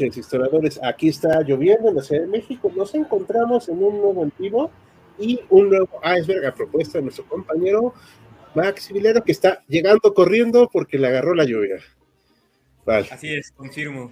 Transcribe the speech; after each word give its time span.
Noches, 0.00 0.16
historiadores. 0.18 0.80
Aquí 0.82 1.08
está 1.08 1.40
lloviendo 1.42 1.88
en 1.88 1.96
la 1.96 2.02
Ciudad 2.02 2.22
de 2.22 2.28
México. 2.28 2.70
Nos 2.74 2.94
encontramos 2.94 3.68
en 3.68 3.82
un 3.82 3.98
nuevo 3.98 4.22
antiguo 4.22 4.70
y 5.18 5.40
un 5.48 5.70
nuevo 5.70 5.88
iceberg 6.18 6.46
a 6.46 6.54
propuesta 6.54 6.98
de 6.98 7.04
nuestro 7.04 7.24
compañero 7.26 7.94
Max 8.54 8.92
Vilero, 8.92 9.22
que 9.22 9.32
está 9.32 9.62
llegando 9.68 10.12
corriendo 10.12 10.68
porque 10.70 10.98
le 10.98 11.08
agarró 11.08 11.34
la 11.34 11.44
lluvia. 11.44 11.78
Vale. 12.84 13.08
Así 13.10 13.34
es, 13.34 13.52
confirmo. 13.52 14.10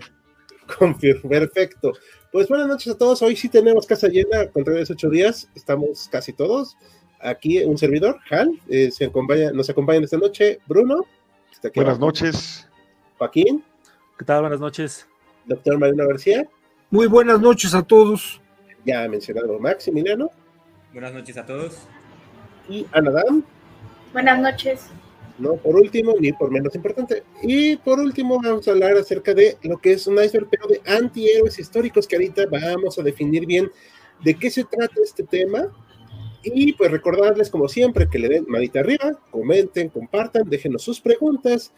Confirmo, 0.79 1.29
perfecto. 1.29 1.93
Pues 2.33 2.49
buenas 2.49 2.67
noches 2.67 2.95
a 2.95 2.99
todos. 2.99 3.21
Hoy 3.21 3.37
sí 3.37 3.51
tenemos 3.51 3.87
casa 3.87 4.09
llena, 4.09 4.49
contrario 4.49 4.85
de 4.85 4.93
ocho 4.93 5.11
días, 5.11 5.51
estamos 5.55 6.09
casi 6.11 6.33
todos. 6.33 6.77
Aquí 7.21 7.63
un 7.63 7.77
servidor, 7.77 8.19
Hal, 8.31 8.59
eh, 8.69 8.91
se 8.91 9.05
acompaña, 9.05 9.51
nos 9.53 9.69
acompaña 9.69 10.01
esta 10.05 10.17
noche 10.17 10.61
Bruno. 10.67 11.05
buenas 11.75 11.99
noches. 11.99 12.69
Joaquín. 13.19 13.63
¿Qué 14.19 14.25
tal? 14.25 14.41
Buenas 14.41 14.61
noches. 14.61 15.07
Doctor 15.47 15.79
Marino 15.79 16.07
García. 16.07 16.49
Muy 16.91 17.07
buenas 17.07 17.41
noches 17.41 17.75
a 17.75 17.83
todos. 17.83 18.41
Ya 18.85 19.07
mencionado 19.09 19.59
Maximiliano. 19.59 20.31
Buenas 20.93 21.13
noches 21.13 21.37
a 21.37 21.45
todos. 21.45 21.79
Y 22.69 22.87
Anadam. 22.93 23.45
Buenas 24.13 24.41
noches. 24.41 24.87
No, 25.39 25.57
por 25.57 25.75
último, 25.75 26.15
ni 26.21 26.33
por 26.33 26.51
menos 26.51 26.75
importante. 26.75 27.25
Y 27.43 27.77
por 27.77 27.99
último, 27.99 28.41
vamos 28.41 28.69
a 28.69 28.71
hablar 28.71 28.97
acerca 28.97 29.35
de 29.35 29.59
lo 29.63 29.79
que 29.79 29.93
es 29.93 30.07
un 30.07 30.23
iceberg, 30.23 30.49
pero 30.49 30.69
de 30.69 30.81
antihéroes 30.87 31.59
históricos, 31.59 32.07
que 32.07 32.17
ahorita 32.17 32.45
vamos 32.47 32.99
a 32.99 33.03
definir 33.03 33.45
bien 33.45 33.71
de 34.23 34.35
qué 34.35 34.51
se 34.51 34.65
trata 34.65 34.95
este 35.03 35.25
tema. 35.25 35.67
Y 36.45 36.75
pues 36.75 36.91
recordarles, 36.91 37.51
como 37.51 37.69
siempre, 37.69 38.09
que 38.09 38.19
le 38.19 38.29
den 38.29 38.45
manita 38.47 38.81
arriba, 38.81 39.19
comenten, 39.31 39.89
compartan, 39.89 40.49
déjenos 40.49 40.83
sus 40.83 41.01
preguntas 41.01 41.73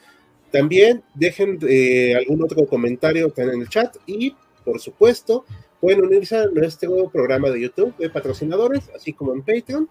también 0.56 1.02
dejen 1.14 1.58
eh, 1.68 2.14
algún 2.16 2.42
otro 2.42 2.66
comentario 2.66 3.30
en 3.36 3.60
el 3.60 3.68
chat 3.68 3.94
y, 4.06 4.34
por 4.64 4.80
supuesto, 4.80 5.44
pueden 5.80 6.02
unirse 6.02 6.34
a 6.34 6.46
nuestro 6.46 7.10
programa 7.10 7.50
de 7.50 7.60
YouTube 7.60 7.94
de 7.98 8.08
patrocinadores, 8.08 8.88
así 8.94 9.12
como 9.12 9.34
en 9.34 9.42
Patreon. 9.42 9.90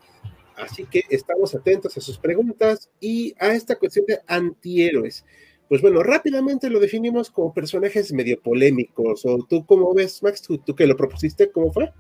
Así 0.56 0.86
que 0.86 1.04
estamos 1.10 1.54
atentos 1.54 1.96
a 1.98 2.02
sus 2.02 2.18
preguntas 2.18 2.90
y 3.00 3.36
a 3.40 3.54
esta 3.54 3.76
cuestión 3.76 4.08
de 4.08 4.20
antihéroes. 4.26 5.24
Pues 5.70 5.84
bueno, 5.84 6.02
rápidamente 6.02 6.70
lo 6.72 6.80
definimos 6.80 7.30
como 7.30 7.54
personajes 7.54 8.12
medio 8.12 8.42
polémicos. 8.42 9.24
¿O 9.26 9.46
tú 9.48 9.68
cómo 9.68 9.94
ves, 9.94 10.24
Max? 10.24 10.42
¿Tú, 10.42 10.58
tú 10.58 10.74
que 10.74 10.88
lo 10.88 10.98
propusiste? 10.98 11.52
¿Cómo 11.52 11.72
fue? 11.72 11.94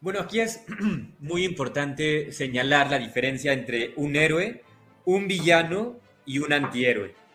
Bueno, 0.00 0.20
aquí 0.20 0.38
es 0.38 0.64
muy 1.18 1.44
importante 1.44 2.30
señalar 2.30 2.92
la 2.92 2.98
diferencia 3.00 3.52
entre 3.52 3.92
un 3.96 4.14
héroe, 4.14 4.62
un 5.04 5.26
villano 5.26 5.98
y 6.24 6.38
un 6.38 6.52
antihéroe. 6.52 7.25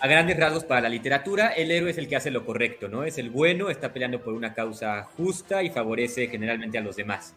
A 0.00 0.06
grandes 0.06 0.36
rasgos 0.36 0.64
para 0.64 0.82
la 0.82 0.88
literatura, 0.88 1.48
el 1.48 1.72
héroe 1.72 1.90
es 1.90 1.98
el 1.98 2.06
que 2.06 2.14
hace 2.14 2.30
lo 2.30 2.46
correcto, 2.46 2.88
¿no? 2.88 3.02
Es 3.02 3.18
el 3.18 3.30
bueno, 3.30 3.68
está 3.68 3.92
peleando 3.92 4.22
por 4.22 4.32
una 4.32 4.54
causa 4.54 5.02
justa 5.02 5.62
y 5.64 5.70
favorece 5.70 6.28
generalmente 6.28 6.78
a 6.78 6.82
los 6.82 6.94
demás. 6.94 7.34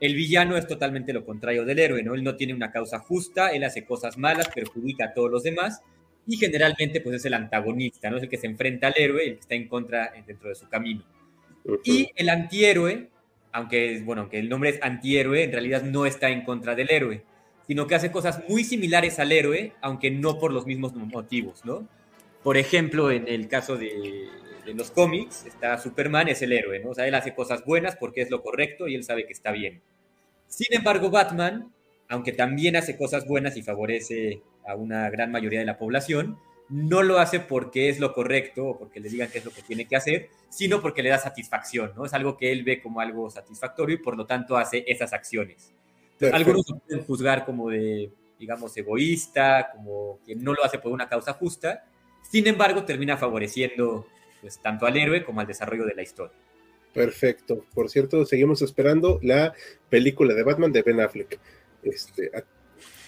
El 0.00 0.14
villano 0.14 0.56
es 0.56 0.66
totalmente 0.66 1.12
lo 1.12 1.24
contrario 1.24 1.66
del 1.66 1.78
héroe, 1.78 2.02
¿no? 2.02 2.14
Él 2.14 2.24
no 2.24 2.34
tiene 2.34 2.54
una 2.54 2.72
causa 2.72 2.98
justa, 2.98 3.52
él 3.52 3.62
hace 3.64 3.84
cosas 3.84 4.16
malas, 4.16 4.48
perjudica 4.48 5.06
a 5.06 5.12
todos 5.12 5.30
los 5.30 5.42
demás 5.42 5.82
y 6.26 6.38
generalmente 6.38 7.02
pues 7.02 7.16
es 7.16 7.24
el 7.26 7.34
antagonista, 7.34 8.08
¿no? 8.10 8.16
Es 8.16 8.22
el 8.22 8.28
que 8.30 8.38
se 8.38 8.46
enfrenta 8.46 8.86
al 8.86 8.94
héroe, 8.96 9.24
el 9.24 9.34
que 9.34 9.40
está 9.40 9.54
en 9.54 9.68
contra 9.68 10.12
dentro 10.26 10.48
de 10.48 10.54
su 10.54 10.68
camino. 10.68 11.04
Y 11.84 12.10
el 12.16 12.30
antihéroe, 12.30 13.10
aunque, 13.52 14.00
bueno, 14.02 14.22
aunque 14.22 14.38
el 14.38 14.48
nombre 14.48 14.70
es 14.70 14.82
antihéroe, 14.82 15.44
en 15.44 15.52
realidad 15.52 15.82
no 15.82 16.06
está 16.06 16.30
en 16.30 16.42
contra 16.42 16.74
del 16.74 16.90
héroe 16.90 17.22
sino 17.66 17.86
que 17.86 17.94
hace 17.94 18.10
cosas 18.10 18.42
muy 18.48 18.64
similares 18.64 19.18
al 19.18 19.32
héroe, 19.32 19.72
aunque 19.80 20.10
no 20.10 20.38
por 20.38 20.52
los 20.52 20.66
mismos 20.66 20.94
motivos, 20.94 21.64
¿no? 21.64 21.86
Por 22.42 22.56
ejemplo, 22.56 23.10
en 23.10 23.28
el 23.28 23.48
caso 23.48 23.76
de, 23.76 24.28
los 24.74 24.90
cómics, 24.90 25.44
está 25.46 25.78
Superman 25.78 26.28
es 26.28 26.42
el 26.42 26.52
héroe, 26.52 26.80
¿no? 26.80 26.90
O 26.90 26.94
sea, 26.94 27.06
él 27.06 27.14
hace 27.14 27.34
cosas 27.34 27.64
buenas 27.64 27.96
porque 27.96 28.22
es 28.22 28.30
lo 28.30 28.42
correcto 28.42 28.88
y 28.88 28.94
él 28.94 29.04
sabe 29.04 29.26
que 29.26 29.32
está 29.32 29.52
bien. 29.52 29.80
Sin 30.48 30.72
embargo, 30.74 31.10
Batman, 31.10 31.72
aunque 32.08 32.32
también 32.32 32.76
hace 32.76 32.96
cosas 32.96 33.26
buenas 33.26 33.56
y 33.56 33.62
favorece 33.62 34.42
a 34.66 34.74
una 34.74 35.08
gran 35.10 35.30
mayoría 35.30 35.60
de 35.60 35.66
la 35.66 35.78
población, 35.78 36.38
no 36.68 37.02
lo 37.02 37.18
hace 37.18 37.40
porque 37.40 37.88
es 37.88 38.00
lo 38.00 38.14
correcto 38.14 38.66
o 38.66 38.78
porque 38.78 39.00
le 39.00 39.08
digan 39.08 39.28
qué 39.30 39.38
es 39.38 39.44
lo 39.44 39.50
que 39.50 39.62
tiene 39.62 39.86
que 39.86 39.96
hacer, 39.96 40.28
sino 40.48 40.80
porque 40.80 41.02
le 41.02 41.10
da 41.10 41.18
satisfacción, 41.18 41.92
¿no? 41.96 42.06
Es 42.06 42.14
algo 42.14 42.36
que 42.36 42.50
él 42.50 42.64
ve 42.64 42.80
como 42.80 43.00
algo 43.00 43.30
satisfactorio 43.30 43.96
y 43.96 43.98
por 43.98 44.16
lo 44.16 44.26
tanto 44.26 44.56
hace 44.56 44.84
esas 44.86 45.12
acciones. 45.12 45.74
Algunos 46.32 46.68
lo 46.68 46.78
pueden 46.78 47.04
juzgar 47.04 47.44
como 47.44 47.70
de, 47.70 48.12
digamos, 48.38 48.76
egoísta, 48.76 49.70
como 49.74 50.20
que 50.24 50.36
no 50.36 50.52
lo 50.54 50.64
hace 50.64 50.78
por 50.78 50.92
una 50.92 51.08
causa 51.08 51.32
justa. 51.34 51.84
Sin 52.30 52.46
embargo, 52.46 52.84
termina 52.84 53.16
favoreciendo 53.16 54.06
pues, 54.40 54.60
tanto 54.60 54.86
al 54.86 54.96
héroe 54.96 55.24
como 55.24 55.40
al 55.40 55.46
desarrollo 55.46 55.86
de 55.86 55.94
la 55.94 56.02
historia. 56.02 56.36
Perfecto. 56.92 57.64
Por 57.74 57.88
cierto, 57.88 58.24
seguimos 58.26 58.62
esperando 58.62 59.18
la 59.22 59.54
película 59.88 60.34
de 60.34 60.42
Batman 60.42 60.72
de 60.72 60.82
Ben 60.82 61.00
Affleck. 61.00 61.40
Este, 61.82 62.30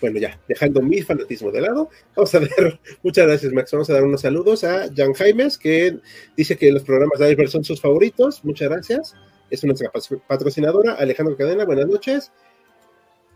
bueno, 0.01 0.19
ya, 0.19 0.39
dejando 0.49 0.83
mi 0.83 1.03
fanatismo 1.03 1.51
de 1.51 1.61
lado, 1.61 1.89
vamos 2.15 2.35
a 2.35 2.41
ver, 2.41 2.51
muchas 3.03 3.27
gracias 3.27 3.53
Max, 3.53 3.73
vamos 3.73 3.89
a 3.89 3.95
dar 3.95 4.05
unos 4.05 4.21
saludos 4.21 4.65
a 4.65 4.89
Jan 4.95 5.15
Jaimes, 5.15 5.57
que 5.57 5.99
dice 6.37 6.57
que 6.57 6.71
los 6.73 6.83
programas 6.83 7.19
de 7.19 7.31
Iver 7.31 7.49
son 7.49 7.65
sus 7.65 7.81
favoritos, 7.81 8.45
muchas 8.45 8.69
gracias, 8.69 9.15
es 9.51 9.65
nuestra 9.65 9.91
patrocinadora, 10.27 10.95
Alejandro 10.95 11.37
Cadena, 11.37 11.65
buenas 11.65 11.87
noches, 11.87 12.33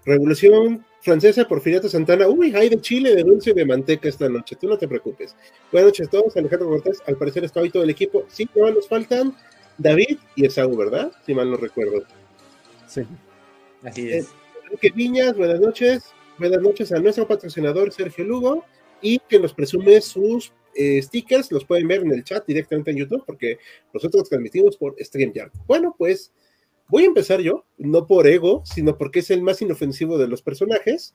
Revolución 0.09 0.87
Francesa, 1.03 1.47
Porfiriato 1.47 1.87
Santana. 1.87 2.27
Uy, 2.27 2.55
hay 2.57 2.71
de 2.71 2.81
Chile, 2.81 3.15
de 3.15 3.23
dulce 3.23 3.51
y 3.51 3.53
de 3.53 3.67
manteca 3.67 4.09
esta 4.09 4.27
noche. 4.27 4.57
Tú 4.57 4.67
no 4.67 4.79
te 4.79 4.89
preocupes. 4.89 5.37
Buenas 5.71 5.89
noches 5.89 6.09
a 6.09 6.11
todos. 6.11 6.35
Alejandro 6.35 6.69
Cortés, 6.69 7.03
al 7.07 7.17
parecer 7.17 7.45
está 7.45 7.61
hoy 7.61 7.69
todo 7.69 7.83
el 7.83 7.91
equipo. 7.91 8.25
Sí, 8.29 8.49
no 8.55 8.71
nos 8.71 8.89
faltan 8.89 9.37
David 9.77 10.17
y 10.35 10.47
Esaú, 10.47 10.75
¿verdad? 10.77 11.13
Si 11.27 11.35
mal 11.35 11.51
no 11.51 11.59
recuerdo. 11.59 12.05
Sí. 12.87 13.03
Así 13.83 14.11
es. 14.11 14.29
Enrique 14.65 14.91
Viñas, 14.95 15.37
buenas 15.37 15.61
noches. 15.61 16.05
Buenas 16.39 16.63
noches 16.63 16.91
a 16.91 16.99
nuestro 17.01 17.29
patrocinador 17.29 17.93
Sergio 17.93 18.25
Lugo 18.25 18.65
y 19.03 19.19
que 19.29 19.39
nos 19.39 19.53
presume 19.53 20.01
sus 20.01 20.53
eh, 20.75 21.03
stickers. 21.03 21.53
Los 21.53 21.67
pueden 21.67 21.87
ver 21.87 22.01
en 22.01 22.13
el 22.13 22.25
chat 22.25 22.47
directamente 22.47 22.93
en 22.93 22.97
YouTube 22.97 23.25
porque 23.27 23.59
nosotros 23.93 24.27
transmitimos 24.27 24.79
por 24.79 24.97
StreamYard. 24.99 25.53
Bueno, 25.67 25.95
pues 25.99 26.33
Voy 26.89 27.03
a 27.03 27.07
empezar 27.07 27.41
yo, 27.41 27.67
no 27.77 28.07
por 28.07 28.27
ego, 28.27 28.63
sino 28.65 28.97
porque 28.97 29.19
es 29.19 29.31
el 29.31 29.43
más 29.43 29.61
inofensivo 29.61 30.17
de 30.17 30.27
los 30.27 30.41
personajes, 30.41 31.15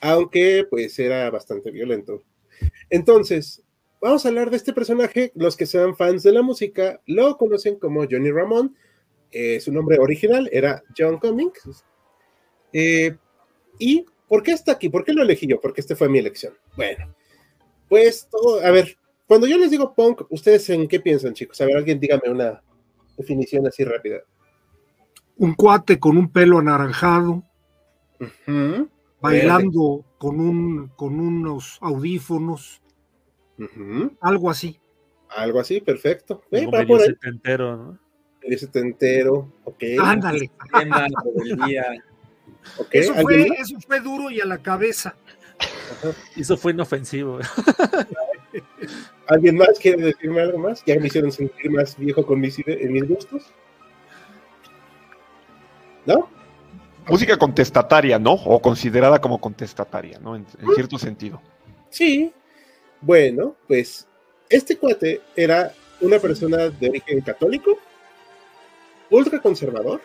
aunque 0.00 0.66
pues 0.68 0.98
era 0.98 1.30
bastante 1.30 1.70
violento. 1.70 2.24
Entonces, 2.90 3.62
vamos 4.00 4.24
a 4.24 4.28
hablar 4.28 4.50
de 4.50 4.56
este 4.56 4.72
personaje. 4.72 5.30
Los 5.36 5.56
que 5.56 5.66
sean 5.66 5.96
fans 5.96 6.24
de 6.24 6.32
la 6.32 6.42
música 6.42 7.00
lo 7.06 7.36
conocen 7.36 7.78
como 7.78 8.04
Johnny 8.10 8.32
Ramón. 8.32 8.76
Eh, 9.30 9.60
su 9.60 9.72
nombre 9.72 9.98
original 10.00 10.48
era 10.52 10.82
John 10.98 11.18
Cummings. 11.18 11.84
Eh, 12.72 13.16
¿Y 13.78 14.04
por 14.26 14.42
qué 14.42 14.52
está 14.52 14.72
aquí? 14.72 14.88
¿Por 14.88 15.04
qué 15.04 15.12
lo 15.12 15.22
elegí 15.22 15.46
yo? 15.46 15.60
Porque 15.60 15.82
este 15.82 15.94
fue 15.94 16.08
mi 16.08 16.18
elección. 16.18 16.54
Bueno, 16.76 17.14
pues 17.88 18.28
a 18.62 18.70
ver, 18.72 18.96
cuando 19.28 19.46
yo 19.46 19.56
les 19.56 19.70
digo 19.70 19.94
punk, 19.94 20.22
¿ustedes 20.30 20.68
en 20.70 20.88
qué 20.88 20.98
piensan, 20.98 21.32
chicos? 21.32 21.60
A 21.60 21.66
ver, 21.66 21.76
alguien 21.76 22.00
dígame 22.00 22.28
una 22.28 22.60
definición 23.16 23.64
así 23.68 23.84
rápida 23.84 24.24
un 25.36 25.54
cuate 25.54 25.98
con 25.98 26.16
un 26.16 26.30
pelo 26.30 26.58
anaranjado, 26.58 27.42
bailando 29.20 30.04
con, 30.18 30.40
un, 30.40 30.88
con 30.88 31.18
unos 31.18 31.78
audífonos, 31.80 32.82
algo 34.20 34.50
así. 34.50 34.78
Algo 35.28 35.60
así, 35.60 35.80
perfecto. 35.80 36.42
Eh, 36.50 36.66
medio 36.66 36.98
setentero, 36.98 37.76
¿no? 37.76 37.98
Medio 38.42 38.58
setentero, 38.58 39.52
ok. 39.64 39.82
Ándale. 39.98 40.50
eso, 42.90 43.14
fue, 43.14 43.48
eso 43.58 43.76
fue 43.86 44.00
duro 44.00 44.30
y 44.30 44.40
a 44.40 44.46
la 44.46 44.62
cabeza. 44.62 45.16
Eso 46.36 46.56
fue 46.56 46.72
inofensivo. 46.72 47.38
¿Alguien 49.28 49.56
más 49.56 49.78
quiere 49.78 50.02
decirme 50.02 50.40
algo 50.40 50.58
más? 50.58 50.82
Ya 50.84 50.98
me 50.98 51.06
hicieron 51.06 51.32
sentir 51.32 51.70
más 51.70 51.96
viejo 51.96 52.26
con 52.26 52.40
mis, 52.40 52.56
en 52.66 52.92
mis 52.92 53.08
gustos. 53.08 53.52
¿No? 56.06 56.28
Música 57.08 57.36
contestataria, 57.36 58.18
¿no? 58.18 58.32
O 58.32 58.60
considerada 58.60 59.20
como 59.20 59.40
contestataria, 59.40 60.18
¿no? 60.20 60.36
En, 60.36 60.46
cierto 60.74 60.98
sentido. 60.98 61.40
Sí. 61.90 62.32
Bueno, 63.00 63.56
pues 63.66 64.06
este 64.48 64.76
cuate 64.76 65.20
era 65.34 65.72
una 66.00 66.18
persona 66.18 66.68
de 66.68 66.88
origen 66.88 67.20
católico, 67.20 67.76
ultra 69.10 69.40
conservador, 69.40 70.00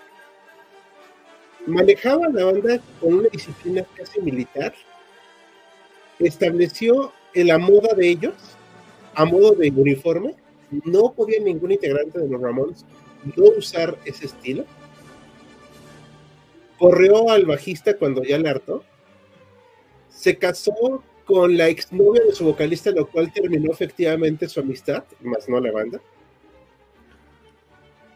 manejaba 1.68 2.28
la 2.30 2.46
banda 2.46 2.80
con 3.00 3.14
una 3.14 3.30
disciplina 3.30 3.84
casi 3.96 4.20
militar, 4.22 4.74
estableció 6.18 7.14
la 7.34 7.60
moda 7.60 7.94
de 7.96 8.10
ellos 8.10 8.34
a 9.14 9.26
modo 9.26 9.52
de 9.52 9.70
uniforme, 9.70 10.36
no 10.84 11.12
podía 11.12 11.40
ningún 11.40 11.72
integrante 11.72 12.20
de 12.20 12.28
los 12.28 12.42
Ramones 12.42 12.86
no 13.36 13.46
usar 13.58 13.98
ese 14.06 14.26
estilo 14.26 14.66
corrió 16.78 17.30
al 17.30 17.46
bajista 17.46 17.98
cuando 17.98 18.24
ya 18.24 18.38
le 18.38 18.50
hartó, 18.50 18.84
se 20.10 20.38
casó 20.38 21.04
con 21.26 21.58
la 21.58 21.68
exnovia 21.68 22.24
de 22.24 22.32
su 22.34 22.46
vocalista, 22.46 22.92
lo 22.92 23.08
cual 23.08 23.32
terminó 23.34 23.72
efectivamente 23.72 24.48
su 24.48 24.62
amistad, 24.62 25.04
más 25.22 25.48
no 25.50 25.60
la 25.60 25.72
banda. 25.72 26.00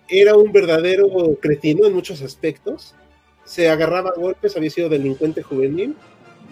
Era 0.08 0.36
un 0.36 0.52
verdadero 0.52 1.08
cretino 1.42 1.86
en 1.86 1.94
muchos 1.94 2.22
aspectos. 2.22 2.96
Se 3.44 3.70
agarraba 3.70 4.12
a 4.12 4.20
golpes, 4.20 4.56
había 4.56 4.70
sido 4.70 4.90
delincuente 4.90 5.42
juvenil. 5.42 5.96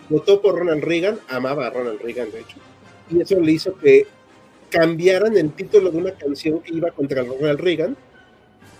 Votó 0.09 0.41
por 0.41 0.57
Ronald 0.57 0.83
Reagan, 0.83 1.19
amaba 1.29 1.67
a 1.67 1.69
Ronald 1.69 2.01
Reagan, 2.01 2.31
de 2.31 2.41
hecho. 2.41 2.57
Y 3.09 3.21
eso 3.21 3.39
le 3.39 3.51
hizo 3.51 3.75
que 3.75 4.05
cambiaran 4.69 5.35
el 5.37 5.51
título 5.51 5.91
de 5.91 5.97
una 5.97 6.11
canción 6.11 6.61
que 6.61 6.73
iba 6.73 6.91
contra 6.91 7.23
Ronald 7.23 7.59
Reagan, 7.59 7.97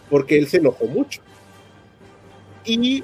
porque 0.10 0.38
él 0.38 0.48
se 0.48 0.58
enojó 0.58 0.86
mucho. 0.86 1.22
Y 2.66 3.04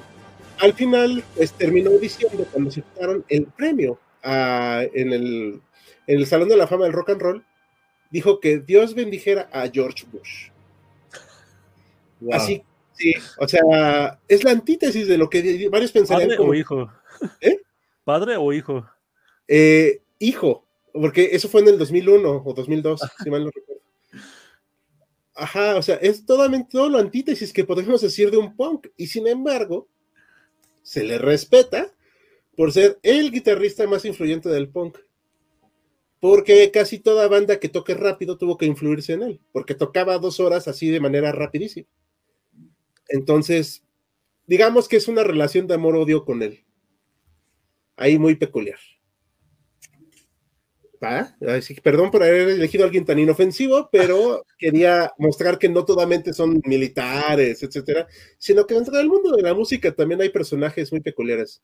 al 0.58 0.72
final, 0.74 1.24
pues 1.34 1.52
terminó 1.52 1.90
diciendo 1.90 2.46
cuando 2.50 2.70
aceptaron 2.70 3.24
el 3.28 3.46
premio 3.46 3.98
en, 4.22 5.60
el, 6.06 6.26
Salón 6.26 6.48
de 6.48 6.56
la 6.56 6.66
Fama 6.66 6.84
del 6.84 6.92
Rock 6.92 7.10
and 7.10 7.20
Roll, 7.20 7.44
dijo 8.10 8.40
que 8.40 8.58
Dios 8.58 8.94
bendijera 8.94 9.48
a 9.52 9.68
George 9.68 10.04
Bush. 10.10 10.50
Así, 12.32 12.62
sí, 12.94 13.12
o 13.38 13.46
sea, 13.46 14.18
es 14.26 14.42
la 14.42 14.52
antítesis 14.52 15.06
de 15.06 15.18
lo 15.18 15.28
que 15.28 15.68
varios 15.70 15.92
pensarían. 15.92 16.30
¿Padre 16.30 16.42
o 16.42 16.54
hijo? 16.54 16.90
¿Eh? 17.40 17.60
¿Padre 18.04 18.36
o 18.36 18.52
hijo? 18.52 18.86
Eh, 19.46 20.00
hijo, 20.18 20.64
porque 20.92 21.30
eso 21.32 21.48
fue 21.48 21.60
en 21.60 21.68
el 21.68 21.78
2001 21.78 22.42
o 22.44 22.54
2002, 22.54 23.00
si 23.22 23.30
mal 23.30 23.44
no 23.44 23.50
recuerdo. 23.50 23.82
Ajá, 25.34 25.76
o 25.76 25.82
sea, 25.82 25.96
es 25.96 26.24
totalmente 26.24 26.70
todo 26.72 26.88
lo 26.88 26.98
antítesis 26.98 27.52
que 27.52 27.64
podemos 27.64 28.00
decir 28.00 28.30
de 28.30 28.38
un 28.38 28.56
punk, 28.56 28.86
y 28.96 29.06
sin 29.06 29.26
embargo, 29.26 29.86
se 30.86 31.02
le 31.02 31.18
respeta 31.18 31.92
por 32.56 32.72
ser 32.72 33.00
el 33.02 33.32
guitarrista 33.32 33.88
más 33.88 34.04
influyente 34.04 34.48
del 34.48 34.68
punk. 34.68 34.98
Porque 36.20 36.70
casi 36.70 37.00
toda 37.00 37.26
banda 37.26 37.58
que 37.58 37.68
toque 37.68 37.92
rápido 37.92 38.38
tuvo 38.38 38.56
que 38.56 38.66
influirse 38.66 39.14
en 39.14 39.24
él, 39.24 39.40
porque 39.50 39.74
tocaba 39.74 40.16
dos 40.18 40.38
horas 40.38 40.68
así 40.68 40.88
de 40.88 41.00
manera 41.00 41.32
rapidísima. 41.32 41.88
Entonces, 43.08 43.82
digamos 44.46 44.86
que 44.86 44.96
es 44.96 45.08
una 45.08 45.24
relación 45.24 45.66
de 45.66 45.74
amor-odio 45.74 46.24
con 46.24 46.40
él. 46.44 46.64
Ahí 47.96 48.16
muy 48.16 48.36
peculiar 48.36 48.78
perdón 51.82 52.10
por 52.10 52.22
haber 52.22 52.48
elegido 52.48 52.84
a 52.84 52.86
alguien 52.86 53.04
tan 53.04 53.18
inofensivo, 53.18 53.88
pero 53.90 54.44
quería 54.58 55.12
mostrar 55.18 55.58
que 55.58 55.68
no 55.68 55.84
totalmente 55.84 56.32
son 56.32 56.60
militares, 56.64 57.62
etcétera, 57.62 58.06
sino 58.38 58.66
que 58.66 58.74
dentro 58.74 58.96
del 58.96 59.08
mundo 59.08 59.34
de 59.36 59.42
la 59.42 59.54
música 59.54 59.92
también 59.92 60.20
hay 60.20 60.30
personajes 60.30 60.92
muy 60.92 61.00
peculiares. 61.00 61.62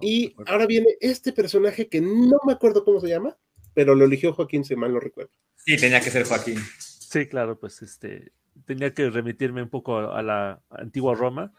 Y 0.00 0.34
ahora 0.46 0.66
viene 0.66 0.88
este 1.00 1.32
personaje 1.32 1.88
que 1.88 2.00
no 2.00 2.38
me 2.46 2.52
acuerdo 2.52 2.84
cómo 2.84 3.00
se 3.00 3.08
llama, 3.08 3.36
pero 3.74 3.94
lo 3.94 4.04
eligió 4.04 4.32
Joaquín, 4.32 4.64
si 4.64 4.76
mal 4.76 4.92
no 4.92 5.00
recuerdo. 5.00 5.32
Sí, 5.56 5.76
tenía 5.76 6.00
que 6.00 6.10
ser 6.10 6.24
Joaquín. 6.24 6.58
Sí, 6.78 7.26
claro, 7.26 7.58
pues 7.58 7.82
este 7.82 8.32
tenía 8.64 8.92
que 8.92 9.08
remitirme 9.10 9.62
un 9.62 9.70
poco 9.70 9.98
a 9.98 10.22
la 10.22 10.62
antigua 10.70 11.14
Roma. 11.14 11.52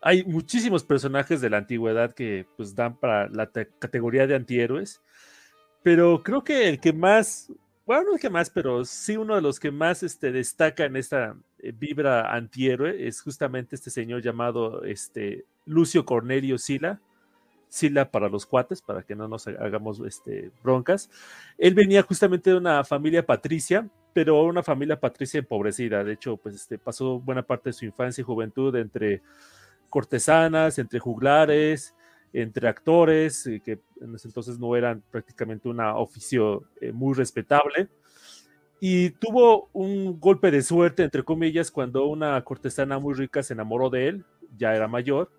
Hay 0.00 0.24
muchísimos 0.24 0.84
personajes 0.84 1.40
de 1.40 1.50
la 1.50 1.58
antigüedad 1.58 2.12
que 2.12 2.46
pues 2.56 2.74
dan 2.74 2.98
para 2.98 3.28
la 3.28 3.50
categoría 3.50 4.26
de 4.26 4.34
antihéroes 4.34 5.00
pero 5.84 6.22
creo 6.22 6.42
que 6.42 6.66
el 6.70 6.80
que 6.80 6.94
más, 6.94 7.52
bueno, 7.84 8.04
no 8.04 8.14
el 8.14 8.20
que 8.20 8.30
más, 8.30 8.48
pero 8.48 8.86
sí 8.86 9.18
uno 9.18 9.34
de 9.34 9.42
los 9.42 9.60
que 9.60 9.70
más 9.70 10.02
este, 10.02 10.32
destaca 10.32 10.86
en 10.86 10.96
esta 10.96 11.36
eh, 11.58 11.72
vibra 11.78 12.34
antihéroe 12.34 13.06
es 13.06 13.20
justamente 13.20 13.76
este 13.76 13.90
señor 13.90 14.22
llamado 14.22 14.82
este, 14.84 15.44
Lucio 15.66 16.06
Cornelio 16.06 16.56
Sila. 16.56 17.02
Sila 17.68 18.10
para 18.10 18.30
los 18.30 18.46
cuates, 18.46 18.80
para 18.80 19.02
que 19.02 19.14
no 19.14 19.28
nos 19.28 19.46
hagamos 19.46 20.00
este, 20.00 20.50
broncas. 20.62 21.10
Él 21.58 21.74
venía 21.74 22.02
justamente 22.02 22.48
de 22.48 22.56
una 22.56 22.82
familia 22.84 23.26
patricia, 23.26 23.86
pero 24.14 24.42
una 24.42 24.62
familia 24.62 24.98
patricia 24.98 25.40
empobrecida. 25.40 26.02
De 26.02 26.14
hecho, 26.14 26.38
pues 26.38 26.54
este, 26.54 26.78
pasó 26.78 27.20
buena 27.20 27.42
parte 27.42 27.68
de 27.68 27.74
su 27.74 27.84
infancia 27.84 28.22
y 28.22 28.24
juventud 28.24 28.74
entre 28.76 29.20
cortesanas, 29.90 30.78
entre 30.78 30.98
juglares, 30.98 31.94
entre 32.34 32.68
actores, 32.68 33.46
eh, 33.46 33.62
que 33.64 33.78
en 34.00 34.16
ese 34.16 34.28
entonces 34.28 34.58
no 34.58 34.74
eran 34.74 35.02
prácticamente 35.10 35.68
un 35.68 35.80
oficio 35.80 36.64
eh, 36.80 36.92
muy 36.92 37.14
respetable. 37.14 37.88
Y 38.80 39.10
tuvo 39.10 39.70
un 39.72 40.18
golpe 40.20 40.50
de 40.50 40.60
suerte, 40.60 41.04
entre 41.04 41.22
comillas, 41.22 41.70
cuando 41.70 42.06
una 42.06 42.42
cortesana 42.42 42.98
muy 42.98 43.14
rica 43.14 43.42
se 43.42 43.54
enamoró 43.54 43.88
de 43.88 44.08
él, 44.08 44.24
ya 44.58 44.74
era 44.74 44.88
mayor, 44.88 45.30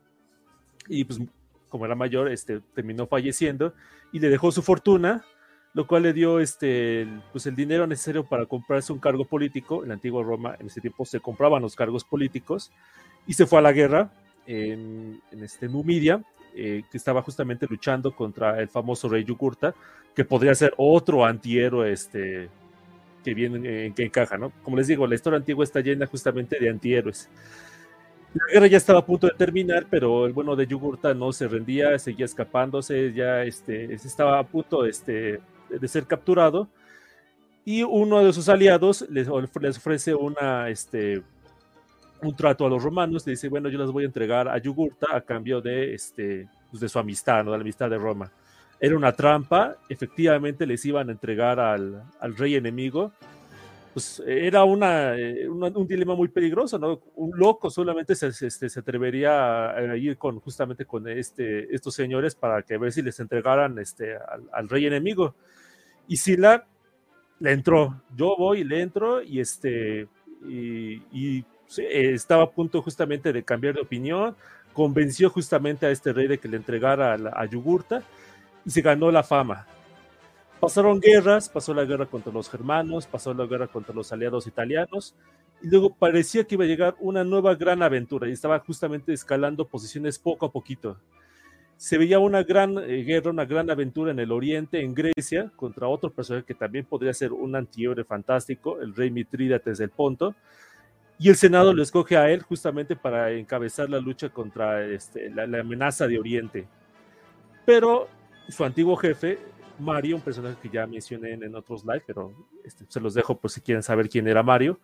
y 0.87 1.03
pues 1.03 1.19
como 1.67 1.85
era 1.85 1.95
mayor, 1.95 2.31
este, 2.31 2.61
terminó 2.73 3.05
falleciendo 3.05 3.73
y 4.13 4.19
le 4.19 4.29
dejó 4.29 4.51
su 4.53 4.61
fortuna, 4.61 5.25
lo 5.73 5.85
cual 5.87 6.03
le 6.03 6.13
dio 6.13 6.39
este, 6.39 7.05
pues 7.33 7.45
el 7.45 7.55
dinero 7.57 7.85
necesario 7.85 8.23
para 8.23 8.45
comprarse 8.45 8.93
un 8.93 8.99
cargo 8.99 9.25
político. 9.25 9.83
En 9.83 9.89
la 9.89 9.95
antigua 9.95 10.23
Roma, 10.23 10.55
en 10.57 10.67
ese 10.67 10.79
tiempo 10.79 11.03
se 11.03 11.19
compraban 11.19 11.61
los 11.61 11.75
cargos 11.75 12.05
políticos 12.05 12.71
y 13.27 13.33
se 13.33 13.45
fue 13.45 13.59
a 13.59 13.61
la 13.61 13.73
guerra 13.73 14.09
en, 14.47 15.19
en 15.31 15.43
este, 15.43 15.67
Numidia 15.67 16.23
eh, 16.55 16.83
que 16.89 16.97
estaba 16.97 17.21
justamente 17.21 17.67
luchando 17.69 18.15
contra 18.15 18.59
el 18.61 18.69
famoso 18.69 19.09
rey 19.09 19.23
Yugurta, 19.23 19.75
que 20.15 20.23
podría 20.23 20.55
ser 20.55 20.73
otro 20.77 21.25
antihéroe 21.25 21.91
este, 21.91 22.49
que 23.23 23.33
viene, 23.33 23.93
que 23.93 24.03
encaja, 24.03 24.37
¿no? 24.37 24.51
Como 24.63 24.77
les 24.77 24.87
digo, 24.87 25.05
la 25.05 25.15
historia 25.15 25.37
antigua 25.37 25.63
está 25.63 25.81
llena 25.81 26.05
justamente 26.05 26.57
de 26.59 26.69
antihéroes. 26.69 27.29
La 28.33 28.53
guerra 28.53 28.67
ya 28.67 28.77
estaba 28.77 28.99
a 28.99 29.05
punto 29.05 29.27
de 29.27 29.33
terminar, 29.33 29.87
pero 29.89 30.25
el 30.25 30.33
bueno 30.33 30.55
de 30.55 30.67
Yugurta 30.67 31.13
no 31.13 31.31
se 31.31 31.47
rendía, 31.47 31.97
seguía 31.99 32.25
escapándose, 32.25 33.13
ya 33.13 33.43
este, 33.43 33.93
estaba 33.93 34.39
a 34.39 34.43
punto 34.43 34.85
este, 34.85 35.39
de 35.69 35.87
ser 35.87 36.05
capturado. 36.05 36.67
Y 37.63 37.83
uno 37.83 38.23
de 38.23 38.31
sus 38.31 38.47
aliados 38.47 39.05
les, 39.09 39.27
les 39.61 39.77
ofrece 39.77 40.13
una, 40.13 40.69
este, 40.69 41.23
un 42.21 42.35
trato 42.35 42.65
a 42.65 42.69
los 42.69 42.83
romanos, 42.83 43.25
le 43.25 43.31
dice, 43.31 43.49
bueno, 43.49 43.69
yo 43.69 43.77
las 43.77 43.91
voy 43.91 44.03
a 44.03 44.07
entregar 44.07 44.47
a 44.47 44.57
Yugurta 44.57 45.07
a 45.15 45.21
cambio 45.21 45.61
de, 45.61 45.93
este, 45.93 46.47
pues, 46.69 46.81
de 46.81 46.89
su 46.89 46.99
amistad, 46.99 47.43
¿no? 47.43 47.51
de 47.51 47.57
la 47.57 47.61
amistad 47.61 47.89
de 47.89 47.97
Roma. 47.97 48.31
Era 48.79 48.95
una 48.95 49.13
trampa, 49.13 49.77
efectivamente 49.89 50.65
les 50.65 50.83
iban 50.85 51.09
a 51.09 51.11
entregar 51.11 51.59
al, 51.59 52.03
al 52.19 52.35
rey 52.35 52.55
enemigo, 52.55 53.13
pues 53.95 54.21
era 54.27 54.65
una, 54.65 55.17
eh, 55.17 55.47
un 55.47 55.87
dilema 55.87 56.15
muy 56.15 56.27
peligroso, 56.27 56.77
¿no? 56.77 57.01
Un 57.15 57.31
loco 57.39 57.69
solamente 57.69 58.13
se, 58.13 58.27
este, 58.27 58.67
se 58.67 58.79
atrevería 58.81 59.69
a, 59.69 59.95
ir 59.95 60.17
con, 60.17 60.41
justamente 60.41 60.85
con 60.85 61.07
este, 61.07 61.73
estos 61.73 61.95
señores 61.95 62.35
para 62.35 62.61
que 62.61 62.77
ver 62.77 62.91
si 62.91 63.01
les 63.01 63.17
entregaran 63.21 63.79
este, 63.79 64.17
al, 64.51 64.67
rey 64.67 64.85
enemigo. 64.85 65.35
Y 66.09 66.17
Sila 66.17 66.67
le 67.39 67.53
entró, 67.53 68.01
yo 68.13 68.35
voy 68.37 68.65
le 68.65 68.81
entro 68.81 69.21
y 69.21 69.39
este, 69.39 70.09
y, 70.45 71.45
estaba 71.79 72.43
a 72.43 72.51
punto 72.51 72.81
justamente 72.81 73.33
de 73.33 73.43
cambiar 73.43 73.75
de 73.75 73.81
opinión, 73.81 74.35
convenció 74.73 75.29
justamente 75.29 75.85
a 75.85 75.91
este 75.91 76.11
rey 76.13 76.27
de 76.27 76.37
que 76.37 76.49
le 76.49 76.57
entregara 76.57 77.13
a, 77.13 77.45
Yugurta 77.45 78.03
y 78.65 78.69
se 78.69 78.81
ganó 78.81 79.09
la 79.09 79.23
fama. 79.23 79.65
Pasaron 80.59 80.99
guerras, 80.99 81.47
pasó 81.49 81.73
la 81.73 81.85
guerra 81.85 82.05
contra 82.05 82.31
los 82.33 82.49
germanos, 82.49 83.07
pasó 83.07 83.33
la 83.33 83.45
guerra 83.45 83.67
contra 83.67 83.95
los 83.95 84.11
aliados 84.11 84.47
italianos, 84.47 85.15
y 85.61 85.69
luego 85.69 85.93
parecía 85.95 86.43
que 86.43 86.55
iba 86.55 86.65
a 86.65 86.67
llegar 86.67 86.95
una 86.99 87.23
nueva 87.23 87.55
gran 87.55 87.81
aventura 87.81 88.27
y 88.27 88.33
estaba 88.33 88.59
justamente 88.59 89.13
escalando 89.13 89.67
posiciones 89.67 90.19
poco 90.19 90.45
a 90.45 90.51
poquito. 90.51 90.97
Se 91.77 91.97
veía 91.97 92.19
una 92.19 92.43
gran 92.43 92.77
eh, 92.77 93.03
guerra, 93.03 93.31
una 93.31 93.45
gran 93.45 93.69
aventura 93.69 94.11
en 94.11 94.19
el 94.19 94.31
oriente, 94.31 94.81
en 94.81 94.93
Grecia, 94.93 95.51
contra 95.55 95.87
otro 95.87 96.09
personaje 96.09 96.45
que 96.45 96.53
también 96.53 96.85
podría 96.85 97.13
ser 97.13 97.33
un 97.33 97.55
antihéroe 97.55 98.03
fantástico, 98.03 98.79
el 98.81 98.95
rey 98.95 99.11
Mitrídates 99.11 99.77
del 99.77 99.89
Ponto, 99.89 100.35
y 101.17 101.29
el 101.29 101.35
Senado 101.35 101.73
lo 101.73 101.81
escoge 101.81 102.17
a 102.17 102.29
él 102.29 102.41
justamente 102.41 102.95
para 102.95 103.31
encabezar 103.31 103.89
la 103.89 103.99
lucha 103.99 104.29
contra 104.29 104.85
este, 104.85 105.29
la, 105.29 105.43
amenaza 105.59 106.07
de 106.07 106.19
Oriente. 106.19 106.67
Pero 107.65 108.09
su 108.49 108.63
antiguo 108.63 108.95
jefe, 108.97 109.39
Mario, 109.79 110.17
un 110.17 110.21
personaje 110.21 110.57
que 110.61 110.69
ya 110.69 110.85
mencioné 110.85 111.33
en, 111.33 111.55
otros 111.55 111.85
live, 111.85 112.03
pero 112.05 112.33
este, 112.63 112.85
se 112.87 112.99
los 112.99 113.13
dejo 113.13 113.37
por 113.37 113.49
si 113.49 113.61
quieren 113.61 113.83
saber 113.83 114.09
quién 114.09 114.27
era 114.27 114.43
Mario, 114.43 114.79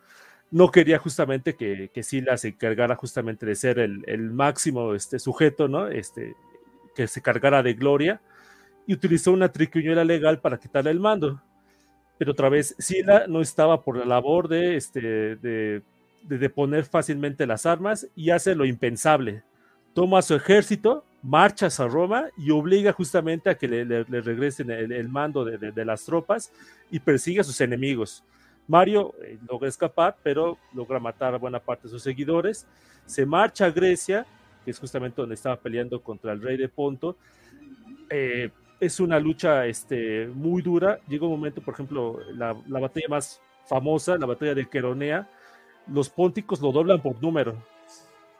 no 0.51 0.71
quería 0.71 0.99
justamente 0.99 1.55
que, 1.55 1.89
que 1.93 2.03
Sila 2.03 2.37
se 2.37 2.49
encargara 2.49 2.95
justamente 2.95 3.45
de 3.45 3.55
ser 3.55 3.79
el, 3.79 4.03
el, 4.07 4.31
máximo 4.31 4.93
este, 4.93 5.19
sujeto, 5.19 5.67
¿no? 5.67 5.87
Este, 5.87 6.35
que 6.95 7.07
se 7.07 7.21
cargara 7.21 7.63
de 7.63 7.73
gloria 7.73 8.21
y 8.85 8.93
utilizó 8.93 9.31
una 9.31 9.51
triquiñuela 9.51 10.03
legal 10.03 10.39
para 10.39 10.59
quitarle 10.59 10.91
el 10.91 10.99
mando. 10.99 11.41
Pero 12.17 12.33
otra 12.33 12.49
vez, 12.49 12.75
Sila 12.77 13.25
no 13.27 13.41
estaba 13.41 13.81
por 13.81 13.97
la 13.97 14.05
labor 14.05 14.47
de, 14.47 14.75
este, 14.75 15.35
de, 15.37 15.81
de 16.23 16.37
deponer 16.37 16.85
fácilmente 16.85 17.45
las 17.45 17.65
armas 17.65 18.07
y 18.15 18.29
hace 18.29 18.55
lo 18.55 18.65
impensable. 18.65 19.43
Toma 19.93 20.21
su 20.21 20.35
ejército, 20.35 21.03
marcha 21.21 21.67
a 21.67 21.87
Roma 21.87 22.29
y 22.37 22.51
obliga 22.51 22.93
justamente 22.93 23.49
a 23.49 23.55
que 23.55 23.67
le, 23.67 23.85
le, 23.85 24.21
regresen 24.21 24.71
el, 24.71 25.09
mando 25.09 25.43
de, 25.45 25.85
las 25.85 26.05
tropas 26.05 26.51
y 26.89 26.99
persigue 26.99 27.41
a 27.41 27.43
sus 27.43 27.59
enemigos. 27.61 28.23
Mario 28.67 29.13
eh, 29.23 29.37
logra 29.49 29.67
escapar, 29.67 30.15
pero 30.23 30.57
logra 30.73 30.99
matar 30.99 31.33
a 31.33 31.37
buena 31.37 31.59
parte 31.59 31.83
de 31.83 31.89
sus 31.89 32.03
seguidores. 32.03 32.65
Se 33.05 33.25
marcha 33.25 33.65
a 33.65 33.71
Grecia, 33.71 34.25
que 34.63 34.71
es 34.71 34.79
justamente 34.79 35.21
donde 35.21 35.35
estaba 35.35 35.57
peleando 35.57 36.01
contra 36.01 36.31
el 36.31 36.41
rey 36.41 36.57
de 36.57 36.69
Ponto. 36.69 37.17
Eh, 38.09 38.49
es 38.79 38.99
una 38.99 39.19
lucha 39.19 39.65
este, 39.65 40.27
muy 40.27 40.61
dura. 40.61 40.99
Llega 41.07 41.25
un 41.25 41.31
momento, 41.31 41.61
por 41.61 41.73
ejemplo, 41.73 42.19
la, 42.33 42.55
la 42.67 42.79
batalla 42.79 43.07
más 43.09 43.41
famosa, 43.67 44.17
la 44.17 44.25
batalla 44.25 44.55
de 44.55 44.67
Queronea, 44.67 45.29
los 45.87 46.09
pónticos 46.09 46.61
lo 46.61 46.71
doblan 46.71 47.01
por 47.01 47.21
número 47.21 47.55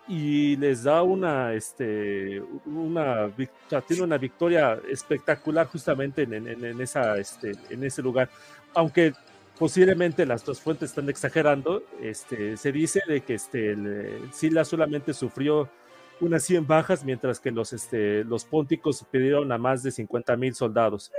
y 0.08 0.56
les 0.58 0.84
da 0.84 1.04
una, 1.04 1.54
este, 1.54 2.42
una, 2.66 3.32
tiene 3.88 4.04
una 4.04 4.18
victoria 4.18 4.80
espectacular 4.90 5.68
justamente 5.68 6.24
en, 6.24 6.34
en, 6.34 6.48
en 6.48 6.82
esa, 6.82 7.18
este, 7.18 7.54
en 7.70 7.84
ese 7.84 8.02
lugar. 8.02 8.30
Aunque 8.74 9.14
posiblemente 9.58 10.26
las 10.26 10.44
dos 10.44 10.60
fuentes 10.60 10.90
están 10.90 11.08
exagerando, 11.10 11.84
este, 12.02 12.58
se 12.58 12.72
dice 12.72 13.02
de 13.08 13.22
que 13.22 13.36
este, 13.36 13.78
Sila 14.34 14.66
solamente 14.66 15.14
sufrió 15.14 15.70
unas 16.20 16.44
100 16.44 16.66
bajas, 16.68 17.04
mientras 17.04 17.40
que 17.40 17.52
los, 17.52 17.72
este, 17.72 18.24
los 18.24 18.44
pónticos 18.44 19.06
pidieron 19.12 19.52
a 19.52 19.58
más 19.58 19.84
de 19.84 19.92
50 19.92 20.36
mil 20.36 20.56
soldados. 20.56 21.12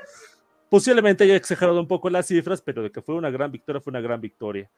Posiblemente 0.68 1.24
haya 1.24 1.36
exagerado 1.36 1.78
un 1.78 1.86
poco 1.86 2.10
las 2.10 2.26
cifras, 2.26 2.60
pero 2.62 2.82
de 2.82 2.90
que 2.90 3.00
fue 3.00 3.14
una 3.14 3.30
gran 3.30 3.52
victoria, 3.52 3.80
fue 3.80 3.90
una 3.90 4.00
gran 4.00 4.20
victoria. 4.20 4.68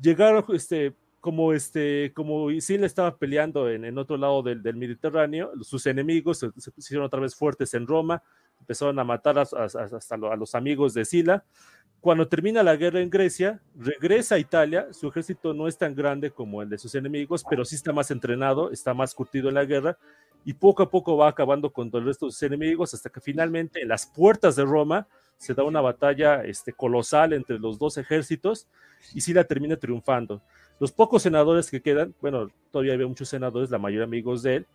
Llegaron, 0.00 0.44
este, 0.54 0.94
como, 1.20 1.52
este, 1.52 2.12
como 2.14 2.50
Sila 2.60 2.86
estaba 2.86 3.16
peleando 3.16 3.70
en, 3.70 3.84
en 3.84 3.96
otro 3.96 4.16
lado 4.16 4.42
del, 4.42 4.62
del, 4.62 4.76
Mediterráneo, 4.76 5.52
sus 5.62 5.86
enemigos 5.86 6.38
se, 6.38 6.50
se, 6.56 6.70
pusieron 6.70 7.06
otra 7.06 7.20
vez 7.20 7.34
fuertes 7.34 7.72
en 7.74 7.86
Roma, 7.86 8.22
empezaron 8.60 8.98
a 8.98 9.04
matar 9.04 9.38
a, 9.38 9.42
a, 9.42 9.64
hasta 9.64 10.14
a 10.14 10.36
los 10.36 10.54
amigos 10.54 10.94
de 10.94 11.04
Sila. 11.04 11.44
Cuando 12.00 12.28
termina 12.28 12.62
la 12.62 12.76
guerra 12.76 13.00
en 13.00 13.08
Grecia, 13.08 13.62
regresa 13.74 14.34
a 14.34 14.38
Italia, 14.38 14.88
su 14.92 15.08
ejército 15.08 15.54
no 15.54 15.66
es 15.66 15.78
tan 15.78 15.94
grande 15.94 16.30
como 16.30 16.60
el 16.60 16.68
de 16.68 16.76
sus 16.76 16.94
enemigos, 16.94 17.42
pero 17.48 17.64
sí 17.64 17.76
está 17.76 17.94
más 17.94 18.10
entrenado, 18.10 18.70
está 18.70 18.92
más 18.92 19.14
curtido 19.14 19.48
en 19.48 19.54
la 19.54 19.64
guerra, 19.64 19.96
y 20.44 20.52
poco 20.52 20.82
a 20.82 20.90
poco 20.90 21.16
va 21.16 21.28
acabando 21.28 21.72
con 21.72 21.90
el 21.92 22.04
resto 22.04 22.28
enemigos, 22.42 22.92
hasta 22.94 23.10
que 23.10 23.20
finalmente 23.20 23.80
en 23.80 23.88
las 23.88 24.06
puertas 24.06 24.56
de 24.56 24.64
Roma 24.64 25.06
se 25.36 25.54
da 25.54 25.64
una 25.64 25.80
batalla 25.80 26.44
este, 26.44 26.72
colosal 26.72 27.32
entre 27.32 27.58
los 27.58 27.78
dos 27.78 27.96
ejércitos, 27.96 28.66
y 29.14 29.20
Sila 29.20 29.44
termina 29.44 29.76
triunfando. 29.76 30.42
Los 30.78 30.92
pocos 30.92 31.22
senadores 31.22 31.70
que 31.70 31.80
quedan, 31.80 32.14
bueno, 32.20 32.50
todavía 32.70 32.94
había 32.94 33.06
muchos 33.06 33.28
senadores, 33.28 33.70
la 33.70 33.78
mayoría 33.78 34.04
amigos 34.04 34.42
de 34.42 34.56
él, 34.56 34.66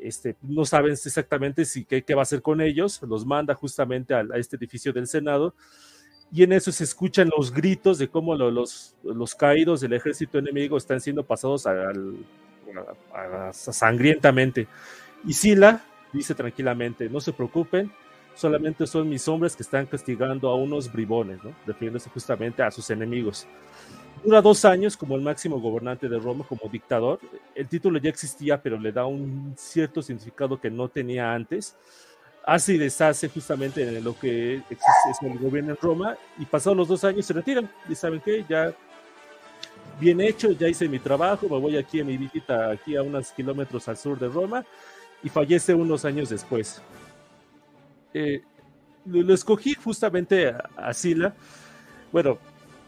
este, 0.00 0.36
no 0.42 0.64
saben 0.64 0.92
exactamente 0.92 1.64
si 1.64 1.84
qué, 1.84 2.02
qué, 2.02 2.14
va 2.14 2.22
a 2.22 2.24
hacer 2.24 2.42
con 2.42 2.60
ellos, 2.60 3.00
los 3.02 3.24
manda 3.24 3.54
justamente 3.54 4.14
a, 4.14 4.24
este 4.34 4.56
edificio 4.56 4.92
del 4.92 5.06
Senado, 5.06 5.54
y 6.32 6.44
en 6.44 6.52
eso 6.52 6.72
se 6.72 6.84
escuchan 6.84 7.30
los 7.36 7.52
gritos 7.52 7.98
de 7.98 8.08
cómo 8.08 8.34
lo, 8.34 8.50
los, 8.50 8.96
los, 9.02 9.34
caídos 9.34 9.82
del 9.82 9.92
ejército 9.92 10.38
enemigo 10.38 10.76
están 10.78 11.00
siendo 11.00 11.22
pasados 11.24 11.66
a, 11.66 11.72
a, 11.72 11.92
sangrientamente. 13.52 14.68
Y 15.24 15.32
Sila 15.32 15.82
dice 16.12 16.34
tranquilamente, 16.34 17.08
no 17.08 17.20
se 17.20 17.32
preocupen, 17.32 17.90
solamente 18.34 18.86
son 18.86 19.08
mis 19.08 19.26
hombres 19.28 19.56
que 19.56 19.62
están 19.62 19.86
castigando 19.86 20.48
a 20.48 20.56
unos 20.56 20.92
bribones, 20.92 21.42
¿no? 21.42 21.54
refiriéndose 21.66 22.10
justamente 22.10 22.62
a 22.62 22.70
sus 22.70 22.90
enemigos. 22.90 23.46
Dura 24.24 24.40
dos 24.40 24.64
años 24.64 24.96
como 24.96 25.16
el 25.16 25.22
máximo 25.22 25.60
gobernante 25.60 26.08
de 26.08 26.18
Roma, 26.18 26.44
como 26.48 26.70
dictador. 26.70 27.18
El 27.54 27.66
título 27.66 27.98
ya 27.98 28.08
existía, 28.08 28.62
pero 28.62 28.78
le 28.78 28.92
da 28.92 29.04
un 29.04 29.54
cierto 29.56 30.00
significado 30.00 30.60
que 30.60 30.70
no 30.70 30.88
tenía 30.88 31.34
antes. 31.34 31.76
Hace 32.44 32.74
y 32.74 32.78
deshace 32.78 33.28
justamente 33.28 33.82
en 33.82 34.02
lo 34.04 34.18
que 34.18 34.56
existe, 34.56 35.10
es 35.10 35.22
el 35.22 35.38
gobierno 35.38 35.70
en 35.72 35.76
Roma 35.80 36.16
y 36.38 36.44
pasados 36.44 36.76
los 36.76 36.88
dos 36.88 37.04
años 37.04 37.26
se 37.26 37.32
retiran. 37.32 37.68
Y 37.88 37.96
saben 37.96 38.20
qué, 38.20 38.44
ya 38.48 38.72
bien 40.02 40.20
hecho, 40.20 40.50
ya 40.50 40.68
hice 40.68 40.88
mi 40.88 40.98
trabajo, 40.98 41.48
me 41.48 41.60
voy 41.60 41.76
aquí 41.76 42.00
a 42.00 42.04
mi 42.04 42.16
visita, 42.16 42.70
aquí 42.70 42.96
a 42.96 43.02
unos 43.02 43.30
kilómetros 43.30 43.86
al 43.86 43.96
sur 43.96 44.18
de 44.18 44.26
Roma 44.26 44.64
y 45.22 45.28
fallece 45.28 45.74
unos 45.74 46.04
años 46.04 46.28
después. 46.28 46.82
Eh, 48.12 48.42
lo, 49.06 49.32
escogí 49.32 49.74
justamente 49.74 50.52
a, 50.76 50.92
Sila. 50.92 51.34
Bueno, 52.10 52.38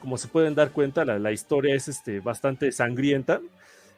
como 0.00 0.18
se 0.18 0.26
pueden 0.26 0.56
dar 0.56 0.72
cuenta, 0.72 1.04
la, 1.04 1.30
historia 1.30 1.76
es 1.76 1.86
este, 1.86 2.18
bastante 2.18 2.72
sangrienta. 2.72 3.40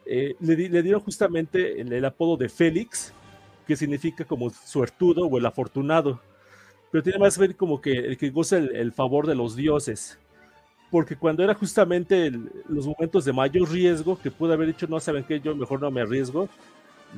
Eh, 0.05 0.35
le, 0.39 0.55
dieron 0.83 1.01
justamente 1.01 1.81
el, 1.81 2.05
apodo 2.05 2.37
de 2.37 2.49
Félix, 2.49 3.13
que 3.65 3.75
significa 3.75 4.25
como 4.25 4.51
suertudo 4.51 5.25
o 5.25 5.37
el 5.39 5.45
afortunado, 5.47 6.21
pero 6.91 7.03
tiene 7.03 7.17
más 7.17 7.35
que 7.35 7.41
ver 7.41 7.55
como 7.55 7.81
que 7.81 7.93
el 7.93 8.17
que 8.17 8.29
goza 8.29 8.57
el 8.57 8.93
favor 8.93 9.25
de 9.25 9.33
los 9.35 9.55
dioses, 9.55 10.19
porque 10.89 11.15
cuando 11.15 11.43
era 11.43 11.53
justamente 11.53 12.31
los 12.67 12.87
momentos 12.87 13.25
de 13.25 13.33
mayor 13.33 13.69
riesgo, 13.69 14.17
que 14.17 14.31
pude 14.31 14.53
haber 14.53 14.67
dicho, 14.67 14.87
no 14.87 14.99
saben 14.99 15.23
qué, 15.23 15.39
yo 15.39 15.55
mejor 15.55 15.81
no 15.81 15.91
me 15.91 16.01
arriesgo, 16.01 16.47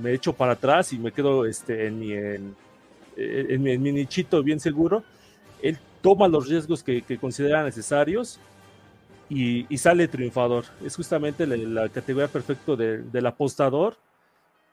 me 0.02 0.14
echo 0.14 0.34
para 0.34 0.54
atrás 0.54 0.94
y 0.94 1.00
me 1.00 1.12
quedo 1.12 1.46
este, 1.46 1.88
en, 1.88 2.00
mi, 2.00 2.14
en, 2.14 2.56
en 3.16 3.82
mi 3.82 3.92
nichito 3.92 4.42
bien 4.42 4.60
seguro, 4.60 5.04
él 5.62 5.78
toma 6.02 6.28
los 6.28 6.48
riesgos 6.48 6.84
que, 6.84 7.04
considera 7.20 7.64
necesarios 7.64 8.40
y, 9.30 9.66
sale 9.78 10.08
triunfador. 10.08 10.66
Es 10.84 10.96
justamente 10.96 11.46
la, 11.46 11.90
categoría 11.90 12.28
perfecta 12.28 12.76
de, 12.76 13.00
del 13.04 13.26
apostador 13.26 13.98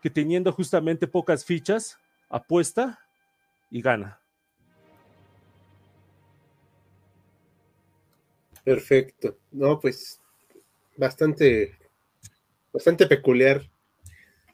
que 0.03 0.11
teniendo 0.11 0.53
justamente 0.53 1.07
pocas 1.07 1.45
fichas, 1.45 1.99
apuesta 2.29 2.99
y 3.71 3.83
gana. 3.83 4.21
Perfecto. 8.66 9.38
No, 9.52 9.78
pues 9.78 10.20
bastante, 10.96 11.78
bastante 12.73 13.06
peculiar. 13.06 13.62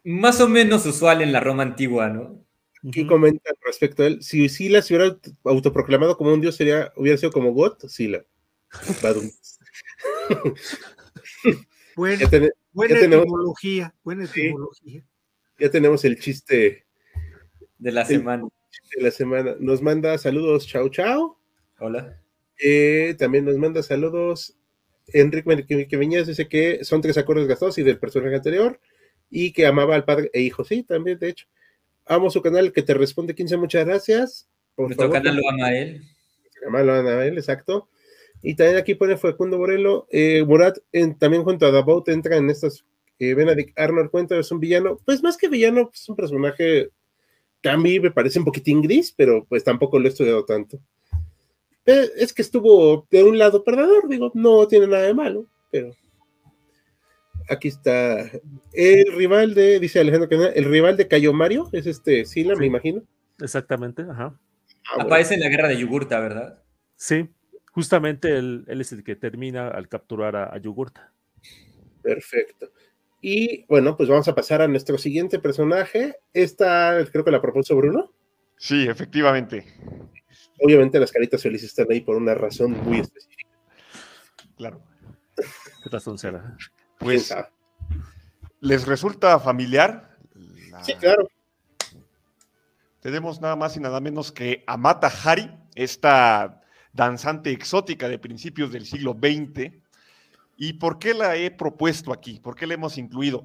Más 0.05 0.39
o 0.43 0.49
menos 0.51 0.85
usual 0.85 1.23
en 1.23 1.33
la 1.33 1.41
Roma 1.41 1.63
antigua, 1.63 2.11
¿no? 2.11 2.45
¿Qué 2.93 3.07
comentan 3.07 3.55
respecto 3.65 4.03
a 4.03 4.09
él? 4.09 4.23
Si 4.23 4.51
Sila 4.51 4.83
se 4.83 4.95
hubiera 4.95 5.17
autoproclamado 5.45 6.19
como 6.19 6.35
un 6.35 6.43
dios, 6.43 6.57
sería, 6.57 6.93
hubiera 6.95 7.17
sido 7.17 7.33
como 7.33 7.53
God, 7.53 7.79
Sila. 7.89 8.23
Buen, 11.97 12.19
ya 12.19 12.29
ten, 12.29 12.51
buena 12.73 13.01
ya 13.01 13.07
etimología, 13.07 13.95
buena 14.05 14.25
etimología. 14.25 15.01
Sí, 15.01 15.07
ya 15.59 15.71
tenemos 15.71 16.05
el 16.05 16.21
chiste 16.21 16.85
de 17.79 17.93
la 17.93 18.05
semana. 18.05 18.47
De 18.95 19.03
la 19.03 19.11
semana. 19.11 19.57
Nos 19.59 19.81
manda 19.81 20.19
saludos, 20.19 20.67
chao, 20.67 20.91
chao. 20.91 21.39
Hola. 21.79 22.22
Eh, 22.59 23.15
también 23.19 23.45
nos 23.45 23.57
manda 23.57 23.83
saludos 23.83 24.57
Enrique 25.09 25.65
que, 25.67 25.89
que 25.89 25.97
Viñas 25.97 26.27
dice 26.27 26.49
que 26.49 26.85
son 26.85 27.01
tres 27.01 27.19
acordes 27.19 27.47
gastados 27.47 27.79
y 27.79 27.83
del 27.83 27.99
personaje 27.99 28.37
anterior 28.37 28.81
y 29.31 29.53
que 29.53 29.67
amaba 29.67 29.95
al 29.95 30.05
padre 30.05 30.31
e 30.33 30.43
hijo. 30.43 30.65
Sí, 30.65 30.83
también, 30.83 31.19
de 31.19 31.31
hecho. 31.31 31.47
Amo 32.05 32.31
su 32.31 32.43
canal 32.43 32.73
que 32.73 32.83
te 32.83 32.95
responde 32.95 33.35
15, 33.35 33.57
muchas 33.57 33.87
gracias. 33.87 34.49
Por 34.75 34.87
Nuestro 34.87 35.07
favor, 35.07 35.23
canal 35.23 35.37
lo 35.37 35.49
ama 35.49 35.75
él. 35.75 36.03
Canal 36.61 36.87
lo 36.87 36.95
ama 36.95 37.25
él, 37.25 37.39
exacto. 37.39 37.89
Y 38.43 38.55
también 38.57 38.77
aquí 38.77 38.95
pone 38.95 39.17
Facundo 39.17 39.59
Morelo. 39.59 40.07
Eh, 40.11 40.45
Murat 40.45 40.79
en, 40.91 41.17
también 41.17 41.45
junto 41.45 41.67
a 41.67 41.71
Dabout 41.71 42.09
entra 42.09 42.37
en 42.37 42.51
estas. 42.51 42.85
Eh, 43.19 43.35
Benedict 43.35 43.79
Arnold 43.79 44.11
cuenta, 44.11 44.37
es 44.37 44.51
un 44.51 44.59
villano. 44.59 45.01
Pues 45.05 45.23
más 45.23 45.37
que 45.37 45.49
villano, 45.49 45.91
es 45.95 46.09
un 46.09 46.17
personaje 46.17 46.91
que 47.63 47.69
a 47.69 47.77
mí 47.77 48.01
me 48.01 48.11
parece 48.11 48.41
un 48.41 48.45
poquitín 48.45 48.83
gris, 48.83 49.15
pero 49.17 49.47
pues 49.49 49.63
tampoco 49.63 49.99
lo 49.99 50.07
he 50.07 50.09
estudiado 50.09 50.45
tanto. 50.45 50.81
Eh, 51.87 52.11
es 52.17 52.33
que 52.33 52.43
estuvo 52.43 53.07
de 53.11 53.25
un 53.25 53.39
lado 53.39 53.65
perdedor, 53.65 54.09
digo, 54.09 54.31
no 54.35 54.67
tiene 54.69 54.87
nada 54.87 55.03
de 55.05 55.15
malo, 55.15 55.47
pero 55.71 55.93
aquí 57.49 57.69
está. 57.69 58.31
El 58.73 59.13
rival 59.15 59.55
de, 59.55 59.81
dice 59.81 60.01
Alejandro 60.01 60.29
Canal, 60.29 60.53
el 60.55 60.65
rival 60.65 60.97
de 60.97 61.09
Cayo 61.09 61.33
Mario 61.33 61.69
es 61.73 61.87
este 61.87 62.25
Sila, 62.25 62.55
sí. 62.55 62.61
me 62.61 62.67
imagino. 62.67 63.03
Exactamente, 63.41 64.03
ajá. 64.03 64.39
Ah, 64.87 65.03
Aparece 65.03 65.35
bueno. 65.35 65.45
en 65.45 65.51
la 65.51 65.57
guerra 65.57 65.69
de 65.69 65.79
Yugurta, 65.79 66.21
¿verdad? 66.21 66.63
Sí, 66.97 67.29
justamente 67.73 68.37
él, 68.37 68.65
él, 68.69 68.81
es 68.81 68.93
el 68.93 69.03
que 69.03 69.17
termina 69.17 69.69
al 69.69 69.89
capturar 69.89 70.37
a, 70.37 70.55
a, 70.55 70.59
Yugurta. 70.59 71.13
Perfecto. 72.03 72.71
Y 73.21 73.65
bueno, 73.67 73.97
pues 73.97 74.09
vamos 74.09 74.27
a 74.29 74.35
pasar 74.35 74.63
a 74.63 74.69
nuestro 74.69 74.99
siguiente 74.99 75.39
personaje. 75.39 76.17
Esta 76.33 77.05
creo 77.11 77.25
que 77.25 77.31
la 77.31 77.41
propuso 77.41 77.77
Bruno. 77.77 78.13
Sí, 78.57 78.87
efectivamente. 78.89 79.65
Obviamente 80.63 81.01
las 81.01 81.11
caritas 81.11 81.43
felices 81.43 81.71
están 81.71 81.87
ahí 81.91 82.01
por 82.01 82.17
una 82.17 82.35
razón 82.35 82.73
muy 82.85 83.01
específica. 83.01 83.51
Claro. 84.57 84.83
razón 85.91 86.19
será? 86.19 86.57
Pues, 86.99 87.35
¿les 88.61 88.87
resulta 88.87 89.39
familiar? 89.41 90.17
Sí, 90.83 90.95
claro. 90.95 91.29
Tenemos 93.01 93.41
nada 93.41 93.57
más 93.57 93.77
y 93.77 93.81
nada 93.81 94.01
menos 94.01 94.31
que 94.31 94.63
Amata 94.67 95.09
Hari, 95.09 95.51
esta 95.75 96.63
danzante 96.93 97.51
exótica 97.51 98.09
de 98.09 98.19
principios 98.19 98.71
del 98.71 98.87
siglo 98.87 99.19
XX. 99.21 99.73
¿Y 100.57 100.75
por 100.75 100.99
qué 100.99 101.15
la 101.15 101.37
he 101.37 101.51
propuesto 101.51 102.13
aquí? 102.13 102.39
¿Por 102.39 102.55
qué 102.55 102.67
la 102.67 102.75
hemos 102.75 102.99
incluido? 102.99 103.45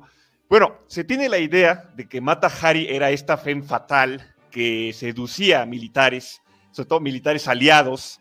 Bueno, 0.50 0.77
se 0.88 1.03
tiene 1.03 1.27
la 1.27 1.39
idea 1.39 1.89
de 1.95 2.07
que 2.07 2.21
Mata 2.21 2.47
Hari 2.47 2.88
era 2.88 3.09
esta 3.09 3.38
femme 3.38 3.63
fatal 3.63 4.36
que 4.51 4.93
seducía 4.93 5.62
a 5.62 5.65
militares, 5.65 6.41
sobre 6.77 6.89
todo 6.89 7.00
militares 7.00 7.48
aliados, 7.48 8.19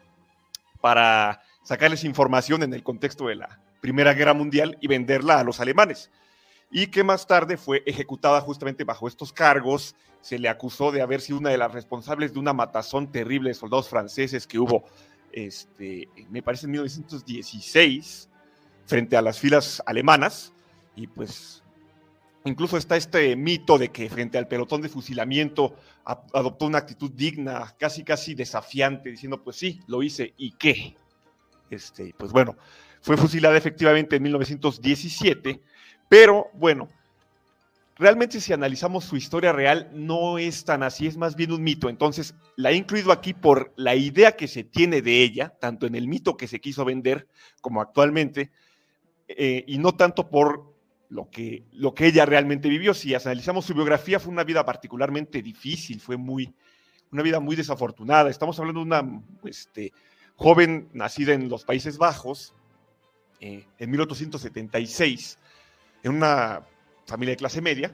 para 0.80 1.42
sacarles 1.62 2.04
información 2.04 2.62
en 2.62 2.72
el 2.72 2.82
contexto 2.82 3.26
de 3.26 3.34
la 3.34 3.60
Primera 3.82 4.14
Guerra 4.14 4.32
Mundial 4.32 4.78
y 4.80 4.86
venderla 4.86 5.38
a 5.38 5.44
los 5.44 5.60
alemanes. 5.60 6.10
Y 6.70 6.86
que 6.86 7.04
más 7.04 7.26
tarde 7.26 7.58
fue 7.58 7.82
ejecutada 7.84 8.40
justamente 8.40 8.84
bajo 8.84 9.08
estos 9.08 9.30
cargos. 9.30 9.94
Se 10.22 10.38
le 10.38 10.48
acusó 10.48 10.90
de 10.90 11.02
haber 11.02 11.20
sido 11.20 11.38
una 11.38 11.50
de 11.50 11.58
las 11.58 11.70
responsables 11.70 12.32
de 12.32 12.38
una 12.38 12.54
matazón 12.54 13.12
terrible 13.12 13.50
de 13.50 13.54
soldados 13.54 13.90
franceses 13.90 14.46
que 14.46 14.58
hubo, 14.58 14.84
este, 15.32 16.08
me 16.30 16.42
parece, 16.42 16.64
en 16.64 16.72
1916, 16.72 18.30
frente 18.86 19.18
a 19.18 19.22
las 19.22 19.38
filas 19.38 19.82
alemanas. 19.84 20.54
Y 20.94 21.08
pues 21.08 21.62
Incluso 22.46 22.76
está 22.76 22.96
este 22.96 23.34
mito 23.34 23.76
de 23.76 23.88
que 23.88 24.08
frente 24.08 24.38
al 24.38 24.46
pelotón 24.46 24.80
de 24.80 24.88
fusilamiento 24.88 25.74
adoptó 26.04 26.66
una 26.66 26.78
actitud 26.78 27.10
digna, 27.10 27.74
casi 27.76 28.04
casi 28.04 28.36
desafiante, 28.36 29.10
diciendo, 29.10 29.42
pues 29.42 29.56
sí, 29.56 29.80
lo 29.88 30.00
hice, 30.00 30.32
¿y 30.36 30.52
qué? 30.52 30.94
Este, 31.70 32.14
pues 32.16 32.30
bueno, 32.30 32.56
fue 33.00 33.16
fusilada 33.16 33.56
efectivamente 33.56 34.14
en 34.14 34.22
1917, 34.22 35.60
pero 36.08 36.46
bueno, 36.54 36.88
realmente 37.96 38.40
si 38.40 38.52
analizamos 38.52 39.04
su 39.04 39.16
historia 39.16 39.52
real, 39.52 39.90
no 39.92 40.38
es 40.38 40.64
tan 40.64 40.84
así, 40.84 41.08
es 41.08 41.16
más 41.16 41.34
bien 41.34 41.50
un 41.50 41.64
mito. 41.64 41.88
Entonces, 41.88 42.36
la 42.54 42.70
he 42.70 42.76
incluido 42.76 43.10
aquí 43.10 43.34
por 43.34 43.72
la 43.74 43.96
idea 43.96 44.36
que 44.36 44.46
se 44.46 44.62
tiene 44.62 45.02
de 45.02 45.20
ella, 45.24 45.52
tanto 45.60 45.84
en 45.84 45.96
el 45.96 46.06
mito 46.06 46.36
que 46.36 46.46
se 46.46 46.60
quiso 46.60 46.84
vender 46.84 47.26
como 47.60 47.80
actualmente, 47.80 48.52
eh, 49.26 49.64
y 49.66 49.78
no 49.78 49.96
tanto 49.96 50.30
por 50.30 50.75
lo 51.08 51.30
que, 51.30 51.64
lo 51.72 51.94
que 51.94 52.06
ella 52.06 52.26
realmente 52.26 52.68
vivió. 52.68 52.94
Si 52.94 53.14
analizamos 53.14 53.64
su 53.64 53.74
biografía, 53.74 54.20
fue 54.20 54.32
una 54.32 54.44
vida 54.44 54.64
particularmente 54.64 55.42
difícil, 55.42 56.00
fue 56.00 56.16
muy, 56.16 56.54
una 57.12 57.22
vida 57.22 57.40
muy 57.40 57.56
desafortunada. 57.56 58.30
Estamos 58.30 58.58
hablando 58.58 58.80
de 58.80 58.86
una 58.86 59.22
este, 59.44 59.92
joven 60.34 60.88
nacida 60.92 61.32
en 61.34 61.48
los 61.48 61.64
Países 61.64 61.98
Bajos 61.98 62.54
eh, 63.40 63.66
en 63.78 63.90
1876, 63.90 65.38
en 66.02 66.14
una 66.14 66.62
familia 67.06 67.32
de 67.32 67.36
clase 67.36 67.60
media, 67.60 67.92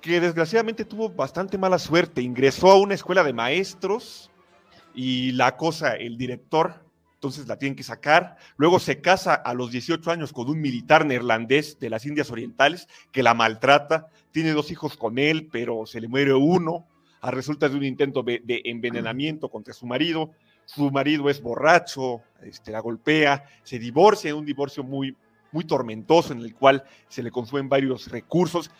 que 0.00 0.20
desgraciadamente 0.20 0.84
tuvo 0.84 1.08
bastante 1.08 1.58
mala 1.58 1.78
suerte. 1.78 2.20
Ingresó 2.20 2.70
a 2.70 2.78
una 2.78 2.94
escuela 2.94 3.24
de 3.24 3.32
maestros 3.32 4.30
y 4.94 5.32
la 5.32 5.56
cosa, 5.56 5.94
el 5.94 6.18
director 6.18 6.83
entonces 7.24 7.48
la 7.48 7.56
tienen 7.56 7.74
que 7.74 7.82
sacar. 7.82 8.36
Luego 8.58 8.78
se 8.78 9.00
casa 9.00 9.32
a 9.32 9.54
los 9.54 9.70
18 9.70 10.10
años 10.10 10.34
con 10.34 10.50
un 10.50 10.60
militar 10.60 11.06
neerlandés 11.06 11.78
de 11.80 11.88
las 11.88 12.04
Indias 12.04 12.30
Orientales 12.30 12.86
que 13.12 13.22
la 13.22 13.32
maltrata. 13.32 14.08
Tiene 14.30 14.52
dos 14.52 14.70
hijos 14.70 14.98
con 14.98 15.18
él, 15.18 15.48
pero 15.50 15.86
se 15.86 16.02
le 16.02 16.08
muere 16.08 16.34
uno 16.34 16.86
a 17.22 17.30
resulta 17.30 17.70
de 17.70 17.76
un 17.76 17.84
intento 17.84 18.22
de, 18.22 18.42
envenenamiento 18.66 19.48
contra 19.48 19.72
su 19.72 19.86
marido. 19.86 20.32
Su 20.66 20.90
marido 20.90 21.30
es 21.30 21.40
borracho, 21.40 22.20
este, 22.42 22.72
la 22.72 22.80
golpea, 22.80 23.44
se 23.62 23.78
divorcia, 23.78 24.34
un 24.34 24.44
divorcio 24.44 24.84
muy, 24.84 25.16
muy 25.50 25.64
tormentoso 25.64 26.34
en 26.34 26.40
el 26.40 26.54
cual 26.54 26.84
se 27.08 27.22
le 27.22 27.30
consumen 27.30 27.70
varios 27.70 28.10
recursos. 28.10 28.70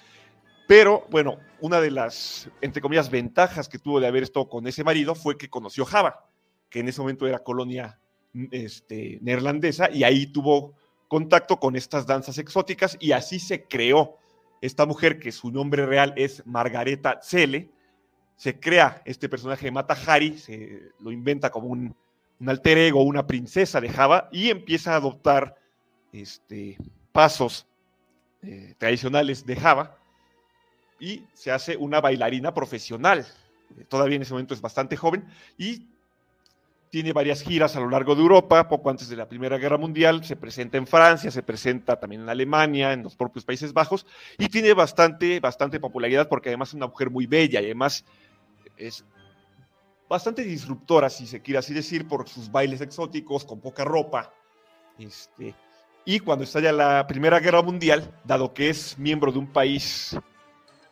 Pero 0.68 1.06
bueno, 1.10 1.38
una 1.62 1.80
de 1.80 1.90
las, 1.90 2.50
entre 2.60 2.82
comillas, 2.82 3.10
ventajas 3.10 3.70
que 3.70 3.78
tuvo 3.78 4.00
de 4.00 4.06
haber 4.06 4.22
estado 4.24 4.50
con 4.50 4.66
ese 4.66 4.84
marido 4.84 5.14
fue 5.14 5.38
que 5.38 5.48
conoció 5.48 5.86
Java, 5.86 6.26
que 6.68 6.80
en 6.80 6.88
ese 6.88 7.00
momento 7.00 7.26
era 7.26 7.38
colonia 7.38 7.98
este, 8.50 9.18
neerlandesa 9.22 9.90
y 9.90 10.04
ahí 10.04 10.26
tuvo 10.26 10.74
contacto 11.08 11.58
con 11.58 11.76
estas 11.76 12.06
danzas 12.06 12.38
exóticas 12.38 12.96
y 13.00 13.12
así 13.12 13.38
se 13.38 13.64
creó 13.64 14.18
esta 14.60 14.86
mujer 14.86 15.18
que 15.18 15.30
su 15.30 15.50
nombre 15.50 15.86
real 15.86 16.14
es 16.16 16.44
Margareta 16.46 17.20
Zelle. 17.22 17.70
Se 18.36 18.58
crea 18.58 19.02
este 19.04 19.28
personaje 19.28 19.66
de 19.66 19.70
Mata 19.70 19.96
Hari, 20.06 20.38
se 20.38 20.90
lo 21.00 21.12
inventa 21.12 21.50
como 21.50 21.68
un, 21.68 21.94
alter 22.46 22.78
ego, 22.78 23.02
una 23.02 23.26
princesa 23.26 23.80
de 23.80 23.88
Java 23.88 24.28
y 24.32 24.50
empieza 24.50 24.92
a 24.92 24.96
adoptar 24.96 25.56
este, 26.12 26.76
pasos 27.12 27.66
eh, 28.42 28.74
tradicionales 28.76 29.46
de 29.46 29.56
Java 29.56 29.98
y 30.98 31.24
se 31.34 31.50
hace 31.50 31.76
una 31.76 32.00
bailarina 32.00 32.52
profesional. 32.52 33.26
Todavía 33.88 34.16
en 34.16 34.22
ese 34.22 34.32
momento 34.32 34.54
es 34.54 34.60
bastante 34.60 34.96
joven 34.96 35.24
y 35.56 35.88
tiene 36.94 37.12
varias 37.12 37.42
giras 37.42 37.74
a 37.74 37.80
lo 37.80 37.90
largo 37.90 38.14
de 38.14 38.22
Europa, 38.22 38.68
poco 38.68 38.88
antes 38.88 39.08
de 39.08 39.16
la 39.16 39.26
Primera 39.26 39.58
Guerra 39.58 39.76
Mundial, 39.76 40.24
se 40.24 40.36
presenta 40.36 40.78
en 40.78 40.86
Francia, 40.86 41.28
se 41.28 41.42
presenta 41.42 41.98
también 41.98 42.22
en 42.22 42.28
Alemania, 42.28 42.92
en 42.92 43.02
los 43.02 43.16
propios 43.16 43.44
Países 43.44 43.72
Bajos, 43.72 44.06
y 44.38 44.48
tiene 44.48 44.72
bastante, 44.74 45.40
bastante 45.40 45.80
popularidad 45.80 46.28
porque 46.28 46.50
además 46.50 46.68
es 46.68 46.74
una 46.74 46.86
mujer 46.86 47.10
muy 47.10 47.26
bella 47.26 47.60
y 47.60 47.64
además 47.64 48.04
es 48.76 49.04
bastante 50.08 50.44
disruptora, 50.44 51.10
si 51.10 51.26
se 51.26 51.42
quiere 51.42 51.58
así 51.58 51.74
decir, 51.74 52.06
por 52.06 52.28
sus 52.28 52.52
bailes 52.52 52.80
exóticos, 52.80 53.44
con 53.44 53.60
poca 53.60 53.82
ropa. 53.82 54.32
Este, 54.96 55.52
y 56.04 56.20
cuando 56.20 56.44
estalla 56.44 56.70
la 56.70 57.08
Primera 57.08 57.40
Guerra 57.40 57.62
Mundial, 57.62 58.08
dado 58.22 58.54
que 58.54 58.68
es 58.68 58.96
miembro 59.00 59.32
de 59.32 59.40
un 59.40 59.52
país 59.52 60.16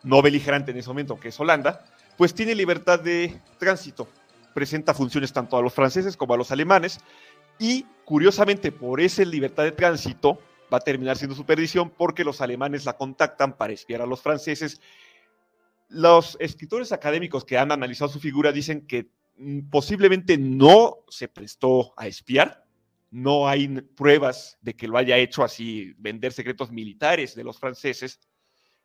no 0.03 0.21
beligerante 0.21 0.73
en 0.73 0.79
ese 0.79 0.89
momento, 0.89 1.21
que 1.21 1.29
es 1.29 1.39
Holanda, 1.39 1.85
pues 2.17 2.35
tiene 2.35 2.57
libertad 2.57 2.99
de 2.99 3.41
tránsito 3.61 4.09
presenta 4.53 4.95
funciones 4.95 5.33
tanto 5.33 5.57
a 5.57 5.63
los 5.63 5.73
franceses 5.73 6.17
como 6.17 6.35
a 6.35 6.37
los 6.37 6.51
alemanes 6.51 6.99
y 7.59 7.85
curiosamente 8.05 8.73
por 8.73 9.01
esa 9.01 9.25
libertad 9.25 9.65
de 9.65 9.73
tránsito 9.73 10.39
va 10.73 10.79
a 10.79 10.81
terminar 10.81 11.17
siendo 11.17 11.37
su 11.37 11.45
perdición 11.45 11.91
porque 11.91 12.25
los 12.25 12.41
alemanes 12.41 12.85
la 12.85 12.97
contactan 12.97 13.57
para 13.57 13.73
espiar 13.73 14.03
a 14.03 14.07
los 14.07 14.23
franceses. 14.23 14.81
Los 15.89 16.37
escritores 16.41 16.93
académicos 16.93 17.45
que 17.45 17.59
han 17.59 17.73
analizado 17.73 18.11
su 18.11 18.21
figura 18.21 18.53
dicen 18.53 18.87
que 18.87 19.11
mm, 19.37 19.69
posiblemente 19.71 20.39
no 20.39 20.99
se 21.09 21.29
prestó 21.29 21.93
a 21.97 22.07
espiar, 22.07 22.65
no 23.11 23.47
hay 23.47 23.69
pruebas 23.69 24.59
de 24.63 24.75
que 24.75 24.89
lo 24.89 24.97
haya 24.97 25.19
hecho 25.19 25.45
así, 25.45 25.93
vender 25.99 26.33
secretos 26.33 26.73
militares 26.73 27.35
de 27.35 27.45
los 27.45 27.59
franceses. 27.59 28.21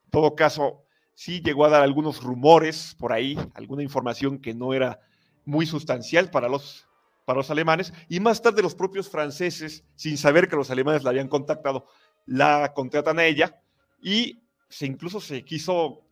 En 0.03 0.12
todo 0.12 0.36
caso, 0.36 0.84
sí 1.13 1.41
llegó 1.41 1.65
a 1.65 1.69
dar 1.69 1.82
algunos 1.82 2.21
rumores 2.21 2.95
por 2.99 3.13
ahí, 3.13 3.38
alguna 3.53 3.84
información 3.84 4.39
que 4.39 4.53
no 4.53 4.73
era 4.73 4.99
muy 5.47 5.65
sustancial 5.65 6.29
para 6.29 6.49
los, 6.49 6.88
para 7.25 7.38
los 7.38 7.49
alemanes 7.49 7.93
y 8.10 8.19
más 8.19 8.41
tarde 8.41 8.62
los 8.62 8.75
propios 8.75 9.10
franceses, 9.10 9.83
sin 9.95 10.17
saber 10.17 10.47
que 10.47 10.57
los 10.57 10.69
alemanes 10.69 11.03
la 11.03 11.10
habían 11.10 11.29
contactado, 11.29 11.88
la 12.25 12.73
contratan 12.75 13.17
a 13.17 13.25
ella 13.25 13.60
y 14.01 14.43
se 14.69 14.86
incluso 14.86 15.21
se 15.21 15.43
quiso 15.45 16.03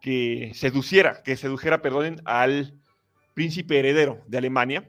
que 0.00 0.52
seduciera, 0.54 1.22
que 1.22 1.36
sedujera, 1.36 1.82
perdonen, 1.82 2.22
al 2.24 2.78
príncipe 3.34 3.80
heredero 3.80 4.22
de 4.28 4.38
Alemania. 4.38 4.88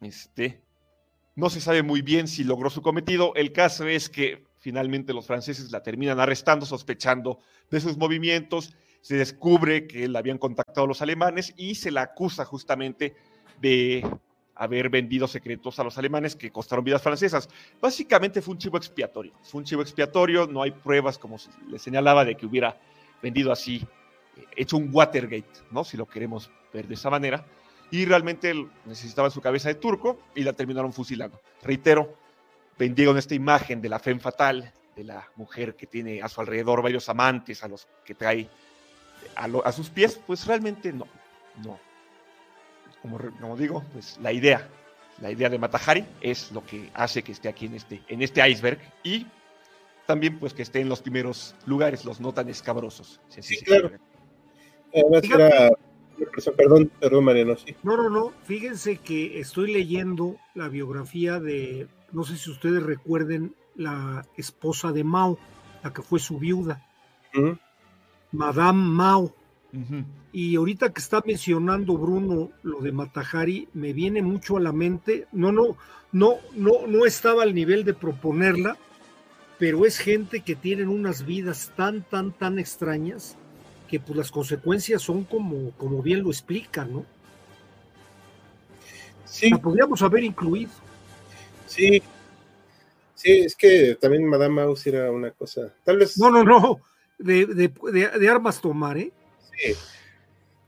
Este, 0.00 0.60
no 1.36 1.50
se 1.50 1.60
sabe 1.60 1.82
muy 1.82 2.02
bien 2.02 2.26
si 2.26 2.42
logró 2.42 2.68
su 2.68 2.82
cometido. 2.82 3.32
El 3.36 3.52
caso 3.52 3.86
es 3.86 4.08
que 4.08 4.44
finalmente 4.58 5.12
los 5.12 5.26
franceses 5.26 5.70
la 5.70 5.82
terminan 5.82 6.18
arrestando, 6.18 6.66
sospechando 6.66 7.38
de 7.70 7.80
sus 7.80 7.96
movimientos 7.96 8.74
se 9.00 9.16
descubre 9.16 9.86
que 9.86 10.08
la 10.08 10.18
habían 10.18 10.38
contactado 10.38 10.86
los 10.86 11.02
alemanes 11.02 11.54
y 11.56 11.74
se 11.74 11.90
la 11.90 12.02
acusa 12.02 12.44
justamente 12.44 13.14
de 13.60 14.04
haber 14.54 14.90
vendido 14.90 15.26
secretos 15.26 15.78
a 15.78 15.84
los 15.84 15.96
alemanes 15.96 16.36
que 16.36 16.50
costaron 16.50 16.84
vidas 16.84 17.02
francesas. 17.02 17.48
Básicamente 17.80 18.42
fue 18.42 18.52
un 18.52 18.58
chivo 18.58 18.76
expiatorio. 18.76 19.32
Fue 19.42 19.58
un 19.58 19.64
chivo 19.64 19.80
expiatorio, 19.80 20.46
no 20.46 20.62
hay 20.62 20.70
pruebas, 20.70 21.16
como 21.16 21.38
le 21.68 21.78
señalaba, 21.78 22.26
de 22.26 22.36
que 22.36 22.44
hubiera 22.44 22.78
vendido 23.22 23.52
así, 23.52 23.86
eh, 24.36 24.44
hecho 24.56 24.76
un 24.76 24.90
Watergate, 24.92 25.48
¿no? 25.70 25.82
Si 25.82 25.96
lo 25.96 26.06
queremos 26.06 26.50
ver 26.74 26.86
de 26.86 26.94
esa 26.94 27.08
manera. 27.08 27.46
Y 27.90 28.04
realmente 28.04 28.54
necesitaba 28.84 29.30
su 29.30 29.40
cabeza 29.40 29.68
de 29.68 29.76
turco 29.76 30.18
y 30.34 30.42
la 30.42 30.52
terminaron 30.52 30.92
fusilando. 30.92 31.40
Reitero, 31.62 32.16
vendieron 32.78 33.16
esta 33.16 33.34
imagen 33.34 33.80
de 33.80 33.88
la 33.88 33.98
femme 33.98 34.20
fatal, 34.20 34.74
de 34.94 35.04
la 35.04 35.26
mujer 35.36 35.74
que 35.74 35.86
tiene 35.86 36.20
a 36.20 36.28
su 36.28 36.40
alrededor 36.40 36.82
varios 36.82 37.08
amantes, 37.08 37.64
a 37.64 37.68
los 37.68 37.88
que 38.04 38.14
trae 38.14 38.48
a, 39.36 39.72
sus 39.72 39.90
pies, 39.90 40.20
pues 40.26 40.46
realmente 40.46 40.92
no, 40.92 41.06
no. 41.64 41.78
Como, 43.02 43.18
como, 43.40 43.56
digo, 43.56 43.84
pues 43.92 44.18
la 44.20 44.32
idea, 44.32 44.68
la 45.20 45.30
idea 45.30 45.48
de 45.48 45.58
Matahari 45.58 46.04
es 46.20 46.52
lo 46.52 46.64
que 46.64 46.90
hace 46.94 47.22
que 47.22 47.32
esté 47.32 47.48
aquí 47.48 47.66
en 47.66 47.74
este, 47.74 48.02
en 48.08 48.22
este 48.22 48.46
iceberg 48.48 48.78
y 49.02 49.26
también 50.06 50.38
pues 50.38 50.52
que 50.52 50.62
esté 50.62 50.80
en 50.80 50.88
los 50.88 51.00
primeros 51.00 51.54
lugares, 51.66 52.04
los 52.04 52.20
no 52.20 52.34
tan 52.34 52.48
escabrosos. 52.48 53.20
sí, 53.28 53.56
claro. 53.62 53.92
Perdón, 56.56 56.90
perdón, 57.00 57.24
Mariano, 57.24 57.56
sí. 57.56 57.74
No, 57.82 57.96
no, 57.96 58.10
no. 58.10 58.32
Fíjense 58.44 58.96
que 58.98 59.40
estoy 59.40 59.72
leyendo 59.72 60.36
la 60.54 60.68
biografía 60.68 61.40
de, 61.40 61.88
no 62.12 62.24
sé 62.24 62.36
si 62.36 62.50
ustedes 62.50 62.82
recuerden 62.82 63.54
la 63.76 64.26
esposa 64.36 64.92
de 64.92 65.04
Mao, 65.04 65.38
la 65.82 65.92
que 65.92 66.02
fue 66.02 66.18
su 66.18 66.38
viuda, 66.38 66.84
Madame 68.32 68.82
Mao. 68.82 69.34
Y 70.32 70.56
ahorita 70.56 70.92
que 70.92 71.00
está 71.00 71.22
mencionando 71.24 71.96
Bruno 71.96 72.50
lo 72.62 72.80
de 72.80 72.92
Matajari, 72.92 73.68
me 73.72 73.92
viene 73.92 74.22
mucho 74.22 74.56
a 74.56 74.60
la 74.60 74.72
mente, 74.72 75.26
no, 75.32 75.52
no, 75.52 75.76
no, 76.12 76.36
no, 76.54 76.86
no 76.86 77.06
estaba 77.06 77.42
al 77.42 77.54
nivel 77.54 77.84
de 77.84 77.94
proponerla, 77.94 78.76
pero 79.58 79.84
es 79.86 79.98
gente 79.98 80.40
que 80.40 80.56
tienen 80.56 80.88
unas 80.88 81.26
vidas 81.26 81.72
tan, 81.76 82.02
tan, 82.02 82.32
tan 82.32 82.58
extrañas 82.58 83.36
que 83.88 84.00
pues 84.00 84.16
las 84.16 84.30
consecuencias 84.30 85.02
son 85.02 85.24
como, 85.24 85.72
como 85.72 86.00
bien 86.00 86.22
lo 86.22 86.30
explican, 86.30 86.92
¿no? 86.92 87.04
Sí. 89.24 89.50
La 89.50 89.58
podríamos 89.58 90.00
haber 90.02 90.24
incluido. 90.24 90.70
Sí. 91.66 92.02
Sí, 93.14 93.40
es 93.40 93.54
que 93.54 93.96
también 94.00 94.24
Madame 94.26 94.62
Mouse 94.62 94.86
era 94.86 95.10
una 95.10 95.30
cosa. 95.32 95.74
Tal 95.84 95.98
vez. 95.98 96.16
No, 96.18 96.30
no, 96.30 96.42
no. 96.42 96.80
De, 97.20 97.46
de, 97.46 98.28
armas 98.28 98.60
tomar, 98.60 98.96
¿eh? 98.98 99.12
Sí. 99.52 99.74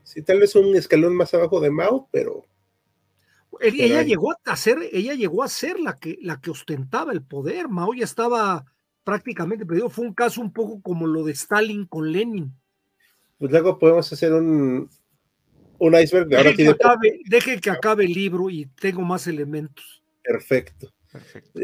Sí, 0.03 0.21
tal 0.21 0.39
vez 0.39 0.55
un 0.55 0.75
escalón 0.75 1.15
más 1.15 1.33
abajo 1.33 1.59
de 1.59 1.71
Mao, 1.71 2.07
pero. 2.11 2.45
Ella, 3.59 4.01
llegó 4.03 4.35
a 4.45 4.55
ser, 4.55 4.77
ella 4.91 5.13
llegó 5.13 5.43
a 5.43 5.47
ser 5.47 5.79
la 5.79 5.97
que, 5.97 6.17
la 6.21 6.39
que 6.41 6.51
ostentaba 6.51 7.11
el 7.11 7.23
poder. 7.23 7.69
Mao 7.69 7.93
ya 7.93 8.03
estaba 8.03 8.65
prácticamente 9.03 9.65
perdido. 9.65 9.89
Fue 9.89 10.05
un 10.05 10.13
caso 10.13 10.41
un 10.41 10.51
poco 10.51 10.81
como 10.81 11.07
lo 11.07 11.23
de 11.23 11.33
Stalin 11.33 11.85
con 11.85 12.11
Lenin. 12.11 12.53
Pues 13.37 13.51
luego 13.51 13.77
podemos 13.77 14.11
hacer 14.11 14.33
un, 14.33 14.89
un 15.77 15.99
iceberg. 15.99 16.27
De 16.27 16.37
deje, 16.37 16.55
que 16.55 16.69
acabe, 16.69 17.19
deje 17.25 17.59
que 17.59 17.69
acabe 17.69 18.05
el 18.05 18.13
libro 18.13 18.49
y 18.49 18.65
tengo 18.79 19.01
más 19.01 19.27
elementos. 19.27 20.03
Perfecto. 20.23 20.93
Perfecto. 21.11 21.59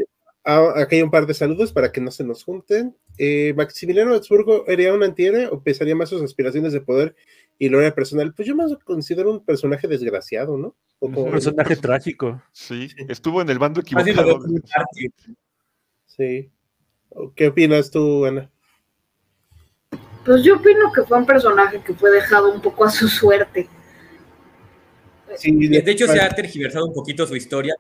Eh, 0.49 0.51
ah, 0.51 0.81
aquí 0.81 0.95
hay 0.95 1.01
un 1.03 1.11
par 1.11 1.27
de 1.27 1.33
saludos 1.33 1.71
para 1.71 1.91
que 1.91 2.01
no 2.01 2.09
se 2.11 2.23
nos 2.23 2.43
junten. 2.43 2.95
Eh, 3.17 3.53
Maximiliano 3.55 4.15
Habsburgo 4.15 4.65
¿era 4.67 4.93
un 4.93 5.03
antihéroe 5.03 5.47
o 5.47 5.61
pensaría 5.61 5.95
más 5.95 6.09
sus 6.09 6.21
aspiraciones 6.23 6.73
de 6.73 6.81
poder 6.81 7.15
y 7.59 7.69
gloria 7.69 7.93
personal? 7.93 8.33
Pues 8.33 8.47
yo 8.47 8.55
más 8.55 8.75
considero 8.83 9.31
un 9.31 9.45
personaje 9.45 9.87
desgraciado, 9.87 10.57
¿no? 10.57 10.75
un 11.01 11.31
personaje 11.31 11.75
trágico. 11.77 12.41
Sí, 12.51 12.89
estuvo 13.07 13.41
en 13.41 13.49
el 13.49 13.59
bando 13.59 13.79
equivocado. 13.81 14.39
Sí. 16.05 16.51
¿Qué 17.35 17.47
opinas 17.47 17.89
tú, 17.89 18.25
Ana? 18.25 18.51
Pues 20.25 20.43
yo 20.43 20.57
opino 20.57 20.91
que 20.91 21.03
fue 21.03 21.17
un 21.17 21.25
personaje 21.25 21.81
que 21.81 21.93
fue 21.93 22.11
dejado 22.11 22.51
un 22.51 22.61
poco 22.61 22.83
a 22.83 22.89
su 22.89 23.07
suerte. 23.07 23.69
de, 25.41 25.91
hecho, 25.91 26.07
se 26.07 26.19
ha 26.19 26.29
tergiversado 26.29 26.87
un 26.87 26.93
poquito 26.93 27.25
su 27.25 27.35
historia. 27.35 27.75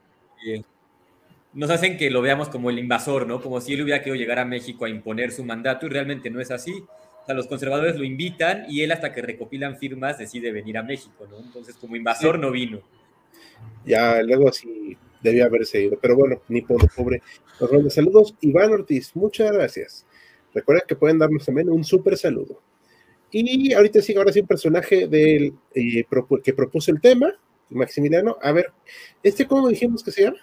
Nos 1.53 1.69
hacen 1.69 1.97
que 1.97 2.09
lo 2.09 2.21
veamos 2.21 2.49
como 2.49 2.69
el 2.69 2.79
invasor, 2.79 3.27
¿no? 3.27 3.41
Como 3.41 3.59
si 3.61 3.73
él 3.73 3.81
hubiera 3.81 3.99
querido 3.99 4.15
llegar 4.15 4.39
a 4.39 4.45
México 4.45 4.85
a 4.85 4.89
imponer 4.89 5.31
su 5.31 5.43
mandato 5.43 5.85
y 5.85 5.89
realmente 5.89 6.29
no 6.29 6.39
es 6.39 6.51
así. 6.51 6.71
O 6.71 7.25
sea, 7.25 7.35
los 7.35 7.47
conservadores 7.47 7.97
lo 7.97 8.03
invitan 8.03 8.65
y 8.69 8.81
él 8.81 8.91
hasta 8.91 9.13
que 9.13 9.21
recopilan 9.21 9.77
firmas 9.77 10.17
decide 10.17 10.51
venir 10.51 10.77
a 10.77 10.83
México, 10.83 11.27
¿no? 11.29 11.39
Entonces, 11.39 11.75
como 11.75 11.95
invasor 11.95 12.39
no 12.39 12.51
vino. 12.51 12.81
Ya, 13.85 14.21
luego 14.21 14.51
sí 14.51 14.97
debía 15.21 15.45
haberse 15.45 15.81
ido, 15.81 15.97
pero 16.01 16.15
bueno, 16.15 16.41
ni 16.47 16.61
por 16.61 16.89
pobre. 16.93 17.21
Nos 17.59 17.71
manda 17.71 17.89
saludos. 17.89 18.35
Iván 18.41 18.71
Ortiz, 18.71 19.15
muchas 19.15 19.51
gracias. 19.51 20.05
Recuerden 20.53 20.85
que 20.87 20.95
pueden 20.95 21.19
darnos 21.19 21.45
también 21.45 21.69
un 21.69 21.83
súper 21.83 22.17
saludo. 22.17 22.61
Y 23.31 23.73
ahorita 23.73 24.01
sigue 24.01 24.17
ahora 24.17 24.31
sí 24.31 24.39
un 24.39 24.47
personaje 24.47 25.07
del, 25.07 25.53
eh, 25.75 26.05
que 26.43 26.53
propuso 26.53 26.91
el 26.91 26.99
tema, 26.99 27.31
Maximiliano. 27.69 28.37
A 28.41 28.51
ver, 28.51 28.71
¿este 29.21 29.45
cómo 29.45 29.67
dijimos 29.67 30.03
que 30.03 30.11
se 30.11 30.23
llama? 30.23 30.39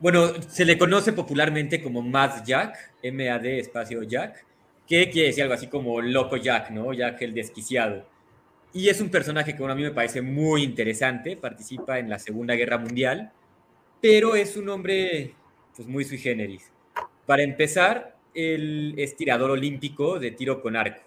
Bueno, 0.00 0.32
se 0.48 0.64
le 0.64 0.78
conoce 0.78 1.12
popularmente 1.12 1.82
como 1.82 2.00
Mad 2.00 2.42
Jack, 2.42 2.94
M-A-D 3.02 3.58
espacio 3.58 4.02
Jack, 4.02 4.46
que 4.88 5.10
quiere 5.10 5.28
decir 5.28 5.42
algo 5.42 5.52
así 5.52 5.66
como 5.66 6.00
Loco 6.00 6.38
Jack, 6.38 6.70
¿no? 6.70 6.94
Jack 6.94 7.20
el 7.20 7.34
desquiciado. 7.34 8.06
Y 8.72 8.88
es 8.88 9.02
un 9.02 9.10
personaje 9.10 9.52
que 9.52 9.58
bueno, 9.58 9.74
a 9.74 9.76
mí 9.76 9.82
me 9.82 9.90
parece 9.90 10.22
muy 10.22 10.62
interesante, 10.62 11.36
participa 11.36 11.98
en 11.98 12.08
la 12.08 12.18
Segunda 12.18 12.54
Guerra 12.54 12.78
Mundial, 12.78 13.30
pero 14.00 14.36
es 14.36 14.56
un 14.56 14.70
hombre 14.70 15.34
pues, 15.76 15.86
muy 15.86 16.04
sui 16.04 16.16
generis. 16.16 16.72
Para 17.26 17.42
empezar, 17.42 18.16
él 18.34 18.94
es 18.96 19.16
tirador 19.16 19.50
olímpico 19.50 20.18
de 20.18 20.30
tiro 20.30 20.62
con 20.62 20.76
arco. 20.76 21.02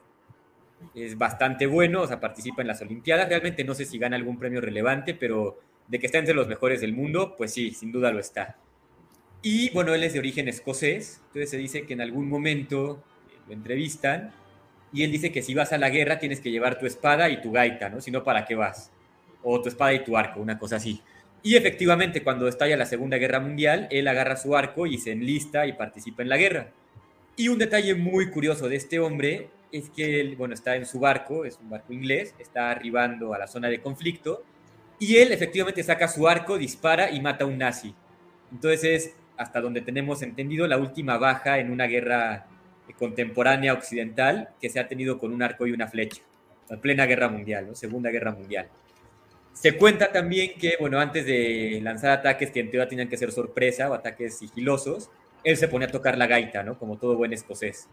Es 0.93 1.17
bastante 1.17 1.65
bueno, 1.65 2.03
o 2.03 2.07
sea, 2.07 2.19
participa 2.19 2.61
en 2.61 2.67
las 2.67 2.81
Olimpiadas. 2.83 3.27
Realmente 3.27 3.63
no 3.63 3.73
sé 3.73 3.85
si 3.85 3.97
gana 3.97 4.17
algún 4.17 4.37
premio 4.37 4.61
relevante, 4.61 5.15
pero 5.15 5.59
de 5.87 5.97
que 5.97 6.05
está 6.05 6.19
entre 6.19 6.35
los 6.35 6.47
mejores 6.47 6.79
del 6.79 6.93
mundo, 6.93 7.35
pues 7.35 7.51
sí, 7.51 7.71
sin 7.71 7.91
duda 7.91 8.11
lo 8.11 8.19
está. 8.19 8.57
Y 9.45 9.69
bueno, 9.71 9.93
él 9.93 10.03
es 10.03 10.13
de 10.13 10.19
origen 10.19 10.47
escocés, 10.47 11.21
entonces 11.27 11.49
se 11.49 11.57
dice 11.57 11.85
que 11.85 11.93
en 11.93 11.99
algún 11.99 12.29
momento 12.29 13.03
eh, 13.29 13.37
lo 13.45 13.53
entrevistan 13.53 14.33
y 14.93 15.03
él 15.03 15.11
dice 15.11 15.33
que 15.33 15.41
si 15.41 15.53
vas 15.53 15.73
a 15.73 15.77
la 15.77 15.89
guerra 15.89 16.17
tienes 16.17 16.39
que 16.39 16.49
llevar 16.49 16.79
tu 16.79 16.85
espada 16.85 17.29
y 17.29 17.41
tu 17.41 17.51
gaita, 17.51 17.89
¿no? 17.89 17.99
Si 17.99 18.09
no, 18.09 18.23
¿para 18.23 18.45
qué 18.45 18.55
vas? 18.55 18.89
O 19.43 19.61
tu 19.61 19.67
espada 19.67 19.93
y 19.93 20.03
tu 20.05 20.15
arco, 20.15 20.39
una 20.39 20.57
cosa 20.57 20.77
así. 20.77 21.01
Y 21.41 21.57
efectivamente, 21.57 22.23
cuando 22.23 22.47
estalla 22.47 22.77
la 22.77 22.85
Segunda 22.85 23.17
Guerra 23.17 23.41
Mundial, 23.41 23.89
él 23.91 24.07
agarra 24.07 24.37
su 24.37 24.55
arco 24.55 24.87
y 24.87 24.97
se 24.97 25.11
enlista 25.11 25.67
y 25.67 25.73
participa 25.73 26.23
en 26.23 26.29
la 26.29 26.37
guerra. 26.37 26.71
Y 27.35 27.49
un 27.49 27.57
detalle 27.57 27.95
muy 27.95 28.29
curioso 28.29 28.69
de 28.69 28.77
este 28.77 28.99
hombre 28.99 29.49
es 29.73 29.89
que 29.89 30.21
él, 30.21 30.37
bueno, 30.37 30.53
está 30.53 30.77
en 30.77 30.85
su 30.85 30.99
barco, 30.99 31.43
es 31.43 31.59
un 31.59 31.69
barco 31.69 31.91
inglés, 31.91 32.33
está 32.39 32.71
arribando 32.71 33.33
a 33.33 33.39
la 33.39 33.47
zona 33.47 33.67
de 33.67 33.81
conflicto, 33.81 34.45
y 34.99 35.17
él 35.17 35.33
efectivamente 35.33 35.83
saca 35.83 36.07
su 36.07 36.29
arco, 36.29 36.57
dispara 36.57 37.11
y 37.11 37.19
mata 37.19 37.43
a 37.43 37.47
un 37.47 37.57
nazi. 37.57 37.93
Entonces 38.53 38.83
es, 38.83 39.15
hasta 39.37 39.61
donde 39.61 39.81
tenemos 39.81 40.21
entendido, 40.21 40.67
la 40.67 40.77
última 40.77 41.17
baja 41.17 41.59
en 41.59 41.71
una 41.71 41.85
guerra 41.85 42.47
contemporánea 42.97 43.73
occidental 43.73 44.49
que 44.61 44.69
se 44.69 44.79
ha 44.79 44.87
tenido 44.87 45.17
con 45.17 45.33
un 45.33 45.41
arco 45.41 45.65
y 45.67 45.71
una 45.71 45.87
flecha. 45.87 46.21
La 46.69 46.77
plena 46.77 47.05
guerra 47.05 47.29
mundial, 47.29 47.67
¿no? 47.67 47.75
Segunda 47.75 48.09
guerra 48.09 48.31
mundial. 48.31 48.67
Se 49.53 49.77
cuenta 49.77 50.11
también 50.11 50.53
que, 50.57 50.75
bueno, 50.79 50.99
antes 50.99 51.25
de 51.25 51.79
lanzar 51.83 52.11
ataques 52.11 52.51
que 52.51 52.59
en 52.59 52.71
teoría 52.71 52.87
tenían 52.87 53.09
que 53.09 53.17
ser 53.17 53.31
sorpresa 53.31 53.89
o 53.89 53.93
ataques 53.93 54.37
sigilosos, 54.39 55.09
él 55.43 55.57
se 55.57 55.67
ponía 55.67 55.87
a 55.87 55.91
tocar 55.91 56.17
la 56.17 56.27
gaita, 56.27 56.63
¿no? 56.63 56.77
Como 56.77 56.97
todo 56.97 57.15
buen 57.15 57.33
escocés. 57.33 57.87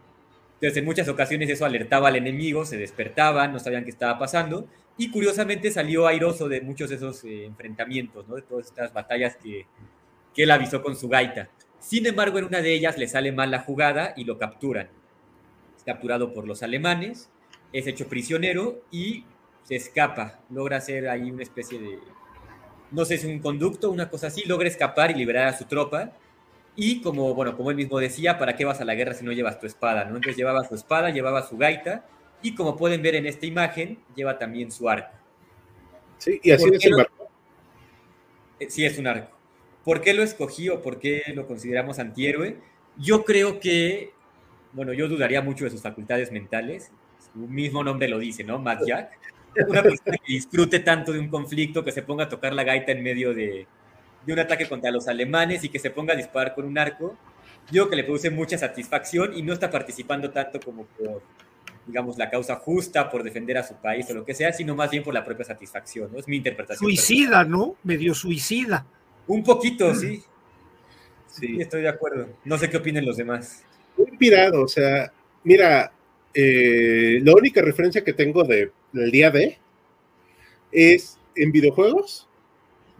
Entonces, 0.55 0.77
en 0.77 0.85
muchas 0.85 1.07
ocasiones 1.07 1.49
eso 1.49 1.65
alertaba 1.65 2.07
al 2.07 2.15
enemigo, 2.15 2.65
se 2.65 2.77
despertaban, 2.77 3.51
no 3.51 3.59
sabían 3.59 3.83
qué 3.83 3.89
estaba 3.89 4.17
pasando, 4.17 4.67
y 4.97 5.09
curiosamente 5.11 5.71
salió 5.71 6.07
airoso 6.07 6.47
de 6.47 6.61
muchos 6.61 6.89
de 6.89 6.97
esos 6.97 7.23
eh, 7.23 7.45
enfrentamientos, 7.45 8.27
¿no? 8.27 8.35
De 8.35 8.43
todas 8.43 8.67
estas 8.67 8.93
batallas 8.93 9.35
que, 9.37 9.65
que 10.33 10.43
él 10.43 10.51
avisó 10.51 10.81
con 10.81 10.95
su 10.95 11.09
gaita. 11.09 11.49
Sin 11.79 12.05
embargo, 12.05 12.39
en 12.39 12.45
una 12.45 12.61
de 12.61 12.73
ellas 12.73 12.97
le 12.97 13.07
sale 13.07 13.31
mal 13.31 13.51
la 13.51 13.59
jugada 13.59 14.13
y 14.15 14.23
lo 14.23 14.37
capturan. 14.37 14.89
Es 15.75 15.83
capturado 15.83 16.33
por 16.33 16.47
los 16.47 16.63
alemanes, 16.63 17.29
es 17.73 17.87
hecho 17.87 18.07
prisionero 18.07 18.81
y 18.91 19.25
se 19.63 19.75
escapa. 19.75 20.39
Logra 20.49 20.77
hacer 20.77 21.09
ahí 21.09 21.31
una 21.31 21.43
especie 21.43 21.79
de, 21.79 21.99
no 22.91 23.05
sé 23.05 23.17
si 23.17 23.27
un 23.27 23.39
conducto, 23.39 23.89
una 23.89 24.09
cosa 24.09 24.27
así, 24.27 24.43
logra 24.45 24.67
escapar 24.67 25.11
y 25.11 25.15
liberar 25.15 25.47
a 25.47 25.57
su 25.57 25.65
tropa 25.65 26.11
y 26.75 27.01
como, 27.01 27.33
bueno, 27.33 27.57
como 27.57 27.69
él 27.71 27.75
mismo 27.75 27.99
decía, 27.99 28.37
¿para 28.37 28.55
qué 28.55 28.65
vas 28.65 28.79
a 28.79 28.85
la 28.85 28.95
guerra 28.95 29.13
si 29.13 29.25
no 29.25 29.31
llevas 29.31 29.59
tu 29.59 29.65
espada? 29.65 30.05
¿no? 30.05 30.15
Entonces 30.15 30.37
llevaba 30.37 30.63
su 30.63 30.75
espada, 30.75 31.09
llevaba 31.09 31.43
su 31.43 31.57
gaita, 31.57 32.05
y 32.41 32.55
como 32.55 32.75
pueden 32.77 33.01
ver 33.01 33.15
en 33.15 33.25
esta 33.25 33.45
imagen, 33.45 33.99
lleva 34.15 34.37
también 34.37 34.71
su 34.71 34.89
arco. 34.89 35.15
Sí, 36.17 36.39
y 36.41 36.51
así 36.51 36.69
es 36.71 36.85
el 36.85 36.99
arco. 36.99 37.29
Eh, 38.59 38.69
sí, 38.69 38.85
es 38.85 38.97
un 38.97 39.07
arco. 39.07 39.35
¿Por 39.83 40.01
qué 40.01 40.13
lo 40.13 40.23
escogí 40.23 40.69
o 40.69 40.81
por 40.81 40.99
qué 40.99 41.23
lo 41.33 41.47
consideramos 41.47 41.99
antihéroe? 41.99 42.57
Yo 42.97 43.23
creo 43.23 43.59
que, 43.59 44.11
bueno, 44.73 44.93
yo 44.93 45.07
dudaría 45.07 45.41
mucho 45.41 45.63
de 45.65 45.71
sus 45.71 45.81
facultades 45.81 46.31
mentales. 46.31 46.91
Su 47.33 47.39
mismo 47.39 47.83
nombre 47.83 48.07
lo 48.07 48.19
dice, 48.19 48.43
¿no? 48.43 48.59
Mad 48.59 48.79
Jack. 48.85 49.17
Una 49.67 49.83
persona 49.83 50.17
que 50.17 50.33
disfrute 50.33 50.79
tanto 50.79 51.11
de 51.11 51.19
un 51.19 51.29
conflicto, 51.29 51.83
que 51.83 51.91
se 51.91 52.03
ponga 52.03 52.25
a 52.25 52.29
tocar 52.29 52.53
la 52.53 52.63
gaita 52.63 52.91
en 52.91 53.03
medio 53.03 53.33
de, 53.33 53.67
de 54.25 54.33
un 54.33 54.39
ataque 54.39 54.67
contra 54.67 54.91
los 54.91 55.07
alemanes 55.07 55.63
y 55.63 55.69
que 55.69 55.79
se 55.79 55.89
ponga 55.89 56.13
a 56.13 56.17
disparar 56.17 56.53
con 56.53 56.65
un 56.65 56.77
arco, 56.77 57.17
yo 57.71 57.89
que 57.89 57.95
le 57.95 58.03
produce 58.03 58.29
mucha 58.29 58.57
satisfacción 58.57 59.33
y 59.35 59.41
no 59.41 59.53
está 59.53 59.69
participando 59.69 60.31
tanto 60.31 60.59
como 60.59 60.85
por, 60.85 61.21
digamos, 61.87 62.17
la 62.17 62.29
causa 62.29 62.55
justa, 62.55 63.09
por 63.09 63.23
defender 63.23 63.57
a 63.57 63.63
su 63.63 63.75
país 63.75 64.09
o 64.09 64.13
lo 64.13 64.25
que 64.25 64.33
sea, 64.33 64.53
sino 64.53 64.75
más 64.75 64.91
bien 64.91 65.03
por 65.03 65.13
la 65.13 65.23
propia 65.23 65.45
satisfacción, 65.45 66.11
¿no? 66.11 66.19
Es 66.19 66.27
mi 66.27 66.37
interpretación. 66.37 66.79
Suicida, 66.79 67.43
¿no? 67.43 67.75
Medio 67.83 68.13
suicida. 68.13 68.85
Un 69.31 69.43
poquito, 69.43 69.95
sí. 69.95 70.21
Sí, 71.27 71.61
estoy 71.61 71.83
de 71.83 71.87
acuerdo. 71.87 72.27
No 72.43 72.57
sé 72.57 72.69
qué 72.69 72.77
opinen 72.77 73.05
los 73.05 73.15
demás. 73.15 73.63
Muy 73.97 74.17
pirado, 74.17 74.63
o 74.63 74.67
sea, 74.67 75.11
mira, 75.45 75.93
eh, 76.33 77.19
la 77.23 77.33
única 77.33 77.61
referencia 77.61 78.03
que 78.03 78.11
tengo 78.11 78.43
de, 78.43 78.71
del 78.91 79.11
día 79.11 79.31
de 79.31 79.57
es 80.71 81.17
en 81.35 81.51
videojuegos 81.51 82.27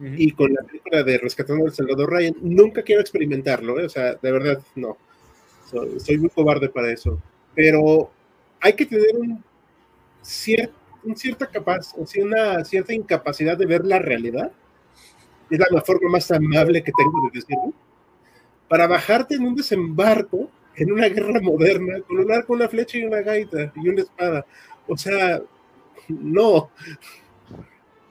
y 0.00 0.32
con 0.32 0.52
la 0.52 0.62
película 0.62 1.04
de 1.04 1.16
Rescatando 1.18 1.64
al 1.64 1.72
Salvador 1.72 2.10
Ryan, 2.10 2.34
nunca 2.40 2.82
quiero 2.82 3.00
experimentarlo, 3.00 3.78
¿eh? 3.78 3.84
o 3.84 3.88
sea, 3.88 4.14
de 4.14 4.32
verdad, 4.32 4.60
no. 4.74 4.96
Soy, 5.98 6.18
muy 6.18 6.28
cobarde 6.28 6.68
para 6.68 6.90
eso. 6.90 7.22
Pero 7.54 8.10
hay 8.60 8.72
que 8.72 8.84
tener 8.84 9.14
un, 9.14 9.44
cierta 10.22 11.46
capaz, 11.46 11.94
o 11.96 12.04
sea, 12.04 12.24
una 12.24 12.64
cierta 12.64 12.92
incapacidad 12.92 13.56
de 13.56 13.66
ver 13.66 13.84
la 13.84 14.00
realidad. 14.00 14.50
Es 15.52 15.70
la 15.70 15.82
forma 15.82 16.10
más 16.10 16.30
amable 16.30 16.82
que 16.82 16.92
tengo 16.96 17.30
de 17.30 17.38
decirlo. 17.40 17.72
para 18.68 18.86
bajarte 18.86 19.34
en 19.34 19.44
un 19.44 19.54
desembarco 19.54 20.48
en 20.76 20.92
una 20.92 21.08
guerra 21.08 21.40
moderna 21.40 22.00
con 22.06 22.18
un 22.18 22.32
arco, 22.32 22.54
una 22.54 22.68
flecha 22.68 22.98
y 22.98 23.04
una 23.04 23.20
gaita 23.20 23.72
y 23.76 23.88
una 23.88 24.02
espada. 24.02 24.46
O 24.88 24.96
sea, 24.96 25.42
no. 26.08 26.70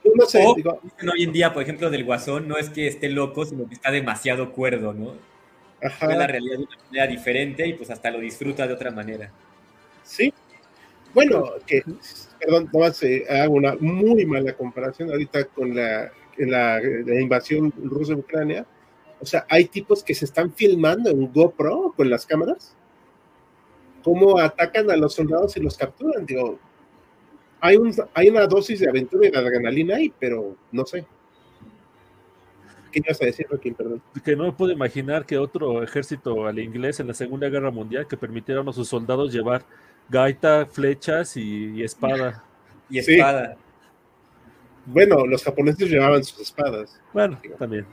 No 0.03 0.25
sé. 0.25 0.43
hoy 0.45 1.23
en 1.23 1.31
día, 1.31 1.53
por 1.53 1.63
ejemplo, 1.63 1.89
del 1.89 2.05
Guasón, 2.05 2.47
no 2.47 2.57
es 2.57 2.69
que 2.69 2.87
esté 2.87 3.09
loco, 3.09 3.45
sino 3.45 3.67
que 3.67 3.75
está 3.75 3.91
demasiado 3.91 4.51
cuerdo, 4.51 4.93
¿no? 4.93 5.13
Ajá. 5.83 6.07
Ve 6.07 6.15
la 6.15 6.27
realidad 6.27 6.57
de 6.57 6.63
una 6.63 6.77
manera 6.85 7.07
diferente 7.07 7.67
y 7.67 7.73
pues 7.73 7.89
hasta 7.89 8.11
lo 8.11 8.19
disfruta 8.19 8.67
de 8.67 8.73
otra 8.73 8.91
manera. 8.91 9.31
Sí. 10.03 10.33
Bueno, 11.13 11.45
que, 11.65 11.83
perdón, 12.39 12.69
nomás 12.71 13.01
eh, 13.03 13.25
hago 13.29 13.55
una 13.55 13.75
muy 13.79 14.25
mala 14.25 14.53
comparación 14.53 15.09
ahorita 15.09 15.45
con 15.45 15.75
la, 15.75 16.11
la, 16.37 16.79
la 16.79 17.21
invasión 17.21 17.73
rusa 17.83 18.13
de 18.13 18.19
Ucrania 18.19 18.65
o 19.21 19.25
sea, 19.25 19.45
hay 19.47 19.65
tipos 19.65 20.03
que 20.03 20.15
se 20.15 20.25
están 20.25 20.51
filmando 20.51 21.11
en 21.11 21.31
GoPro 21.31 21.93
con 21.95 22.09
las 22.09 22.25
cámaras, 22.25 22.75
cómo 24.03 24.39
atacan 24.39 24.89
a 24.89 24.97
los 24.97 25.13
soldados 25.13 25.55
y 25.55 25.59
los 25.59 25.77
capturan. 25.77 26.25
Digo, 26.25 26.59
hay, 27.59 27.77
un, 27.77 27.93
hay 28.15 28.29
una 28.29 28.47
dosis 28.47 28.79
de 28.79 28.89
aventura 28.89 29.27
y 29.27 29.31
de 29.31 29.37
adrenalina 29.37 29.97
ahí, 29.97 30.11
pero 30.19 30.55
no 30.71 30.85
sé. 30.85 31.05
¿Qué 32.91 32.99
ibas 33.05 33.21
a 33.21 33.25
decir, 33.25 33.45
Joaquín? 33.47 33.75
Perdón. 33.75 34.01
Que 34.25 34.35
no 34.35 34.45
me 34.45 34.51
puedo 34.53 34.71
imaginar 34.71 35.25
que 35.25 35.37
otro 35.37 35.83
ejército 35.83 36.47
al 36.47 36.57
inglés 36.57 36.99
en 36.99 37.07
la 37.07 37.13
Segunda 37.13 37.47
Guerra 37.47 37.69
Mundial 37.69 38.07
que 38.07 38.17
permitieron 38.17 38.67
a 38.67 38.73
sus 38.73 38.89
soldados 38.89 39.31
llevar 39.31 39.63
gaita, 40.09 40.65
flechas 40.65 41.37
y, 41.37 41.83
espada. 41.83 42.43
Y 42.89 42.97
espada. 42.97 43.55
Bueno, 44.85 45.25
los 45.25 45.43
japoneses 45.43 45.89
llevaban 45.89 46.23
sus 46.23 46.39
espadas. 46.41 46.99
Bueno, 47.13 47.39
también. 47.57 47.85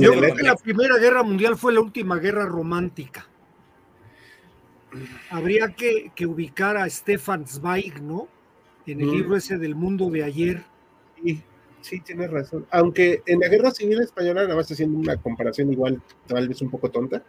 Yo 0.00 0.12
creo 0.12 0.34
que 0.34 0.42
la 0.42 0.56
Primera 0.56 0.98
Guerra 0.98 1.22
Mundial 1.22 1.56
fue 1.56 1.72
la 1.72 1.80
última 1.80 2.18
guerra 2.18 2.44
romántica. 2.46 3.26
Habría 5.30 5.68
que, 5.68 6.12
ubicar 6.26 6.76
a 6.76 6.88
Stefan 6.88 7.46
Zweig, 7.46 8.02
¿no? 8.02 8.28
En 8.86 9.00
el 9.00 9.06
mm. 9.06 9.12
libro 9.12 9.36
ese 9.36 9.56
del 9.58 9.74
mundo 9.74 10.10
de 10.10 10.22
ayer. 10.22 10.62
Sí, 11.22 11.42
sí, 11.80 12.00
tienes 12.00 12.30
razón. 12.30 12.66
Aunque 12.70 13.22
en 13.26 13.40
la 13.40 13.48
Guerra 13.48 13.70
Civil 13.70 14.00
Española, 14.02 14.42
nada 14.42 14.56
más 14.56 14.70
haciendo 14.70 14.98
una 14.98 15.16
comparación 15.16 15.72
igual, 15.72 16.02
tal 16.26 16.48
vez 16.48 16.60
un 16.60 16.70
poco 16.70 16.90
tonta, 16.90 17.22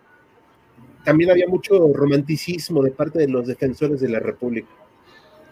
también 1.06 1.32
había 1.32 1.48
mucho 1.48 1.92
romanticismo 1.94 2.84
de 2.84 2.92
parte 2.92 3.20
de 3.20 3.28
los 3.28 3.48
defensores 3.48 4.02
de 4.02 4.10
la 4.10 4.20
República. 4.20 4.70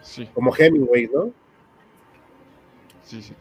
Sí. 0.02 0.28
Como 0.34 0.54
Hemingway, 0.54 1.08
¿no? 1.12 1.32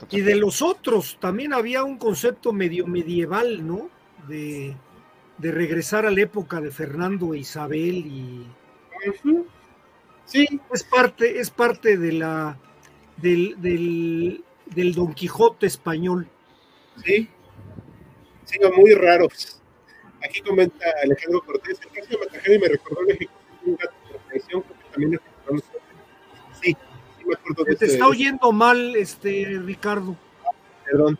Y 0.09 0.21
de 0.21 0.35
los 0.35 0.61
otros 0.61 1.17
también 1.19 1.53
había 1.53 1.83
un 1.83 1.97
concepto 1.97 2.51
medio 2.51 2.87
medieval, 2.87 3.65
¿no? 3.65 3.89
De, 4.27 4.75
regresar 5.39 6.05
a 6.05 6.11
la 6.11 6.21
época 6.21 6.61
de 6.61 6.69
Fernando 6.69 7.33
e 7.33 7.39
Isabel 7.39 8.05
y 8.05 8.45
sí. 10.25 10.47
es 10.71 10.83
parte 10.83 11.39
es 11.39 11.49
parte 11.49 11.97
de 11.97 12.11
la 12.11 12.59
del, 13.17 13.55
del, 13.59 14.93
Don 14.93 15.13
Quijote 15.15 15.65
español. 15.65 16.27
Sí. 17.03 17.27
Sí 18.45 18.59
muy 18.77 18.93
raros. 18.93 19.59
Aquí 20.23 20.41
comenta 20.41 20.85
Alejandro 21.03 21.41
Cortés 21.41 21.79
el 21.81 21.89
caso 21.89 22.09
de 22.09 22.17
Matajari 22.19 22.59
me 22.59 22.67
recordó 22.67 23.01
la 23.01 23.13
ejecución 23.13 23.57
de 23.63 23.71
un 23.71 23.77
gato 23.77 23.95
de 24.13 24.19
traición 24.27 24.61
que 24.61 24.73
también 24.91 25.19
te 27.77 27.85
está 27.85 28.07
oyendo 28.07 28.51
mal, 28.51 28.95
este, 28.95 29.59
Ricardo. 29.63 30.15
Perdón. 30.85 31.17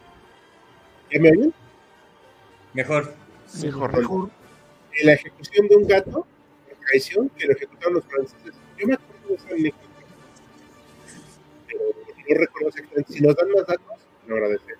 ¿Ya 1.11 1.19
me 1.19 1.31
oyen? 1.31 1.53
Mejor. 2.73 3.13
Mejor. 3.61 3.97
Mejor. 3.97 4.29
La 5.03 5.13
ejecución 5.13 5.67
de 5.67 5.75
un 5.75 5.87
gato, 5.87 6.25
la 6.69 6.85
traición, 6.85 7.29
que 7.29 7.47
lo 7.47 7.53
ejecutaron 7.53 7.93
los 7.95 8.05
franceses. 8.05 8.53
Yo 8.77 8.87
me 8.87 8.93
acuerdo 8.93 9.27
de 9.29 9.35
esa 9.35 9.49
anécdota. 9.49 9.87
Pero 11.67 11.81
no 12.17 12.39
recuerdo 12.39 12.69
exactamente. 12.69 13.13
Si 13.13 13.21
nos 13.21 13.35
dan 13.35 13.51
más 13.51 13.67
datos, 13.67 13.99
lo 14.27 14.35
agradeceré. 14.35 14.75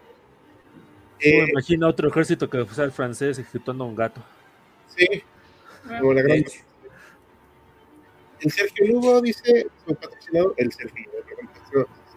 Eh, 1.20 1.50
imagina 1.52 1.88
otro 1.88 2.10
ejército 2.10 2.50
que 2.50 2.66
fuera 2.66 2.84
el 2.84 2.92
francés 2.92 3.38
ejecutando 3.38 3.84
a 3.84 3.88
un 3.88 3.96
gato. 3.96 4.22
Sí, 4.88 5.24
como 6.00 6.14
la 6.14 6.24
gran. 6.24 6.44
El 8.40 8.52
Sergio 8.52 8.88
Lugo 8.88 9.22
dice, 9.22 9.68
su 9.86 9.94
patrocinador, 9.94 10.56
el 10.58 10.72
Sergio, 10.72 11.06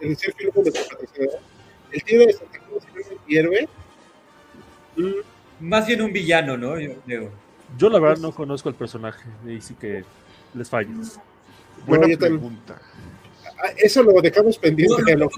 el 0.01 0.17
Sergio 0.17 0.47
Lugo, 0.47 0.61
nuestro 0.61 0.83
patrocinador. 0.89 1.39
El 1.91 2.03
tío 2.03 2.19
de 2.19 2.33
Santa 2.33 2.59
Cruz 2.59 2.83
es 2.99 3.11
un 3.11 3.17
héroe. 3.27 3.69
Mm. 4.97 5.67
Más 5.67 5.87
bien 5.87 6.01
un 6.01 6.11
villano, 6.11 6.57
¿no? 6.57 6.79
Yo, 6.79 6.91
yo 7.77 7.89
la 7.89 7.99
verdad 7.99 8.17
no 8.17 8.33
conozco 8.33 8.69
el 8.69 8.75
personaje, 8.75 9.27
y 9.47 9.61
sí 9.61 9.73
que 9.75 10.03
les 10.53 10.69
fallo. 10.69 10.89
Buena 11.85 12.17
pregunta. 12.17 12.81
Ah, 13.63 13.69
eso 13.77 14.03
lo 14.03 14.21
dejamos 14.21 14.57
pendiente. 14.57 15.15
No, 15.15 15.29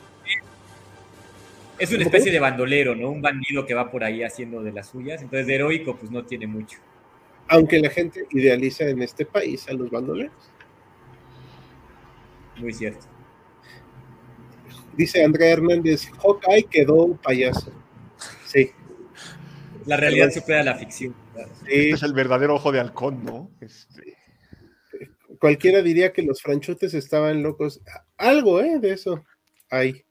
Es 1.77 1.91
una 1.91 2.03
especie 2.03 2.31
de 2.31 2.39
bandolero, 2.39 2.95
¿no? 2.95 3.09
Un 3.09 3.21
bandido 3.21 3.65
que 3.65 3.73
va 3.73 3.91
por 3.91 4.03
ahí 4.03 4.23
haciendo 4.23 4.61
de 4.61 4.71
las 4.71 4.89
suyas. 4.89 5.21
Entonces, 5.21 5.47
de 5.47 5.55
heroico, 5.55 5.95
pues 5.95 6.11
no 6.11 6.23
tiene 6.25 6.47
mucho. 6.47 6.79
Aunque 7.47 7.79
la 7.79 7.89
gente 7.89 8.27
idealiza 8.31 8.85
en 8.85 9.01
este 9.01 9.25
país 9.25 9.67
a 9.69 9.73
los 9.73 9.89
bandoleros. 9.89 10.33
Muy 12.57 12.73
cierto. 12.73 13.05
Dice 14.97 15.23
Andrea 15.23 15.53
Hernández, 15.53 16.09
Hawkeye 16.21 16.63
quedó 16.63 16.95
un 17.05 17.17
payaso. 17.17 17.71
Sí. 18.45 18.71
La 19.85 19.95
realidad 19.95 20.31
supera 20.31 20.63
la 20.63 20.75
ficción. 20.75 21.15
Este 21.67 21.91
es 21.91 22.03
el 22.03 22.13
verdadero 22.13 22.55
ojo 22.55 22.71
de 22.71 22.79
halcón, 22.79 23.23
¿no? 23.23 23.51
Este... 23.61 24.17
Cualquiera 25.39 25.83
diría 25.83 26.13
que 26.13 26.23
los 26.23 26.41
franchutes 26.41 26.95
estaban 26.95 27.43
locos. 27.43 27.79
Algo, 28.17 28.59
¿eh? 28.59 28.79
De 28.79 28.91
eso. 28.91 29.23
Ahí. 29.69 30.03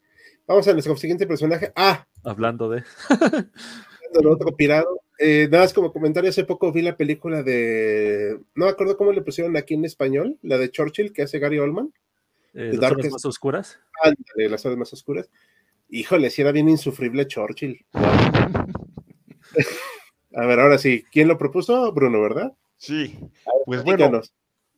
Vamos 0.46 0.68
a 0.68 0.72
nuestro 0.72 0.96
siguiente 0.96 1.26
personaje. 1.26 1.72
Ah. 1.74 2.06
Hablando 2.24 2.70
de. 2.70 2.84
Hablando 3.10 4.30
otro 4.30 4.56
pirado. 4.56 5.00
Eh, 5.18 5.48
nada 5.50 5.64
más 5.64 5.72
como 5.72 5.92
comentario, 5.92 6.30
hace 6.30 6.44
poco 6.44 6.70
vi 6.70 6.82
la 6.82 6.96
película 6.96 7.42
de. 7.42 8.38
No 8.54 8.66
me 8.66 8.70
acuerdo 8.70 8.96
cómo 8.96 9.12
le 9.12 9.22
pusieron 9.22 9.56
aquí 9.56 9.74
en 9.74 9.84
español, 9.84 10.38
la 10.42 10.58
de 10.58 10.70
Churchill 10.70 11.12
que 11.12 11.22
hace 11.22 11.40
Gary 11.40 11.58
Oldman. 11.58 11.92
Eh, 12.56 12.72
¿Las 12.72 12.90
zonas 12.90 13.12
más 13.12 13.24
oscuras? 13.26 13.78
Ándale, 14.02 14.48
las 14.48 14.62
zonas 14.62 14.78
más 14.78 14.92
oscuras. 14.94 15.28
Híjole, 15.90 16.30
si 16.30 16.40
era 16.40 16.52
bien 16.52 16.70
insufrible 16.70 17.26
Churchill. 17.26 17.84
A 20.34 20.46
ver, 20.46 20.60
ahora 20.60 20.78
sí, 20.78 21.04
¿quién 21.12 21.28
lo 21.28 21.36
propuso? 21.36 21.92
Bruno, 21.92 22.20
¿verdad? 22.20 22.54
Sí, 22.78 23.18
pues 23.64 23.84
bueno, 23.84 24.20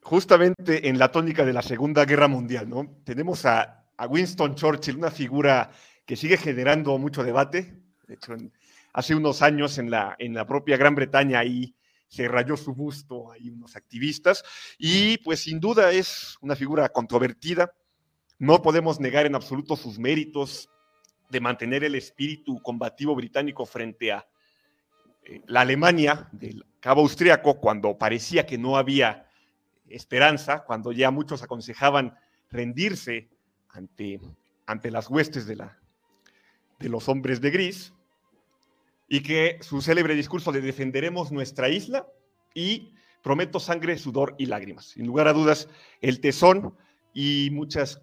justamente 0.02 0.88
en 0.88 0.98
la 0.98 1.10
tónica 1.10 1.44
de 1.44 1.52
la 1.52 1.62
Segunda 1.62 2.04
Guerra 2.04 2.28
Mundial, 2.28 2.68
¿no? 2.68 3.00
Tenemos 3.04 3.44
a, 3.44 3.74
Winston 4.08 4.54
Churchill, 4.54 4.96
una 4.96 5.10
figura 5.10 5.70
que 6.06 6.14
sigue 6.14 6.36
generando 6.36 6.96
mucho 6.98 7.24
debate. 7.24 7.74
De 8.06 8.14
hecho, 8.14 8.36
hace 8.92 9.16
unos 9.16 9.42
años 9.42 9.78
en 9.78 9.90
la, 9.90 10.14
en 10.18 10.34
la 10.34 10.46
propia 10.46 10.76
Gran 10.76 10.94
Bretaña 10.94 11.40
ahí 11.40 11.74
se 12.09 12.27
rayó 12.27 12.57
su 12.57 12.75
busto 12.75 13.31
ahí 13.31 13.51
unos 13.51 13.77
activistas 13.77 14.42
y 14.79 15.18
pues 15.18 15.40
sin 15.40 15.61
duda 15.61 15.92
es 15.92 16.37
una 16.40 16.57
figura 16.57 16.88
controvertida. 16.88 17.73
No 18.38 18.62
podemos 18.62 18.99
negar 18.99 19.27
en 19.27 19.35
absoluto 19.35 19.77
sus 19.77 19.99
méritos 19.99 20.71
de 21.29 21.40
mantener 21.40 21.85
el 21.85 21.94
espíritu 21.94 22.61
combativo 22.62 23.14
británico 23.14 23.66
frente 23.66 24.12
a 24.12 24.27
eh, 25.25 25.42
la 25.47 25.61
Alemania 25.61 26.29
del 26.33 26.64
cabo 26.81 27.03
austriaco 27.03 27.61
cuando 27.61 27.99
parecía 27.99 28.47
que 28.47 28.57
no 28.57 28.77
había 28.77 29.27
esperanza, 29.88 30.64
cuando 30.64 30.92
ya 30.92 31.11
muchos 31.11 31.42
aconsejaban 31.42 32.16
rendirse 32.51 33.29
ante, 33.68 34.21
ante 34.66 34.90
las 34.90 35.11
huestes 35.11 35.47
de, 35.47 35.57
la, 35.57 35.79
de 36.79 36.88
los 36.88 37.09
hombres 37.09 37.40
de 37.40 37.51
gris 37.51 37.92
y 39.09 39.21
que 39.21 39.59
su 39.61 39.81
célebre 39.81 40.14
discurso 40.14 40.53
de 40.53 40.61
defenderemos 40.61 41.33
nuestra 41.33 41.68
isla 41.68 42.07
y 42.55 42.92
prometo 43.23 43.59
sangre, 43.59 43.99
sudor 43.99 44.35
y 44.38 44.47
lágrimas. 44.47 44.87
Sin 44.90 45.07
lugar 45.07 45.29
a 45.29 45.33
dudas, 45.33 45.68
el 46.01 46.21
tesón 46.21 46.75
y 47.14 47.49
muchas 47.53 48.03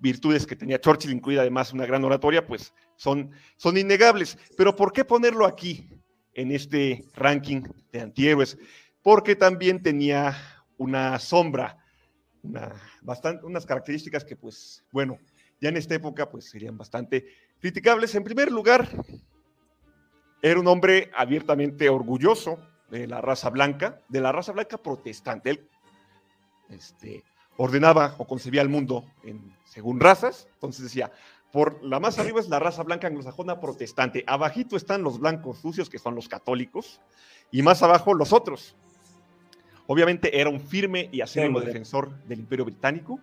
virtudes 0.00 0.46
que 0.46 0.56
tenía 0.56 0.80
Churchill, 0.80 1.12
incluida 1.12 1.42
además 1.42 1.72
una 1.72 1.86
gran 1.86 2.04
oratoria, 2.04 2.46
pues 2.46 2.72
son, 2.96 3.30
son 3.56 3.76
innegables. 3.76 4.38
Pero 4.56 4.74
¿por 4.74 4.92
qué 4.92 5.04
ponerlo 5.04 5.46
aquí 5.46 5.88
en 6.34 6.50
este 6.50 7.04
ranking 7.14 7.62
de 7.92 8.00
antihéroes? 8.00 8.58
Porque 9.02 9.36
también 9.36 9.82
tenía 9.82 10.36
una 10.76 11.18
sombra, 11.18 11.78
unas 12.42 13.66
características 13.66 14.24
que 14.24 14.36
pues, 14.36 14.84
bueno, 14.90 15.18
ya 15.60 15.68
en 15.68 15.76
esta 15.76 15.94
época 15.94 16.30
pues 16.30 16.50
serían 16.50 16.76
bastante 16.76 17.26
criticables. 17.60 18.14
En 18.14 18.24
primer 18.24 18.50
lugar, 18.50 18.88
era 20.42 20.60
un 20.60 20.66
hombre 20.68 21.10
abiertamente 21.14 21.88
orgulloso 21.88 22.58
de 22.90 23.06
la 23.06 23.20
raza 23.20 23.50
blanca, 23.50 24.00
de 24.08 24.20
la 24.20 24.32
raza 24.32 24.52
blanca 24.52 24.78
protestante. 24.78 25.50
Él 25.50 25.68
este, 26.70 27.24
ordenaba 27.56 28.14
o 28.18 28.26
concebía 28.26 28.62
el 28.62 28.68
mundo 28.68 29.04
en, 29.22 29.54
según 29.64 30.00
razas. 30.00 30.48
Entonces 30.54 30.84
decía, 30.84 31.12
por 31.52 31.82
la 31.82 32.00
más 32.00 32.18
arriba 32.18 32.40
es 32.40 32.48
la 32.48 32.58
raza 32.58 32.82
blanca 32.82 33.06
anglosajona 33.06 33.60
protestante, 33.60 34.24
abajito 34.26 34.76
están 34.76 35.02
los 35.02 35.18
blancos 35.18 35.58
sucios, 35.58 35.90
que 35.90 35.98
son 35.98 36.14
los 36.14 36.28
católicos, 36.28 37.00
y 37.50 37.62
más 37.62 37.82
abajo 37.82 38.14
los 38.14 38.32
otros. 38.32 38.76
Obviamente 39.86 40.40
era 40.40 40.50
un 40.50 40.60
firme 40.60 41.08
y 41.10 41.20
acérrimo 41.20 41.60
defensor 41.60 42.16
del 42.24 42.38
Imperio 42.38 42.64
Británico. 42.64 43.18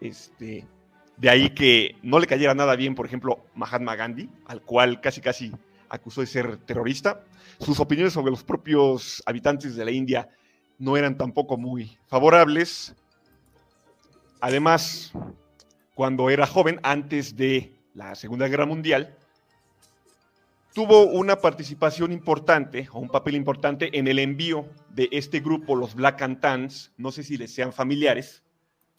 Este, 0.00 0.66
de 1.16 1.30
ahí 1.30 1.50
que 1.50 1.94
no 2.02 2.18
le 2.18 2.26
cayera 2.26 2.54
nada 2.54 2.74
bien, 2.74 2.96
por 2.96 3.06
ejemplo, 3.06 3.44
Mahatma 3.54 3.94
Gandhi, 3.94 4.28
al 4.46 4.62
cual 4.62 5.00
casi 5.00 5.20
casi 5.20 5.52
acusó 5.88 6.20
de 6.20 6.26
ser 6.26 6.58
terrorista. 6.58 7.24
Sus 7.60 7.80
opiniones 7.80 8.12
sobre 8.12 8.30
los 8.30 8.44
propios 8.44 9.22
habitantes 9.26 9.74
de 9.76 9.84
la 9.84 9.90
India 9.90 10.28
no 10.78 10.96
eran 10.96 11.16
tampoco 11.16 11.56
muy 11.56 11.98
favorables. 12.06 12.94
Además, 14.40 15.12
cuando 15.94 16.30
era 16.30 16.46
joven, 16.46 16.78
antes 16.82 17.36
de 17.36 17.72
la 17.94 18.14
Segunda 18.14 18.46
Guerra 18.46 18.66
Mundial, 18.66 19.16
tuvo 20.72 21.06
una 21.06 21.40
participación 21.40 22.12
importante 22.12 22.88
o 22.92 23.00
un 23.00 23.08
papel 23.08 23.34
importante 23.34 23.98
en 23.98 24.06
el 24.06 24.20
envío 24.20 24.68
de 24.90 25.08
este 25.10 25.40
grupo, 25.40 25.74
los 25.74 25.96
Black 25.96 26.22
and 26.22 26.38
Tans, 26.40 26.92
no 26.96 27.10
sé 27.10 27.24
si 27.24 27.36
les 27.36 27.52
sean 27.52 27.72
familiares, 27.72 28.44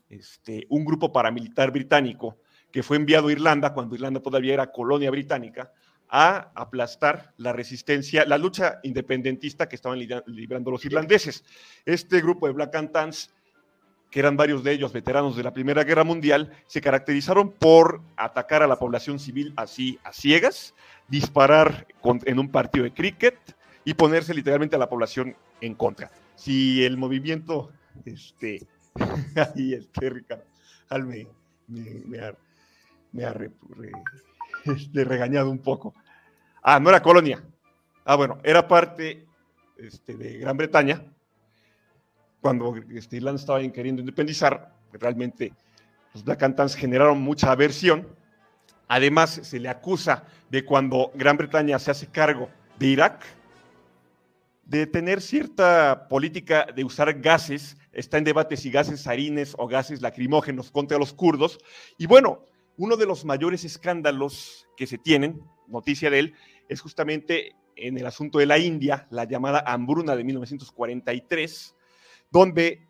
este, 0.10 0.65
un 0.69 0.84
grupo 0.84 1.13
paramilitar 1.13 1.71
británico 1.71 2.38
que 2.71 2.84
fue 2.84 2.97
enviado 2.97 3.30
a 3.30 3.32
Irlanda 3.32 3.73
cuando 3.73 3.95
Irlanda 3.95 4.19
todavía 4.19 4.54
era 4.54 4.71
colonia 4.71 5.10
británica 5.10 5.71
a 6.09 6.51
aplastar 6.55 7.33
la 7.37 7.53
resistencia, 7.53 8.25
la 8.25 8.37
lucha 8.37 8.79
independentista 8.83 9.69
que 9.69 9.75
estaban 9.75 9.99
librando 9.99 10.71
los 10.71 10.83
irlandeses. 10.85 11.43
Este 11.85 12.19
grupo 12.21 12.47
de 12.47 12.53
Black 12.53 12.75
and 12.75 12.91
Tans 12.91 13.33
que 14.09 14.19
eran 14.19 14.37
varios 14.37 14.63
de 14.63 14.71
ellos 14.71 14.91
veteranos 14.91 15.35
de 15.35 15.43
la 15.43 15.53
Primera 15.53 15.83
Guerra 15.83 16.03
Mundial, 16.03 16.51
se 16.67 16.81
caracterizaron 16.81 17.51
por 17.51 18.01
atacar 18.17 18.63
a 18.63 18.67
la 18.67 18.77
población 18.77 19.19
civil 19.19 19.53
así 19.55 19.99
a 20.03 20.11
ciegas, 20.11 20.73
disparar 21.07 21.87
en 22.03 22.39
un 22.39 22.49
partido 22.49 22.85
de 22.85 22.93
cricket 22.93 23.37
y 23.85 23.93
ponerse 23.93 24.33
literalmente 24.33 24.75
a 24.75 24.79
la 24.79 24.89
población 24.89 25.35
en 25.61 25.75
contra. 25.75 26.11
Si 26.35 26.83
el 26.83 26.97
movimiento, 26.97 27.71
este, 28.05 28.65
ahí 29.55 29.73
este, 29.73 30.09
Ricardo, 30.09 30.43
me, 31.05 31.27
me, 31.67 32.19
ha, 32.19 32.35
me 33.11 33.25
ha 33.25 33.33
este, 34.65 35.03
regañado 35.03 35.49
un 35.49 35.59
poco. 35.59 35.93
Ah, 36.61 36.79
no 36.79 36.89
era 36.89 37.01
colonia. 37.01 37.43
Ah, 38.05 38.15
bueno, 38.15 38.39
era 38.43 38.67
parte 38.67 39.25
este, 39.77 40.15
de 40.15 40.37
Gran 40.39 40.57
Bretaña, 40.57 41.03
cuando 42.41 42.75
este, 42.91 43.17
Irlanda 43.17 43.39
estaba 43.39 43.61
queriendo 43.71 44.01
independizar, 44.01 44.73
realmente 44.93 45.53
los 46.13 46.23
Black 46.23 46.39
Cantans 46.39 46.75
generaron 46.75 47.21
mucha 47.21 47.51
aversión. 47.51 48.07
Además, 48.87 49.39
se 49.43 49.59
le 49.59 49.69
acusa 49.69 50.23
de 50.49 50.65
cuando 50.65 51.11
Gran 51.13 51.37
Bretaña 51.37 51.77
se 51.77 51.91
hace 51.91 52.07
cargo 52.07 52.49
de 52.79 52.87
Irak, 52.87 53.23
de 54.65 54.87
tener 54.87 55.21
cierta 55.21 56.07
política 56.09 56.67
de 56.75 56.83
usar 56.83 57.13
gases, 57.19 57.77
está 57.91 58.17
en 58.17 58.23
debate 58.23 58.57
si 58.57 58.71
gases 58.71 59.01
sarines 59.01 59.55
o 59.57 59.67
gases 59.67 60.01
lacrimógenos 60.01 60.71
contra 60.71 60.97
los 60.97 61.13
kurdos. 61.13 61.59
Y 61.97 62.07
bueno, 62.07 62.43
uno 62.79 62.95
de 62.95 63.05
los 63.05 63.25
mayores 63.25 63.65
escándalos 63.65 64.67
que 64.77 64.87
se 64.87 64.97
tienen, 64.97 65.43
noticia 65.67 66.09
de 66.09 66.19
él, 66.19 66.35
es 66.69 66.79
justamente 66.79 67.53
en 67.75 67.97
el 67.97 68.05
asunto 68.05 68.39
de 68.39 68.45
la 68.45 68.57
India, 68.57 69.05
la 69.11 69.25
llamada 69.25 69.61
hambruna 69.67 70.15
de 70.15 70.23
1943, 70.23 71.75
donde 72.31 72.87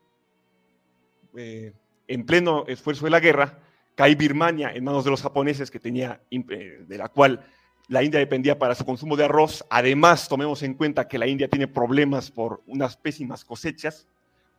eh, 1.35 1.73
en 2.07 2.25
pleno 2.27 2.65
esfuerzo 2.67 3.05
de 3.05 3.11
la 3.11 3.19
guerra 3.19 3.63
cae 3.95 4.13
Birmania 4.13 4.71
en 4.71 4.83
manos 4.83 5.05
de 5.05 5.09
los 5.09 5.23
japoneses 5.23 5.71
que 5.71 5.79
tenía, 5.79 6.21
eh, 6.29 6.85
de 6.87 6.97
la 6.97 7.09
cual 7.09 7.47
la 7.87 8.03
India 8.03 8.19
dependía 8.19 8.59
para 8.59 8.75
su 8.75 8.85
consumo 8.85 9.17
de 9.17 9.25
arroz. 9.25 9.65
Además, 9.71 10.29
tomemos 10.29 10.61
en 10.61 10.75
cuenta 10.75 11.07
que 11.07 11.17
la 11.17 11.25
India 11.25 11.49
tiene 11.49 11.67
problemas 11.67 12.29
por 12.29 12.61
unas 12.67 12.95
pésimas 12.95 13.43
cosechas, 13.43 14.07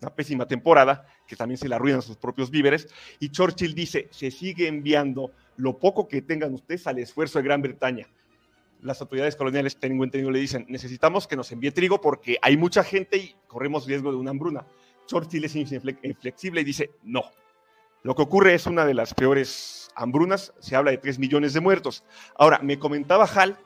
una 0.00 0.14
pésima 0.14 0.46
temporada, 0.46 1.06
que 1.26 1.36
también 1.36 1.58
se 1.58 1.68
le 1.68 1.74
arruinan 1.74 2.02
sus 2.02 2.16
propios 2.16 2.50
víveres. 2.50 2.88
Y 3.18 3.30
Churchill 3.30 3.74
dice, 3.74 4.08
se 4.10 4.30
sigue 4.30 4.66
enviando 4.66 5.32
lo 5.56 5.78
poco 5.78 6.08
que 6.08 6.22
tengan 6.22 6.54
ustedes 6.54 6.86
al 6.86 6.98
esfuerzo 6.98 7.38
de 7.38 7.44
Gran 7.44 7.62
Bretaña. 7.62 8.06
Las 8.82 9.00
autoridades 9.02 9.36
coloniales, 9.36 9.78
tengo 9.78 10.04
entendido, 10.04 10.30
le 10.30 10.38
dicen, 10.38 10.64
necesitamos 10.68 11.26
que 11.26 11.36
nos 11.36 11.52
envíe 11.52 11.70
trigo 11.70 12.00
porque 12.00 12.38
hay 12.40 12.56
mucha 12.56 12.82
gente 12.82 13.18
y 13.18 13.36
corremos 13.46 13.86
riesgo 13.86 14.10
de 14.10 14.16
una 14.16 14.30
hambruna. 14.30 14.66
Churchill 15.06 15.44
es 15.44 15.54
inflexible 15.56 16.62
y 16.62 16.64
dice, 16.64 16.90
no. 17.02 17.24
Lo 18.02 18.14
que 18.14 18.22
ocurre 18.22 18.54
es 18.54 18.66
una 18.66 18.86
de 18.86 18.94
las 18.94 19.12
peores 19.12 19.90
hambrunas, 19.94 20.54
se 20.60 20.76
habla 20.76 20.92
de 20.92 20.98
3 20.98 21.18
millones 21.18 21.52
de 21.52 21.60
muertos. 21.60 22.04
Ahora, 22.36 22.60
me 22.62 22.78
comentaba 22.78 23.26
Hal 23.26 23.58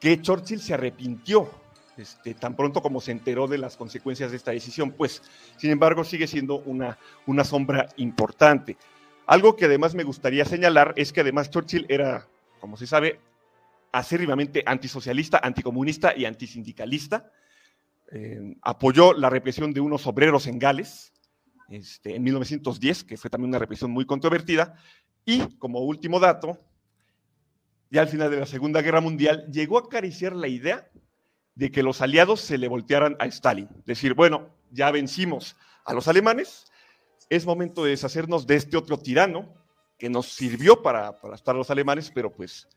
que 0.00 0.20
Churchill 0.20 0.60
se 0.60 0.74
arrepintió 0.74 1.50
este, 1.98 2.34
tan 2.34 2.56
pronto 2.56 2.80
como 2.80 3.00
se 3.00 3.12
enteró 3.12 3.46
de 3.46 3.58
las 3.58 3.76
consecuencias 3.76 4.30
de 4.30 4.36
esta 4.36 4.52
decisión, 4.52 4.92
pues, 4.92 5.22
sin 5.56 5.70
embargo, 5.70 6.04
sigue 6.04 6.26
siendo 6.26 6.60
una, 6.60 6.98
una 7.26 7.44
sombra 7.44 7.88
importante. 7.96 8.76
Algo 9.26 9.56
que 9.56 9.66
además 9.66 9.94
me 9.94 10.04
gustaría 10.04 10.44
señalar 10.44 10.94
es 10.96 11.12
que 11.12 11.20
además 11.20 11.50
Churchill 11.50 11.86
era, 11.88 12.26
como 12.60 12.76
se 12.76 12.86
sabe, 12.86 13.20
acérrimamente 13.92 14.62
antisocialista, 14.64 15.40
anticomunista 15.42 16.16
y 16.16 16.24
antisindicalista. 16.24 17.30
Eh, 18.10 18.56
apoyó 18.62 19.12
la 19.12 19.28
represión 19.28 19.72
de 19.72 19.80
unos 19.80 20.06
obreros 20.06 20.46
en 20.46 20.58
Gales 20.58 21.12
este, 21.68 22.16
en 22.16 22.22
1910, 22.22 23.04
que 23.04 23.16
fue 23.16 23.28
también 23.28 23.50
una 23.50 23.58
represión 23.58 23.90
muy 23.90 24.06
controvertida. 24.06 24.74
Y 25.24 25.56
como 25.58 25.80
último 25.80 26.20
dato, 26.20 26.58
ya 27.90 28.00
al 28.00 28.08
final 28.08 28.30
de 28.30 28.40
la 28.40 28.46
Segunda 28.46 28.80
Guerra 28.80 29.00
Mundial, 29.00 29.46
llegó 29.52 29.78
a 29.78 29.82
acariciar 29.82 30.34
la 30.34 30.48
idea 30.48 30.88
de 31.58 31.72
que 31.72 31.82
los 31.82 32.00
aliados 32.00 32.40
se 32.40 32.56
le 32.56 32.68
voltearan 32.68 33.16
a 33.18 33.26
Stalin. 33.26 33.68
Decir, 33.84 34.14
bueno, 34.14 34.48
ya 34.70 34.92
vencimos 34.92 35.56
a 35.84 35.92
los 35.92 36.06
alemanes, 36.06 36.70
es 37.30 37.46
momento 37.46 37.82
de 37.82 37.90
deshacernos 37.90 38.46
de 38.46 38.54
este 38.54 38.76
otro 38.76 38.96
tirano 38.96 39.52
que 39.98 40.08
nos 40.08 40.26
sirvió 40.28 40.82
para, 40.82 41.20
para 41.20 41.34
estar 41.34 41.56
los 41.56 41.68
alemanes, 41.68 42.12
pero 42.14 42.32
pues 42.32 42.68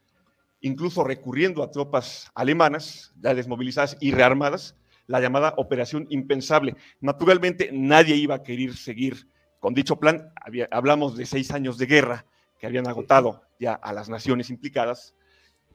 incluso 0.61 1.03
recurriendo 1.03 1.61
a 1.61 1.69
tropas 1.69 2.31
alemanas 2.33 3.13
ya 3.21 3.35
desmovilizadas 3.35 3.97
y 3.99 4.13
rearmadas, 4.13 4.75
la 5.05 5.19
llamada 5.19 5.53
Operación 5.57 6.07
Impensable. 6.09 6.75
Naturalmente, 7.01 7.69
nadie 7.71 8.15
iba 8.15 8.33
a 8.33 8.43
querer 8.43 8.75
seguir 8.75 9.27
con 9.59 9.75
dicho 9.75 9.97
plan. 9.97 10.33
hablamos 10.71 11.15
de 11.17 11.27
seis 11.27 11.51
años 11.51 11.77
de 11.77 11.85
guerra 11.85 12.25
que 12.59 12.65
habían 12.65 12.87
agotado 12.87 13.43
ya 13.59 13.75
a 13.75 13.93
las 13.93 14.09
naciones 14.09 14.49
implicadas. 14.49 15.13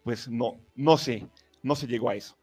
Pues 0.03 0.29
no, 0.29 0.61
no 0.75 0.99
se, 0.99 1.29
no 1.63 1.77
se 1.77 1.87
llegó 1.87 2.11
a 2.11 2.17
eso. 2.17 2.37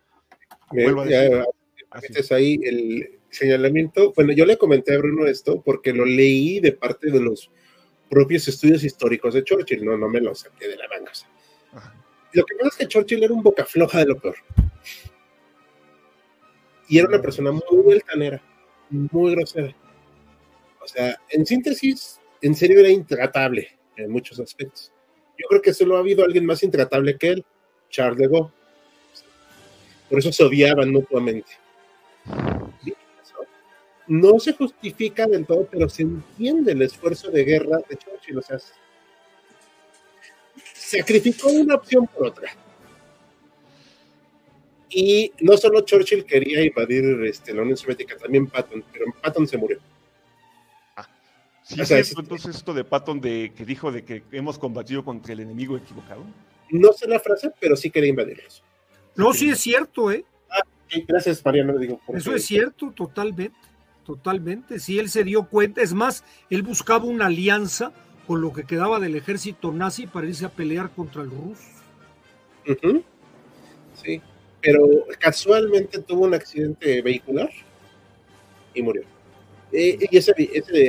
Vuelvo 0.73 1.01
a 1.01 1.05
decir, 1.05 2.17
es 2.17 2.31
ahí 2.31 2.59
el 2.63 3.19
señalamiento. 3.29 4.13
Bueno, 4.13 4.33
yo 4.33 4.45
le 4.45 4.57
comenté 4.57 4.95
a 4.95 4.97
Bruno 4.97 5.27
esto 5.27 5.62
porque 5.62 5.93
lo 5.93 6.05
leí 6.05 6.59
de 6.59 6.71
parte 6.71 7.12
de 7.12 7.19
los 7.19 7.51
propios 8.09 8.47
estudios 8.47 8.83
históricos 8.83 9.33
de 9.33 9.43
Churchill, 9.43 9.83
no, 9.83 9.97
no 9.97 10.07
me 10.07 10.21
lo 10.21 10.36
saqué 10.36 10.67
de 10.67 10.77
la 10.77 10.88
manga. 10.88 11.12
Lo 12.33 12.43
que 12.45 12.55
pasa 12.55 12.69
es 12.69 12.75
que 12.77 12.88
Churchill 12.88 13.23
era 13.23 13.33
un 13.33 13.43
boca 13.43 13.65
floja 13.65 13.99
de 13.99 14.05
lo 14.05 14.19
peor. 14.19 14.36
Y 16.88 16.99
era 16.99 17.07
una 17.07 17.21
persona 17.21 17.51
muy 17.51 17.93
altanera, 17.93 18.43
muy 18.89 19.36
grosera. 19.36 19.75
O 20.81 20.88
sea, 20.88 21.17
en 21.29 21.45
síntesis, 21.45 22.19
en 22.41 22.55
serio 22.55 22.79
era 22.79 22.89
intratable 22.89 23.79
en 23.95 24.12
muchos 24.12 24.39
aspectos. 24.39 24.91
Yo 25.38 25.47
creo 25.47 25.62
que 25.62 25.73
solo 25.73 25.97
ha 25.97 25.99
habido 25.99 26.23
alguien 26.23 26.45
más 26.45 26.62
intratable 26.62 27.17
que 27.17 27.29
él, 27.29 27.45
Charles 27.89 28.17
de 28.17 28.27
Gaulle. 28.27 28.51
Por 30.13 30.19
eso 30.19 30.32
se 30.32 30.43
odiaban 30.43 30.91
mutuamente. 30.91 31.54
No 34.06 34.39
se 34.39 34.54
justifica 34.54 35.26
del 35.26 35.43
todo, 35.43 35.67
pero 35.71 35.89
se 35.89 36.04
entiende 36.04 36.73
el 36.73 36.84
esfuerzo 36.84 37.32
de 37.32 37.43
guerra 37.43 37.80
de 37.89 37.97
Churchill. 37.97 38.38
O 38.38 38.41
sea, 38.43 38.60
sacrificó 40.76 41.47
una 41.47 41.73
opción 41.73 42.06
por 42.06 42.27
otra. 42.27 42.56
Y 44.92 45.33
no 45.40 45.58
solo 45.58 45.81
Churchill 45.81 46.25
quería 46.25 46.63
invadir 46.63 47.04
este, 47.25 47.52
la 47.52 47.63
Unión 47.63 47.77
Soviética, 47.77 48.15
también 48.15 48.46
Patton, 48.46 48.85
pero 48.94 49.06
Patton 49.19 49.48
se 49.48 49.58
murió. 49.58 49.79
Ah, 50.96 51.10
sí, 51.63 51.81
es 51.81 52.15
entonces 52.15 52.58
esto 52.58 52.75
de 52.75 52.83
Patton 52.83 53.19
de, 53.19 53.52
que 53.58 53.65
dijo 53.65 53.92
de 53.92 54.06
que 54.06 54.21
hemos 54.31 54.60
combatido 54.60 55.04
contra 55.04 55.33
el 55.33 55.40
enemigo 55.40 55.75
equivocado. 55.75 56.23
No 56.69 56.94
sé 56.94 57.08
la 57.08 57.19
frase, 57.19 57.52
pero 57.60 57.75
sí 57.75 57.90
quería 57.90 58.12
invadirlos. 58.12 58.63
No, 59.15 59.33
sí 59.33 59.49
es 59.49 59.59
cierto, 59.59 60.11
¿eh? 60.11 60.25
Ah, 60.49 60.61
gracias, 61.07 61.43
Mariano. 61.45 61.77
Digo, 61.77 62.01
Eso 62.13 62.35
es 62.35 62.45
cierto, 62.45 62.91
totalmente, 62.91 63.57
totalmente. 64.05 64.79
Sí, 64.79 64.99
él 64.99 65.09
se 65.09 65.23
dio 65.23 65.47
cuenta. 65.47 65.81
Es 65.81 65.93
más, 65.93 66.23
él 66.49 66.63
buscaba 66.63 67.05
una 67.05 67.27
alianza 67.27 67.91
con 68.27 68.41
lo 68.41 68.53
que 68.53 68.63
quedaba 68.63 68.99
del 68.99 69.15
ejército 69.15 69.71
nazi 69.71 70.07
para 70.07 70.27
irse 70.27 70.45
a 70.45 70.49
pelear 70.49 70.89
contra 70.91 71.21
el 71.21 71.29
ruso. 71.29 71.61
Sí, 74.01 74.21
pero 74.61 75.05
casualmente 75.19 75.99
tuvo 75.99 76.23
un 76.23 76.33
accidente 76.33 77.01
vehicular 77.01 77.49
y 78.73 78.81
murió. 78.81 79.03
Eh, 79.71 79.97
y 80.09 80.17
ese, 80.17 80.31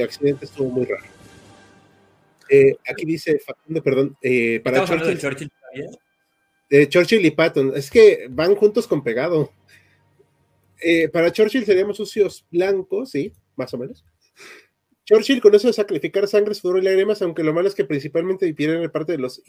accidente 0.03 0.45
estuvo 0.45 0.69
muy 0.69 0.85
raro. 0.85 1.05
Eh, 2.49 2.77
aquí 2.89 3.05
dice 3.05 3.39
Facundo, 3.39 3.83
perdón, 3.83 4.17
eh, 4.21 4.61
para 4.63 4.85
Churchill, 4.85 5.19
Churchill, 5.19 5.51
Churchill 6.89 7.25
y 7.25 7.31
Patton, 7.31 7.73
es 7.75 7.91
que 7.91 8.27
van 8.31 8.55
juntos 8.55 8.87
con 8.87 9.03
pegado. 9.03 9.53
eh, 10.81 11.09
para 11.09 11.33
Churchill 11.33 11.65
seríamos 11.65 11.97
sucios 11.97 12.47
blancos, 12.51 13.11
sí, 13.11 13.33
más 13.57 13.73
o 13.75 13.79
menos. 13.79 14.05
Churchill 15.05 15.41
con 15.41 15.55
eso 15.55 15.67
de 15.67 15.75
sacrificar 15.75 16.27
sangre, 16.27 16.55
sudor 16.55 16.79
y 16.79 16.83
lágrimas, 16.83 17.21
aunque 17.23 17.45
lo 17.45 17.53
malo 17.53 17.69
es 17.69 17.75
que 17.75 17.85
principalmente 17.85 18.47
vivían 18.47 18.83
en 18.83 18.91
parte 18.91 19.13
de 19.13 19.19
los 19.19 19.43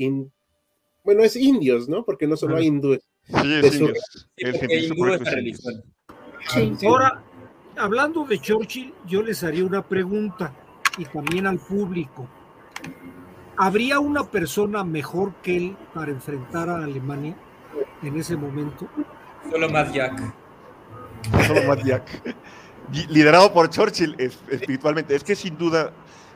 bueno, 1.05 1.23
es 1.23 1.35
indios, 1.35 1.87
¿no? 1.87 2.03
Porque 2.03 2.25
no 2.25 2.35
solo 2.35 2.57
hay 2.57 2.65
hindúes. 2.65 3.07
Sí, 3.27 3.53
es 3.61 3.79
indios. 3.79 4.27
Ahora, 6.85 7.23
hablando 7.77 8.25
de 8.25 8.39
Churchill, 8.39 8.91
yo 9.07 9.21
les 9.21 9.43
haría 9.43 9.63
una 9.63 9.87
pregunta 9.87 10.51
y 10.97 11.05
también 11.05 11.45
al 11.45 11.59
público. 11.59 12.27
¿Habría 13.57 13.99
una 13.99 14.23
persona 14.23 14.83
mejor 14.83 15.33
que 15.35 15.57
él 15.57 15.77
para 15.93 16.11
enfrentar 16.11 16.69
a 16.69 16.83
Alemania 16.83 17.35
en 18.03 18.17
ese 18.17 18.35
momento? 18.35 18.87
Solo 19.49 19.69
más 19.69 19.93
Jack. 19.93 20.33
Solo 21.47 21.63
más 21.63 21.83
Jack. 21.83 22.35
Liderado 23.09 23.51
por 23.53 23.69
Churchill 23.69 24.15
espiritualmente. 24.19 25.15
Es 25.15 25.23
que 25.23 25.35
sin 25.35 25.57
duda, 25.57 25.91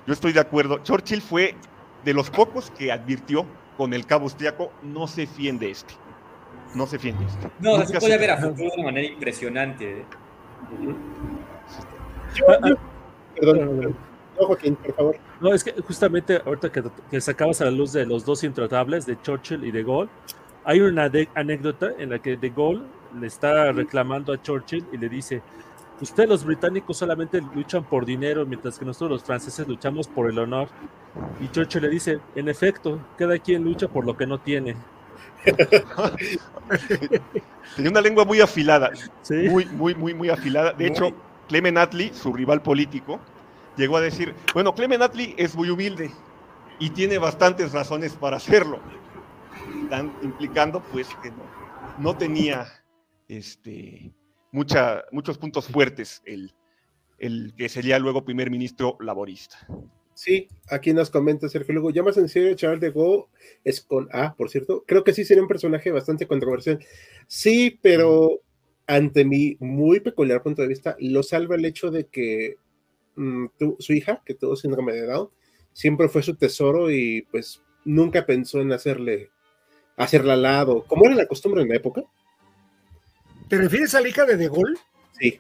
yo 0.08 0.14
estoy 0.14 0.34
de 0.34 0.40
acuerdo. 0.40 0.80
Churchill 0.80 1.22
fue 1.22 1.56
de 2.04 2.14
los 2.14 2.30
pocos 2.30 2.72
que 2.72 2.92
advirtió 2.92 3.46
con 3.78 3.94
el 3.94 4.06
cabo 4.06 4.24
austriaco, 4.24 4.72
no 4.82 5.08
se 5.08 5.26
fiende 5.26 5.72
este. 5.72 5.94
No 6.76 6.86
se 6.86 7.00
fiende 7.00 7.26
este. 7.26 7.50
No, 7.60 7.86
se 7.86 8.00
puede 8.00 8.18
ver 8.18 8.32
a 8.32 8.38
futuro 8.38 8.70
de 8.76 8.84
manera 8.84 9.08
impresionante. 9.08 10.00
¿eh? 10.00 10.06
perdón, 13.36 13.96
no, 14.40 14.48
Joaquín, 14.48 14.76
por 14.76 14.96
favor. 14.96 15.18
No, 15.42 15.54
es 15.54 15.64
que 15.64 15.74
justamente 15.82 16.42
ahorita 16.46 16.72
que, 16.72 16.84
que, 17.10 17.22
sacabas 17.22 17.62
a 17.62 17.66
la 17.66 17.72
luz 17.72 17.94
de 17.94 18.06
los 18.06 18.26
dos 18.26 18.44
intratables, 18.44 19.06
de 19.06 19.22
Churchill 19.22 19.64
y 19.66 19.72
de 19.72 19.84
Gaulle, 19.84 20.10
hay 20.64 20.82
una 20.82 21.12
anécdota 21.36 21.92
en 21.98 22.12
la 22.12 22.20
que 22.20 22.38
de 22.38 22.50
Gaulle 22.50 22.84
le 23.20 23.28
está 23.28 23.72
reclamando 23.72 24.34
a 24.34 24.42
Churchill 24.42 24.86
y 24.92 24.98
le 24.98 25.10
dice, 25.10 25.42
Ustedes 26.02 26.30
los 26.30 26.46
británicos 26.46 26.98
solamente 26.98 27.42
luchan 27.54 27.84
por 27.84 28.06
dinero, 28.06 28.46
mientras 28.46 28.80
que 28.80 28.86
nosotros 28.86 29.10
los 29.10 29.24
franceses 29.24 29.68
luchamos 29.68 30.08
por 30.08 30.30
el 30.30 30.40
honor. 30.40 30.70
Y 31.42 31.50
Churchill 31.50 31.82
le 31.82 31.90
dice, 31.90 32.20
en 32.36 32.48
efecto, 32.48 33.00
cada 33.18 33.38
quien 33.38 33.66
lucha 33.66 33.90
por 33.90 34.06
lo 34.06 34.16
que 34.16 34.26
no 34.26 34.40
tiene. 34.40 34.78
Tenía 37.76 37.92
una 37.92 38.02
lengua 38.02 38.24
muy 38.24 38.40
afilada, 38.40 38.92
muy, 39.30 39.66
muy, 39.66 39.94
muy, 39.96 40.14
muy 40.14 40.30
afilada. 40.30 40.72
De 40.72 40.88
hecho, 40.88 41.12
Clement 41.50 41.78
Attlee, 41.78 42.14
su 42.14 42.32
rival 42.32 42.62
político, 42.62 43.20
llegó 43.80 43.98
a 43.98 44.02
decir, 44.02 44.36
bueno, 44.54 44.76
Clement 44.76 45.02
Attlee 45.02 45.34
es 45.38 45.56
muy 45.56 45.70
humilde 45.70 46.12
y 46.80 46.92
tiene 46.92 47.18
bastantes 47.18 47.72
razones 47.72 48.14
para 48.14 48.38
hacerlo, 48.38 48.80
Están 49.84 50.14
implicando 50.22 50.84
pues 50.92 51.08
que 51.24 51.32
no, 51.98 52.16
tenía 52.16 52.68
este, 53.28 54.14
mucha, 54.52 55.04
muchos 55.12 55.38
puntos 55.38 55.68
fuertes 55.68 56.22
el, 56.26 56.54
el 57.18 57.54
que 57.58 57.70
sería 57.70 57.98
luego 57.98 58.24
primer 58.24 58.52
ministro 58.52 58.98
laborista. 59.00 59.58
Sí, 60.14 60.50
aquí 60.70 60.92
nos 60.94 61.10
comenta 61.10 61.48
Sergio 61.48 61.74
Lugo. 61.74 61.92
Ya 61.92 62.04
más 62.04 62.18
en 62.18 62.28
serio, 62.28 62.54
Charles 62.54 62.82
de 62.82 62.92
Gaulle 62.92 63.28
es 63.64 63.80
con 63.80 64.10
A, 64.12 64.36
por 64.36 64.50
cierto. 64.50 64.84
Creo 64.86 65.06
que 65.06 65.14
sí 65.14 65.24
sería 65.24 65.42
un 65.42 65.48
personaje 65.48 65.92
bastante 65.92 66.28
controversial. 66.28 66.86
Sí, 67.28 67.80
pero 67.82 68.42
ante 68.86 69.24
mi 69.24 69.56
muy 69.62 70.02
peculiar 70.02 70.44
punto 70.44 70.62
de 70.62 70.68
vista, 70.68 70.98
lo 71.00 71.24
salva 71.24 71.56
el 71.56 71.64
hecho 71.64 71.90
de 71.90 72.08
que 72.08 72.58
mm, 73.20 73.48
su 73.80 73.94
hija, 73.94 74.22
que 74.26 74.34
tuvo 74.34 74.56
síndrome 74.56 74.94
de 74.94 75.06
Down, 75.06 75.30
siempre 75.74 76.10
fue 76.10 76.24
su 76.24 76.36
tesoro 76.36 76.90
y 76.90 77.24
pues 77.32 77.62
nunca 77.86 78.26
pensó 78.26 78.60
en 78.62 78.72
hacerle, 78.72 79.30
hacerla 79.98 80.34
al 80.34 80.42
lado, 80.42 80.84
como 80.88 81.06
era 81.06 81.16
la 81.16 81.28
costumbre 81.28 81.62
en 81.62 81.70
la 81.70 81.76
época. 81.76 82.04
¿Te 83.48 83.58
refieres 83.58 83.96
a 83.96 84.02
la 84.02 84.10
hija 84.10 84.26
de 84.26 84.38
De 84.38 84.48
Gaulle? 84.48 84.76
Sí. 85.20 85.40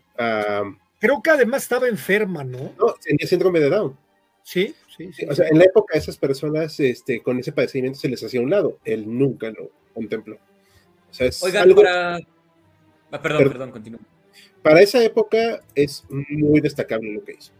Creo 0.99 1.21
que 1.21 1.29
además 1.29 1.63
estaba 1.63 1.87
enferma, 1.87 2.43
¿no? 2.43 2.73
No, 2.77 2.93
tenía 3.01 3.25
síndrome 3.27 3.59
de 3.59 3.69
Down. 3.69 3.97
Sí, 4.43 4.73
sí, 4.95 5.11
sí. 5.13 5.25
O 5.25 5.35
sea, 5.35 5.47
en 5.47 5.59
la 5.59 5.65
época 5.65 5.97
esas 5.97 6.17
personas 6.17 6.79
este, 6.79 7.21
con 7.21 7.39
ese 7.39 7.51
padecimiento 7.51 7.99
se 7.99 8.09
les 8.09 8.23
hacía 8.23 8.39
a 8.39 8.43
un 8.43 8.49
lado. 8.49 8.79
Él 8.83 9.05
nunca 9.05 9.49
lo 9.51 9.69
contempló. 9.93 10.35
O 11.09 11.13
sea, 11.13 11.27
es 11.27 11.41
Oiga, 11.43 11.65
para... 11.75 12.17
Ah, 13.11 13.21
perdón, 13.21 13.43
perdón, 13.43 13.71
continúo. 13.71 13.99
Para 14.61 14.81
esa 14.81 15.03
época 15.03 15.61
es 15.75 16.03
muy 16.09 16.59
destacable 16.59 17.13
lo 17.13 17.23
que 17.23 17.33
hizo. 17.33 17.53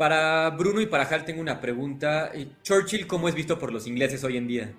Para 0.00 0.48
Bruno 0.48 0.80
y 0.80 0.86
para 0.86 1.04
Hal 1.04 1.26
tengo 1.26 1.42
una 1.42 1.60
pregunta. 1.60 2.32
Churchill, 2.62 3.06
¿cómo 3.06 3.28
es 3.28 3.34
visto 3.34 3.58
por 3.58 3.70
los 3.70 3.86
ingleses 3.86 4.24
hoy 4.24 4.38
en 4.38 4.48
día? 4.48 4.72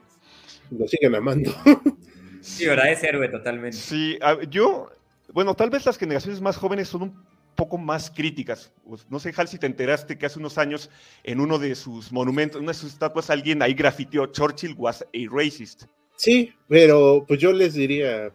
Lo 0.72 0.88
siguen 0.88 1.14
amando. 1.14 1.54
Sí, 2.42 2.66
¿verdad? 2.66 2.92
Es 2.92 3.04
héroe 3.04 3.30
totalmente. 3.30 3.78
Sí, 3.78 4.18
yo, 4.50 4.90
bueno, 5.32 5.54
tal 5.54 5.70
vez 5.70 5.86
las 5.86 6.00
generaciones 6.00 6.42
más 6.42 6.58
jóvenes 6.58 6.88
son 6.88 7.04
un 7.04 7.24
poco 7.56 7.78
más 7.78 8.10
críticas. 8.10 8.74
Pues, 8.84 9.06
no 9.12 9.20
sé, 9.20 9.32
Hal, 9.38 9.48
si 9.48 9.60
te 9.60 9.68
enteraste 9.68 10.18
que 10.18 10.26
hace 10.26 10.40
unos 10.40 10.58
años 10.58 10.90
en 11.24 11.40
uno 11.40 11.60
de 11.60 11.76
sus 11.76 12.12
monumentos, 12.12 12.58
en 12.58 12.64
una 12.64 12.72
de 12.72 12.80
sus 12.80 12.94
estatuas, 12.94 13.30
alguien 13.30 13.62
ahí 13.62 13.76
grafiteó 13.76 14.26
Churchill 14.26 14.74
was 14.76 15.04
a 15.04 15.30
racist. 15.30 15.84
Sí, 16.16 16.52
pero 16.68 17.26
pues 17.28 17.40
yo 17.40 17.54
les 17.54 17.76
diría, 17.76 18.34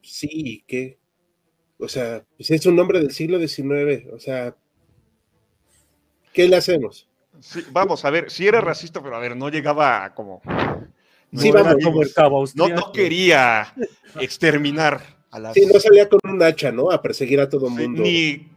sí, 0.00 0.64
que, 0.66 0.96
o 1.78 1.86
sea, 1.86 2.24
pues 2.38 2.50
es 2.50 2.64
un 2.64 2.78
hombre 2.78 2.98
del 3.00 3.10
siglo 3.10 3.38
XIX, 3.38 4.06
o 4.10 4.18
sea, 4.18 4.56
¿qué 6.38 6.46
le 6.46 6.54
hacemos? 6.54 7.08
Sí, 7.40 7.64
vamos 7.72 8.04
a 8.04 8.10
ver, 8.10 8.30
si 8.30 8.46
era 8.46 8.60
racista, 8.60 9.02
pero 9.02 9.16
a 9.16 9.18
ver, 9.18 9.36
no 9.36 9.48
llegaba 9.48 10.14
como 10.14 10.40
Sí, 11.36 11.50
vamos, 11.50 11.74
como 11.82 12.02
no, 12.54 12.68
no 12.68 12.92
quería 12.92 13.74
exterminar 14.20 15.02
a 15.32 15.40
las. 15.40 15.54
Sí, 15.54 15.66
no 15.66 15.80
salía 15.80 16.08
con 16.08 16.20
un 16.22 16.40
hacha, 16.40 16.70
¿no? 16.70 16.92
A 16.92 17.02
perseguir 17.02 17.40
a 17.40 17.48
todo 17.48 17.66
el 17.66 17.72
mundo. 17.74 18.02
Ni, 18.02 18.48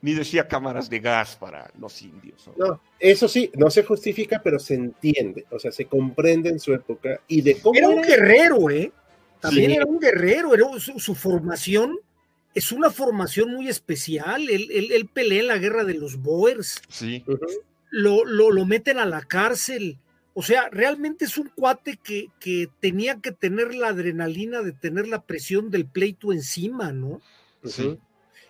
ni 0.00 0.14
decía 0.14 0.46
cámaras 0.46 0.88
de 0.88 1.00
gas 1.00 1.34
para 1.34 1.70
los 1.78 2.00
indios. 2.00 2.48
¿no? 2.56 2.80
eso 3.00 3.26
sí, 3.26 3.50
no 3.54 3.68
se 3.68 3.82
justifica, 3.82 4.40
pero 4.42 4.60
se 4.60 4.74
entiende. 4.74 5.44
O 5.50 5.58
sea, 5.58 5.72
se 5.72 5.86
comprende 5.86 6.50
en 6.50 6.60
su 6.60 6.72
época 6.72 7.20
y 7.26 7.42
de 7.42 7.60
cómo. 7.60 7.76
Era 7.76 7.88
un 7.88 8.00
guerrero, 8.00 8.70
¿eh? 8.70 8.92
También 9.40 9.72
era 9.72 9.86
un 9.86 9.98
guerrero, 9.98 10.54
era 10.54 10.66
su, 10.78 11.14
formación 11.16 11.98
es 12.58 12.72
una 12.72 12.90
formación 12.90 13.52
muy 13.52 13.68
especial. 13.68 14.48
Él, 14.50 14.68
él, 14.70 15.06
pelea 15.06 15.40
en 15.40 15.46
la 15.46 15.58
guerra 15.58 15.84
de 15.84 15.94
los 15.94 16.20
Boers. 16.20 16.82
Sí. 16.88 17.24
lo, 17.90 18.24
lo, 18.24 18.50
lo, 18.50 18.66
meten 18.66 18.98
a 18.98 19.06
la 19.06 19.22
cárcel. 19.22 19.96
O 20.34 20.42
sea, 20.42 20.68
realmente 20.70 21.24
es 21.24 21.38
un 21.38 21.50
cuate 21.54 21.98
que, 22.02 22.28
que, 22.40 22.68
tenía 22.80 23.20
que 23.20 23.30
tener 23.30 23.74
la 23.74 23.88
adrenalina 23.88 24.62
de 24.62 24.72
tener 24.72 25.06
la 25.06 25.22
presión 25.22 25.70
del 25.70 25.86
pleito 25.86 26.32
encima, 26.32 26.92
¿no? 26.92 27.20
Sí. 27.64 27.96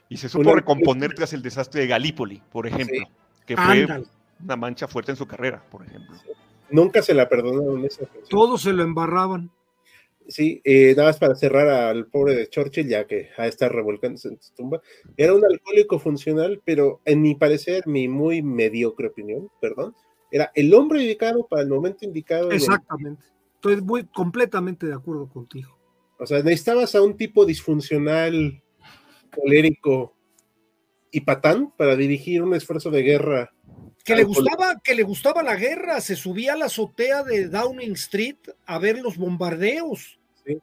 Y 0.09 0.17
se 0.17 0.31
supo 0.31 0.55
recomponer 0.55 1.13
tras 1.15 1.35
el 1.35 1.43
desastre 1.43 1.83
de 1.83 1.89
Galípoli, 1.89 2.43
por 2.51 2.67
ejemplo, 2.67 3.07
que 3.45 3.57
fue 3.57 3.87
una 4.43 4.57
mancha 4.57 4.89
fuerte 4.89 5.13
en 5.13 5.17
su 5.17 5.27
carrera, 5.27 5.63
por 5.71 5.85
ejemplo. 5.87 6.17
Nunca 6.71 7.03
se 7.03 7.13
la 7.13 7.29
perdonaron 7.29 7.85
esa. 7.85 8.07
Todos 8.31 8.63
se 8.63 8.73
lo 8.73 8.83
embarraban. 8.83 9.51
Sí, 10.29 10.61
eh, 10.63 10.95
nada 10.95 11.09
más 11.09 11.19
para 11.19 11.35
cerrar 11.35 11.69
al 11.69 12.07
pobre 12.07 12.35
de 12.35 12.49
Churchill, 12.49 12.87
ya 12.87 13.07
que 13.07 13.31
a 13.39 13.47
estar 13.47 13.75
revolcándose 13.75 14.29
en 14.29 14.39
su 14.41 14.53
tumba. 14.55 14.83
Era 15.17 15.35
un 15.35 15.43
alcohólico 15.43 15.99
funcional, 15.99 16.61
pero 16.67 17.01
en 17.07 17.23
mi 17.23 17.35
parecer, 17.35 17.87
mi 17.87 18.09
muy 18.09 18.43
mediocre 18.43 19.09
opinión, 19.09 19.49
perdón, 19.59 19.95
era 20.31 20.53
el 20.55 20.75
hombre 20.75 21.01
indicado 21.01 21.47
para 21.47 21.63
el 21.63 21.69
momento 21.69 22.05
indicado. 22.05 22.51
Exactamente. 22.51 23.25
Estoy 23.55 23.81
muy 23.81 24.05
completamente 24.05 24.87
de 24.87 24.95
acuerdo 24.95 25.29
contigo. 25.29 25.79
O 26.19 26.27
sea, 26.27 26.43
necesitabas 26.43 26.95
a 26.95 27.03
un 27.03 27.17
tipo 27.17 27.47
disfuncional, 27.47 28.63
colérico 29.35 30.15
y 31.11 31.23
patán 31.23 31.73
para 31.77 31.97
dirigir 31.97 32.43
un 32.43 32.55
esfuerzo 32.55 32.91
de 32.91 33.03
guerra. 33.03 33.53
Que 34.09 34.17
le 34.17 34.25
gustaba, 34.25 34.81
que 34.83 34.95
le 34.95 35.03
gustaba 35.03 35.43
la 35.43 35.55
guerra, 35.55 36.01
se 36.01 36.17
subía 36.17 36.55
a 36.55 36.57
la 36.57 36.65
azotea 36.65 37.23
de 37.23 37.49
Downing 37.49 37.93
Street 37.93 38.39
a 38.65 38.79
ver 38.79 38.99
los 38.99 39.19
bombardeos. 39.19 40.19
Sí. 40.47 40.59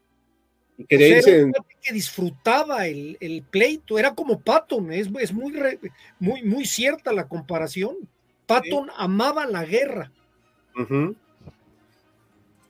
Y 0.80 0.86
quería 0.86 1.22
que 1.22 1.94
disfrutaba 1.94 2.88
el, 2.88 3.46
pleito, 3.52 4.00
era 4.00 4.16
como 4.16 4.42
Patton, 4.42 4.92
es, 4.92 5.10
es 5.20 5.32
muy, 5.32 5.54
muy, 6.18 6.42
muy 6.42 6.66
cierta 6.66 7.14
la 7.14 7.28
comparación. 7.28 7.96
Patton 8.48 8.90
amaba 8.98 9.46
la 9.46 9.64
guerra. 9.64 10.12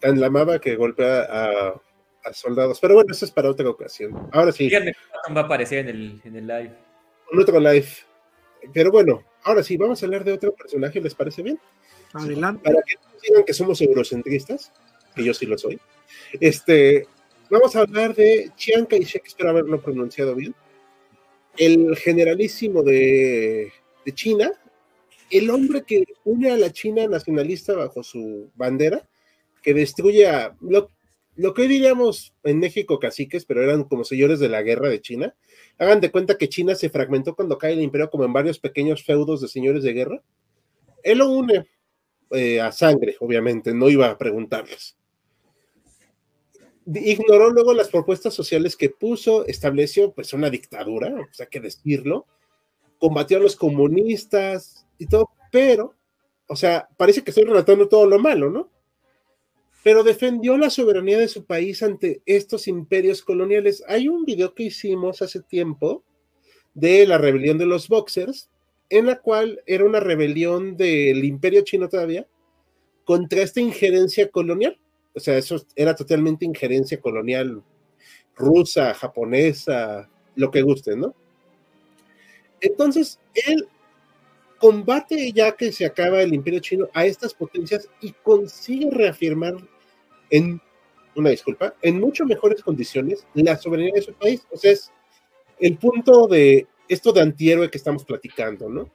Tan 0.02 0.20
la 0.20 0.28
amaba 0.28 0.60
que 0.60 0.76
golpea 0.76 1.22
a, 1.30 1.82
soldados. 2.34 2.80
Pero 2.82 2.96
bueno, 2.96 3.14
eso 3.14 3.24
es 3.24 3.32
para 3.32 3.50
otra 3.50 3.70
ocasión. 3.70 4.28
Ahora 4.34 4.52
sí. 4.52 4.70
Patton 4.70 5.38
va 5.38 5.42
a 5.42 5.46
aparecer 5.46 5.80
en 5.80 5.90
el, 5.90 6.22
en 6.26 6.36
el 6.36 6.48
live. 6.48 6.76
En 7.32 7.40
otro 7.40 7.60
live. 7.62 7.88
Pero 8.74 8.92
bueno, 8.92 9.24
ahora 9.46 9.64
sí, 9.64 9.78
vamos 9.78 10.02
a 10.02 10.06
hablar 10.06 10.26
de 10.26 10.34
otro 10.34 10.54
personaje, 10.54 11.00
¿les 11.00 11.16
parece 11.16 11.42
bien? 11.42 11.60
Adelante. 12.14 12.64
Para 12.64 12.82
que 12.82 12.96
no 12.96 13.20
digan 13.22 13.44
que 13.46 13.54
somos 13.54 13.80
eurocentristas, 13.80 14.74
que 15.16 15.24
yo 15.24 15.34
sí 15.34 15.46
lo 15.46 15.58
soy. 15.58 15.80
Este, 16.42 17.08
vamos 17.50 17.76
a 17.76 17.82
hablar 17.82 18.14
de 18.14 18.52
Chiang 18.58 18.86
Kai-shek, 18.86 19.26
espero 19.26 19.52
haberlo 19.52 19.82
pronunciado 19.82 20.36
bien. 20.36 20.54
El 21.58 21.96
generalísimo 21.96 22.84
de, 22.84 23.72
de 24.06 24.12
China, 24.14 24.52
el 25.30 25.50
hombre 25.50 25.84
que 25.84 26.04
une 26.26 26.52
a 26.52 26.58
la 26.58 26.72
China 26.72 27.08
nacionalista 27.08 27.74
bajo 27.74 28.04
su 28.04 28.52
bandera, 28.56 29.08
que 29.62 29.74
destruye 29.74 30.28
a, 30.28 30.56
lo 31.36 31.54
que 31.54 31.64
hoy 31.64 31.68
diríamos 31.68 32.34
en 32.44 32.60
México 32.60 33.00
caciques, 33.00 33.46
pero 33.46 33.64
eran 33.64 33.84
como 33.84 34.04
señores 34.04 34.40
de 34.40 34.50
la 34.50 34.62
guerra 34.62 34.90
de 34.90 35.02
China. 35.02 35.36
Hagan 35.78 36.00
de 36.00 36.12
cuenta 36.12 36.38
que 36.38 36.50
China 36.50 36.76
se 36.76 36.90
fragmentó 36.90 37.36
cuando 37.36 37.58
cae 37.58 37.74
el 37.74 37.82
imperio 37.82 38.10
como 38.10 38.24
en 38.24 38.34
varios 38.34 38.60
pequeños 38.60 39.04
feudos 39.04 39.42
de 39.42 39.48
señores 39.48 39.84
de 39.84 39.94
guerra. 39.94 40.22
Él 41.04 41.20
lo 41.20 41.30
une 41.30 41.68
eh, 42.32 42.62
a 42.62 42.72
sangre, 42.72 43.18
obviamente, 43.20 43.74
no 43.74 43.90
iba 43.90 44.10
a 44.10 44.18
preguntarles. 44.18 44.98
Ignoró 46.88 47.50
luego 47.50 47.74
las 47.74 47.90
propuestas 47.90 48.34
sociales 48.34 48.76
que 48.78 48.90
puso, 48.90 49.46
estableció 49.48 50.14
pues 50.14 50.34
una 50.34 50.50
dictadura, 50.50 51.14
o 51.14 51.34
sea, 51.34 51.48
que 51.48 51.60
decirlo, 51.60 52.26
combatió 53.00 53.38
a 53.38 53.42
los 53.42 53.56
comunistas 53.56 54.88
y 54.98 55.08
todo, 55.08 55.30
pero, 55.52 55.96
o 56.48 56.56
sea, 56.56 56.88
parece 56.96 57.24
que 57.24 57.32
estoy 57.32 57.44
relatando 57.44 57.90
todo 57.90 58.06
lo 58.06 58.20
malo, 58.20 58.50
¿no? 58.50 58.70
Pero 59.86 60.04
defendió 60.04 60.58
la 60.58 60.72
soberanía 60.72 61.20
de 61.20 61.28
su 61.28 61.46
país 61.46 61.84
ante 61.84 62.24
estos 62.26 62.68
imperios 62.68 63.22
coloniales. 63.22 63.84
Hay 63.88 64.08
un 64.08 64.26
video 64.26 64.56
que 64.56 64.64
hicimos 64.64 65.22
hace 65.22 65.42
tiempo 65.42 66.04
de 66.74 67.06
la 67.06 67.20
rebelión 67.20 67.60
de 67.60 67.68
los 67.68 67.88
boxers, 67.88 68.50
en 68.90 69.06
la 69.06 69.20
cual 69.20 69.62
era 69.68 69.86
una 69.86 70.00
rebelión 70.00 70.76
del 70.76 71.24
imperio 71.24 71.62
chino 71.62 71.88
todavía 71.88 72.26
contra 73.04 73.44
esta 73.44 73.62
injerencia 73.62 74.28
colonial. 74.32 74.76
O 75.14 75.20
sea, 75.20 75.38
eso 75.38 75.64
era 75.76 75.96
totalmente 75.96 76.46
injerencia 76.46 77.00
colonial 77.00 77.62
rusa, 78.36 78.92
japonesa, 78.96 80.10
lo 80.36 80.50
que 80.50 80.64
guste, 80.64 80.96
¿no? 80.96 81.14
Entonces, 82.60 83.20
él 83.36 83.68
combate 84.58 85.32
ya 85.32 85.56
que 85.56 85.72
se 85.72 85.86
acaba 85.86 86.24
el 86.24 86.34
imperio 86.34 86.60
chino 86.60 86.88
a 86.92 87.06
estas 87.06 87.36
potencias 87.36 87.88
y 88.02 88.14
consigue 88.24 88.90
reafirmar 88.90 89.75
en, 90.30 90.62
una 91.16 91.30
disculpa, 91.30 91.76
en 91.82 92.00
mucho 92.00 92.26
mejores 92.26 92.62
condiciones 92.62 93.26
la 93.34 93.58
soberanía 93.58 93.94
de 93.96 94.02
su 94.02 94.14
país. 94.14 94.46
O 94.52 94.58
sea, 94.58 94.72
es 94.72 94.92
el 95.60 95.78
punto 95.78 96.28
de 96.28 96.68
esto 96.88 97.12
de 97.12 97.22
antihéroe 97.22 97.70
que 97.70 97.78
estamos 97.78 98.04
platicando, 98.04 98.70
¿no? 98.70 98.90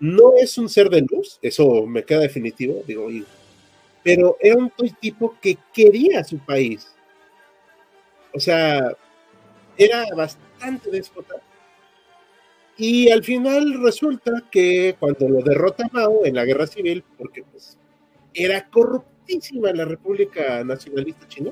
No 0.00 0.34
es 0.36 0.58
un 0.58 0.68
ser 0.68 0.90
de 0.90 1.02
luz, 1.02 1.38
eso 1.40 1.86
me 1.86 2.04
queda 2.04 2.20
definitivo, 2.20 2.82
digo, 2.86 3.08
pero 4.02 4.36
era 4.40 4.56
un 4.56 4.70
tipo 5.00 5.36
que 5.40 5.56
quería 5.72 6.22
su 6.24 6.38
país. 6.38 6.94
O 8.34 8.40
sea, 8.40 8.94
era 9.78 10.04
bastante 10.14 10.90
déspota. 10.90 11.36
Y 12.76 13.10
al 13.10 13.22
final 13.22 13.80
resulta 13.82 14.32
que 14.50 14.96
cuando 14.98 15.28
lo 15.28 15.42
derrota 15.42 15.88
Mao 15.92 16.24
en 16.24 16.34
la 16.34 16.44
guerra 16.44 16.66
civil, 16.66 17.04
porque 17.16 17.44
pues 17.44 17.78
era 18.34 18.68
corruptísima 19.24 19.72
la 19.72 19.84
República 19.84 20.62
Nacionalista 20.64 21.26
China, 21.28 21.50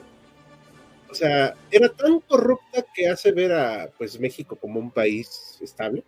o 1.10 1.14
sea, 1.14 1.54
era 1.70 1.88
tan 1.88 2.20
corrupta 2.20 2.84
que 2.94 3.08
hace 3.08 3.32
ver 3.32 3.52
a 3.52 3.90
pues 3.98 4.18
México 4.18 4.56
como 4.56 4.80
un 4.80 4.90
país 4.90 5.58
estable. 5.60 6.02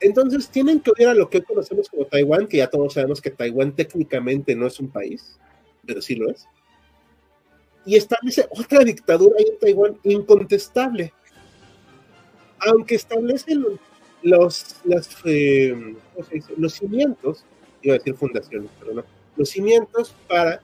Entonces 0.00 0.48
tienen 0.48 0.80
que 0.80 0.90
odiar 0.90 1.10
a 1.10 1.14
lo 1.14 1.30
que 1.30 1.42
conocemos 1.42 1.88
como 1.88 2.04
Taiwán, 2.04 2.46
que 2.46 2.58
ya 2.58 2.68
todos 2.68 2.92
sabemos 2.92 3.22
que 3.22 3.30
Taiwán 3.30 3.72
técnicamente 3.72 4.54
no 4.54 4.66
es 4.66 4.78
un 4.80 4.88
país, 4.88 5.38
pero 5.86 6.02
sí 6.02 6.14
lo 6.14 6.30
es. 6.30 6.46
Y 7.86 7.96
establece 7.96 8.46
otra 8.50 8.80
dictadura 8.80 9.36
ahí 9.38 9.46
en 9.48 9.58
Taiwán 9.58 9.98
incontestable. 10.04 11.12
Aunque 12.58 12.94
establece 12.96 13.54
los, 14.22 14.76
eh, 15.24 15.94
los 16.56 16.72
cimientos, 16.74 17.44
iba 17.82 17.94
a 17.94 17.98
decir 17.98 18.14
fundaciones, 18.14 18.70
pero 18.78 18.94
no, 18.94 19.04
los 19.36 19.48
cimientos 19.48 20.14
para 20.28 20.60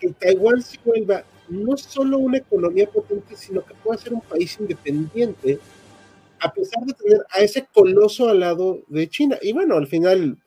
que 0.00 0.08
Taiwán 0.10 0.62
se 0.62 0.78
vuelva 0.84 1.24
no 1.48 1.76
solo 1.76 2.18
una 2.18 2.38
economía 2.38 2.88
potente, 2.88 3.36
sino 3.36 3.64
que 3.64 3.74
pueda 3.74 3.98
ser 3.98 4.12
un 4.12 4.20
país 4.20 4.56
independiente, 4.60 5.58
a 6.40 6.52
pesar 6.52 6.84
de 6.84 6.92
tener 6.94 7.20
a 7.30 7.40
ese 7.40 7.66
coloso 7.72 8.28
al 8.28 8.40
lado 8.40 8.82
de 8.88 9.08
China. 9.08 9.38
Y 9.40 9.52
bueno, 9.52 9.76
al 9.76 9.86
final, 9.86 10.38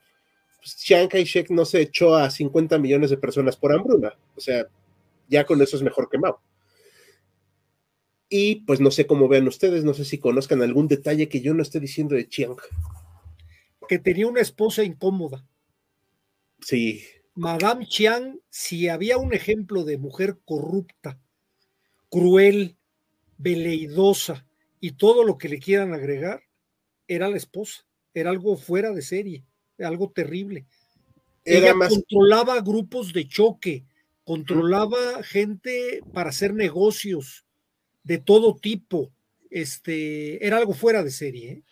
pues, 0.58 0.76
Chiang 0.76 1.08
Kai-shek 1.08 1.50
no 1.50 1.64
se 1.64 1.80
echó 1.80 2.14
a 2.14 2.30
50 2.30 2.78
millones 2.78 3.10
de 3.10 3.16
personas 3.16 3.56
por 3.56 3.72
hambruna. 3.72 4.14
O 4.36 4.40
sea, 4.40 4.66
ya 5.28 5.44
con 5.44 5.60
eso 5.60 5.76
es 5.76 5.82
mejor 5.82 6.08
que 6.08 6.18
Mao. 6.18 6.40
Y 8.28 8.56
pues 8.64 8.80
no 8.80 8.90
sé 8.90 9.06
cómo 9.06 9.28
vean 9.28 9.46
ustedes, 9.46 9.84
no 9.84 9.92
sé 9.92 10.06
si 10.06 10.16
conozcan 10.16 10.62
algún 10.62 10.88
detalle 10.88 11.28
que 11.28 11.42
yo 11.42 11.52
no 11.52 11.62
esté 11.62 11.80
diciendo 11.80 12.14
de 12.14 12.28
Chiang. 12.28 12.56
Que 13.88 13.98
tenía 13.98 14.26
una 14.26 14.40
esposa 14.40 14.84
incómoda. 14.84 15.44
Sí, 16.60 17.02
Madame 17.34 17.86
Chiang, 17.86 18.38
si 18.50 18.88
había 18.88 19.16
un 19.16 19.32
ejemplo 19.32 19.84
de 19.84 19.98
mujer 19.98 20.38
corrupta, 20.44 21.18
cruel, 22.10 22.76
veleidosa 23.38 24.46
y 24.80 24.92
todo 24.92 25.24
lo 25.24 25.38
que 25.38 25.48
le 25.48 25.58
quieran 25.58 25.94
agregar, 25.94 26.42
era 27.08 27.28
la 27.28 27.36
esposa. 27.36 27.84
Era 28.14 28.30
algo 28.30 28.56
fuera 28.56 28.92
de 28.92 29.02
serie, 29.02 29.44
algo 29.78 30.10
terrible. 30.10 30.66
Ella 31.44 31.74
controlaba 31.88 32.60
grupos 32.60 33.12
de 33.12 33.26
choque, 33.26 33.84
controlaba 34.24 35.22
gente 35.22 36.02
para 36.12 36.30
hacer 36.30 36.52
negocios 36.54 37.44
de 38.04 38.18
todo 38.18 38.56
tipo. 38.56 39.10
Este, 39.50 40.44
era 40.46 40.58
algo 40.58 40.74
fuera 40.74 41.02
de 41.02 41.10
serie. 41.10 41.50
¿eh? 41.50 41.62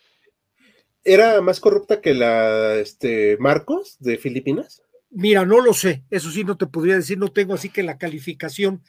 ¿Era 1.05 1.41
más 1.41 1.61
corrupta 1.61 2.01
que 2.01 2.15
la 2.15 2.77
este, 2.77 3.37
Marcos 3.39 3.97
de 4.01 4.17
Filipinas? 4.19 4.83
Mira, 5.11 5.45
no 5.45 5.61
lo 5.61 5.75
sé, 5.75 6.05
eso 6.11 6.31
sí 6.31 6.45
no 6.45 6.57
te 6.57 6.67
podría 6.67 6.95
decir, 6.95 7.19
no 7.19 7.29
tengo 7.29 7.55
así 7.55 7.69
que 7.69 7.83
la 7.83 7.99
calificación, 7.99 8.83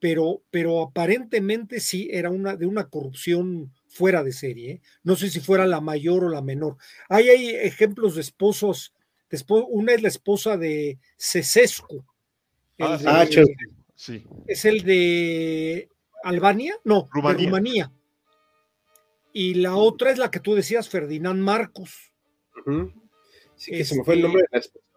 pero, 0.00 0.42
pero 0.50 0.82
aparentemente 0.82 1.78
sí 1.78 2.08
era 2.10 2.30
una 2.30 2.56
de 2.56 2.66
una 2.66 2.88
corrupción 2.88 3.72
fuera 3.86 4.24
de 4.24 4.32
serie. 4.32 4.70
¿eh? 4.70 4.80
No 5.04 5.14
sé 5.14 5.30
si 5.30 5.40
fuera 5.40 5.66
la 5.66 5.80
mayor 5.80 6.24
o 6.24 6.28
la 6.28 6.42
menor. 6.42 6.76
Ahí 7.08 7.28
hay 7.28 7.50
ejemplos 7.50 8.16
de 8.16 8.22
esposos. 8.22 8.92
una 9.48 9.92
es 9.92 10.02
la 10.02 10.08
esposa 10.08 10.56
de 10.56 10.98
Cesescu. 11.16 12.04
Ah, 12.80 12.98
ah 13.06 13.26
sí. 13.94 14.24
Es 14.46 14.64
el 14.64 14.82
de 14.82 15.88
Albania, 16.24 16.74
no, 16.84 17.08
Rumanía. 17.12 17.38
de 17.38 17.44
Rumanía. 17.44 17.92
Y 19.32 19.54
la 19.54 19.76
otra 19.76 20.10
es 20.10 20.18
la 20.18 20.30
que 20.30 20.40
tú 20.40 20.54
decías, 20.54 20.88
Ferdinand 20.88 21.40
Marcos. 21.40 22.12
Sí, 23.56 23.72
que 23.72 23.84
se 23.84 23.96
me 23.96 24.04
fue 24.04 24.14
el 24.14 24.22
nombre 24.22 24.42
de 24.42 24.48
la 24.50 24.58
esposa 24.58 24.87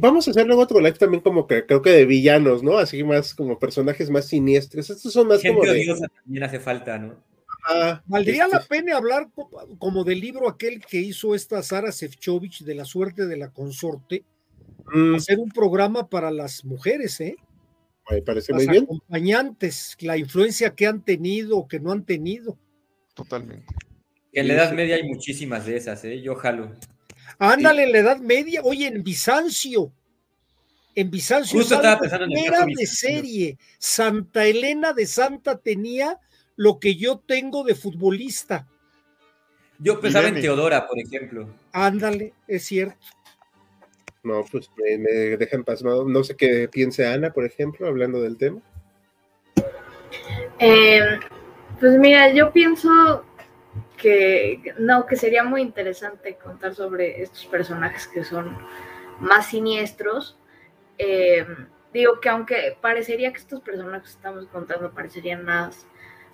Vamos 0.00 0.26
a 0.26 0.30
hacer 0.30 0.46
luego 0.46 0.62
otro 0.62 0.80
live 0.80 0.92
también 0.92 1.22
como 1.22 1.46
que 1.46 1.66
creo 1.66 1.82
que 1.82 1.90
de 1.90 2.06
villanos, 2.06 2.62
¿no? 2.62 2.78
Así 2.78 3.02
más 3.04 3.34
como 3.34 3.58
personajes 3.58 4.10
más 4.10 4.26
siniestros. 4.26 4.90
Estos 4.90 5.12
son 5.12 5.28
más 5.28 5.42
como 5.42 5.62
de... 5.62 5.86
también 6.24 6.44
hace 6.44 6.60
falta, 6.60 6.98
¿no? 6.98 7.16
Valdría 8.06 8.44
este 8.44 8.56
la 8.56 8.62
pena 8.62 8.96
hablar 8.96 9.28
como 9.78 10.04
del 10.04 10.20
libro 10.20 10.48
aquel 10.48 10.84
que 10.84 10.98
hizo 10.98 11.34
esta 11.34 11.62
Sara 11.62 11.90
Sefcovic 11.90 12.60
de 12.60 12.74
la 12.74 12.84
suerte 12.84 13.26
de 13.26 13.36
la 13.36 13.50
consorte, 13.50 14.24
mm. 14.92 15.16
hacer 15.16 15.38
un 15.38 15.50
programa 15.50 16.08
para 16.08 16.30
las 16.30 16.64
mujeres, 16.64 17.20
¿eh? 17.20 17.36
Me 18.08 18.22
parece 18.22 18.52
muy 18.52 18.68
bien. 18.68 18.84
Acompañantes, 18.84 19.96
la 20.00 20.16
influencia 20.16 20.74
que 20.74 20.86
han 20.86 21.04
tenido 21.04 21.58
o 21.58 21.66
que 21.66 21.80
no 21.80 21.90
han 21.90 22.04
tenido. 22.04 22.56
Totalmente. 23.14 23.66
En 24.32 24.48
la 24.48 24.54
Edad 24.54 24.72
Media 24.72 24.96
hay 24.96 25.02
muchísimas 25.02 25.66
de 25.66 25.76
esas, 25.76 26.04
¿eh? 26.04 26.20
Yo 26.22 26.36
jalo. 26.36 26.72
Ándale, 27.38 27.84
en 27.84 27.92
la 27.92 27.98
Edad 27.98 28.18
Media, 28.18 28.60
oye, 28.62 28.86
en 28.86 29.02
Bizancio. 29.02 29.92
En 30.94 31.10
Bizancio, 31.10 31.58
Justo 31.58 31.74
estaba 31.74 32.00
pensando 32.00 32.24
en 32.24 32.38
era 32.38 32.64
de 32.64 32.86
serie. 32.86 33.58
Santa 33.78 34.46
Elena 34.46 34.92
de 34.92 35.06
Santa 35.06 35.58
tenía 35.58 36.18
lo 36.56 36.78
que 36.78 36.96
yo 36.96 37.18
tengo 37.18 37.64
de 37.64 37.74
futbolista. 37.74 38.66
Yo 39.78 40.00
pensaba 40.00 40.28
en 40.28 40.40
Teodora, 40.40 40.86
por 40.86 40.98
ejemplo. 40.98 41.48
Ándale, 41.72 42.32
es 42.48 42.64
cierto. 42.64 42.96
No, 44.22 44.44
pues 44.50 44.70
me, 44.76 44.96
me 44.96 45.36
dejan 45.36 45.64
pasmado. 45.64 46.08
No 46.08 46.24
sé 46.24 46.34
qué 46.34 46.68
piense 46.68 47.06
Ana, 47.06 47.30
por 47.30 47.44
ejemplo, 47.44 47.86
hablando 47.86 48.22
del 48.22 48.38
tema. 48.38 48.62
Eh, 50.58 51.18
pues 51.78 51.98
mira, 51.98 52.32
yo 52.32 52.50
pienso 52.52 53.25
que 53.96 54.74
no, 54.78 55.06
que 55.06 55.16
sería 55.16 55.42
muy 55.42 55.62
interesante 55.62 56.36
contar 56.36 56.74
sobre 56.74 57.22
estos 57.22 57.46
personajes 57.46 58.06
que 58.06 58.24
son 58.24 58.56
más 59.20 59.46
siniestros. 59.46 60.38
Eh, 60.98 61.46
digo 61.92 62.20
que 62.20 62.28
aunque 62.28 62.76
parecería 62.80 63.32
que 63.32 63.38
estos 63.38 63.60
personajes 63.60 64.02
que 64.02 64.16
estamos 64.16 64.46
contando 64.46 64.92
parecerían 64.92 65.44
más, 65.44 65.86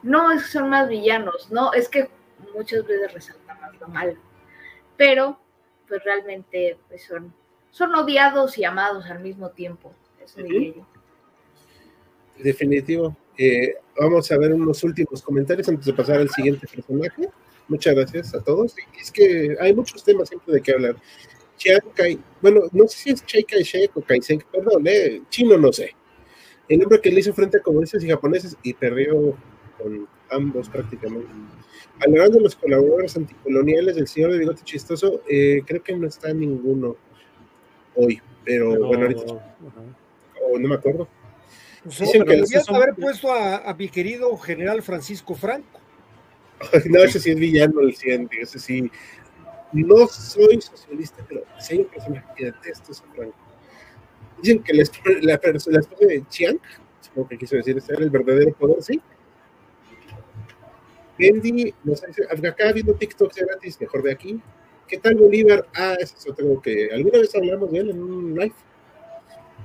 no 0.02 0.32
es 0.32 0.42
que 0.42 0.48
son 0.48 0.68
más 0.70 0.88
villanos, 0.88 1.50
no, 1.50 1.72
es 1.72 1.88
que 1.88 2.10
muchas 2.54 2.84
veces 2.86 3.12
resaltan 3.12 3.60
más 3.60 3.80
lo 3.80 3.88
malo, 3.88 4.18
pero 4.96 5.38
pues 5.86 6.02
realmente 6.04 6.78
pues 6.88 7.04
son, 7.04 7.32
son 7.70 7.94
odiados 7.94 8.58
y 8.58 8.64
amados 8.64 9.06
al 9.06 9.20
mismo 9.20 9.50
tiempo, 9.50 9.94
eso 10.22 10.42
diría 10.42 10.74
yo. 10.76 10.86
Definitivo. 12.38 13.16
Eh, 13.38 13.76
vamos 13.98 14.30
a 14.30 14.38
ver 14.38 14.52
unos 14.52 14.82
últimos 14.84 15.22
comentarios 15.22 15.68
antes 15.68 15.86
de 15.86 15.92
pasar 15.92 16.16
al 16.18 16.28
siguiente 16.28 16.66
personaje. 16.66 17.28
Muchas 17.68 17.94
gracias 17.94 18.34
a 18.34 18.42
todos. 18.42 18.74
Es 19.00 19.10
que 19.10 19.56
hay 19.60 19.74
muchos 19.74 20.02
temas 20.04 20.28
siempre 20.28 20.54
de 20.54 20.60
qué 20.60 20.72
hablar. 20.72 20.96
Chiang 21.56 21.80
Kai, 21.94 22.18
bueno, 22.40 22.62
no 22.72 22.88
sé 22.88 22.98
si 22.98 23.10
es 23.10 23.24
Chiang 23.24 23.44
Kai-shek 23.44 23.96
o 23.96 24.02
Kai-shek, 24.02 24.44
perdón, 24.46 24.84
eh, 24.86 25.22
chino 25.30 25.56
no 25.56 25.72
sé. 25.72 25.94
El 26.68 26.82
hombre 26.82 27.00
que 27.00 27.10
le 27.10 27.20
hizo 27.20 27.32
frente 27.32 27.58
a 27.58 27.62
comunistas 27.62 28.02
y 28.02 28.08
japoneses 28.08 28.56
y 28.62 28.74
perdió 28.74 29.36
con 29.78 30.08
ambos 30.30 30.68
prácticamente. 30.68 31.28
Hablando 32.04 32.38
de 32.38 32.44
los 32.44 32.56
colaboradores 32.56 33.16
anticoloniales 33.16 33.96
del 33.96 34.08
señor 34.08 34.32
de 34.32 34.38
bigote 34.38 34.62
chistoso, 34.64 35.22
eh, 35.28 35.62
creo 35.66 35.82
que 35.82 35.94
no 35.94 36.08
está 36.08 36.32
ninguno 36.32 36.96
hoy, 37.94 38.20
pero, 38.44 38.86
bueno, 38.86 39.04
ahorita. 39.04 39.24
no 40.58 40.68
me 40.68 40.74
acuerdo. 40.74 41.06
Pues, 41.84 41.98
Dicen 41.98 42.24
que 42.24 42.42
haber 42.68 42.94
puesto 42.94 43.32
a, 43.32 43.74
mi 43.74 43.88
querido 43.88 44.36
general 44.38 44.82
Francisco 44.82 45.34
Franco. 45.34 45.81
no, 46.90 46.98
ese 47.02 47.20
sí 47.20 47.30
es 47.30 47.36
villano 47.36 47.80
el 47.80 47.94
siguiente, 47.94 48.40
ese 48.40 48.58
sí. 48.58 48.90
No 49.72 50.06
soy 50.06 50.60
socialista, 50.60 51.24
pero 51.26 51.42
si 51.58 51.74
hay 51.74 51.80
un 51.80 51.86
personaje 51.86 52.26
que 52.36 52.44
detesto 52.46 52.92
a 52.92 53.14
Franco. 53.14 53.36
Dicen 54.42 54.62
que 54.62 54.74
la, 54.74 54.84
la, 55.22 55.40
la 55.42 55.80
esposa 55.80 56.06
de 56.06 56.24
Chiang, 56.28 56.58
supongo 57.00 57.28
que 57.28 57.38
quiso 57.38 57.56
decir, 57.56 57.76
este 57.78 57.94
era 57.94 58.02
el 58.02 58.10
verdadero 58.10 58.52
poder, 58.52 58.82
sí. 58.82 59.00
Bendy, 61.18 61.74
no 61.84 61.94
sé, 61.94 62.06
acá 62.28 62.72
viendo 62.72 62.94
TikTok 62.94 63.32
gratis, 63.34 63.80
mejor 63.80 64.02
de 64.02 64.12
aquí. 64.12 64.40
¿Qué 64.88 64.98
tal 64.98 65.14
Bolívar? 65.14 65.66
Ah, 65.74 65.96
eso 65.98 66.16
es 66.18 66.28
otro 66.28 66.60
que 66.60 66.90
alguna 66.92 67.20
vez 67.20 67.34
hablamos 67.34 67.70
de 67.70 67.78
él 67.78 67.90
en 67.90 68.02
un 68.02 68.34
live. 68.34 68.54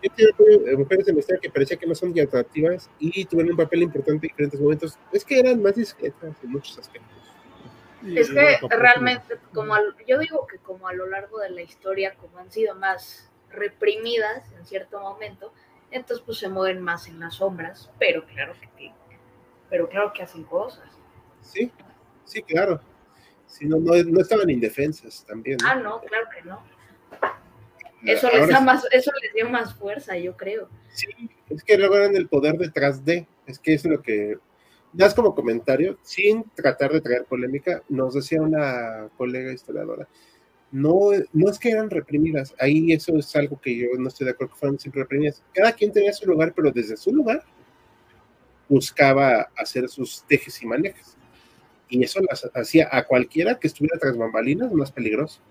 Yo 0.02 0.78
mujeres 0.78 1.08
en 1.08 1.18
historia 1.18 1.40
que 1.42 1.50
parecía 1.50 1.78
que 1.78 1.88
no 1.88 1.96
son 1.96 2.18
atractivas 2.20 2.90
y 3.00 3.26
tuvieron 3.26 3.52
un 3.52 3.58
papel 3.58 3.84
importante 3.84 4.28
en 4.28 4.30
diferentes 4.30 4.60
momentos. 4.60 4.98
Es 5.12 5.26
que 5.26 5.40
eran 5.40 5.62
más 5.62 5.76
discretas 5.76 6.36
en 6.44 6.52
muchos 6.52 6.78
aspectos. 6.78 7.18
Es 8.06 8.30
que 8.30 8.58
realmente, 8.70 9.38
como 9.54 9.76
yo 10.08 10.20
digo 10.20 10.46
que 10.48 10.58
como 10.60 10.88
a 10.88 10.94
lo 10.94 11.08
largo 11.08 11.40
de 11.40 11.50
la 11.50 11.62
historia, 11.62 12.16
como 12.16 12.38
han 12.38 12.52
sido 12.52 12.76
más 12.76 13.30
reprimidas 13.50 14.44
en 14.58 14.66
cierto 14.66 15.00
momento, 15.00 15.52
entonces 15.92 16.24
pues 16.26 16.38
se 16.38 16.50
mueven 16.50 16.82
más 16.82 17.08
en 17.08 17.20
las 17.20 17.36
sombras, 17.36 17.90
pero 17.98 18.26
claro 18.26 18.54
que, 18.60 18.92
pero 19.70 19.90
claro 19.90 20.14
que 20.14 20.22
hacen 20.22 20.44
cosas. 20.44 20.90
Sí, 21.42 21.72
sí, 22.26 22.42
claro. 22.44 22.82
Si 23.48 23.66
no, 23.66 23.78
no, 23.78 24.22
estaban 24.22 24.50
indefensas 24.50 25.26
también. 25.26 25.58
Ah, 25.66 25.76
no, 25.76 26.02
claro 26.02 26.28
que 26.36 26.42
no. 26.44 26.62
Eso 28.06 28.30
les, 28.32 28.48
da 28.48 28.60
más, 28.62 28.86
eso 28.92 29.12
les 29.22 29.34
dio 29.34 29.50
más 29.50 29.74
fuerza, 29.74 30.18
yo 30.18 30.38
creo. 30.38 30.70
Sí, 30.94 31.08
es 31.50 31.64
que 31.64 31.78
luego 31.78 31.96
eran 31.96 32.16
el 32.16 32.28
poder 32.28 32.58
detrás 32.58 33.04
de, 33.04 33.28
es 33.46 33.60
que 33.60 33.74
es 33.74 33.86
lo 33.86 34.02
que 34.02 34.38
das 34.94 35.14
como 35.14 35.36
comentario, 35.36 35.98
sin 36.04 36.44
tratar 36.56 36.92
de 36.92 37.02
traer 37.02 37.26
polémica, 37.26 37.84
nos 37.90 38.14
decía 38.14 38.42
una 38.42 39.10
colega 39.18 39.52
historiadora, 39.52 40.08
no, 40.72 41.12
no 41.34 41.50
es 41.50 41.60
que 41.60 41.70
eran 41.70 41.90
reprimidas, 41.90 42.54
ahí 42.60 42.92
eso 42.92 43.16
es 43.18 43.36
algo 43.36 43.60
que 43.60 43.76
yo 43.76 43.88
no 43.98 44.10
estoy 44.10 44.26
de 44.26 44.32
acuerdo 44.32 44.54
que 44.54 44.60
fueran 44.60 44.80
siempre 44.80 45.02
reprimidas. 45.04 45.44
Cada 45.54 45.72
quien 45.72 45.92
tenía 45.92 46.12
su 46.12 46.26
lugar, 46.26 46.54
pero 46.54 46.72
desde 46.72 46.98
su 46.98 47.14
lugar 47.14 47.44
buscaba 48.68 49.50
hacer 49.56 49.88
sus 49.88 50.24
tejes 50.28 50.62
y 50.62 50.66
manejes. 50.66 51.16
Y 51.90 52.04
eso 52.04 52.20
las 52.30 52.50
hacía 52.54 52.90
a 52.92 53.06
cualquiera 53.06 53.58
que 53.58 53.68
estuviera 53.68 53.98
tras 53.98 54.18
bambalinas 54.18 54.74
más 54.74 54.92
peligroso. 54.92 55.42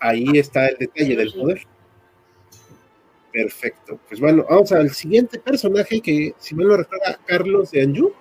Ahí 0.00 0.26
está 0.34 0.66
el 0.68 0.76
detalle 0.78 1.16
del 1.16 1.32
poder. 1.32 1.66
Perfecto. 3.32 4.00
Pues 4.08 4.18
bueno, 4.18 4.46
vamos 4.48 4.72
al 4.72 4.90
siguiente 4.90 5.38
personaje 5.38 6.00
que, 6.00 6.34
si 6.38 6.54
me 6.54 6.64
lo 6.64 6.76
recuerda, 6.76 7.18
Carlos 7.26 7.70
de 7.70 7.82
Anjou. 7.82 8.14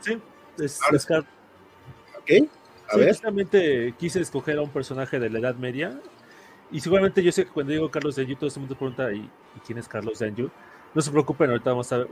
Sí, 0.00 0.18
es, 0.58 0.80
Carlos. 1.06 1.28
Ok, 2.18 2.48
a 2.88 2.96
ver. 2.96 3.08
Justamente 3.08 3.94
quise 3.98 4.20
escoger 4.20 4.58
a 4.58 4.62
un 4.62 4.70
personaje 4.70 5.20
de 5.20 5.30
la 5.30 5.38
Edad 5.38 5.54
Media. 5.54 6.00
Y 6.72 6.80
seguramente 6.80 7.22
yo 7.22 7.30
sé 7.30 7.44
que 7.44 7.52
cuando 7.52 7.72
digo 7.72 7.90
Carlos 7.90 8.16
de 8.16 8.22
Anjou, 8.22 8.36
todo 8.36 8.50
el 8.50 8.58
mundo 8.58 8.76
pregunta, 8.76 9.12
¿y, 9.12 9.30
quién 9.64 9.78
es 9.78 9.86
Carlos 9.86 10.18
de 10.18 10.26
Anjou? 10.26 10.50
No 10.92 11.00
se 11.00 11.10
preocupen, 11.10 11.50
ahorita 11.50 11.70
vamos 11.70 11.92
a 11.92 12.04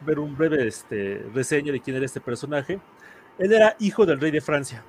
ver 0.00 0.18
un 0.18 0.36
breve 0.36 0.68
este, 0.68 1.24
reseña 1.34 1.72
de 1.72 1.80
quién 1.80 1.96
era 1.96 2.04
este 2.04 2.20
personaje. 2.20 2.80
Él 3.38 3.52
era 3.52 3.76
hijo 3.78 4.04
del 4.04 4.20
rey 4.20 4.30
de 4.30 4.40
Francia, 4.40 4.84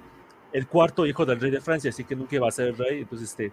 el 0.53 0.67
cuarto 0.67 1.05
hijo 1.05 1.25
del 1.25 1.39
rey 1.39 1.51
de 1.51 1.61
Francia, 1.61 1.89
así 1.89 2.03
que 2.03 2.15
nunca 2.15 2.35
iba 2.35 2.47
a 2.47 2.51
ser 2.51 2.77
rey. 2.77 2.99
Entonces, 3.01 3.29
este, 3.29 3.51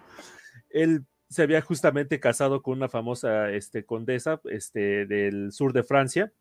él 0.69 1.05
se 1.29 1.43
había 1.43 1.61
justamente 1.61 2.19
casado 2.19 2.61
con 2.61 2.77
una 2.77 2.89
famosa 2.89 3.51
este, 3.51 3.85
condesa 3.85 4.39
este, 4.45 5.05
del 5.05 5.51
sur 5.51 5.73
de 5.73 5.83
Francia. 5.83 6.31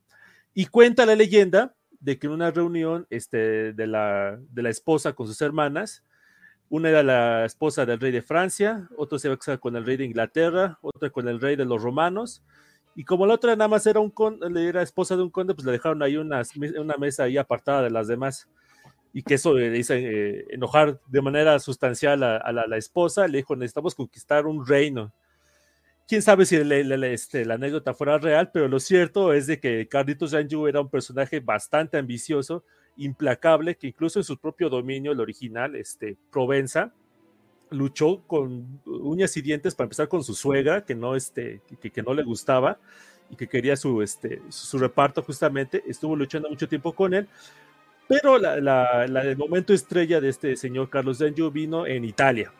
Y 0.54 0.66
cuenta 0.66 1.06
la 1.06 1.14
leyenda 1.14 1.74
de 2.00 2.18
que 2.18 2.26
en 2.26 2.32
una 2.32 2.50
reunión 2.50 3.06
este, 3.10 3.72
de, 3.72 3.86
la, 3.86 4.38
de 4.50 4.62
la 4.62 4.70
esposa 4.70 5.12
con 5.12 5.26
sus 5.26 5.40
hermanas, 5.42 6.04
una 6.68 6.88
era 6.88 7.02
la 7.02 7.44
esposa 7.44 7.86
del 7.86 8.00
rey 8.00 8.12
de 8.12 8.22
Francia, 8.22 8.88
otra 8.96 9.18
se 9.18 9.28
iba 9.28 9.34
a 9.34 9.38
casar 9.38 9.60
con 9.60 9.76
el 9.76 9.84
rey 9.84 9.96
de 9.96 10.04
Inglaterra, 10.04 10.78
otra 10.82 11.10
con 11.10 11.28
el 11.28 11.40
rey 11.40 11.56
de 11.56 11.64
los 11.64 11.82
romanos, 11.82 12.42
y 12.96 13.04
como 13.04 13.26
la 13.26 13.34
otra 13.34 13.54
nada 13.54 13.68
más 13.68 13.86
era, 13.86 14.00
un 14.00 14.12
era 14.56 14.82
esposa 14.82 15.16
de 15.16 15.22
un 15.22 15.30
conde, 15.30 15.54
pues 15.54 15.66
le 15.66 15.72
dejaron 15.72 16.02
ahí 16.02 16.16
una, 16.16 16.42
una 16.78 16.96
mesa 16.96 17.24
ahí 17.24 17.36
apartada 17.36 17.82
de 17.82 17.90
las 17.90 18.08
demás. 18.08 18.48
Y 19.16 19.22
que 19.22 19.36
eso 19.36 19.54
le 19.54 19.78
hizo 19.78 19.94
eh, 19.94 20.44
enojar 20.50 21.00
de 21.06 21.22
manera 21.22 21.58
sustancial 21.58 22.22
a, 22.22 22.52
la, 22.52 22.76
esposa. 22.76 23.26
Le 23.26 23.38
dijo, 23.38 23.56
necesitamos 23.56 23.94
conquistar 23.94 24.44
un 24.44 24.66
reino. 24.66 25.10
Quién 26.06 26.20
sabe 26.20 26.44
si 26.44 26.56
este, 26.56 27.46
la 27.46 27.54
anécdota 27.54 27.94
fuera 27.94 28.18
real, 28.18 28.50
pero 28.52 28.68
lo 28.68 28.78
cierto 28.78 29.32
es 29.32 29.46
de 29.46 29.58
que 29.58 29.88
Carlitos 29.88 30.32
Janju 30.32 30.66
era 30.66 30.82
un 30.82 30.90
personaje 30.90 31.40
bastante 31.40 31.96
ambicioso, 31.96 32.62
implacable, 32.98 33.76
que 33.76 33.86
incluso 33.86 34.18
en 34.18 34.24
su 34.24 34.36
propio 34.36 34.68
dominio, 34.68 35.12
el 35.12 35.20
original, 35.20 35.76
este, 35.76 36.18
Provenza, 36.30 36.92
luchó 37.70 38.22
con 38.26 38.82
uñas 38.84 39.34
y 39.38 39.40
dientes 39.40 39.74
para 39.74 39.86
empezar 39.86 40.08
con 40.08 40.22
su 40.24 40.34
suegra, 40.34 40.84
que 40.84 40.94
no, 40.94 41.16
este, 41.16 41.62
que 41.80 42.02
no 42.02 42.12
le 42.12 42.22
gustaba 42.22 42.78
y 43.30 43.36
que 43.36 43.48
quería 43.48 43.76
su, 43.76 44.02
este, 44.02 44.42
su, 44.50 44.78
reparto 44.78 45.22
justamente, 45.22 45.82
estuvo 45.86 46.14
luchando 46.14 46.50
mucho 46.50 46.68
tiempo 46.68 46.92
con 46.92 47.14
él, 47.14 47.28
pero 48.08 48.38
la, 48.38 48.60
la, 48.60 49.22
el 49.22 49.36
momento 49.36 49.72
estrella 49.72 50.20
de 50.20 50.28
este 50.28 50.56
señor 50.56 50.90
Carlos 50.90 51.18
D'Anjou 51.18 51.50
vino 51.50 51.86
en 51.86 52.04
Italia, 52.04 52.52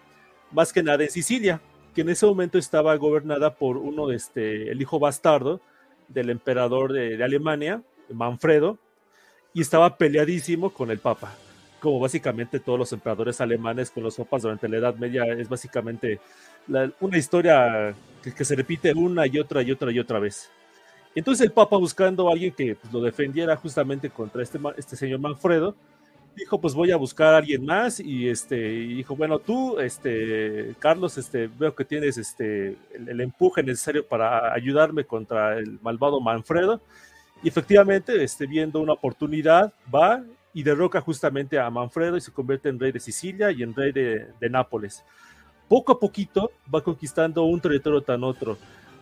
más 0.52 0.72
que 0.72 0.82
nada 0.82 1.04
en 1.04 1.10
Sicilia, 1.10 1.60
que 1.94 2.02
en 2.02 2.08
ese 2.10 2.26
momento 2.26 2.58
estaba 2.58 2.94
gobernada 2.96 3.54
por 3.54 3.76
uno 3.76 4.10
este, 4.10 4.70
el 4.70 4.80
hijo 4.80 4.98
bastardo 4.98 5.60
del 6.08 6.30
emperador 6.30 6.92
de, 6.92 7.16
de 7.16 7.24
Alemania, 7.24 7.82
Manfredo, 8.12 8.78
y 9.54 9.60
estaba 9.60 9.96
peleadísimo 9.96 10.70
con 10.70 10.90
el 10.90 10.98
Papa 10.98 11.34
como 11.86 12.00
básicamente 12.00 12.60
todos 12.60 12.78
los 12.78 12.92
emperadores 12.92 13.40
alemanes 13.40 13.90
con 13.90 14.02
los 14.02 14.16
papas 14.16 14.42
durante 14.42 14.68
la 14.68 14.78
Edad 14.78 14.96
Media, 14.96 15.24
es 15.24 15.48
básicamente 15.48 16.18
una 17.00 17.16
historia 17.16 17.94
que, 18.22 18.44
se 18.44 18.56
repite 18.56 18.92
una 18.92 19.26
y 19.26 19.38
otra 19.38 19.62
y 19.62 19.70
otra 19.70 19.92
y 19.92 19.98
otra 20.00 20.18
vez. 20.18 20.50
Entonces 21.16 21.44
el 21.44 21.52
Papa 21.52 21.76
buscando 21.76 22.28
a 22.28 22.32
alguien 22.32 22.52
que 22.52 22.76
pues, 22.76 22.92
lo 22.92 23.00
defendiera 23.00 23.56
justamente 23.56 24.08
contra 24.08 24.42
este, 24.42 24.60
este 24.76 24.94
señor 24.94 25.18
Manfredo, 25.18 25.74
dijo 26.36 26.60
pues 26.60 26.74
voy 26.74 26.92
a 26.92 26.96
buscar 26.96 27.34
a 27.34 27.38
alguien 27.38 27.64
más 27.64 27.98
y 27.98 28.28
este 28.28 28.56
dijo 28.56 29.16
bueno 29.16 29.38
tú 29.38 29.80
este 29.80 30.74
Carlos 30.78 31.16
este 31.16 31.46
veo 31.46 31.74
que 31.74 31.86
tienes 31.86 32.18
este 32.18 32.76
el, 32.92 33.20
empuje 33.22 33.62
necesario 33.62 34.06
para 34.06 34.52
ayudarme 34.52 35.04
contra 35.04 35.58
el 35.58 35.80
malvado 35.80 36.20
Manfredo 36.20 36.82
y 37.42 37.48
efectivamente 37.48 38.22
este 38.22 38.46
viendo 38.46 38.80
una 38.80 38.92
oportunidad 38.92 39.72
va 39.92 40.22
y 40.56 40.62
derroca 40.62 41.02
justamente 41.02 41.58
a 41.58 41.68
Manfredo 41.68 42.16
y 42.16 42.20
se 42.22 42.32
convierte 42.32 42.70
en 42.70 42.80
rey 42.80 42.90
de 42.90 42.98
Sicilia 42.98 43.50
y 43.50 43.62
en 43.62 43.74
rey 43.74 43.92
de, 43.92 44.26
Nápoles. 44.48 45.04
Poco 45.68 45.92
a 45.92 46.00
poquito 46.00 46.50
va 46.74 46.82
conquistando 46.82 47.42
un 47.42 47.60
territorio 47.60 48.00
tan 48.00 48.24
otro, 48.24 48.56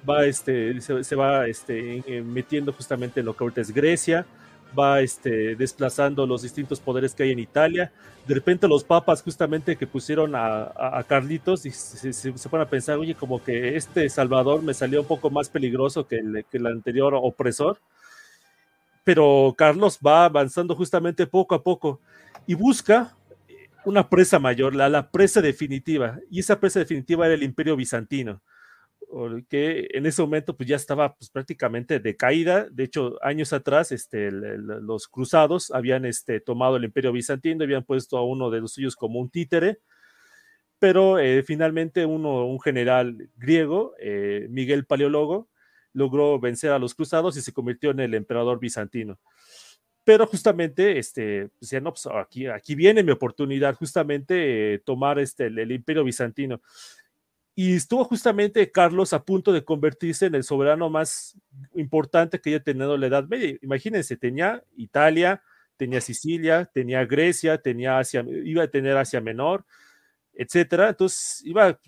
va 0.08 0.24
este, 0.24 0.80
se, 0.80 1.16
va 1.16 1.46
este, 1.46 2.22
metiendo 2.22 2.72
justamente 2.72 3.20
en 3.20 3.26
lo 3.26 3.36
que 3.36 3.44
ahorita 3.44 3.60
es 3.60 3.72
Grecia, 3.72 4.26
va 4.78 5.00
este, 5.00 5.54
desplazando 5.56 6.26
los 6.26 6.42
distintos 6.42 6.80
poderes 6.80 7.14
que 7.14 7.22
hay 7.22 7.32
en 7.32 7.38
Italia. 7.38 7.92
De 8.26 8.34
repente 8.34 8.66
los 8.66 8.84
papas 8.84 9.22
justamente 9.22 9.76
que 9.76 9.86
pusieron 9.86 10.32
a, 10.34 11.04
Carlitos 11.06 11.66
y 11.66 11.70
se, 11.70 12.12
se, 12.12 12.32
a 12.52 12.64
pensar, 12.66 12.98
oye, 12.98 13.14
como 13.14 13.42
que 13.42 13.76
este 13.76 14.08
Salvador 14.08 14.62
me 14.62 14.74
salió 14.74 15.02
un 15.02 15.06
poco 15.06 15.30
más 15.30 15.48
peligroso 15.48 16.06
que 16.06 16.16
el, 16.16 16.44
que 16.50 16.58
el 16.58 16.66
anterior 16.66 17.14
opresor 17.14 17.78
pero 19.04 19.54
Carlos 19.56 20.00
va 20.04 20.24
avanzando 20.24 20.74
justamente 20.74 21.26
poco 21.26 21.54
a 21.54 21.62
poco 21.62 22.00
y 22.46 22.54
busca 22.54 23.14
una 23.84 24.08
presa 24.08 24.38
mayor, 24.38 24.74
la, 24.74 24.88
la 24.88 25.10
presa 25.10 25.42
definitiva, 25.42 26.18
y 26.30 26.40
esa 26.40 26.58
presa 26.58 26.78
definitiva 26.78 27.26
era 27.26 27.34
el 27.34 27.42
imperio 27.42 27.76
bizantino, 27.76 28.40
que 29.48 29.88
en 29.92 30.06
ese 30.06 30.22
momento 30.22 30.56
pues 30.56 30.68
ya 30.68 30.76
estaba 30.76 31.14
pues, 31.14 31.30
prácticamente 31.30 32.00
decaída, 32.00 32.68
de 32.70 32.84
hecho 32.84 33.18
años 33.22 33.52
atrás 33.52 33.92
este, 33.92 34.30
los 34.30 35.08
cruzados 35.08 35.70
habían 35.70 36.04
este, 36.04 36.40
tomado 36.40 36.76
el 36.76 36.84
imperio 36.84 37.12
bizantino, 37.12 37.64
habían 37.64 37.84
puesto 37.84 38.18
a 38.18 38.24
uno 38.24 38.50
de 38.50 38.60
los 38.60 38.72
suyos 38.72 38.96
como 38.96 39.20
un 39.20 39.30
títere, 39.30 39.78
pero 40.78 41.18
eh, 41.18 41.42
finalmente 41.42 42.04
uno, 42.04 42.46
un 42.46 42.60
general 42.60 43.30
griego, 43.36 43.94
eh, 44.00 44.46
Miguel 44.50 44.86
Paleólogo, 44.86 45.48
logró 45.94 46.38
vencer 46.38 46.72
a 46.72 46.78
los 46.78 46.94
cruzados 46.94 47.36
y 47.36 47.40
se 47.40 47.52
convirtió 47.52 47.90
en 47.92 48.00
el 48.00 48.14
emperador 48.14 48.58
bizantino. 48.58 49.18
pero 50.04 50.26
justamente, 50.26 50.98
este, 50.98 51.48
decía, 51.60 51.80
no, 51.80 51.92
pues 51.92 52.06
aquí, 52.14 52.46
aquí 52.46 52.74
viene 52.74 53.02
mi 53.02 53.12
oportunidad, 53.12 53.74
justamente 53.74 54.82
tomar 54.84 55.18
este, 55.18 55.46
el, 55.46 55.72
imperio 55.72 56.04
bizantino. 56.04 56.60
Y 57.54 57.74
estuvo 57.74 58.04
justamente 58.04 58.72
Carlos 58.72 59.12
a 59.12 59.24
punto 59.24 59.52
de 59.52 59.64
convertirse 59.64 60.26
en 60.26 60.34
el 60.34 60.42
soberano 60.42 60.90
más 60.90 61.38
importante 61.74 62.40
que 62.40 62.50
haya 62.50 62.62
tenido 62.62 62.96
la 62.96 63.06
Edad 63.06 63.28
Media. 63.28 63.56
Imagínense, 63.62 64.16
tenía 64.16 64.62
Italia, 64.76 65.42
tenía 65.76 66.00
Sicilia, 66.00 66.68
tenía 66.72 67.04
Grecia, 67.04 67.58
tenía 67.58 67.98
Asia, 67.98 68.24
iba 68.26 68.64
a 68.64 68.68
tener 68.68 68.96
Asia 68.96 69.20
Menor, 69.20 69.64
etcétera. 70.32 70.90
Entonces, 70.90 71.42
iba 71.44 71.78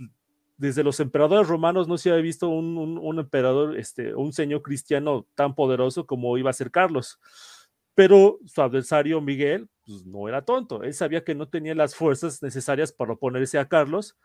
desde 0.56 0.82
los 0.82 1.00
emperadores 1.00 1.48
romanos 1.48 1.86
no 1.86 1.98
se 1.98 2.10
había 2.10 2.22
visto 2.22 2.48
un, 2.48 3.18
emperador, 3.18 3.78
este, 3.78 4.14
un 4.14 4.32
señor 4.32 4.62
cristiano 4.62 5.26
tan 5.34 5.54
poderoso 5.54 6.06
como 6.06 6.36
iba 6.38 6.50
a 6.50 6.54
ser 6.54 6.70
Carlos. 6.70 7.18
Pero 7.94 8.38
su 8.46 8.62
adversario 8.62 9.20
Miguel 9.20 9.68
pues, 9.84 10.04
no 10.04 10.28
era 10.28 10.42
tonto, 10.42 10.82
él 10.82 10.94
sabía 10.94 11.24
que 11.24 11.34
no 11.34 11.48
tenía 11.48 11.74
las 11.74 11.94
fuerzas 11.94 12.42
necesarias 12.42 12.92
para 12.92 13.12
oponerse 13.12 13.58
a 13.58 13.68
Carlos, 13.68 14.16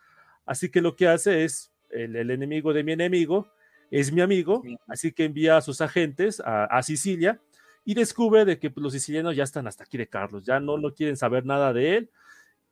así 0.45 0.69
que 0.69 0.81
lo 0.81 0.95
que 0.95 1.07
hace 1.07 1.43
es, 1.43 1.71
el, 1.89 2.15
enemigo 2.15 2.73
de 2.73 2.83
mi 2.83 2.93
enemigo 2.93 3.51
es 3.89 4.11
mi 4.11 4.21
amigo, 4.21 4.63
así 4.87 5.11
que 5.11 5.25
envía 5.25 5.57
a 5.57 5.61
sus 5.61 5.81
agentes 5.81 6.41
a, 6.45 6.81
Sicilia 6.81 7.41
y 7.83 7.93
descubre 7.93 8.45
de 8.45 8.57
que 8.57 8.69
pues, 8.69 8.81
los 8.83 8.93
sicilianos 8.93 9.35
ya 9.35 9.43
están 9.43 9.67
hasta 9.67 9.83
aquí 9.83 9.97
de 9.97 10.07
Carlos, 10.07 10.45
ya 10.45 10.59
no, 10.59 10.77
no 10.77 10.93
quieren 10.93 11.17
saber 11.17 11.45
nada 11.45 11.73
de 11.73 11.97
él, 11.97 12.09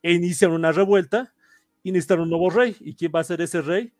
e 0.01 0.13
inician 0.13 0.51
una 0.51 0.71
revuelta 0.71 1.33
y 1.83 1.91
necesitan 1.91 2.21
un 2.21 2.29
nuevo 2.29 2.49
rey. 2.49 2.75
¿Y 2.79 2.95
quién 2.95 3.11
va 3.13 3.19
a 3.19 3.23
ser 3.23 3.41
ese 3.41 3.61
rey? 3.61 3.91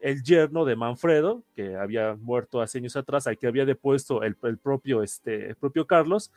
El 0.00 0.22
yerno 0.22 0.64
de 0.64 0.76
Manfredo, 0.76 1.44
que 1.54 1.76
había 1.76 2.14
muerto 2.14 2.60
hace 2.60 2.78
años 2.78 2.96
atrás, 2.96 3.26
al 3.26 3.38
que 3.38 3.46
había 3.46 3.64
depuesto 3.64 4.22
el, 4.22 4.36
propio, 4.36 5.02
este, 5.02 5.48
el 5.48 5.56
propio 5.56 5.86
Carlos, 5.86 6.30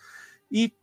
y, 0.49 0.73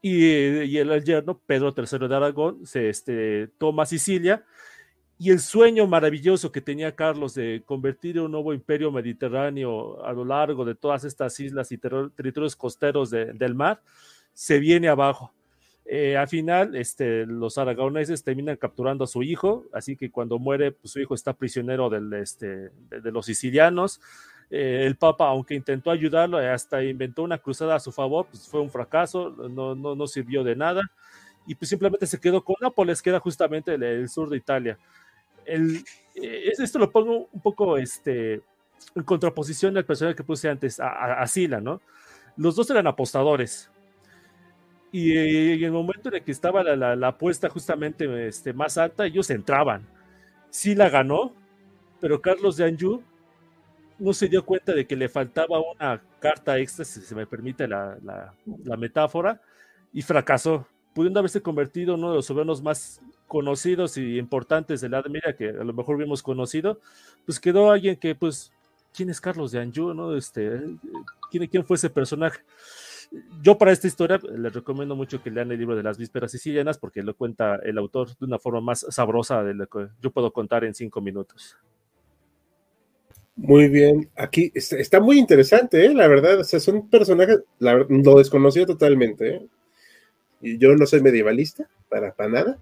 y, 0.00 0.76
el, 0.78 1.04
yerno, 1.04 1.38
Pedro 1.38 1.74
III 1.76 2.08
de 2.08 2.16
Aragón, 2.16 2.66
se 2.66 2.88
este, 2.88 3.48
toma 3.58 3.84
Sicilia, 3.84 4.44
y 5.22 5.30
el 5.30 5.38
sueño 5.38 5.86
maravilloso 5.86 6.50
que 6.50 6.60
tenía 6.60 6.96
Carlos 6.96 7.34
de 7.34 7.62
convertir 7.64 8.18
un 8.18 8.32
nuevo 8.32 8.52
imperio 8.52 8.90
mediterráneo 8.90 10.04
a 10.04 10.12
lo 10.12 10.24
largo 10.24 10.64
de 10.64 10.74
todas 10.74 11.04
estas 11.04 11.38
islas 11.38 11.70
y 11.70 11.78
territorios 11.78 12.56
costeros 12.56 13.10
del 13.10 13.54
mar, 13.54 13.80
se 14.32 14.58
viene 14.58 14.88
abajo. 14.88 15.32
Eh, 15.84 16.16
al 16.16 16.26
final, 16.26 16.74
este, 16.74 17.24
los 17.24 17.56
aragoneses 17.56 18.24
terminan 18.24 18.56
capturando 18.56 19.04
a 19.04 19.06
su 19.06 19.22
hijo, 19.22 19.64
así 19.72 19.94
que 19.94 20.10
cuando 20.10 20.40
muere, 20.40 20.72
pues, 20.72 20.92
su 20.92 20.98
hijo 20.98 21.14
está 21.14 21.34
prisionero 21.34 21.88
del, 21.88 22.12
este, 22.14 22.70
de, 22.90 23.12
los 23.12 23.26
sicilianos. 23.26 24.00
Eh, 24.50 24.82
el 24.84 24.96
Papa, 24.96 25.28
aunque 25.28 25.54
intentó 25.54 25.92
ayudarlo, 25.92 26.38
hasta 26.38 26.82
inventó 26.82 27.22
una 27.22 27.38
cruzada 27.38 27.76
a 27.76 27.80
su 27.80 27.92
favor, 27.92 28.26
pues 28.28 28.48
fue 28.48 28.60
un 28.60 28.70
fracaso, 28.70 29.30
no, 29.30 29.76
no, 29.76 29.94
no 29.94 30.06
sirvió 30.08 30.42
de 30.42 30.56
nada, 30.56 30.82
y 31.46 31.54
pues 31.54 31.68
simplemente 31.68 32.06
se 32.06 32.20
quedó 32.20 32.44
con 32.44 32.56
Nápoles, 32.60 33.02
que 33.02 33.10
era 33.10 33.20
justamente 33.20 33.74
el, 33.74 34.08
sur 34.08 34.28
de 34.28 34.36
Italia. 34.36 34.78
El, 35.44 35.84
eh, 36.14 36.50
esto 36.58 36.78
lo 36.78 36.90
pongo 36.90 37.28
un 37.32 37.40
poco 37.40 37.76
este, 37.78 38.42
en 38.94 39.02
contraposición 39.04 39.76
al 39.76 39.84
personaje 39.84 40.16
que 40.16 40.24
puse 40.24 40.48
antes, 40.48 40.80
a, 40.80 41.20
a 41.20 41.26
Sila, 41.26 41.60
¿no? 41.60 41.80
Los 42.36 42.56
dos 42.56 42.70
eran 42.70 42.86
apostadores, 42.86 43.70
y, 44.92 45.16
en 45.16 45.64
el 45.64 45.72
momento 45.72 46.10
en 46.10 46.16
el 46.16 46.22
que 46.22 46.32
estaba 46.32 46.62
la, 46.62 47.08
apuesta 47.08 47.48
justamente 47.48 48.28
este, 48.28 48.52
más 48.52 48.76
alta, 48.76 49.06
ellos 49.06 49.30
entraban. 49.30 49.88
Sí 50.50 50.74
la 50.74 50.90
ganó, 50.90 51.34
pero 51.98 52.20
Carlos 52.20 52.58
de 52.58 52.66
Anjou 52.66 53.02
no 53.98 54.12
se 54.12 54.28
dio 54.28 54.44
cuenta 54.44 54.74
de 54.74 54.86
que 54.86 54.94
le 54.94 55.08
faltaba 55.08 55.60
una 55.60 56.02
carta 56.20 56.58
extra, 56.58 56.84
si 56.84 57.00
se 57.00 57.14
me 57.14 57.26
permite 57.26 57.66
la, 57.66 58.34
metáfora, 58.78 59.40
y 59.94 60.02
fracasó, 60.02 60.66
pudiendo 60.94 61.20
haberse 61.20 61.40
convertido 61.40 61.94
en 61.94 62.00
uno 62.00 62.10
de 62.10 62.16
los 62.16 62.26
soberanos 62.26 62.60
más 62.62 63.00
conocidos 63.32 63.96
y 63.96 64.18
importantes 64.18 64.82
de 64.82 64.90
la 64.90 64.98
Edad 64.98 65.34
que 65.34 65.48
a 65.48 65.64
lo 65.64 65.72
mejor 65.72 65.94
habíamos 65.94 66.22
conocido, 66.22 66.80
pues 67.24 67.40
quedó 67.40 67.70
alguien 67.70 67.96
que, 67.96 68.14
pues, 68.14 68.52
¿quién 68.94 69.08
es 69.08 69.22
Carlos 69.22 69.52
de 69.52 69.58
Anjou? 69.58 69.94
¿no? 69.94 70.14
Este, 70.14 70.60
¿quién, 71.30 71.46
¿Quién 71.46 71.64
fue 71.64 71.76
ese 71.76 71.88
personaje? 71.88 72.40
yo 73.42 73.56
para 73.56 73.72
esta 73.72 73.86
historia 73.86 74.20
les 74.36 74.52
recomiendo 74.52 74.94
mucho 74.94 75.22
que 75.22 75.30
lean 75.30 75.50
el 75.50 75.58
libro 75.58 75.74
de 75.74 75.82
las 75.82 75.96
vísperas 75.96 76.30
sicilianas 76.30 76.76
porque 76.76 77.02
lo 77.02 77.14
cuenta 77.14 77.56
el 77.56 77.78
autor 77.78 78.08
de 78.18 78.26
una 78.26 78.38
forma 78.38 78.60
más 78.60 78.86
sabrosa 78.90 79.42
de 79.42 79.54
lo 79.54 79.66
que 79.66 79.88
yo 80.02 80.10
puedo 80.10 80.30
contar 80.30 80.64
en 80.64 80.74
cinco 80.74 81.00
minutos. 81.00 81.56
Muy 83.34 83.68
bien, 83.68 84.10
aquí 84.14 84.52
está, 84.54 85.00
muy 85.00 85.18
interesante, 85.18 85.86
¿eh? 85.86 85.94
la 85.94 86.06
verdad, 86.06 86.40
o 86.40 86.44
sea, 86.44 86.60
son 86.60 86.90
personajes, 86.90 87.40
lo 87.58 88.18
desconocido 88.18 88.66
totalmente, 88.66 89.36
¿eh? 89.36 89.46
y 90.42 90.58
yo 90.58 90.74
no 90.76 90.84
soy 90.84 91.00
medievalista, 91.00 91.66
para, 91.88 92.14
para 92.14 92.28
nada, 92.28 92.58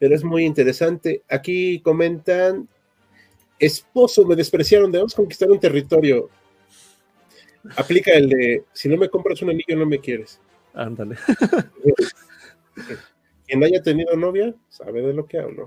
pero 0.00 0.14
es 0.14 0.24
muy 0.24 0.46
interesante. 0.46 1.22
Aquí 1.28 1.80
comentan, 1.80 2.66
esposo, 3.58 4.24
me 4.24 4.34
despreciaron, 4.34 4.90
debemos 4.90 5.14
conquistar 5.14 5.50
un 5.50 5.60
territorio. 5.60 6.30
Aplica 7.76 8.12
el 8.12 8.30
de, 8.30 8.64
si 8.72 8.88
no 8.88 8.96
me 8.96 9.10
compras 9.10 9.42
un 9.42 9.50
anillo, 9.50 9.76
no 9.76 9.84
me 9.84 10.00
quieres. 10.00 10.40
Ándale. 10.72 11.16
Quien 13.46 13.62
haya 13.62 13.82
tenido 13.82 14.16
novia, 14.16 14.54
sabe 14.70 15.02
de 15.02 15.12
lo 15.12 15.26
que 15.26 15.38
hablo. 15.38 15.66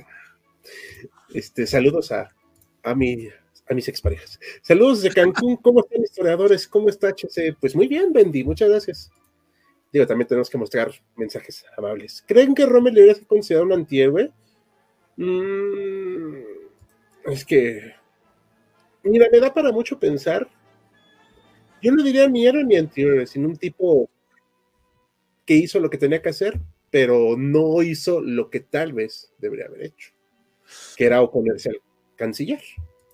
Este, 1.31 1.67
saludos 1.67 2.11
a, 2.11 2.33
a, 2.81 2.95
mi, 2.95 3.27
a 3.69 3.73
mis 3.75 3.87
exparejas. 3.87 4.39
Saludos 4.63 5.03
de 5.03 5.11
Cancún, 5.11 5.57
¿cómo 5.57 5.81
están 5.81 6.01
historiadores? 6.01 6.67
¿Cómo 6.67 6.89
está 6.89 7.09
HC? 7.09 7.55
Pues 7.59 7.75
muy 7.75 7.87
bien, 7.87 8.11
Bendy, 8.11 8.43
muchas 8.43 8.69
gracias. 8.69 9.11
Digo, 9.93 10.05
también 10.05 10.27
tenemos 10.27 10.49
que 10.49 10.57
mostrar 10.57 10.91
mensajes 11.15 11.63
amables. 11.77 12.23
¿Creen 12.27 12.53
que 12.53 12.65
Rommel 12.65 12.93
debería 12.93 13.15
ser 13.15 13.27
considerado 13.27 13.67
un 13.67 13.73
antihéroe? 13.73 14.31
Mm, 15.15 16.33
es 17.25 17.45
que, 17.45 17.93
mira, 19.03 19.27
me 19.31 19.39
da 19.39 19.53
para 19.53 19.71
mucho 19.71 19.97
pensar 19.97 20.49
yo 21.83 21.91
no 21.91 22.01
diría 22.01 22.29
ni 22.29 22.47
héroe 22.47 22.63
ni 22.63 22.77
anterior, 22.77 23.27
sino 23.27 23.49
un 23.49 23.57
tipo 23.57 24.09
que 25.45 25.55
hizo 25.55 25.81
lo 25.81 25.89
que 25.89 25.97
tenía 25.97 26.21
que 26.21 26.29
hacer, 26.29 26.57
pero 26.89 27.35
no 27.37 27.83
hizo 27.83 28.21
lo 28.21 28.49
que 28.49 28.61
tal 28.61 28.93
vez 28.93 29.33
debería 29.37 29.65
haber 29.65 29.83
hecho, 29.83 30.13
que 30.95 31.05
era 31.05 31.21
oponerse 31.21 31.71
al 31.71 31.81
canciller. 32.15 32.61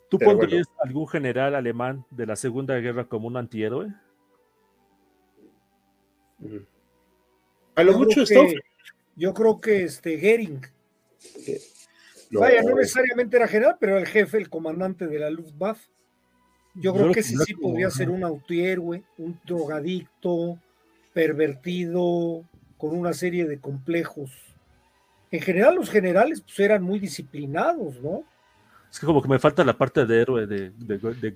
¿Tú 0.07 0.19
pondrías 0.19 0.67
algún 0.83 1.07
general 1.07 1.55
alemán 1.55 2.05
de 2.11 2.27
la 2.27 2.35
Segunda 2.35 2.75
Guerra 2.75 3.05
como 3.05 3.27
un 3.27 3.37
antihéroe? 3.37 3.87
A 7.75 7.83
lo 7.83 7.97
mucho 7.97 8.23
está. 8.23 8.41
Yo 9.15 9.33
creo 9.33 9.59
que 9.59 9.83
este 9.83 10.17
Gering. 10.17 10.61
Vaya, 12.31 12.61
no 12.61 12.75
necesariamente 12.75 13.37
era 13.37 13.47
general, 13.47 13.77
pero 13.79 13.93
era 13.93 14.01
el 14.01 14.07
jefe, 14.07 14.37
el 14.37 14.49
comandante 14.49 15.07
de 15.07 15.19
la 15.19 15.29
Luftwaffe. 15.29 15.89
Yo 16.75 16.93
creo 16.93 17.11
que 17.11 17.21
ese 17.21 17.35
sí 17.37 17.55
podría 17.55 17.89
ser 17.89 18.09
un 18.09 18.23
autohéroe, 18.23 19.03
un 19.17 19.39
drogadicto, 19.43 20.59
pervertido, 21.13 22.45
con 22.77 22.95
una 22.95 23.13
serie 23.13 23.45
de 23.45 23.59
complejos. 23.59 24.31
En 25.31 25.41
general, 25.41 25.75
los 25.75 25.89
generales 25.89 26.41
pues, 26.41 26.59
eran 26.59 26.81
muy 26.83 26.99
disciplinados, 26.99 27.99
¿no? 28.01 28.23
Es 28.89 28.99
que 28.99 29.05
como 29.05 29.21
que 29.21 29.27
me 29.27 29.39
falta 29.39 29.63
la 29.63 29.77
parte 29.77 30.05
de 30.05 30.21
héroe 30.21 30.47
de, 30.47 30.71
de, 30.71 31.33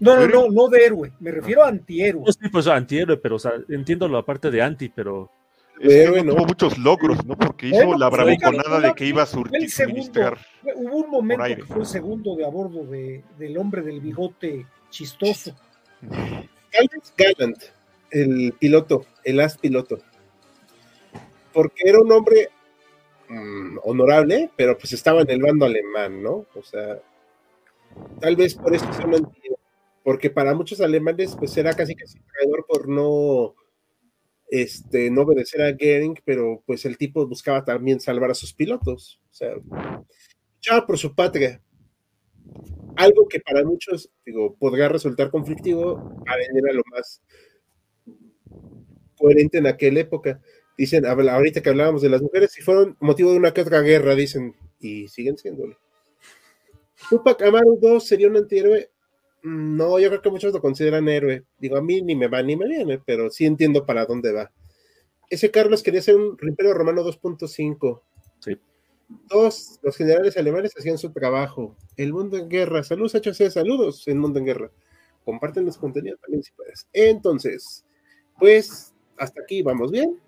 No, 0.00 0.16
no, 0.16 0.26
no, 0.26 0.48
no 0.50 0.68
de 0.68 0.84
héroe, 0.84 1.12
me 1.20 1.30
refiero 1.30 1.64
a 1.64 1.68
antihéroe. 1.68 2.24
sí, 2.32 2.48
pues 2.50 2.66
antihéroe, 2.66 3.16
pero 3.16 3.36
o 3.36 3.38
sea, 3.38 3.52
entiendo 3.68 4.08
la 4.08 4.22
parte 4.22 4.50
de 4.50 4.62
anti, 4.62 4.88
pero 4.88 5.30
es 5.80 6.10
que 6.10 6.22
no 6.22 6.34
tuvo 6.34 6.46
muchos 6.46 6.78
logros, 6.78 7.24
¿no? 7.24 7.36
Porque 7.36 7.68
hizo 7.68 7.96
la 7.96 8.10
pues, 8.10 8.22
bravuconada 8.22 8.80
de 8.80 8.94
que 8.94 9.06
iba 9.06 9.22
a 9.22 9.26
surtir, 9.26 9.70
suministrar. 9.70 10.38
Hubo 10.74 10.96
un 10.96 11.10
momento 11.10 11.44
que 11.44 11.64
fue 11.64 11.80
el 11.80 11.86
segundo 11.86 12.34
de 12.34 12.44
a 12.44 12.48
bordo 12.48 12.84
de, 12.84 13.22
del 13.38 13.56
hombre 13.58 13.82
del 13.82 14.00
bigote 14.00 14.66
chistoso. 14.90 15.54
Alex 16.02 17.14
Gallant, 17.16 17.62
el 18.10 18.54
piloto, 18.58 19.06
el 19.24 19.40
as 19.40 19.56
piloto. 19.56 19.98
Porque 21.52 21.82
era 21.84 22.00
un 22.00 22.10
hombre 22.12 22.50
mm, 23.28 23.78
honorable, 23.84 24.50
pero 24.56 24.76
pues 24.76 24.92
estaba 24.92 25.22
en 25.22 25.30
el 25.30 25.42
bando 25.42 25.64
alemán, 25.64 26.22
¿no? 26.22 26.46
O 26.54 26.62
sea, 26.62 26.98
tal 28.20 28.36
vez 28.36 28.54
por 28.54 28.74
eso 28.74 28.92
se 28.92 29.06
porque 30.08 30.30
para 30.30 30.54
muchos 30.54 30.80
alemanes 30.80 31.36
pues 31.38 31.54
era 31.58 31.74
casi 31.74 31.94
casi 31.94 32.18
traidor 32.18 32.64
por 32.66 32.88
no 32.88 33.54
este, 34.48 35.10
no 35.10 35.20
obedecer 35.20 35.60
a 35.60 35.76
Gering, 35.76 36.18
pero 36.24 36.62
pues 36.64 36.86
el 36.86 36.96
tipo 36.96 37.26
buscaba 37.26 37.62
también 37.62 38.00
salvar 38.00 38.30
a 38.30 38.34
sus 38.34 38.54
pilotos. 38.54 39.20
O 39.30 39.34
sea, 39.34 39.52
luchaba 40.54 40.86
por 40.86 40.96
su 40.96 41.14
patria. 41.14 41.60
Algo 42.96 43.28
que 43.28 43.38
para 43.40 43.62
muchos, 43.66 44.10
digo, 44.24 44.56
podría 44.56 44.88
resultar 44.88 45.30
conflictivo, 45.30 46.24
era 46.56 46.72
lo 46.72 46.82
más 46.90 47.20
coherente 49.18 49.58
en 49.58 49.66
aquella 49.66 50.00
época. 50.00 50.40
Dicen, 50.78 51.04
ahorita 51.04 51.60
que 51.60 51.68
hablábamos 51.68 52.00
de 52.00 52.08
las 52.08 52.22
mujeres, 52.22 52.50
si 52.50 52.62
fueron 52.62 52.96
motivo 53.00 53.32
de 53.32 53.36
una 53.36 53.52
que 53.52 53.60
otra 53.60 53.82
guerra, 53.82 54.14
dicen, 54.14 54.56
y 54.80 55.06
siguen 55.08 55.36
siéndole. 55.36 55.76
Tupac 57.10 57.42
Amaru 57.42 57.78
2 57.78 58.02
sería 58.02 58.28
un 58.28 58.38
antihéroe. 58.38 58.90
No, 59.42 59.98
yo 59.98 60.08
creo 60.08 60.22
que 60.22 60.30
muchos 60.30 60.52
lo 60.52 60.60
consideran 60.60 61.08
héroe. 61.08 61.44
Digo, 61.58 61.76
a 61.76 61.82
mí 61.82 62.02
ni 62.02 62.14
me 62.14 62.28
va 62.28 62.42
ni 62.42 62.56
me 62.56 62.66
viene, 62.68 63.00
pero 63.04 63.30
sí 63.30 63.46
entiendo 63.46 63.86
para 63.86 64.04
dónde 64.04 64.32
va. 64.32 64.50
Ese 65.30 65.50
Carlos 65.50 65.82
quería 65.82 66.02
ser 66.02 66.16
un 66.16 66.36
Imperio 66.42 66.74
Romano 66.74 67.04
2.5. 67.04 68.00
Sí. 68.40 68.58
Dos, 69.28 69.78
los 69.82 69.96
generales 69.96 70.36
alemanes 70.36 70.74
hacían 70.76 70.98
su 70.98 71.12
trabajo. 71.12 71.76
El 71.96 72.12
mundo 72.12 72.36
en 72.36 72.48
guerra. 72.48 72.82
Saludos, 72.82 73.14
HC, 73.14 73.50
saludos, 73.50 74.06
el 74.08 74.16
mundo 74.16 74.38
en 74.38 74.46
guerra. 74.46 74.70
Comparten 75.24 75.66
los 75.66 75.78
contenidos 75.78 76.20
también 76.20 76.42
si 76.42 76.52
puedes. 76.52 76.88
Entonces, 76.92 77.84
pues 78.38 78.94
hasta 79.16 79.42
aquí 79.42 79.62
vamos 79.62 79.90
bien. 79.90 80.18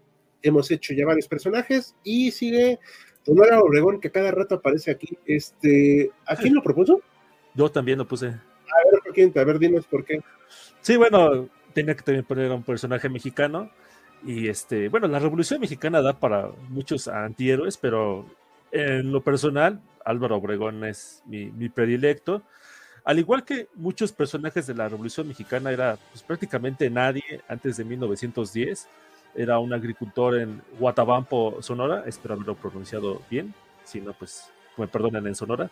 Hemos 0.42 0.70
hecho 0.70 0.94
ya 0.94 1.06
varios 1.06 1.28
personajes 1.28 1.94
y 2.02 2.30
sigue 2.30 2.78
Donora 3.26 3.60
Obregón, 3.60 4.00
que 4.00 4.10
cada 4.10 4.30
rato 4.30 4.56
aparece 4.56 4.90
aquí. 4.90 5.18
Este, 5.26 6.10
¿A 6.26 6.36
quién 6.36 6.54
lo 6.54 6.62
propuso? 6.62 7.00
Yo 7.54 7.70
también 7.70 7.98
lo 7.98 8.06
puse. 8.06 8.34
A 8.72 8.90
ver, 8.90 9.32
¿por 9.32 9.40
A 9.40 9.44
ver, 9.44 9.58
dinos 9.58 9.86
por 9.86 10.04
qué. 10.04 10.20
Sí, 10.80 10.96
bueno, 10.96 11.48
tenía 11.72 11.94
que 11.94 12.02
también 12.02 12.24
poner 12.24 12.50
a 12.50 12.54
un 12.54 12.62
personaje 12.62 13.08
mexicano. 13.08 13.70
Y 14.24 14.48
este, 14.48 14.88
bueno, 14.88 15.08
la 15.08 15.18
Revolución 15.18 15.60
Mexicana 15.60 16.02
da 16.02 16.12
para 16.12 16.50
muchos 16.68 17.08
antihéroes, 17.08 17.76
pero 17.76 18.26
en 18.70 19.12
lo 19.12 19.22
personal, 19.22 19.80
Álvaro 20.04 20.36
Obregón 20.36 20.84
es 20.84 21.22
mi, 21.26 21.68
predilecto. 21.68 22.42
Al 23.04 23.18
igual 23.18 23.44
que 23.44 23.68
muchos 23.74 24.12
personajes 24.12 24.66
de 24.66 24.74
la 24.74 24.88
Revolución 24.88 25.26
Mexicana, 25.26 25.70
era 25.70 25.98
pues, 26.10 26.22
prácticamente 26.22 26.90
nadie 26.90 27.40
antes 27.48 27.78
de 27.78 27.84
1910. 27.84 28.88
Era 29.34 29.58
un 29.58 29.72
agricultor 29.72 30.38
en 30.38 30.60
Guatabampo, 30.78 31.62
Sonora. 31.62 32.04
Espero 32.06 32.34
haberlo 32.34 32.56
pronunciado 32.56 33.22
bien. 33.30 33.54
Si 33.84 34.00
no, 34.00 34.12
pues 34.12 34.50
me 34.76 34.86
perdonen 34.86 35.26
en 35.26 35.34
Sonora. 35.34 35.70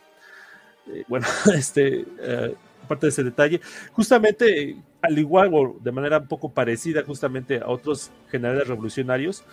Eh, 0.86 1.04
bueno, 1.06 1.26
este, 1.54 2.06
eh, 2.18 2.54
aparte 2.84 3.06
de 3.06 3.10
ese 3.10 3.24
detalle, 3.24 3.60
justamente 3.92 4.76
al 5.02 5.18
igual 5.18 5.50
o 5.52 5.76
de 5.80 5.92
manera 5.92 6.18
un 6.18 6.28
poco 6.28 6.50
parecida 6.50 7.02
justamente 7.04 7.58
a 7.58 7.68
otros 7.68 8.10
generales 8.30 8.66
revolucionarios, 8.66 9.44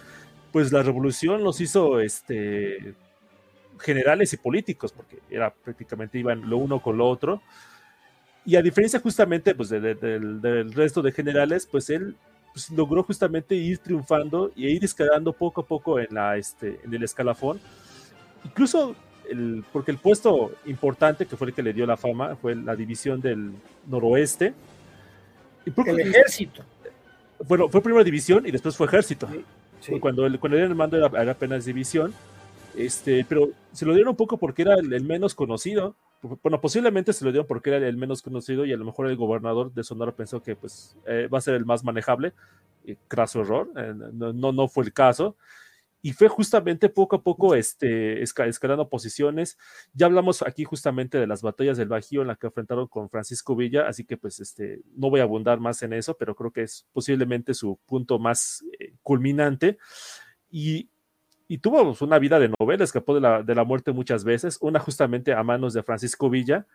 pues 0.52 0.72
la 0.72 0.84
revolución 0.84 1.44
los 1.44 1.60
hizo 1.60 2.00
este, 2.00 2.96
generales 3.80 4.34
y 4.34 4.38
políticos, 4.38 4.94
porque 4.94 5.20
era 5.30 5.54
prácticamente 5.54 6.18
iban 6.18 6.50
lo 6.50 6.58
uno 6.58 6.80
con 6.82 6.98
lo 6.98 7.08
otro. 7.10 7.42
Y 8.46 8.56
a 8.56 8.62
diferencia 8.62 9.00
justamente 9.00 9.56
pues, 9.56 9.70
del 9.70 10.74
resto 10.74 11.02
de 11.02 11.12
generales, 11.12 11.68
pues 11.70 11.90
él 11.90 12.16
pues, 12.54 12.70
logró 12.70 13.04
justamente 13.04 13.56
ir 13.56 13.80
triunfando 13.80 14.52
y 14.56 14.68
ir 14.68 14.86
escalando 14.86 15.34
poco 15.34 15.62
a 15.62 15.66
poco 15.66 16.00
en, 16.00 16.08
la, 16.12 16.38
este, 16.38 16.80
en 16.84 16.94
el 16.94 17.04
escalafón. 17.04 17.60
Incluso 18.46 18.96
el, 19.30 19.64
porque 19.72 19.92
el 19.92 19.98
puesto 19.98 20.52
importante 20.66 21.26
que 21.26 21.36
fue 21.36 21.48
el 21.48 21.54
que 21.54 21.64
le 21.64 21.74
dio 21.74 21.86
la 21.86 21.98
fama 21.98 22.36
fue 22.36 22.56
la 22.56 22.76
división 22.76 23.22
del 23.22 23.52
noroeste. 23.88 24.54
Y 25.66 25.90
el 25.90 26.00
ejército. 26.00 26.64
Bueno, 27.48 27.70
fue 27.70 27.82
primera 27.82 28.04
división 28.04 28.46
y 28.46 28.52
después 28.52 28.78
fue 28.78 28.88
ejército. 28.88 29.28
Cuando, 30.00 30.26
el, 30.26 30.40
cuando 30.40 30.58
el 30.58 30.74
mando 30.74 30.98
era 30.98 31.32
apenas 31.32 31.66
división 31.66 32.14
este, 32.78 33.26
pero 33.28 33.50
se 33.72 33.86
lo 33.86 33.94
dieron 33.94 34.12
un 34.12 34.16
poco 34.16 34.38
porque 34.38 34.64
era 34.64 34.76
el, 34.76 35.04
menos 35.04 35.34
conocido. 35.34 35.96
Bueno, 36.42 36.60
posiblemente 36.60 37.14
se 37.14 37.24
lo 37.24 37.32
dieron 37.32 37.48
porque 37.48 37.70
era 37.70 37.88
el 37.88 37.98
menos 37.98 38.22
conocido 38.22 38.66
y 38.66 38.74
a 38.74 38.78
lo 38.78 38.86
mejor 38.86 39.08
el 39.08 39.16
gobernador 39.16 39.74
de 39.74 39.84
Sonora 39.84 40.12
pensó 40.12 40.42
que 40.42 40.56
pues 40.56 40.96
eh, 41.06 41.28
va 41.32 41.38
a 41.38 41.42
ser 41.42 41.56
el 41.56 41.66
más 41.66 41.84
manejable. 41.84 42.34
craso 43.08 43.42
error, 43.42 43.70
eh, 43.78 43.94
no, 44.14 44.52
no 44.52 44.68
fue 44.68 44.86
el 44.86 44.94
caso. 44.94 45.36
Y 46.06 46.14
fue 46.14 46.28
justamente 46.28 46.88
poco 46.90 47.16
a 47.16 47.24
poco 47.24 47.56
este, 47.56 48.22
escalando 48.22 48.90
posiciones. 48.90 49.58
Ya 49.92 50.06
hablamos 50.06 50.44
aquí 50.44 50.64
justamente 50.64 51.18
de 51.18 51.26
las 51.26 51.42
batallas 51.42 51.80
del 51.80 51.88
Bajío 51.88 52.22
en 52.22 52.28
la 52.28 52.36
que 52.36 52.46
enfrentaron 52.46 52.88
con 52.88 53.10
Francisco 53.10 53.56
Villa, 53.56 53.88
así 53.88 54.06
que 54.06 54.16
pues 54.16 54.40
este, 54.40 54.84
no 54.96 55.10
voy 55.10 55.22
a 55.22 55.24
abundar 55.24 55.60
más 55.60 55.82
en 55.82 55.94
eso, 55.94 56.16
pero 56.16 56.36
creo 56.36 56.52
que 56.52 56.62
es 56.62 56.86
posiblemente 56.94 57.56
su 57.56 57.80
punto 57.88 58.20
más 58.20 58.64
eh, 58.78 58.94
culminante. 59.02 59.80
Y 60.52 60.92
y 61.48 61.58
tuvo 61.58 61.84
pues, 61.84 62.02
una 62.04 62.20
vida 62.20 62.40
de 62.40 62.52
novela, 62.60 62.84
escapó 62.84 63.16
de 63.16 63.22
la, 63.22 63.42
de 63.42 63.56
la, 63.56 63.64
muerte 63.64 63.92
muchas 63.92 64.24
veces, 64.24 64.60
una 64.62 64.80
justamente 64.80 65.34
a 65.34 65.42
manos 65.44 65.74
de 65.74 65.84
Francisco 65.84 66.30
Villa, 66.30 66.68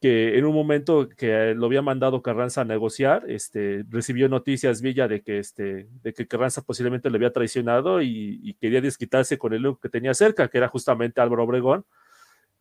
que 0.00 0.38
en 0.38 0.44
un 0.44 0.54
momento 0.54 1.08
que 1.08 1.54
lo 1.54 1.66
había 1.66 1.82
mandado 1.82 2.22
Carranza 2.22 2.60
a 2.60 2.64
negociar, 2.64 3.24
este, 3.28 3.84
recibió 3.88 4.28
noticias 4.28 4.80
Villa 4.80 5.08
de 5.08 5.22
que, 5.22 5.38
este, 5.38 5.88
de 6.02 6.12
que 6.12 6.28
Carranza 6.28 6.62
posiblemente 6.62 7.10
le 7.10 7.16
había 7.16 7.32
traicionado 7.32 8.00
y, 8.00 8.56
quería 8.60 8.80
desquitarse 8.80 9.38
con 9.38 9.54
el 9.54 9.76
que 9.82 9.88
tenía 9.88 10.14
cerca, 10.14 10.48
que 10.48 10.58
era 10.58 10.68
justamente 10.68 11.20
Álvaro 11.20 11.44
Obregón, 11.44 11.84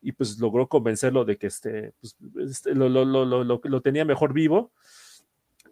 y 0.02 0.12
pues 0.14 0.40
logró 0.40 0.68
convencerlo 0.68 1.26
de 1.26 1.38
que 1.38 1.48
este, 1.48 1.94
pues, 2.00 2.16
este 2.50 2.74
lo, 2.74 2.90
lo, 2.90 3.06
lo, 3.06 3.44
lo, 3.44 3.82
tenía 3.82 4.06
mejor 4.06 4.34
vivo. 4.34 4.72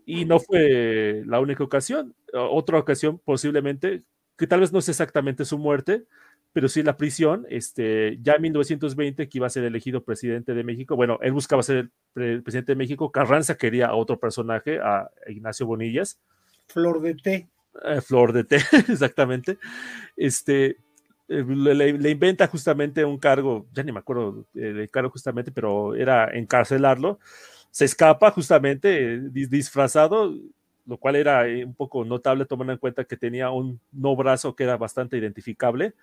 Y 0.06 0.26
no 0.26 0.40
fue 0.40 1.24
la 1.26 1.40
única 1.40 1.64
ocasión. 1.64 2.16
Otra 2.34 2.78
ocasión 2.78 3.20
posiblemente 3.24 4.04
que 4.38 4.48
tal 4.48 4.60
vez 4.60 4.72
no 4.72 4.80
es 4.80 4.90
exactamente 4.90 5.46
su 5.46 5.58
muerte, 5.58 6.06
pero 6.56 6.70
sí 6.70 6.84
la 6.84 6.96
prisión, 6.96 7.46
este, 7.50 8.18
ya 8.22 8.36
en 8.36 8.44
1920 8.44 9.28
que 9.28 9.38
iba 9.40 9.46
a 9.46 9.50
ser 9.50 9.66
elegido 9.66 10.06
presidente 10.06 10.54
de 10.54 10.64
México, 10.64 10.96
bueno, 10.96 11.20
él 11.22 11.34
buscaba 11.34 11.62
ser 11.62 11.90
el 12.16 12.44
presidente 12.44 12.72
de 12.72 12.78
México, 12.78 13.12
Carranza 13.12 13.58
quería 13.58 13.88
a 13.88 13.96
otro 13.96 14.18
personaje, 14.18 14.80
a 14.80 15.12
Ignacio 15.28 15.66
Bonillas. 15.66 16.18
Flor 16.68 17.02
de 17.02 17.16
té. 17.16 17.50
Eh, 17.84 18.00
flor 18.00 18.32
de 18.32 18.46
té, 18.46 18.56
exactamente. 18.88 19.58
Este, 20.16 20.78
eh, 21.28 21.44
le, 21.46 22.10
inventa 22.10 22.48
justamente 22.48 23.04
un 23.04 23.18
cargo, 23.18 23.68
ya 23.74 23.84
ni 23.84 23.92
me 23.92 24.00
acuerdo 24.00 24.46
del 24.54 24.90
cargo 24.90 25.10
justamente, 25.10 25.52
pero 25.52 25.94
era 25.94 26.34
encarcelarlo. 26.34 27.20
Se 27.70 27.84
escapa 27.84 28.32
justamente 28.32 29.20
disfrazado, 29.30 30.34
lo 30.86 30.98
cual 31.00 31.18
era 31.18 31.50
eh, 31.50 31.66
un 31.66 31.76
poco 31.76 32.06
notable 32.06 32.46
tomando 32.46 32.72
en 32.72 32.80
cuenta 32.80 33.04
que 33.04 33.18
tenía 33.18 33.50
un 33.52 33.82
no 33.92 34.16
brazo 34.16 34.56
que 34.56 34.64
era 34.64 34.78
bastante 34.78 35.18
identificable 35.18 35.96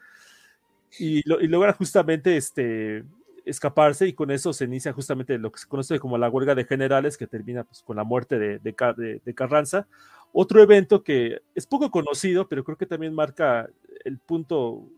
y, 0.99 1.22
logra 1.49 1.72
justamente 1.72 2.36
este, 2.36 3.05
escaparse 3.45 4.07
y 4.09 4.12
con 4.12 4.30
eso 4.30 4.53
se 4.53 4.64
inicia 4.64 4.93
justamente 4.93 5.38
lo 5.38 5.51
que 5.51 5.61
se 5.61 5.68
conoce 5.68 5.99
como 5.99 6.18
la 6.18 6.28
huelga 6.28 6.55
de 6.55 6.64
generales 6.64 7.16
que 7.16 7.26
termina 7.26 7.64
pues, 7.64 7.82
con 7.82 7.97
la 7.97 8.05
muerte 8.05 8.38
de, 8.38 8.59
de, 8.59 9.34
Carranza. 9.34 9.86
Otro 10.32 10.62
evento 10.62 11.03
que 11.03 11.43
es 11.55 11.66
poco 11.66 11.90
conocido, 11.90 12.49
pero 12.49 12.64
creo 12.64 12.76
que 12.76 12.86
también 12.86 13.14
marca 13.14 13.68
el 14.05 14.18
punto 14.18 14.88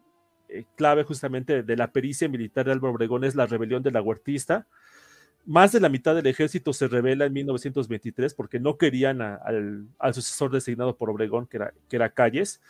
eh, 0.49 0.64
clave 0.76 1.05
justamente 1.05 1.62
de 1.62 1.76
la 1.76 1.90
pericia 1.90 2.28
militar 2.28 2.66
de 2.66 2.72
Álvaro 2.72 2.95
Obregón 2.95 3.24
es 3.24 3.34
la 3.34 3.47
rebelión 3.47 3.82
de 3.82 3.90
la 3.90 4.03
huertista, 4.03 4.66
más 5.47 5.72
de 5.72 5.80
la 5.80 5.88
mitad 5.88 6.14
del 6.14 6.26
ejército 6.26 6.72
se 6.72 6.88
revela 6.88 7.26
en 7.26 7.32
1923 7.32 8.34
porque 8.34 8.61
no 8.61 8.78
querían 8.78 9.20
al, 9.20 9.86
sucesor 10.12 10.51
designado 10.51 10.97
por 10.97 11.11
Obregón, 11.11 11.47
que 11.47 11.59
era, 11.59 11.74
que 11.88 11.97
era 11.97 12.11
Calles, 12.11 12.61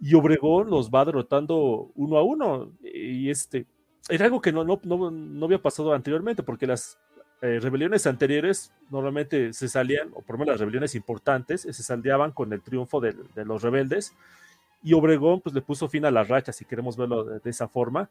y 0.00 0.14
Obregón 0.14 0.70
los 0.70 0.90
va 0.90 1.04
derrotando 1.04 1.90
uno 1.94 2.16
a 2.16 2.22
uno. 2.22 2.72
Y 2.82 3.30
este 3.30 3.66
era 4.08 4.24
algo 4.24 4.40
que 4.40 4.52
no, 4.52 4.64
no, 4.64 4.80
no, 4.82 5.44
había 5.44 5.60
pasado 5.60 5.92
anteriormente, 5.92 6.42
porque 6.42 6.66
las 6.66 6.98
eh, 7.42 7.58
rebeliones 7.60 8.06
anteriores 8.06 8.72
normalmente 8.90 9.52
se 9.52 9.68
salían, 9.68 10.10
o 10.14 10.22
por 10.22 10.34
lo 10.34 10.38
menos 10.38 10.54
las 10.54 10.60
rebeliones 10.60 10.94
importantes, 10.94 11.62
se 11.62 11.82
saldeaban 11.82 12.32
con 12.32 12.52
el 12.52 12.62
triunfo 12.62 13.00
de, 13.00 13.14
de 13.34 13.44
los 13.44 13.62
rebeldes, 13.62 14.14
y 14.82 14.94
Obregón 14.94 15.40
pues 15.40 15.54
le 15.54 15.60
puso 15.60 15.88
fin 15.88 16.06
a 16.06 16.10
las 16.10 16.28
rachas, 16.28 16.56
si 16.56 16.64
queremos 16.64 16.96
verlo 16.96 17.24
de 17.24 17.50
esa 17.50 17.68
forma 17.68 18.08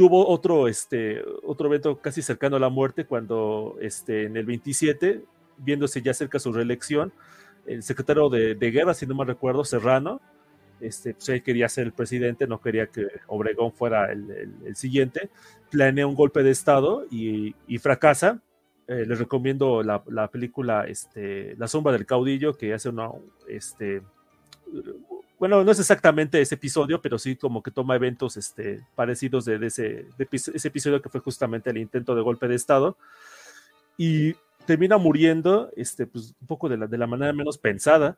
tuvo 0.00 0.26
otro, 0.28 0.66
este, 0.66 1.22
otro 1.42 1.68
evento 1.68 2.00
casi 2.00 2.22
cercano 2.22 2.56
a 2.56 2.58
la 2.58 2.70
muerte 2.70 3.04
cuando 3.04 3.76
este, 3.82 4.24
en 4.24 4.36
el 4.36 4.46
27, 4.46 5.22
viéndose 5.58 6.00
ya 6.00 6.14
cerca 6.14 6.38
su 6.38 6.54
reelección, 6.54 7.12
el 7.66 7.82
secretario 7.82 8.28
de, 8.28 8.54
guerra, 8.70 8.94
si 8.94 9.06
no 9.06 9.14
me 9.14 9.24
recuerdo, 9.24 9.64
Serrano, 9.64 10.20
este, 10.80 11.14
pues 11.14 11.42
quería 11.42 11.68
ser 11.68 11.86
el 11.86 11.92
presidente, 11.92 12.46
no 12.46 12.60
quería 12.60 12.86
que 12.86 13.06
Obregón 13.26 13.72
fuera 13.72 14.10
el, 14.10 14.74
siguiente, 14.74 15.30
planea 15.70 16.06
un 16.06 16.14
golpe 16.14 16.42
de 16.42 16.50
Estado 16.50 17.06
y, 17.10 17.54
fracasa. 17.78 18.40
Eh, 18.88 19.04
les 19.06 19.20
recomiendo 19.20 19.84
la, 19.84 20.02
la, 20.08 20.26
película 20.28 20.84
este, 20.84 21.54
La 21.58 21.68
sombra 21.68 21.92
del 21.92 22.06
caudillo, 22.06 22.56
que 22.56 22.74
hace 22.74 22.88
una, 22.88 23.08
este, 23.46 24.02
bueno, 25.40 25.64
no 25.64 25.72
es 25.72 25.80
exactamente 25.80 26.38
ese 26.38 26.56
episodio, 26.56 27.00
pero 27.00 27.18
sí 27.18 27.34
como 27.34 27.62
que 27.62 27.70
toma 27.70 27.96
eventos 27.96 28.36
este, 28.36 28.86
parecidos 28.94 29.46
de, 29.46 29.56
ese, 29.66 30.06
ese, 30.18 30.68
episodio 30.68 31.00
que 31.00 31.08
fue 31.08 31.22
justamente 31.22 31.70
el 31.70 31.78
intento 31.78 32.14
de 32.14 32.20
golpe 32.20 32.46
de 32.46 32.56
Estado. 32.56 32.98
Y 33.96 34.34
termina 34.66 34.98
muriendo 34.98 35.70
este, 35.76 36.06
pues, 36.06 36.34
un 36.40 36.46
poco 36.46 36.68
de 36.68 36.76
la, 36.76 36.86
de 36.86 36.98
la 36.98 37.06
manera 37.06 37.32
menos 37.32 37.58
pensada. 37.58 38.16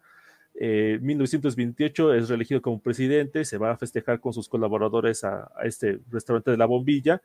En 0.54 0.96
eh, 0.96 0.98
1928 1.00 2.14
es 2.14 2.28
reelegido 2.28 2.60
como 2.60 2.78
presidente, 2.78 3.44
se 3.44 3.56
va 3.56 3.70
a 3.70 3.76
festejar 3.76 4.20
con 4.20 4.32
sus 4.32 4.48
colaboradores 4.48 5.24
a, 5.24 5.50
este 5.64 5.98
restaurante 6.10 6.50
de 6.50 6.56
la 6.56 6.66
bombilla. 6.66 7.22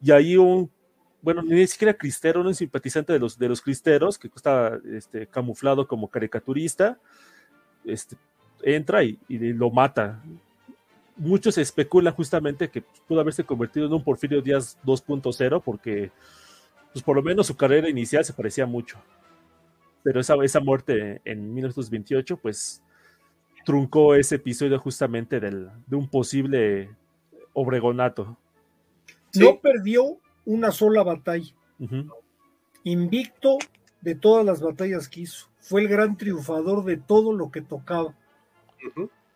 Y 0.00 0.10
ahí 0.10 0.36
un, 0.36 0.70
bueno, 1.20 1.42
ni 1.42 1.66
siquiera 1.66 1.94
cristero, 1.94 2.40
un 2.40 2.54
simpatizante 2.54 3.12
de 3.12 3.18
los, 3.18 3.38
de 3.38 3.48
los 3.48 3.60
cristeros, 3.60 4.18
que 4.18 4.28
está 4.34 4.78
este, 4.90 5.26
camuflado 5.26 5.86
como 5.86 6.08
caricaturista, 6.08 6.98
este, 7.84 8.16
entra 8.62 9.04
y, 9.04 9.18
lo 9.28 9.70
mata. 9.70 10.22
Muchos 11.16 11.58
especulan 11.58 12.14
justamente 12.14 12.70
que 12.70 12.82
pudo 13.06 13.20
haberse 13.20 13.44
convertido 13.44 13.86
en 13.86 13.92
un 13.92 14.02
Porfirio 14.02 14.40
Díaz 14.40 14.78
2.0 14.84 15.62
porque 15.62 16.10
pues 16.92 17.02
por 17.02 17.16
lo 17.16 17.22
menos 17.22 17.46
su 17.46 17.56
carrera 17.56 17.88
inicial 17.88 18.24
se 18.24 18.32
parecía 18.32 18.66
mucho. 18.66 18.98
Pero 20.02 20.20
esa, 20.20 20.34
esa 20.42 20.60
muerte 20.60 21.20
en 21.24 21.54
1928, 21.54 22.36
pues 22.36 22.82
truncó 23.64 24.14
ese 24.14 24.36
episodio 24.36 24.78
justamente 24.78 25.40
del, 25.40 25.70
de 25.86 25.96
un 25.96 26.08
posible 26.08 26.90
obregonato. 27.52 28.36
No 29.34 29.58
perdió 29.60 30.18
una 30.44 30.70
sola 30.70 31.02
batalla. 31.02 31.52
Invicto 32.84 33.58
de 34.00 34.14
todas 34.14 34.44
las 34.44 34.60
batallas 34.60 35.08
que 35.08 35.22
hizo. 35.22 35.48
Fue 35.60 35.82
el 35.82 35.88
gran 35.88 36.16
triunfador 36.16 36.84
de 36.84 36.96
todo 36.96 37.32
lo 37.32 37.50
que 37.50 37.62
tocaba. 37.62 38.14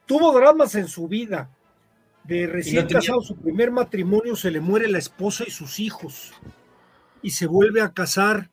Tuvo 0.07 0.33
dramas 0.33 0.75
en 0.75 0.89
su 0.89 1.09
vida. 1.09 1.51
De 2.25 2.49
recién 2.49 2.89
casado, 2.89 3.21
su 3.21 3.37
primer 3.37 3.71
matrimonio, 3.71 4.35
se 4.35 4.51
le 4.51 4.61
muere 4.61 4.89
la 4.89 4.99
esposa 4.99 5.45
y 5.47 5.51
sus 5.51 5.79
hijos. 5.79 6.33
Y 7.27 7.31
se 7.31 7.49
vuelve 7.49 7.81
a 7.81 7.93
casar. 7.93 8.53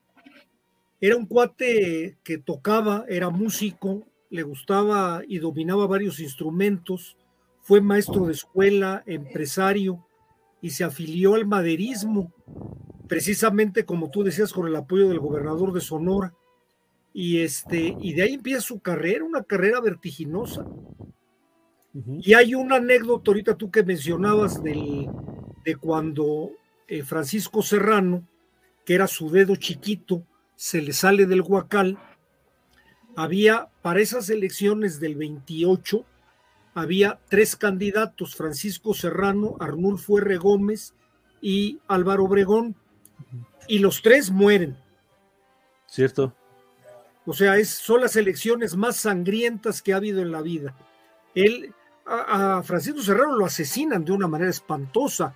Era 1.00 1.16
un 1.16 1.28
cuate 1.28 2.18
que 2.24 2.40
tocaba, 2.40 3.06
era 3.08 3.30
músico, 3.30 4.02
le 4.32 4.42
gustaba 4.42 5.22
y 5.28 5.38
dominaba 5.38 5.86
varios 5.86 6.20
instrumentos. 6.20 7.16
Fue 7.62 7.82
maestro 7.82 8.26
de 8.26 8.34
escuela, 8.34 9.04
empresario 9.06 10.04
y 10.60 10.72
se 10.72 10.84
afilió 10.84 11.36
al 11.36 11.46
maderismo, 11.46 12.34
precisamente 13.08 13.86
como 13.86 14.10
tú 14.10 14.24
decías, 14.24 14.52
con 14.52 14.66
el 14.66 14.76
apoyo 14.76 15.08
del 15.08 15.20
gobernador 15.20 15.72
de 15.72 15.82
Sonora. 15.82 16.34
Y, 17.14 17.42
este, 17.42 17.96
y 18.02 18.14
de 18.14 18.24
ahí 18.24 18.34
empieza 18.34 18.62
su 18.62 18.80
carrera, 18.80 19.24
una 19.24 19.44
carrera 19.44 19.82
vertiginosa. 19.82 20.66
Y 22.24 22.34
hay 22.34 22.56
una 22.56 22.78
anécdota 22.78 23.30
ahorita 23.30 23.56
tú 23.56 23.70
que 23.70 23.84
mencionabas 23.84 24.64
del, 24.64 25.08
de 25.64 25.76
cuando 25.76 26.50
eh, 26.88 27.04
Francisco 27.04 27.62
Serrano, 27.62 28.28
que 28.86 28.96
era 28.96 29.08
su 29.08 29.30
dedo 29.30 29.56
chiquito, 29.56 30.26
se 30.56 30.82
le 30.82 30.94
sale 30.94 31.26
del 31.26 31.42
huacal. 31.42 31.98
Había 33.16 33.70
para 33.82 34.02
esas 34.02 34.30
elecciones 34.30 35.00
del 35.00 35.16
28, 35.16 36.06
había 36.74 37.20
tres 37.30 37.56
candidatos, 37.56 38.36
Francisco 38.36 38.94
Serrano, 38.94 39.56
Arnulfo 39.60 40.18
R. 40.18 40.38
Gómez 40.38 40.94
y 41.42 41.80
Álvaro 41.88 42.26
Obregón, 42.26 42.76
y 43.68 43.80
los 43.80 44.02
tres 44.02 44.32
mueren. 44.32 44.78
Cierto. 45.86 46.34
O 47.26 47.34
sea, 47.34 47.58
es, 47.58 47.70
son 47.70 48.02
las 48.02 48.16
elecciones 48.16 48.76
más 48.76 48.98
sangrientas 48.98 49.82
que 49.82 49.94
ha 49.94 49.98
habido 49.98 50.22
en 50.22 50.32
la 50.32 50.42
vida. 50.42 50.76
Él, 51.36 51.74
a, 52.06 52.62
Francisco 52.64 53.02
Serrano 53.02 53.36
lo 53.36 53.46
asesinan 53.46 54.04
de 54.04 54.12
una 54.12 54.28
manera 54.28 54.50
espantosa. 54.50 55.36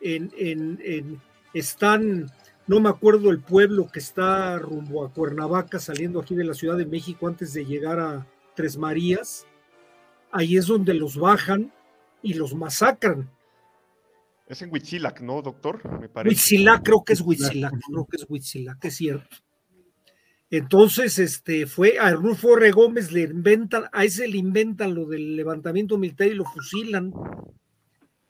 En, 0.00 0.30
en, 0.36 1.20
están, 1.54 2.30
no 2.66 2.80
me 2.80 2.88
acuerdo 2.88 3.30
el 3.30 3.40
pueblo 3.40 3.88
que 3.88 3.98
está 3.98 4.58
rumbo 4.58 5.04
a 5.04 5.12
Cuernavaca, 5.12 5.78
saliendo 5.78 6.20
aquí 6.20 6.34
de 6.34 6.44
la 6.44 6.54
Ciudad 6.54 6.76
de 6.76 6.86
México 6.86 7.26
antes 7.26 7.52
de 7.52 7.64
llegar 7.64 7.98
a 8.00 8.26
Tres 8.54 8.76
Marías 8.76 9.46
ahí 10.34 10.56
es 10.56 10.66
donde 10.66 10.94
los 10.94 11.16
bajan 11.16 11.72
y 12.22 12.34
los 12.34 12.54
masacran. 12.54 13.30
Es 14.46 14.60
en 14.60 14.70
Huitzilac, 14.70 15.20
¿no, 15.20 15.40
doctor? 15.40 16.00
Me 16.00 16.08
parece. 16.08 16.34
Huitzilac, 16.34 16.82
creo 16.82 17.04
que 17.04 17.14
es 17.14 17.20
Huitzilac, 17.20 17.72
creo 17.80 18.06
que 18.06 18.16
es 18.16 18.26
Huitzilac, 18.28 18.84
es 18.84 18.96
cierto. 18.96 19.36
Entonces, 20.50 21.18
este, 21.18 21.66
fue 21.66 21.98
a 21.98 22.08
Arnulfo 22.08 22.58
R. 22.58 22.70
Gómez, 22.72 23.10
le 23.10 23.22
inventan, 23.22 23.84
a 23.92 24.04
ese 24.04 24.28
le 24.28 24.36
inventan 24.36 24.94
lo 24.94 25.06
del 25.06 25.36
levantamiento 25.36 25.96
militar 25.96 26.26
y 26.26 26.34
lo 26.34 26.44
fusilan. 26.44 27.12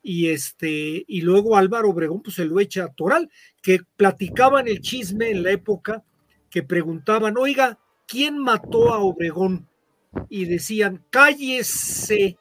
Y 0.06 0.28
este, 0.28 1.04
y 1.08 1.22
luego 1.22 1.56
Álvaro 1.56 1.88
Obregón, 1.88 2.22
pues 2.22 2.36
se 2.36 2.44
lo 2.44 2.60
echa 2.60 2.84
a 2.84 2.92
Toral, 2.92 3.30
que 3.62 3.80
platicaban 3.96 4.68
el 4.68 4.80
chisme 4.80 5.30
en 5.30 5.42
la 5.42 5.50
época, 5.50 6.04
que 6.50 6.62
preguntaban, 6.62 7.36
oiga, 7.38 7.78
¿quién 8.06 8.38
mató 8.38 8.92
a 8.92 8.98
Obregón? 8.98 9.66
y 10.28 10.44
decían, 10.44 11.04
cállese. 11.10 12.38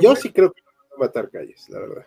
yo 0.00 0.16
sí 0.16 0.32
creo 0.32 0.52
que 0.52 0.62
va 0.62 0.96
a 0.96 1.00
matar 1.00 1.30
calles, 1.30 1.68
la 1.68 1.80
verdad. 1.80 2.06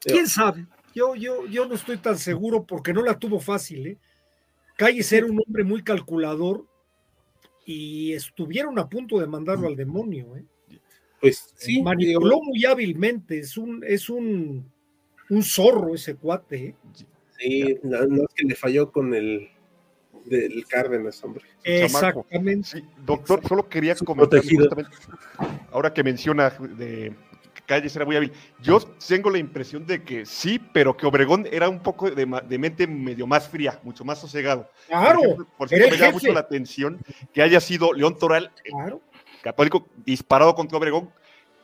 ¿Quién 0.00 0.26
sabe? 0.28 0.66
Yo, 0.94 1.14
yo, 1.14 1.46
yo 1.46 1.66
no 1.66 1.74
estoy 1.74 1.98
tan 1.98 2.18
seguro 2.18 2.64
porque 2.64 2.92
no 2.92 3.02
la 3.02 3.18
tuvo 3.18 3.40
fácil. 3.40 3.86
¿eh? 3.86 3.98
Calles 4.76 5.12
era 5.12 5.26
un 5.26 5.40
hombre 5.44 5.64
muy 5.64 5.82
calculador 5.82 6.64
y 7.66 8.12
estuvieron 8.12 8.78
a 8.78 8.88
punto 8.88 9.18
de 9.18 9.26
mandarlo 9.26 9.66
al 9.66 9.76
demonio. 9.76 10.36
¿eh? 10.36 10.44
Pues 11.20 11.52
sí. 11.56 11.82
Manipuló 11.82 12.40
muy 12.40 12.64
hábilmente, 12.64 13.40
es 13.40 13.56
un, 13.58 13.82
es 13.84 14.08
un, 14.08 14.70
un 15.28 15.42
zorro 15.42 15.94
ese 15.94 16.14
cuate. 16.14 16.56
¿eh? 16.56 16.74
Sí, 17.38 17.78
no, 17.82 17.98
es 17.98 18.34
que 18.34 18.46
le 18.46 18.54
falló 18.54 18.90
con 18.90 19.12
el 19.12 19.48
del 20.24 20.64
Cárdenas, 20.66 21.22
hombre. 21.24 21.44
Exactamente. 21.64 22.84
doctor, 23.04 23.46
solo 23.46 23.68
quería 23.68 23.94
comentar 23.96 24.40
ahora 25.70 25.92
que 25.92 26.02
menciona 26.02 26.50
de 26.50 27.14
Calles 27.66 27.94
era 27.96 28.04
muy 28.04 28.16
hábil. 28.16 28.32
Yo 28.60 28.80
tengo 29.06 29.30
la 29.30 29.38
impresión 29.38 29.86
de 29.86 30.02
que 30.02 30.24
sí, 30.24 30.58
pero 30.72 30.96
que 30.96 31.06
Obregón 31.06 31.46
era 31.50 31.68
un 31.68 31.80
poco 31.80 32.10
de, 32.10 32.26
mente 32.58 32.86
medio 32.86 33.26
más 33.26 33.48
fría, 33.48 33.78
mucho 33.82 34.04
más 34.04 34.20
sosegado. 34.20 34.70
Claro. 34.88 35.20
Por, 35.58 35.68
cierto, 35.68 35.90
me 35.90 35.96
llama 35.98 36.12
mucho 36.12 36.32
la 36.32 36.40
atención 36.40 36.98
que 37.32 37.42
haya 37.42 37.60
sido 37.60 37.92
León 37.92 38.18
Toral, 38.18 38.50
católico, 39.42 39.88
disparado 40.04 40.54
contra 40.54 40.78
Obregón, 40.78 41.10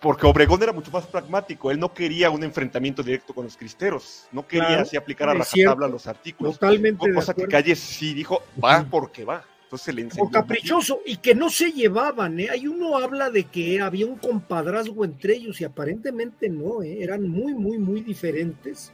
porque 0.00 0.26
Obregón 0.26 0.62
era 0.62 0.72
mucho 0.72 0.90
más 0.90 1.06
pragmático, 1.06 1.70
él 1.70 1.78
no 1.78 1.94
quería 1.94 2.28
un 2.28 2.42
enfrentamiento 2.42 3.04
directo 3.04 3.32
con 3.32 3.44
los 3.44 3.56
cristeros, 3.56 4.26
no 4.32 4.46
quería 4.46 4.80
así 4.80 4.96
aplicar 4.96 5.28
a 5.28 5.34
rajatabla 5.34 5.86
los 5.86 6.08
artículos. 6.08 6.58
Totalmente. 6.58 7.12
Cosa 7.14 7.32
que 7.32 7.46
Calles 7.46 7.78
sí 7.78 8.12
dijo, 8.12 8.42
va 8.62 8.84
porque 8.90 9.24
va. 9.24 9.44
Entonces 9.72 9.94
le 9.94 10.02
enseñó. 10.02 10.28
caprichoso, 10.28 11.00
y 11.06 11.16
que 11.16 11.34
no 11.34 11.48
se 11.48 11.72
llevaban, 11.72 12.38
¿eh? 12.38 12.48
Hay 12.50 12.68
uno 12.68 12.98
habla 12.98 13.30
de 13.30 13.44
que 13.44 13.80
había 13.80 14.04
un 14.04 14.16
compadrazgo 14.16 15.02
entre 15.02 15.36
ellos, 15.36 15.62
y 15.62 15.64
aparentemente 15.64 16.50
no, 16.50 16.82
¿eh? 16.82 17.02
eran 17.02 17.26
muy, 17.26 17.54
muy, 17.54 17.78
muy 17.78 18.02
diferentes. 18.02 18.92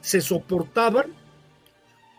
Se 0.00 0.20
soportaban 0.20 1.06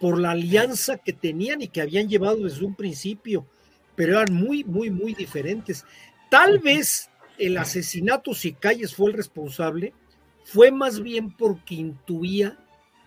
por 0.01 0.19
la 0.19 0.31
alianza 0.31 0.97
que 0.97 1.13
tenían 1.13 1.61
y 1.61 1.69
que 1.69 1.79
habían 1.79 2.09
llevado 2.09 2.43
desde 2.43 2.65
un 2.65 2.75
principio, 2.75 3.45
pero 3.95 4.19
eran 4.19 4.33
muy, 4.33 4.65
muy, 4.65 4.89
muy 4.89 5.13
diferentes. 5.13 5.85
Tal 6.29 6.59
vez 6.59 7.09
el 7.37 7.57
asesinato, 7.57 8.33
si 8.33 8.51
Calles 8.51 8.93
fue 8.93 9.11
el 9.11 9.13
responsable, 9.15 9.93
fue 10.43 10.69
más 10.69 10.99
bien 10.99 11.31
porque 11.31 11.75
intuía 11.75 12.57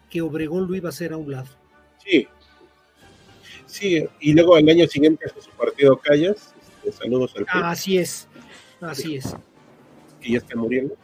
que 0.08 0.22
Obregón 0.22 0.66
lo 0.66 0.74
iba 0.74 0.88
a 0.88 0.96
hacer 0.96 1.12
a 1.12 1.18
un 1.18 1.30
lado. 1.30 1.48
Sí. 2.02 2.26
Sí, 3.72 4.06
y 4.20 4.34
luego 4.34 4.54
al 4.54 4.68
año 4.68 4.86
siguiente 4.86 5.24
hace 5.24 5.40
su 5.40 5.50
partido 5.52 5.96
Calles. 5.96 6.52
Este, 6.84 6.92
saludos 6.92 7.32
al 7.36 7.46
Así 7.48 7.96
es, 7.96 8.28
así 8.82 9.16
es. 9.16 9.34
Y 10.20 10.32
ya 10.32 10.38
está 10.38 10.54
muriendo. 10.56 10.94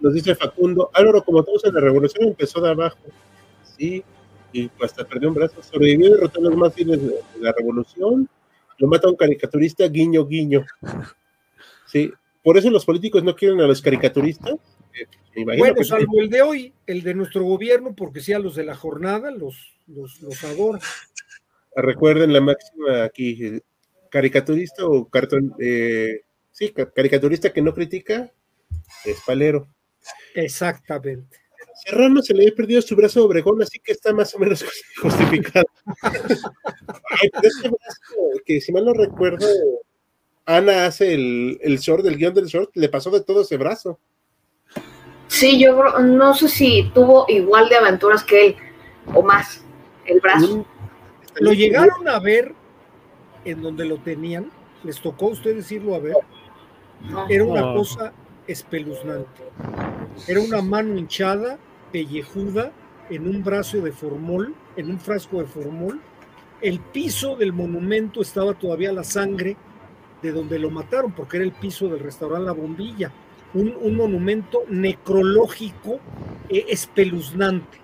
Nos 0.00 0.12
dice 0.12 0.34
Facundo, 0.34 0.90
Álvaro, 0.92 1.24
como 1.24 1.42
todos 1.42 1.64
en 1.64 1.74
la 1.74 1.80
revolución, 1.80 2.28
empezó 2.28 2.60
de 2.60 2.72
abajo. 2.72 2.98
Sí, 3.78 4.04
y 4.52 4.70
hasta 4.82 5.02
perdió 5.02 5.30
un 5.30 5.34
brazo. 5.34 5.62
Sobrevivió 5.62 6.08
y 6.08 6.10
derrotó 6.10 6.40
a 6.40 6.42
los 6.42 6.56
más 6.56 6.74
fieles 6.74 7.02
de 7.02 7.22
la 7.40 7.54
revolución. 7.56 8.28
Lo 8.76 8.86
mata 8.86 9.08
un 9.08 9.16
caricaturista, 9.16 9.88
guiño, 9.88 10.26
guiño. 10.26 10.66
Sí, 11.86 12.12
por 12.42 12.58
eso 12.58 12.68
los 12.68 12.84
políticos 12.84 13.24
no 13.24 13.34
quieren 13.34 13.62
a 13.62 13.66
los 13.66 13.80
caricaturistas. 13.80 14.56
Eh, 15.34 15.44
bueno, 15.56 15.82
salvo 15.84 16.20
el 16.20 16.28
de 16.28 16.42
hoy, 16.42 16.74
el 16.86 17.02
de 17.02 17.14
nuestro 17.14 17.44
gobierno, 17.44 17.94
porque 17.94 18.20
sea 18.20 18.38
los 18.38 18.56
de 18.56 18.64
la 18.64 18.76
jornada, 18.76 19.30
los, 19.30 19.56
los, 19.86 20.20
los 20.20 20.44
adoran. 20.44 20.82
Recuerden 21.76 22.32
la 22.32 22.40
máxima 22.40 23.04
aquí, 23.04 23.60
caricaturista 24.10 24.86
o 24.86 25.08
cartón, 25.08 25.54
eh, 25.60 26.22
sí, 26.50 26.72
caricaturista 26.94 27.52
que 27.52 27.62
no 27.62 27.74
critica, 27.74 28.32
es 29.04 29.20
palero. 29.26 29.68
Exactamente. 30.34 31.38
Serrano 31.84 32.20
se 32.20 32.34
le 32.34 32.42
había 32.42 32.54
perdido 32.54 32.82
su 32.82 32.94
brazo 32.94 33.20
a 33.20 33.24
Obregón, 33.24 33.62
así 33.62 33.78
que 33.78 33.92
está 33.92 34.12
más 34.12 34.34
o 34.34 34.38
menos 34.38 34.64
justificado. 35.00 35.66
que 38.44 38.60
si 38.60 38.72
mal 38.72 38.84
no 38.84 38.92
recuerdo, 38.92 39.46
Ana 40.44 40.86
hace 40.86 41.14
el, 41.14 41.58
el 41.62 41.78
short, 41.78 42.04
el 42.06 42.16
guion 42.16 42.34
del 42.34 42.46
short, 42.46 42.70
le 42.74 42.88
pasó 42.88 43.10
de 43.10 43.22
todo 43.22 43.42
ese 43.42 43.56
brazo. 43.56 43.98
Sí, 45.28 45.60
yo 45.60 46.00
no 46.00 46.34
sé 46.34 46.48
si 46.48 46.90
tuvo 46.92 47.24
igual 47.28 47.68
de 47.68 47.76
aventuras 47.76 48.24
que 48.24 48.46
él 48.46 48.56
o 49.14 49.22
más 49.22 49.64
el 50.04 50.20
brazo. 50.20 50.58
Mm, 50.58 50.64
¿Lo 51.38 51.52
llegaron 51.52 52.08
a 52.08 52.18
ver 52.18 52.54
en 53.44 53.62
donde 53.62 53.84
lo 53.84 53.98
tenían? 53.98 54.50
¿Les 54.82 55.00
tocó 55.00 55.26
a 55.26 55.30
ustedes 55.30 55.70
irlo 55.70 55.94
a 55.94 55.98
ver? 55.98 56.16
Era 57.28 57.44
una 57.44 57.74
cosa 57.74 58.12
espeluznante. 58.46 59.42
Era 60.26 60.40
una 60.40 60.60
mano 60.62 60.96
hinchada, 60.96 61.58
pellejuda, 61.92 62.72
en 63.08 63.28
un 63.28 63.42
brazo 63.42 63.78
de 63.78 63.92
formol, 63.92 64.54
en 64.76 64.90
un 64.90 64.98
frasco 64.98 65.38
de 65.38 65.46
formol. 65.46 66.00
El 66.60 66.80
piso 66.80 67.36
del 67.36 67.52
monumento 67.52 68.20
estaba 68.20 68.54
todavía 68.54 68.92
la 68.92 69.04
sangre 69.04 69.56
de 70.22 70.32
donde 70.32 70.58
lo 70.58 70.70
mataron, 70.70 71.12
porque 71.12 71.38
era 71.38 71.46
el 71.46 71.52
piso 71.52 71.88
del 71.88 72.00
restaurante 72.00 72.46
La 72.46 72.52
Bombilla. 72.52 73.12
un, 73.54 73.96
monumento 73.96 74.64
necrológico 74.68 75.98
eh, 76.48 76.66
espeluznante. 76.68 77.78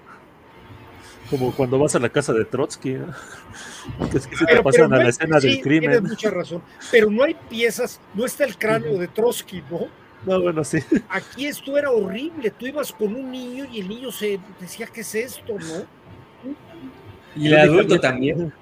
Como 1.31 1.53
cuando 1.53 1.79
vas 1.79 1.95
a 1.97 1.99
la 1.99 2.09
casa 2.09 2.33
de 2.33 2.45
Trotsky, 2.45 2.95
que, 4.11 4.16
es 4.18 4.27
que 4.27 4.37
se 4.37 4.47
te 4.47 4.62
pasan 4.62 4.93
a 4.93 4.99
la 4.99 5.09
escena 5.09 5.41
del 5.41 5.61
crimen. 5.61 5.91
Tienes 5.91 6.11
mucha 6.11 6.31
razón, 6.31 6.62
pero 6.91 7.11
no 7.11 7.24
hay 7.24 7.35
piezas, 7.49 8.01
no 8.14 8.24
está 8.24 8.45
el 8.45 8.57
cráneo 8.57 8.99
de 8.99 9.09
Trotsky, 9.09 9.62
¿no? 9.70 9.89
No, 10.24 10.43
bueno, 10.43 10.64
sí. 10.64 10.79
Aquí 11.09 11.47
esto 11.47 11.77
era 11.77 11.91
horrible, 11.91 12.51
tú 12.51 12.66
ibas 12.66 12.93
con 12.93 13.14
un 13.14 13.31
niño 13.31 13.66
y 13.70 13.81
el 13.81 13.89
niño 13.89 14.11
se 14.11 14.41
decía, 14.61 14.87
¿qué 14.87 15.03
es 15.03 15.14
esto, 15.14 15.55
no? 15.55 16.55
Y 17.37 17.49
el 17.49 17.57
adulto 17.59 18.01
también. 18.01 18.53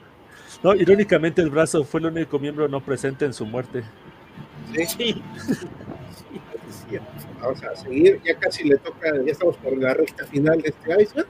No, 0.62 0.74
irónicamente 0.74 1.42
el 1.42 1.50
brazo 1.50 1.84
fue 1.84 2.00
el 2.00 2.06
único 2.06 2.38
miembro 2.38 2.68
no 2.68 2.80
presente 2.80 3.24
en 3.24 3.32
su 3.32 3.46
muerte. 3.46 3.84
Sí. 4.74 4.86
sí. 4.98 5.22
Vamos 7.40 7.62
a 7.62 7.76
seguir, 7.76 8.20
ya 8.24 8.34
casi 8.38 8.64
le 8.64 8.78
toca, 8.78 9.10
ya 9.24 9.32
estamos 9.32 9.56
por 9.56 9.76
la 9.76 9.94
recta 9.94 10.24
final 10.26 10.60
de 10.60 10.70
este 10.70 11.02
iceberg. 11.02 11.28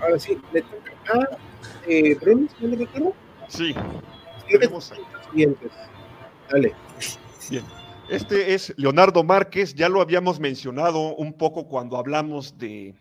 Ahora 0.00 0.18
sí, 0.18 0.38
le 0.52 0.62
toca 0.62 0.92
a 1.14 1.38
eh, 1.86 2.14
Bruno, 2.14 2.48
¿no 2.60 2.68
me 2.68 2.76
recuerdo? 2.76 3.14
Sí. 3.48 3.74
Tenemos 4.48 4.92
siguientes. 5.30 5.70
Dale. 6.50 6.74
Bien. 7.50 7.64
Este 8.08 8.54
es 8.54 8.74
Leonardo 8.76 9.22
Márquez, 9.22 9.74
ya 9.74 9.88
lo 9.88 10.00
habíamos 10.00 10.40
mencionado 10.40 11.14
un 11.14 11.32
poco 11.32 11.68
cuando 11.68 11.96
hablamos 11.96 12.58
de 12.58 12.94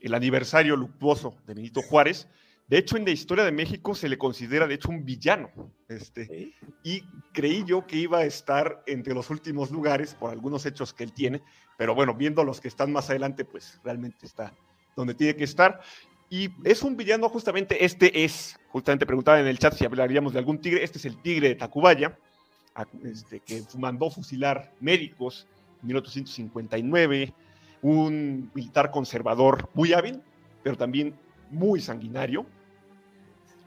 el 0.00 0.14
aniversario 0.14 0.76
luctuoso 0.76 1.34
de 1.46 1.54
Benito 1.54 1.82
Juárez. 1.82 2.28
De 2.68 2.78
hecho, 2.78 2.96
en 2.96 3.04
la 3.04 3.10
historia 3.10 3.44
de 3.44 3.50
México 3.50 3.94
se 3.94 4.08
le 4.08 4.18
considera, 4.18 4.68
de 4.68 4.74
hecho, 4.74 4.90
un 4.90 5.04
villano. 5.04 5.50
Este, 5.88 6.52
Y 6.84 7.02
creí 7.32 7.64
yo 7.64 7.86
que 7.86 7.96
iba 7.96 8.18
a 8.18 8.24
estar 8.24 8.82
entre 8.86 9.14
los 9.14 9.30
últimos 9.30 9.70
lugares 9.70 10.14
por 10.14 10.30
algunos 10.30 10.64
hechos 10.64 10.92
que 10.92 11.04
él 11.04 11.12
tiene, 11.12 11.42
pero 11.76 11.94
bueno, 11.94 12.14
viendo 12.14 12.44
los 12.44 12.60
que 12.60 12.68
están 12.68 12.92
más 12.92 13.10
adelante, 13.10 13.44
pues 13.44 13.80
realmente 13.82 14.26
está 14.26 14.54
donde 14.96 15.14
tiene 15.14 15.36
que 15.36 15.44
estar. 15.44 15.80
Y 16.28 16.50
es 16.64 16.82
un 16.82 16.96
villano, 16.96 17.28
justamente, 17.28 17.84
este 17.84 18.24
es, 18.24 18.58
justamente 18.68 19.06
preguntaba 19.06 19.40
en 19.40 19.46
el 19.46 19.58
chat 19.58 19.74
si 19.74 19.84
hablaríamos 19.84 20.32
de 20.32 20.40
algún 20.40 20.58
tigre, 20.58 20.82
este 20.82 20.98
es 20.98 21.04
el 21.04 21.20
tigre 21.22 21.48
de 21.48 21.54
Tacubaya, 21.54 22.18
este, 23.04 23.40
que 23.40 23.62
mandó 23.78 24.10
fusilar 24.10 24.72
médicos 24.80 25.46
en 25.82 25.88
1859, 25.88 27.32
un 27.82 28.50
militar 28.54 28.90
conservador 28.90 29.70
muy 29.74 29.92
hábil, 29.92 30.20
pero 30.62 30.76
también 30.76 31.14
muy 31.50 31.80
sanguinario, 31.80 32.44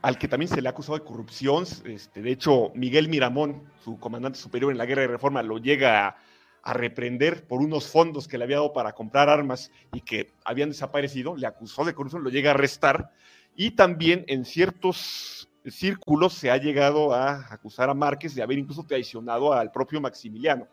al 0.02 0.18
que 0.18 0.28
también 0.28 0.48
se 0.48 0.60
le 0.60 0.68
ha 0.68 0.72
acusado 0.72 0.98
de 0.98 1.04
corrupción. 1.04 1.64
Este, 1.84 2.20
de 2.20 2.30
hecho, 2.30 2.72
Miguel 2.74 3.08
Miramón, 3.08 3.62
su 3.84 3.98
comandante 3.98 4.38
superior 4.38 4.70
en 4.70 4.78
la 4.78 4.86
guerra 4.86 5.02
de 5.02 5.08
reforma, 5.08 5.42
lo 5.42 5.58
llega 5.58 6.08
a, 6.08 6.16
reprender 6.64 7.46
por 7.46 7.60
unos 7.60 7.88
fondos 7.88 8.28
que 8.28 8.38
le 8.38 8.44
había 8.44 8.56
dado 8.56 8.72
para 8.72 8.92
comprar 8.92 9.28
armas 9.28 9.70
y 9.92 10.02
que 10.02 10.32
habían 10.44 10.70
desaparecido. 10.70 11.36
Le 11.36 11.46
acusó 11.46 11.84
de 11.84 11.94
corrupción, 11.94 12.22
lo 12.22 12.30
llega 12.30 12.50
a 12.50 12.54
arrestar. 12.54 13.10
Y 13.56 13.72
también 13.72 14.24
en 14.28 14.44
ciertos 14.44 15.48
círculos 15.66 16.34
se 16.34 16.50
ha 16.50 16.56
llegado 16.56 17.14
a 17.14 17.46
acusar 17.52 17.90
a 17.90 17.94
Márquez 17.94 18.34
de 18.34 18.42
haber 18.42 18.58
incluso 18.58 18.84
traicionado 18.84 19.52
al 19.52 19.70
propio 19.70 20.00
Maximiliano. 20.00 20.68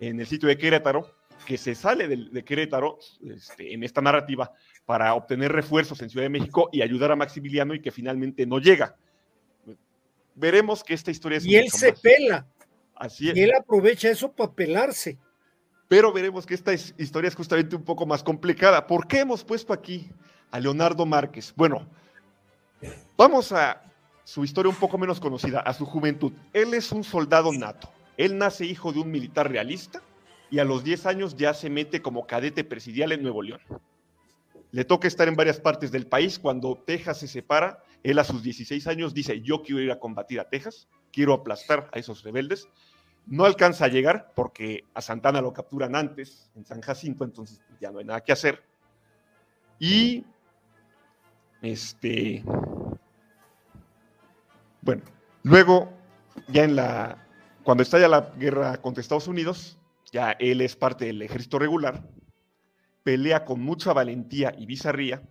En 0.00 0.20
el 0.20 0.26
sitio 0.26 0.48
de 0.48 0.58
Querétaro, 0.58 1.14
que 1.46 1.58
se 1.58 1.74
sale 1.74 2.08
de, 2.08 2.44
Querétaro 2.44 2.98
este, 3.34 3.72
en 3.72 3.82
esta 3.82 4.00
narrativa 4.00 4.52
para 4.84 5.14
obtener 5.14 5.52
refuerzos 5.52 6.00
en 6.02 6.10
Ciudad 6.10 6.24
de 6.24 6.30
México 6.30 6.68
y 6.72 6.82
ayudar 6.82 7.12
a 7.12 7.16
Maximiliano 7.16 7.74
y 7.74 7.80
que 7.80 7.90
finalmente 7.90 8.46
no 8.46 8.58
llega. 8.58 8.96
Veremos 10.34 10.82
que 10.82 10.94
esta 10.94 11.10
historia 11.10 11.38
es... 11.38 11.46
Y 11.46 11.54
él 11.56 11.70
se 11.70 11.92
pela. 11.92 12.46
Así 12.94 13.30
es. 13.30 13.36
Y 13.36 13.42
él 13.42 13.52
aprovecha 13.58 14.08
eso 14.08 14.32
para 14.32 14.52
pelarse. 14.52 15.18
Pero 15.88 16.12
veremos 16.12 16.46
que 16.46 16.54
esta 16.54 16.72
historia 16.72 17.28
es 17.28 17.34
justamente 17.34 17.76
un 17.76 17.84
poco 17.84 18.06
más 18.06 18.22
complicada. 18.22 18.86
¿Por 18.86 19.06
qué 19.06 19.20
hemos 19.20 19.44
puesto 19.44 19.72
aquí 19.72 20.10
a 20.50 20.58
Leonardo 20.58 21.04
Márquez? 21.04 21.52
Bueno, 21.56 21.86
vamos 23.16 23.52
a 23.52 23.82
su 24.24 24.42
historia 24.42 24.70
un 24.70 24.76
poco 24.76 24.96
menos 24.96 25.20
conocida, 25.20 25.60
a 25.60 25.74
su 25.74 25.84
juventud. 25.84 26.32
Él 26.52 26.72
es 26.74 26.90
un 26.92 27.04
soldado 27.04 27.52
nato. 27.52 27.92
Él 28.16 28.38
nace 28.38 28.64
hijo 28.64 28.92
de 28.92 29.00
un 29.00 29.10
militar 29.10 29.50
realista 29.50 30.02
y 30.50 30.58
a 30.58 30.64
los 30.64 30.84
10 30.84 31.06
años 31.06 31.36
ya 31.36 31.52
se 31.52 31.68
mete 31.68 32.00
como 32.00 32.26
cadete 32.26 32.64
presidial 32.64 33.12
en 33.12 33.22
Nuevo 33.22 33.42
León. 33.42 33.60
Le 34.70 34.84
toca 34.84 35.06
estar 35.06 35.28
en 35.28 35.36
varias 35.36 35.60
partes 35.60 35.92
del 35.92 36.06
país. 36.06 36.38
Cuando 36.38 36.82
Texas 36.84 37.18
se 37.18 37.28
separa, 37.28 37.82
él 38.02 38.18
a 38.18 38.24
sus 38.24 38.42
16 38.42 38.86
años 38.86 39.14
dice, 39.14 39.40
yo 39.40 39.62
quiero 39.62 39.80
ir 39.80 39.90
a 39.90 39.98
combatir 39.98 40.40
a 40.40 40.48
Texas, 40.48 40.88
quiero 41.14 41.32
aplastar 41.32 41.88
a 41.92 41.98
esos 41.98 42.24
rebeldes. 42.24 42.68
No 43.26 43.44
alcanza 43.44 43.84
a 43.84 43.88
llegar 43.88 44.32
porque 44.34 44.84
a 44.92 45.00
Santana 45.00 45.40
lo 45.40 45.52
capturan 45.52 45.94
antes, 45.94 46.50
en 46.56 46.66
San 46.66 46.80
Jacinto, 46.80 47.24
entonces 47.24 47.60
ya 47.80 47.90
no 47.90 48.00
hay 48.00 48.04
nada 48.04 48.20
que 48.20 48.32
hacer. 48.32 48.62
Y, 49.78 50.24
este, 51.62 52.44
bueno, 54.82 55.02
luego, 55.42 55.90
ya 56.48 56.64
en 56.64 56.76
la, 56.76 57.26
cuando 57.62 57.82
estalla 57.82 58.08
la 58.08 58.32
guerra 58.36 58.76
contra 58.78 59.00
Estados 59.00 59.28
Unidos, 59.28 59.78
ya 60.12 60.32
él 60.32 60.60
es 60.60 60.76
parte 60.76 61.06
del 61.06 61.22
ejército 61.22 61.58
regular, 61.58 62.06
pelea 63.02 63.44
con 63.44 63.60
mucha 63.60 63.92
valentía 63.92 64.54
y 64.58 64.66
bizarría 64.66 65.22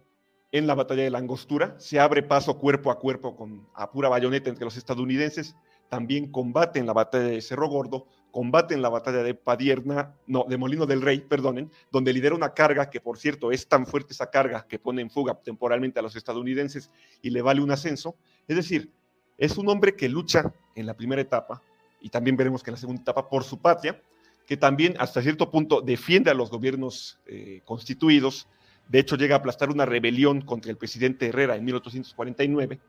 en 0.52 0.68
la 0.68 0.76
batalla 0.76 1.04
de 1.04 1.10
la 1.10 1.18
Angostura, 1.18 1.76
se 1.80 2.00
abre 2.00 2.22
paso 2.22 2.60
cuerpo 2.60 2.92
a 2.92 3.00
cuerpo 3.00 3.36
con 3.36 3.68
a 3.74 3.92
pura 3.92 4.08
bayoneta 4.08 4.52
entre 4.52 4.66
los 4.66 4.78
estadounidenses, 4.78 5.56
también 5.94 6.32
combate 6.32 6.80
en 6.80 6.88
la 6.88 6.94
batalla 6.94 7.26
de 7.26 7.40
Cerro 7.40 7.70
Gordo, 7.70 8.08
combate 8.32 8.74
en 8.74 8.82
la 8.82 8.90
batalla 8.90 9.22
de 9.22 9.36
Padierna, 9.36 10.16
no, 10.26 10.44
de 10.50 10.58
Molino 10.58 10.88
del 10.88 11.04
Rey, 11.04 11.20
perdonen, 11.20 11.70
donde 11.92 12.12
lidera 12.12 12.34
una 12.34 12.56
carga 12.56 12.90
que, 12.90 13.00
por 13.00 13.20
cierto, 13.20 13.52
es 13.52 13.68
tan 13.68 13.86
fuerte 13.86 14.14
esa 14.14 14.32
carga 14.32 14.66
que 14.68 14.80
pone 14.80 15.04
en 15.04 15.12
fuga 15.12 15.36
temporalmente 15.36 16.00
a 16.00 16.02
los 16.02 16.16
estadounidenses 16.16 16.90
y 17.22 17.30
le 17.30 17.44
vale 17.44 17.62
un 17.62 17.70
ascenso. 17.70 18.16
Es 18.48 18.56
decir, 18.56 18.92
es 19.38 19.56
un 19.56 19.70
hombre 19.70 19.96
que 19.96 20.10
lucha 20.10 20.52
en 20.74 20.88
la 20.88 20.96
primera 20.96 21.22
etapa 21.22 21.62
y 22.02 22.10
también 22.10 22.38
veremos 22.38 22.64
que 22.64 22.72
en 22.72 22.74
la 22.74 22.80
segunda 22.80 23.04
etapa 23.04 23.30
por 23.30 23.44
su 23.44 23.60
patria, 23.60 24.02
que 24.48 24.58
también 24.58 24.96
hasta 24.98 25.22
cierto 25.22 25.52
punto 25.52 25.82
defiende 25.82 26.32
a 26.32 26.34
los 26.34 26.50
gobiernos 26.50 27.20
eh, 27.28 27.62
constituidos. 27.66 28.48
De 28.90 28.98
hecho, 28.98 29.16
llega 29.16 29.36
a 29.36 29.38
aplastar 29.38 29.70
una 29.70 29.86
rebelión 29.86 30.42
contra 30.42 30.72
el 30.72 30.78
presidente 30.78 31.28
Herrera 31.28 31.56
en 31.56 31.64
1849. 31.66 32.80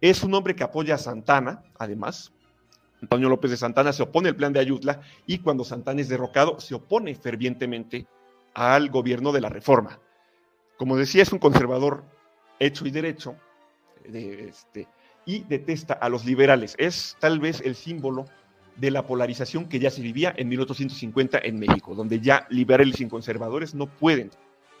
Es 0.00 0.22
un 0.22 0.34
hombre 0.34 0.54
que 0.54 0.64
apoya 0.64 0.96
a 0.96 0.98
Santana, 0.98 1.62
además. 1.78 2.32
Antonio 3.00 3.28
López 3.28 3.50
de 3.50 3.56
Santana 3.56 3.92
se 3.92 4.02
opone 4.02 4.30
al 4.30 4.36
plan 4.36 4.52
de 4.52 4.60
Ayutla 4.60 5.00
y 5.26 5.38
cuando 5.38 5.64
Santana 5.64 6.00
es 6.00 6.08
derrocado, 6.08 6.60
se 6.60 6.74
opone 6.74 7.14
fervientemente 7.14 8.06
al 8.54 8.90
gobierno 8.90 9.32
de 9.32 9.40
la 9.40 9.48
reforma. 9.48 10.00
Como 10.78 10.96
decía, 10.96 11.22
es 11.22 11.32
un 11.32 11.38
conservador 11.38 12.04
hecho 12.58 12.86
y 12.86 12.90
derecho 12.90 13.36
de, 14.08 14.48
este, 14.48 14.88
y 15.24 15.40
detesta 15.44 15.94
a 15.94 16.08
los 16.08 16.24
liberales. 16.24 16.74
Es 16.78 17.16
tal 17.20 17.38
vez 17.38 17.60
el 17.60 17.74
símbolo 17.74 18.26
de 18.76 18.90
la 18.90 19.06
polarización 19.06 19.68
que 19.68 19.78
ya 19.78 19.90
se 19.90 20.02
vivía 20.02 20.34
en 20.36 20.48
1850 20.48 21.38
en 21.38 21.58
México, 21.58 21.94
donde 21.94 22.20
ya 22.20 22.46
liberales 22.50 23.00
y 23.00 23.08
conservadores 23.08 23.74
no 23.74 23.86
pueden 23.86 24.30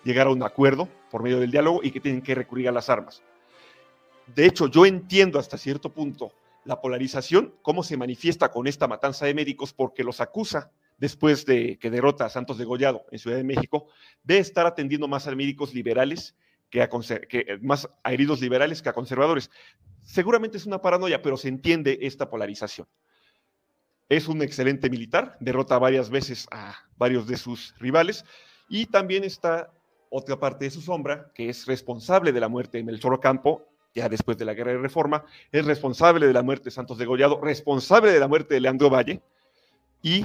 llegar 0.04 0.26
a 0.26 0.30
un 0.30 0.42
acuerdo 0.42 0.88
por 1.10 1.22
medio 1.22 1.40
del 1.40 1.50
diálogo 1.50 1.80
y 1.82 1.90
que 1.90 2.00
tienen 2.00 2.22
que 2.22 2.34
recurrir 2.34 2.68
a 2.68 2.72
las 2.72 2.88
armas. 2.88 3.22
De 4.34 4.46
hecho, 4.46 4.66
yo 4.66 4.86
entiendo 4.86 5.38
hasta 5.38 5.56
cierto 5.56 5.90
punto 5.90 6.32
la 6.64 6.80
polarización, 6.80 7.54
cómo 7.62 7.82
se 7.82 7.96
manifiesta 7.96 8.50
con 8.50 8.66
esta 8.66 8.88
matanza 8.88 9.26
de 9.26 9.34
médicos, 9.34 9.72
porque 9.72 10.02
los 10.02 10.20
acusa 10.20 10.72
después 10.98 11.46
de 11.46 11.78
que 11.78 11.90
derrota 11.90 12.24
a 12.24 12.30
Santos 12.30 12.58
de 12.58 12.64
Gollado 12.64 13.06
en 13.10 13.18
Ciudad 13.18 13.36
de 13.36 13.44
México, 13.44 13.86
de 14.24 14.38
estar 14.38 14.66
atendiendo 14.66 15.06
más 15.08 15.26
a 15.26 15.34
médicos 15.34 15.74
liberales 15.74 16.34
que 16.70 16.82
a, 16.82 16.88
que, 16.88 17.58
más 17.62 17.88
a 18.02 18.12
heridos 18.12 18.40
liberales 18.40 18.82
que 18.82 18.88
a 18.88 18.94
conservadores. 18.94 19.50
Seguramente 20.02 20.56
es 20.56 20.66
una 20.66 20.80
paranoia, 20.80 21.22
pero 21.22 21.36
se 21.36 21.48
entiende 21.48 21.98
esta 22.02 22.28
polarización. 22.28 22.88
Es 24.08 24.28
un 24.28 24.42
excelente 24.42 24.88
militar, 24.88 25.36
derrota 25.40 25.78
varias 25.78 26.10
veces 26.10 26.46
a 26.50 26.74
varios 26.96 27.26
de 27.26 27.36
sus 27.36 27.74
rivales 27.78 28.24
y 28.68 28.86
también 28.86 29.24
está 29.24 29.72
otra 30.10 30.38
parte 30.38 30.64
de 30.64 30.70
su 30.70 30.80
sombra, 30.80 31.30
que 31.34 31.48
es 31.48 31.66
responsable 31.66 32.32
de 32.32 32.40
la 32.40 32.48
muerte 32.48 32.78
de 32.78 32.84
Melchor 32.84 33.14
Ocampo, 33.14 33.66
ya 33.96 34.10
después 34.10 34.36
de 34.36 34.44
la 34.44 34.52
Guerra 34.52 34.72
de 34.72 34.78
Reforma, 34.78 35.24
es 35.50 35.64
responsable 35.64 36.26
de 36.26 36.32
la 36.34 36.42
muerte 36.42 36.66
de 36.66 36.70
Santos 36.70 36.98
de 36.98 37.06
Gollado, 37.06 37.40
responsable 37.40 38.12
de 38.12 38.20
la 38.20 38.28
muerte 38.28 38.54
de 38.54 38.60
Leandro 38.60 38.90
Valle 38.90 39.22
y 40.02 40.24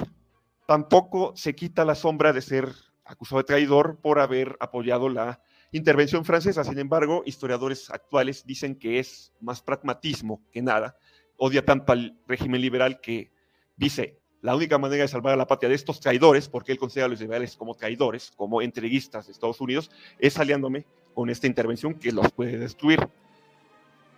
tampoco 0.68 1.32
se 1.38 1.56
quita 1.56 1.86
la 1.86 1.96
sombra 1.96 2.34
de 2.34 2.42
ser 2.42 2.70
acusado 3.06 3.40
de 3.40 3.46
traidor 3.46 3.98
por 4.02 4.20
haber 4.20 4.58
apoyado 4.60 5.08
la 5.08 5.42
intervención 5.72 6.26
francesa. 6.26 6.66
Sin 6.66 6.80
embargo, 6.80 7.24
historiadores 7.26 7.90
actuales 7.90 8.46
dicen 8.46 8.76
que 8.76 9.00
es 9.00 9.32
más 9.40 9.62
pragmatismo 9.62 10.44
que 10.52 10.62
nada. 10.62 10.98
Odia 11.38 11.64
tanto 11.64 11.94
al 11.94 12.20
régimen 12.28 12.62
liberal 12.62 13.00
que 13.00 13.32
dice, 13.78 14.20
la 14.42 14.54
única 14.54 14.78
manera 14.78 15.04
de 15.04 15.08
salvar 15.08 15.34
a 15.34 15.38
la 15.38 15.48
patria 15.48 15.70
de 15.70 15.76
estos 15.76 16.02
traidores, 16.02 16.50
porque 16.50 16.74
él 16.74 16.78
considera 16.78 17.06
a 17.06 17.10
los 17.10 17.22
liberales 17.22 17.56
como 17.56 17.76
traidores, 17.76 18.34
como 18.36 18.62
entreguistas 18.62 19.28
de 19.28 19.32
Estados 19.32 19.62
Unidos, 19.62 19.92
es 20.20 20.38
aliándome 20.38 20.86
con 21.14 21.30
esta 21.30 21.48
intervención 21.48 21.94
que 21.94 22.12
los 22.12 22.32
puede 22.34 22.58
destruir. 22.58 23.08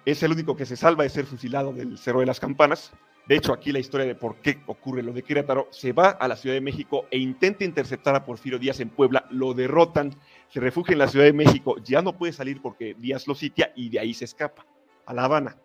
Es 0.05 0.21
el 0.21 0.33
único 0.33 0.55
que 0.55 0.65
se 0.65 0.75
salva 0.75 1.03
de 1.03 1.09
ser 1.09 1.25
fusilado 1.25 1.71
del 1.71 1.97
Cerro 1.97 2.19
de 2.19 2.25
las 2.25 2.39
Campanas 2.39 2.91
De 3.25 3.37
hecho, 3.37 3.53
aquí 3.53 3.71
la 3.71 3.79
historia 3.79 4.05
de 4.05 4.15
por 4.15 4.35
qué 4.37 4.61
ocurre 4.67 5.01
lo 5.01 5.13
de 5.13 5.23
Querétaro, 5.23 5.69
se 5.71 5.93
va 5.93 6.09
a 6.09 6.27
la 6.27 6.35
Ciudad 6.35 6.55
de 6.55 6.61
México 6.61 7.05
e 7.09 7.17
intenta 7.17 7.63
interceptar 7.63 8.13
a 8.15 8.25
Porfirio 8.25 8.59
Díaz 8.59 8.81
en 8.81 8.89
Puebla, 8.89 9.25
lo 9.29 9.53
derrotan, 9.53 10.13
se 10.49 10.59
refugia 10.59 10.91
en 10.91 10.99
la 10.99 11.07
Ciudad 11.07 11.25
de 11.25 11.31
México, 11.31 11.77
ya 11.77 12.01
no 12.01 12.17
puede 12.17 12.33
salir 12.33 12.61
porque 12.61 12.95
Díaz 12.99 13.25
lo 13.25 13.33
sitia 13.33 13.71
y 13.77 13.87
de 13.89 13.99
ahí 13.99 14.13
se 14.13 14.25
escapa 14.25 14.65
a 15.05 15.13
La 15.13 15.23
Habana. 15.23 15.55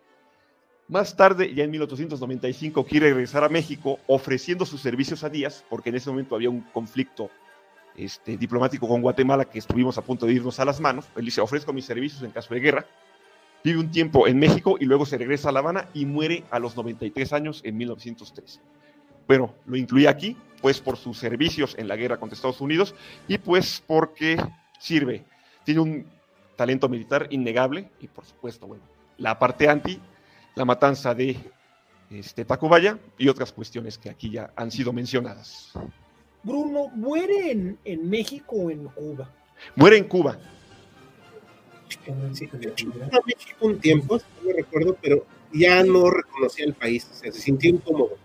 Más 0.87 1.17
tarde, 1.17 1.53
ya 1.53 1.65
en 1.65 1.73
1895, 1.73 2.85
quiere 2.85 3.11
regresar 3.11 3.43
a 3.43 3.49
México 3.49 3.99
ofreciendo 4.07 4.65
sus 4.65 4.81
servicios 4.81 5.25
a 5.25 5.29
Díaz, 5.29 5.65
porque 5.69 5.89
en 5.89 5.97
ese 5.97 6.11
momento 6.11 6.37
había 6.37 6.51
un 6.51 6.61
conflicto 6.61 7.29
este, 7.97 8.37
diplomático 8.37 8.87
con 8.87 9.03
Guatemala 9.03 9.45
que 9.45 9.59
estuvimos 9.59 9.99
a 9.99 10.03
punto 10.03 10.27
de 10.27 10.35
irnos 10.35 10.61
a 10.61 10.65
las 10.65 10.81
manos. 10.81 11.07
Él 11.17 11.25
dice, 11.25 11.41
ofrezco 11.41 11.73
mis 11.73 11.85
servicios 11.85 12.23
en 12.23 12.31
caso 12.31 12.55
de 12.55 12.61
guerra 12.61 12.87
vive 13.65 13.79
un 13.79 13.91
tiempo 13.91 14.27
en 14.27 14.39
México 14.39 14.77
y 14.81 14.85
luego 14.85 15.07
se 15.07 15.19
regresa 15.19 15.49
a 15.49 15.53
La 15.53 15.61
Habana 15.61 15.89
y 15.95 16.07
muere 16.07 16.45
a 16.51 16.59
los 16.59 16.77
93 16.77 17.33
años 17.33 17.61
en 17.65 17.77
1903. 17.77 18.61
Bueno, 19.27 19.55
lo 19.67 19.77
incluí 19.77 20.07
aquí, 20.07 20.37
pues 20.63 20.81
por 20.81 20.97
sus 20.97 21.19
servicios 21.19 21.75
en 21.79 21.89
la 21.89 21.97
guerra 21.97 22.19
contra 22.19 22.35
Estados 22.35 22.61
Unidos 22.61 22.95
y 23.27 23.39
pues 23.39 23.83
porque 23.87 24.37
sirve. 24.79 25.25
Tiene 25.65 25.81
un 25.81 26.07
talento 26.57 26.89
militar 26.89 27.27
innegable 27.31 27.91
y 28.01 28.09
por 28.09 28.25
supuesto, 28.25 28.67
bueno, 28.67 28.83
la 29.19 29.39
parte 29.39 29.69
anti, 29.69 30.01
la 30.55 30.65
matanza 30.65 31.15
de 31.15 31.37
este, 32.11 32.45
Tacubaya 32.45 32.99
y 33.19 33.29
otras 33.29 33.53
cuestiones 33.53 33.99
que 33.99 34.09
aquí 34.09 34.31
ya 34.31 34.51
han 34.57 34.71
sido 34.71 34.93
mencionadas. 34.93 35.73
Bruno, 36.43 36.89
¿muere 36.95 37.51
en, 37.51 37.79
en 37.85 38.09
México 38.09 38.57
o 38.57 38.71
en 38.71 38.85
Cuba? 38.85 39.31
Muere 39.77 39.99
en 39.99 40.05
Cuba, 40.05 40.39
México 43.27 43.67
un 43.67 43.79
tiempo, 43.79 44.21
no 44.45 44.53
recuerdo, 44.53 44.97
pero 45.01 45.27
ya 45.53 45.83
no 45.83 46.11
reconocía 46.11 46.67
el 46.67 46.75
país, 46.75 47.07
o 47.11 47.15
sea, 47.15 47.33
se 47.33 47.41
sintió 47.41 47.71
incómodo. 47.71 48.17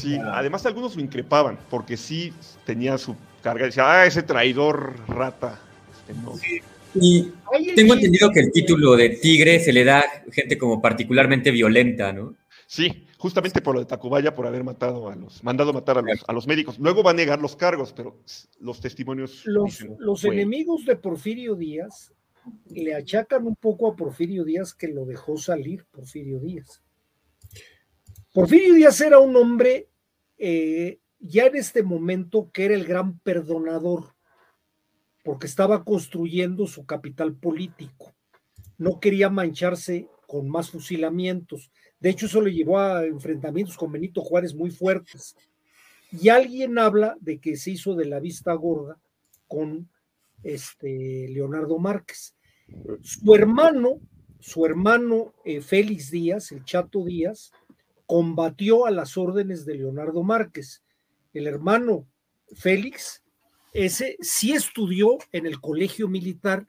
Sí, 0.00 0.16
además 0.16 0.66
algunos 0.66 0.96
lo 0.96 1.02
increpaban, 1.02 1.58
porque 1.70 1.96
sí 1.96 2.32
tenía 2.66 2.98
su 2.98 3.16
carga, 3.42 3.66
decía, 3.66 4.00
ah, 4.00 4.06
ese 4.06 4.22
traidor 4.22 4.94
rata. 5.08 5.60
Este, 6.08 6.62
y 6.94 7.32
tengo 7.74 7.94
entendido 7.94 8.30
que 8.30 8.40
el 8.40 8.52
título 8.52 8.96
de 8.96 9.10
tigre 9.10 9.60
se 9.60 9.72
le 9.72 9.84
da 9.84 10.00
a 10.00 10.32
gente 10.32 10.58
como 10.58 10.80
particularmente 10.80 11.50
violenta, 11.50 12.12
¿no? 12.12 12.34
Sí, 12.66 13.06
justamente 13.18 13.60
por 13.60 13.74
lo 13.74 13.80
de 13.80 13.86
Tacubaya, 13.86 14.34
por 14.34 14.46
haber 14.46 14.64
matado 14.64 15.08
a 15.08 15.16
los, 15.16 15.42
mandado 15.42 15.72
matar 15.72 15.98
a 15.98 16.02
los, 16.02 16.24
a 16.26 16.32
los 16.32 16.46
médicos. 16.46 16.78
Luego 16.78 17.02
va 17.02 17.10
a 17.10 17.14
negar 17.14 17.40
los 17.40 17.56
cargos, 17.56 17.92
pero 17.92 18.18
los 18.60 18.80
testimonios. 18.80 19.42
Los, 19.44 19.84
los 19.98 20.24
enemigos 20.24 20.84
de 20.84 20.96
Porfirio 20.96 21.54
Díaz 21.54 22.12
le 22.66 22.94
achacan 22.94 23.46
un 23.46 23.56
poco 23.56 23.88
a 23.88 23.96
Porfirio 23.96 24.44
Díaz 24.44 24.74
que 24.74 24.88
lo 24.88 25.04
dejó 25.04 25.36
salir 25.36 25.84
Porfirio 25.90 26.40
Díaz. 26.40 26.82
Porfirio 28.32 28.74
Díaz 28.74 29.00
era 29.00 29.18
un 29.18 29.36
hombre 29.36 29.88
eh, 30.38 30.98
ya 31.20 31.46
en 31.46 31.56
este 31.56 31.82
momento 31.82 32.50
que 32.52 32.66
era 32.66 32.74
el 32.74 32.84
gran 32.84 33.18
perdonador, 33.20 34.14
porque 35.22 35.46
estaba 35.46 35.84
construyendo 35.84 36.66
su 36.66 36.84
capital 36.84 37.34
político. 37.34 38.14
No 38.76 39.00
quería 39.00 39.30
mancharse 39.30 40.08
con 40.26 40.48
más 40.48 40.70
fusilamientos. 40.70 41.70
De 41.98 42.10
hecho, 42.10 42.26
eso 42.26 42.42
le 42.42 42.52
llevó 42.52 42.78
a 42.78 43.06
enfrentamientos 43.06 43.76
con 43.76 43.92
Benito 43.92 44.20
Juárez 44.20 44.54
muy 44.54 44.70
fuertes. 44.70 45.34
Y 46.10 46.28
alguien 46.28 46.78
habla 46.78 47.16
de 47.20 47.38
que 47.38 47.56
se 47.56 47.70
hizo 47.70 47.94
de 47.94 48.04
la 48.04 48.20
vista 48.20 48.52
gorda 48.52 49.00
con 49.48 49.88
este, 50.44 51.28
Leonardo 51.30 51.78
Márquez. 51.78 52.36
Su 53.02 53.34
hermano, 53.34 54.00
su 54.40 54.64
hermano 54.64 55.34
eh, 55.44 55.60
Félix 55.60 56.10
Díaz, 56.10 56.52
el 56.52 56.64
Chato 56.64 57.04
Díaz, 57.04 57.52
combatió 58.06 58.86
a 58.86 58.90
las 58.90 59.16
órdenes 59.16 59.64
de 59.64 59.76
Leonardo 59.76 60.22
Márquez. 60.22 60.82
El 61.32 61.46
hermano 61.46 62.06
Félix, 62.54 63.22
ese 63.72 64.16
sí 64.20 64.52
estudió 64.52 65.18
en 65.32 65.46
el 65.46 65.60
colegio 65.60 66.08
militar 66.08 66.68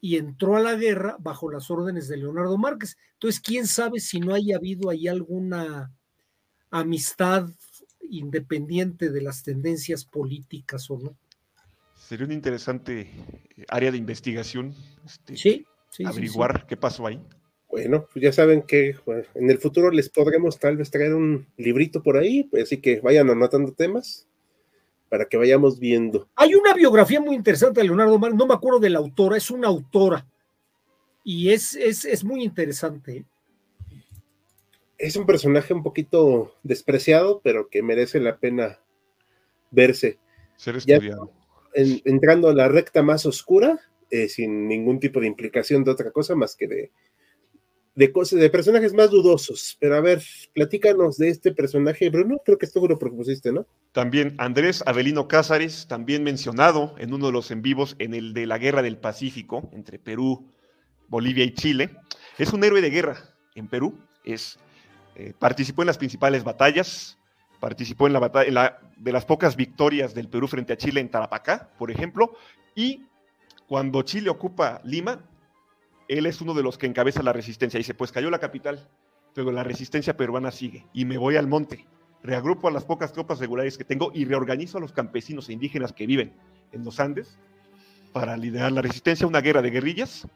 y 0.00 0.16
entró 0.16 0.56
a 0.56 0.60
la 0.60 0.74
guerra 0.74 1.16
bajo 1.20 1.50
las 1.50 1.70
órdenes 1.70 2.08
de 2.08 2.16
Leonardo 2.16 2.58
Márquez. 2.58 2.98
Entonces, 3.14 3.40
quién 3.40 3.66
sabe 3.66 4.00
si 4.00 4.18
no 4.18 4.34
haya 4.34 4.56
habido 4.56 4.90
ahí 4.90 5.06
alguna 5.06 5.92
amistad 6.70 7.48
independiente 8.00 9.10
de 9.10 9.22
las 9.22 9.42
tendencias 9.42 10.04
políticas 10.04 10.90
o 10.90 10.98
no. 10.98 11.16
Sería 12.08 12.26
una 12.26 12.34
interesante 12.34 13.00
eh, 13.00 13.64
área 13.68 13.90
de 13.90 13.96
investigación. 13.96 14.74
Este, 15.04 15.36
sí, 15.36 15.66
averiguar 16.04 16.66
qué 16.66 16.76
pasó 16.76 17.06
ahí. 17.06 17.20
Bueno, 17.70 18.06
pues 18.12 18.22
ya 18.22 18.32
saben 18.32 18.62
que 18.62 18.96
en 19.34 19.50
el 19.50 19.58
futuro 19.58 19.90
les 19.90 20.10
podremos 20.10 20.58
tal 20.58 20.76
vez 20.76 20.90
traer 20.90 21.14
un 21.14 21.46
librito 21.56 22.02
por 22.02 22.18
ahí, 22.18 22.44
pues 22.44 22.64
así 22.64 22.78
que 22.78 23.00
vayan 23.00 23.30
anotando 23.30 23.72
temas 23.72 24.28
para 25.08 25.24
que 25.24 25.38
vayamos 25.38 25.78
viendo. 25.78 26.28
Hay 26.36 26.54
una 26.54 26.74
biografía 26.74 27.20
muy 27.20 27.34
interesante 27.34 27.80
de 27.80 27.86
Leonardo 27.86 28.18
Mar, 28.18 28.34
no 28.34 28.46
me 28.46 28.54
acuerdo 28.54 28.80
de 28.80 28.90
la 28.90 28.98
autora, 28.98 29.38
es 29.38 29.50
una 29.50 29.68
autora 29.68 30.26
y 31.24 31.50
es, 31.50 31.74
es, 31.76 32.04
es 32.04 32.24
muy 32.24 32.42
interesante. 32.42 33.24
Es 34.98 35.16
un 35.16 35.24
personaje 35.24 35.72
un 35.72 35.82
poquito 35.82 36.54
despreciado, 36.62 37.40
pero 37.42 37.68
que 37.70 37.82
merece 37.82 38.20
la 38.20 38.36
pena 38.36 38.80
verse. 39.70 40.18
Ser 40.56 40.76
estudiado 40.76 41.41
entrando 41.74 42.48
a 42.48 42.54
la 42.54 42.68
recta 42.68 43.02
más 43.02 43.26
oscura, 43.26 43.80
eh, 44.10 44.28
sin 44.28 44.68
ningún 44.68 45.00
tipo 45.00 45.20
de 45.20 45.26
implicación 45.26 45.84
de 45.84 45.90
otra 45.90 46.10
cosa 46.10 46.34
más 46.34 46.54
que 46.54 46.66
de, 46.66 46.90
de 47.94 48.12
cosas, 48.12 48.40
de 48.40 48.50
personajes 48.50 48.92
más 48.94 49.10
dudosos. 49.10 49.76
Pero 49.80 49.96
a 49.96 50.00
ver, 50.00 50.22
platícanos 50.52 51.18
de 51.18 51.28
este 51.28 51.52
personaje, 51.52 52.10
Bruno, 52.10 52.40
creo 52.44 52.58
que 52.58 52.66
esto 52.66 52.86
lo 52.86 52.98
propusiste, 52.98 53.52
¿no? 53.52 53.66
También 53.92 54.34
Andrés 54.38 54.82
Avelino 54.86 55.28
Cázares, 55.28 55.86
también 55.88 56.22
mencionado 56.22 56.94
en 56.98 57.12
uno 57.12 57.26
de 57.26 57.32
los 57.32 57.50
en 57.50 57.62
vivos, 57.62 57.96
en 57.98 58.14
el 58.14 58.32
de 58.34 58.46
la 58.46 58.58
Guerra 58.58 58.82
del 58.82 58.98
Pacífico, 58.98 59.70
entre 59.72 59.98
Perú, 59.98 60.50
Bolivia 61.08 61.44
y 61.44 61.54
Chile. 61.54 61.90
Es 62.38 62.52
un 62.52 62.64
héroe 62.64 62.80
de 62.80 62.90
guerra 62.90 63.34
en 63.54 63.68
Perú, 63.68 63.98
es, 64.24 64.58
eh, 65.14 65.34
participó 65.38 65.82
en 65.82 65.88
las 65.88 65.98
principales 65.98 66.44
batallas, 66.44 67.18
participó 67.62 68.08
en 68.08 68.12
la 68.12 68.18
batalla 68.18 68.80
de 68.96 69.12
las 69.12 69.24
pocas 69.24 69.54
victorias 69.54 70.14
del 70.14 70.28
Perú 70.28 70.48
frente 70.48 70.72
a 70.72 70.76
Chile 70.76 71.00
en 71.00 71.08
Tarapacá, 71.08 71.70
por 71.78 71.92
ejemplo, 71.92 72.34
y 72.74 73.04
cuando 73.68 74.02
Chile 74.02 74.30
ocupa 74.30 74.80
Lima, 74.82 75.20
él 76.08 76.26
es 76.26 76.40
uno 76.40 76.54
de 76.54 76.64
los 76.64 76.76
que 76.76 76.86
encabeza 76.86 77.22
la 77.22 77.32
resistencia. 77.32 77.78
Dice, 77.78 77.94
pues 77.94 78.10
cayó 78.10 78.30
la 78.30 78.40
capital, 78.40 78.88
pero 79.32 79.52
la 79.52 79.62
resistencia 79.62 80.16
peruana 80.16 80.50
sigue 80.50 80.88
y 80.92 81.04
me 81.04 81.18
voy 81.18 81.36
al 81.36 81.46
monte. 81.46 81.86
Reagrupo 82.24 82.66
a 82.66 82.72
las 82.72 82.84
pocas 82.84 83.12
tropas 83.12 83.38
regulares 83.38 83.78
que 83.78 83.84
tengo 83.84 84.10
y 84.12 84.24
reorganizo 84.24 84.78
a 84.78 84.80
los 84.80 84.92
campesinos 84.92 85.48
e 85.48 85.52
indígenas 85.52 85.92
que 85.92 86.04
viven 86.04 86.34
en 86.72 86.84
los 86.84 86.98
Andes 86.98 87.38
para 88.12 88.36
liderar 88.36 88.72
la 88.72 88.82
resistencia, 88.82 89.24
una 89.24 89.40
guerra 89.40 89.62
de 89.62 89.70
guerrillas. 89.70 90.26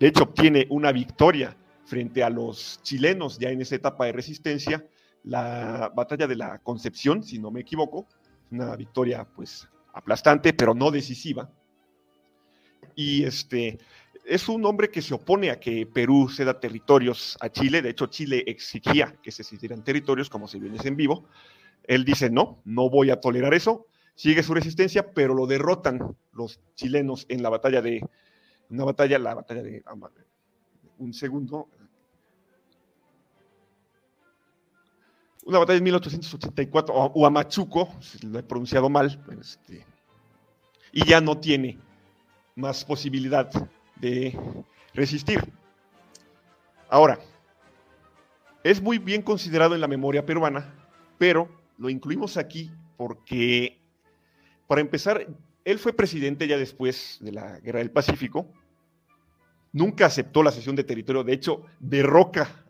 De 0.00 0.08
hecho, 0.08 0.24
obtiene 0.24 0.66
una 0.68 0.90
victoria 0.90 1.56
frente 1.84 2.24
a 2.24 2.28
los 2.28 2.80
chilenos 2.82 3.38
ya 3.38 3.50
en 3.50 3.60
esa 3.60 3.76
etapa 3.76 4.06
de 4.06 4.12
resistencia 4.12 4.84
la 5.24 5.92
batalla 5.94 6.26
de 6.26 6.36
la 6.36 6.58
Concepción, 6.58 7.22
si 7.22 7.38
no 7.38 7.50
me 7.50 7.60
equivoco, 7.60 8.06
una 8.50 8.76
victoria 8.76 9.24
pues 9.24 9.68
aplastante, 9.94 10.52
pero 10.52 10.74
no 10.74 10.90
decisiva. 10.90 11.50
Y 12.94 13.24
este 13.24 13.78
es 14.24 14.48
un 14.48 14.64
hombre 14.64 14.90
que 14.90 15.02
se 15.02 15.14
opone 15.14 15.50
a 15.50 15.58
que 15.58 15.86
Perú 15.86 16.28
ceda 16.28 16.60
territorios 16.60 17.36
a 17.40 17.48
Chile. 17.48 17.82
De 17.82 17.90
hecho, 17.90 18.06
Chile 18.06 18.44
exigía 18.46 19.16
que 19.22 19.32
se 19.32 19.44
cedieran 19.44 19.82
territorios, 19.82 20.28
como 20.28 20.48
se 20.48 20.58
viene 20.58 20.78
en 20.82 20.96
vivo. 20.96 21.24
Él 21.84 22.04
dice, 22.04 22.30
no, 22.30 22.60
no 22.64 22.88
voy 22.90 23.10
a 23.10 23.20
tolerar 23.20 23.54
eso. 23.54 23.86
Sigue 24.14 24.42
su 24.42 24.54
resistencia, 24.54 25.12
pero 25.12 25.34
lo 25.34 25.46
derrotan 25.46 26.16
los 26.32 26.60
chilenos 26.74 27.26
en 27.28 27.42
la 27.42 27.48
batalla 27.48 27.80
de, 27.80 28.06
una 28.70 28.84
batalla, 28.84 29.18
la 29.18 29.34
batalla 29.34 29.62
de, 29.62 29.82
un 30.98 31.12
segundo, 31.12 31.68
una 35.44 35.58
batalla 35.58 35.78
en 35.78 35.84
1884, 35.84 36.94
o 36.94 37.06
Huamachuco, 37.08 37.88
si 38.00 38.26
lo 38.26 38.38
he 38.38 38.42
pronunciado 38.42 38.88
mal, 38.88 39.20
este, 39.40 39.84
y 40.92 41.04
ya 41.04 41.20
no 41.20 41.38
tiene 41.38 41.78
más 42.54 42.84
posibilidad 42.84 43.50
de 43.96 44.38
resistir. 44.94 45.42
Ahora, 46.88 47.18
es 48.62 48.80
muy 48.80 48.98
bien 48.98 49.22
considerado 49.22 49.74
en 49.74 49.80
la 49.80 49.88
memoria 49.88 50.24
peruana, 50.24 50.74
pero 51.18 51.48
lo 51.78 51.88
incluimos 51.88 52.36
aquí 52.36 52.70
porque, 52.96 53.80
para 54.68 54.80
empezar, 54.80 55.26
él 55.64 55.78
fue 55.78 55.92
presidente 55.92 56.46
ya 56.46 56.56
después 56.56 57.18
de 57.20 57.32
la 57.32 57.58
Guerra 57.60 57.80
del 57.80 57.90
Pacífico, 57.90 58.46
nunca 59.72 60.06
aceptó 60.06 60.42
la 60.42 60.52
cesión 60.52 60.76
de 60.76 60.84
territorio, 60.84 61.24
de 61.24 61.32
hecho, 61.32 61.64
derroca, 61.80 62.64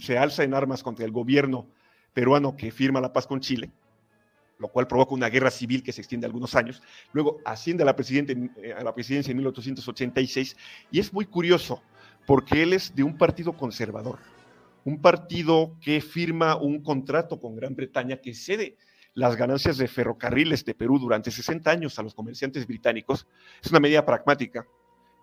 se 0.00 0.18
alza 0.18 0.42
en 0.42 0.54
armas 0.54 0.82
contra 0.82 1.04
el 1.04 1.12
gobierno 1.12 1.68
peruano 2.16 2.56
que 2.56 2.70
firma 2.70 2.98
la 2.98 3.12
paz 3.12 3.26
con 3.26 3.40
Chile, 3.40 3.70
lo 4.58 4.68
cual 4.68 4.86
provoca 4.86 5.12
una 5.12 5.28
guerra 5.28 5.50
civil 5.50 5.82
que 5.82 5.92
se 5.92 6.00
extiende 6.00 6.26
algunos 6.26 6.54
años. 6.54 6.82
Luego 7.12 7.40
asciende 7.44 7.82
a 7.82 7.86
la, 7.86 7.94
eh, 7.94 8.72
a 8.72 8.82
la 8.82 8.94
presidencia 8.94 9.30
en 9.30 9.36
1886 9.36 10.56
y 10.90 10.98
es 10.98 11.12
muy 11.12 11.26
curioso 11.26 11.82
porque 12.26 12.62
él 12.62 12.72
es 12.72 12.94
de 12.94 13.02
un 13.02 13.18
partido 13.18 13.52
conservador. 13.52 14.18
un 14.84 15.02
partido 15.02 15.76
que 15.80 16.00
firma 16.00 16.54
un 16.56 16.80
contrato 16.80 17.40
con 17.40 17.56
Gran 17.56 17.74
Bretaña 17.74 18.18
que 18.18 18.32
cede 18.34 18.76
las 19.14 19.34
ganancias 19.34 19.78
de 19.78 19.88
ferrocarriles 19.88 20.64
de 20.64 20.74
Perú 20.74 20.98
durante 21.00 21.32
60 21.32 21.68
años 21.68 21.98
a 21.98 22.04
los 22.04 22.14
comerciantes 22.14 22.66
británicos. 22.68 23.26
Es 23.60 23.70
una 23.72 23.80
medida 23.80 24.06
pragmática 24.06 24.64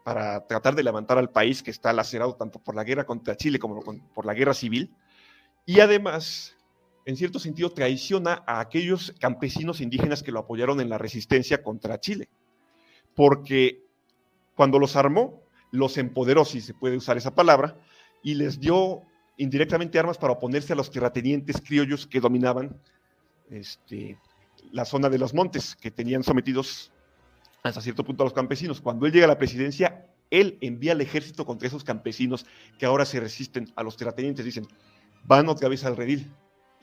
para 0.03 0.45
tratar 0.45 0.75
de 0.75 0.83
levantar 0.83 1.17
al 1.17 1.29
país 1.29 1.63
que 1.63 1.71
está 1.71 1.93
lacerado 1.93 2.35
tanto 2.35 2.59
por 2.59 2.75
la 2.75 2.83
guerra 2.83 3.05
contra 3.05 3.37
Chile 3.37 3.57
como 3.57 3.81
por 4.13 4.25
la 4.25 4.33
guerra 4.33 4.53
civil. 4.53 4.93
Y 5.65 5.79
además, 5.79 6.57
en 7.05 7.17
cierto 7.17 7.39
sentido, 7.39 7.71
traiciona 7.71 8.43
a 8.47 8.59
aquellos 8.59 9.13
campesinos 9.19 9.81
indígenas 9.81 10.23
que 10.23 10.31
lo 10.31 10.39
apoyaron 10.39 10.79
en 10.79 10.89
la 10.89 10.97
resistencia 10.97 11.61
contra 11.61 11.99
Chile. 11.99 12.29
Porque 13.13 13.83
cuando 14.55 14.79
los 14.79 14.95
armó, 14.95 15.41
los 15.71 15.97
empoderó, 15.97 16.45
si 16.45 16.61
se 16.61 16.73
puede 16.73 16.97
usar 16.97 17.17
esa 17.17 17.35
palabra, 17.35 17.77
y 18.21 18.35
les 18.35 18.59
dio 18.59 19.01
indirectamente 19.37 19.99
armas 19.99 20.17
para 20.17 20.33
oponerse 20.33 20.73
a 20.73 20.75
los 20.75 20.91
terratenientes 20.91 21.61
criollos 21.61 22.07
que 22.07 22.21
dominaban 22.21 22.79
este, 23.49 24.17
la 24.71 24.85
zona 24.85 25.09
de 25.09 25.17
los 25.17 25.33
montes, 25.33 25.75
que 25.75 25.91
tenían 25.91 26.23
sometidos 26.23 26.91
hasta 27.63 27.81
cierto 27.81 28.05
punto 28.05 28.23
a 28.23 28.25
los 28.25 28.33
campesinos. 28.33 28.79
Cuando 28.79 29.05
él 29.05 29.11
llega 29.11 29.25
a 29.25 29.29
la 29.29 29.37
presidencia, 29.37 30.07
él 30.29 30.57
envía 30.61 30.93
al 30.93 31.01
ejército 31.01 31.45
contra 31.45 31.67
esos 31.67 31.83
campesinos 31.83 32.45
que 32.77 32.85
ahora 32.85 33.05
se 33.05 33.19
resisten 33.19 33.71
a 33.75 33.83
los 33.83 33.97
terratenientes, 33.97 34.45
dicen, 34.45 34.67
van 35.25 35.49
otra 35.49 35.67
vez 35.67 35.83
al 35.83 35.97
redil 35.97 36.31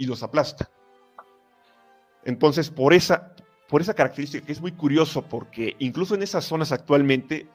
y 0.00 0.06
los 0.06 0.22
aplasta. 0.22 0.70
Entonces, 2.24 2.70
por 2.70 2.94
esa, 2.94 3.34
por 3.68 3.82
esa 3.82 3.92
característica 3.92 4.44
que 4.44 4.52
es 4.52 4.60
muy 4.60 4.72
curioso, 4.72 5.22
porque 5.22 5.76
incluso 5.78 6.14
en 6.14 6.22
esas 6.22 6.46
zonas 6.46 6.72
actualmente 6.72 7.46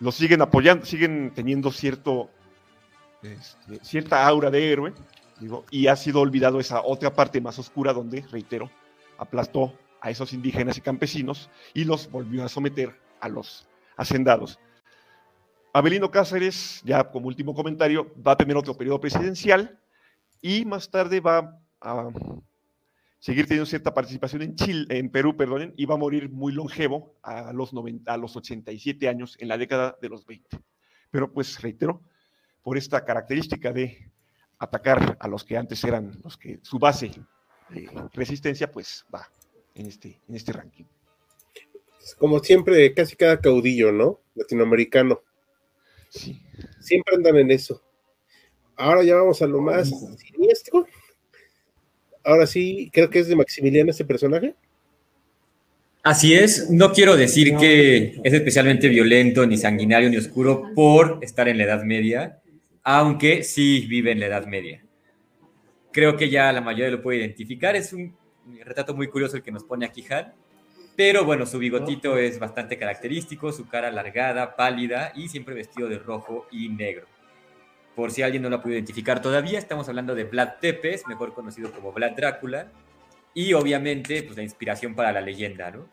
lo 0.00 0.10
siguen 0.10 0.40
apoyando, 0.40 0.86
siguen 0.86 1.32
teniendo 1.34 1.70
cierto, 1.70 2.30
este, 3.22 3.84
cierta 3.84 4.26
aura 4.26 4.50
de 4.50 4.72
héroe, 4.72 4.94
y 5.70 5.86
ha 5.86 5.96
sido 5.96 6.20
olvidado 6.20 6.60
esa 6.60 6.82
otra 6.82 7.12
parte 7.12 7.42
más 7.42 7.58
oscura 7.58 7.92
donde, 7.92 8.22
reitero, 8.30 8.70
aplastó 9.18 9.78
a 10.00 10.10
esos 10.10 10.32
indígenas 10.32 10.78
y 10.78 10.80
campesinos 10.80 11.50
y 11.74 11.84
los 11.84 12.10
volvió 12.10 12.42
a 12.42 12.48
someter 12.48 12.98
a 13.20 13.28
los 13.28 13.68
hacendados. 13.98 14.58
Abelino 15.74 16.10
Cáceres, 16.10 16.80
ya 16.84 17.04
como 17.04 17.26
último 17.26 17.54
comentario, 17.54 18.14
va 18.26 18.32
a 18.32 18.36
tener 18.36 18.56
otro 18.56 18.74
periodo 18.76 19.00
presidencial 19.00 19.78
y 20.42 20.64
más 20.64 20.90
tarde 20.90 21.20
va 21.20 21.58
a 21.80 22.10
seguir 23.20 23.46
teniendo 23.46 23.66
cierta 23.66 23.94
participación 23.94 24.42
en 24.42 24.56
Chile, 24.56 24.86
en 24.98 25.08
Perú, 25.08 25.36
perdonen, 25.36 25.72
y 25.76 25.86
va 25.86 25.94
a 25.94 25.98
morir 25.98 26.28
muy 26.28 26.52
longevo 26.52 27.14
a 27.22 27.52
los, 27.52 27.72
90, 27.72 28.12
a 28.12 28.16
los 28.16 28.36
87 28.36 29.08
años 29.08 29.36
en 29.38 29.48
la 29.48 29.56
década 29.56 29.96
de 30.02 30.08
los 30.08 30.26
20. 30.26 30.58
Pero 31.10 31.32
pues 31.32 31.62
reitero, 31.62 32.02
por 32.62 32.76
esta 32.76 33.04
característica 33.04 33.72
de 33.72 34.10
atacar 34.58 35.16
a 35.20 35.28
los 35.28 35.44
que 35.44 35.56
antes 35.56 35.82
eran 35.84 36.20
los 36.24 36.36
que 36.36 36.58
su 36.62 36.78
base 36.78 37.12
de 37.70 37.88
resistencia, 38.12 38.70
pues 38.70 39.06
va 39.14 39.28
en 39.74 39.86
este, 39.86 40.20
en 40.28 40.34
este 40.34 40.52
ranking. 40.52 40.84
Como 42.18 42.40
siempre, 42.40 42.92
casi 42.92 43.14
cada 43.14 43.40
caudillo, 43.40 43.92
¿no? 43.92 44.20
Latinoamericano. 44.34 45.22
Sí. 46.08 46.42
Siempre 46.80 47.16
andan 47.16 47.36
en 47.36 47.52
eso. 47.52 47.82
Ahora 48.82 49.04
ya 49.04 49.14
vamos 49.14 49.40
a 49.40 49.46
lo 49.46 49.60
más 49.60 49.92
siniestro. 50.18 50.86
Ahora 52.24 52.48
sí, 52.48 52.90
creo 52.92 53.08
que 53.08 53.20
es 53.20 53.28
de 53.28 53.36
Maximiliano 53.36 53.92
este 53.92 54.04
personaje. 54.04 54.56
Así 56.02 56.34
es, 56.34 56.68
no 56.68 56.90
quiero 56.92 57.14
decir 57.16 57.56
que 57.56 58.20
es 58.24 58.32
especialmente 58.32 58.88
violento, 58.88 59.46
ni 59.46 59.56
sanguinario, 59.56 60.10
ni 60.10 60.16
oscuro 60.16 60.64
por 60.74 61.20
estar 61.22 61.46
en 61.46 61.58
la 61.58 61.64
Edad 61.64 61.84
Media, 61.84 62.40
aunque 62.82 63.44
sí 63.44 63.86
vive 63.88 64.10
en 64.10 64.18
la 64.18 64.26
Edad 64.26 64.46
Media. 64.46 64.84
Creo 65.92 66.16
que 66.16 66.28
ya 66.28 66.52
la 66.52 66.60
mayoría 66.60 66.90
lo 66.90 67.02
puede 67.02 67.18
identificar. 67.18 67.76
Es 67.76 67.92
un 67.92 68.16
retrato 68.64 68.96
muy 68.96 69.06
curioso 69.06 69.36
el 69.36 69.44
que 69.44 69.52
nos 69.52 69.62
pone 69.62 69.86
aquí 69.86 70.04
Han. 70.10 70.32
Pero 70.96 71.24
bueno, 71.24 71.46
su 71.46 71.60
bigotito 71.60 72.18
es 72.18 72.40
bastante 72.40 72.76
característico, 72.76 73.52
su 73.52 73.68
cara 73.68 73.88
alargada, 73.88 74.56
pálida 74.56 75.12
y 75.14 75.28
siempre 75.28 75.54
vestido 75.54 75.88
de 75.88 76.00
rojo 76.00 76.48
y 76.50 76.68
negro. 76.68 77.06
Por 77.94 78.10
si 78.10 78.22
alguien 78.22 78.42
no 78.42 78.48
lo 78.48 78.56
ha 78.56 78.62
podido 78.62 78.78
identificar 78.78 79.20
todavía, 79.20 79.58
estamos 79.58 79.88
hablando 79.88 80.14
de 80.14 80.24
Vlad 80.24 80.54
Tepes, 80.60 81.06
mejor 81.06 81.34
conocido 81.34 81.72
como 81.72 81.92
Vlad 81.92 82.12
Drácula, 82.12 82.68
y 83.34 83.52
obviamente 83.52 84.22
pues, 84.22 84.36
la 84.36 84.42
inspiración 84.42 84.94
para 84.94 85.12
la 85.12 85.20
leyenda, 85.20 85.70
¿no? 85.70 85.88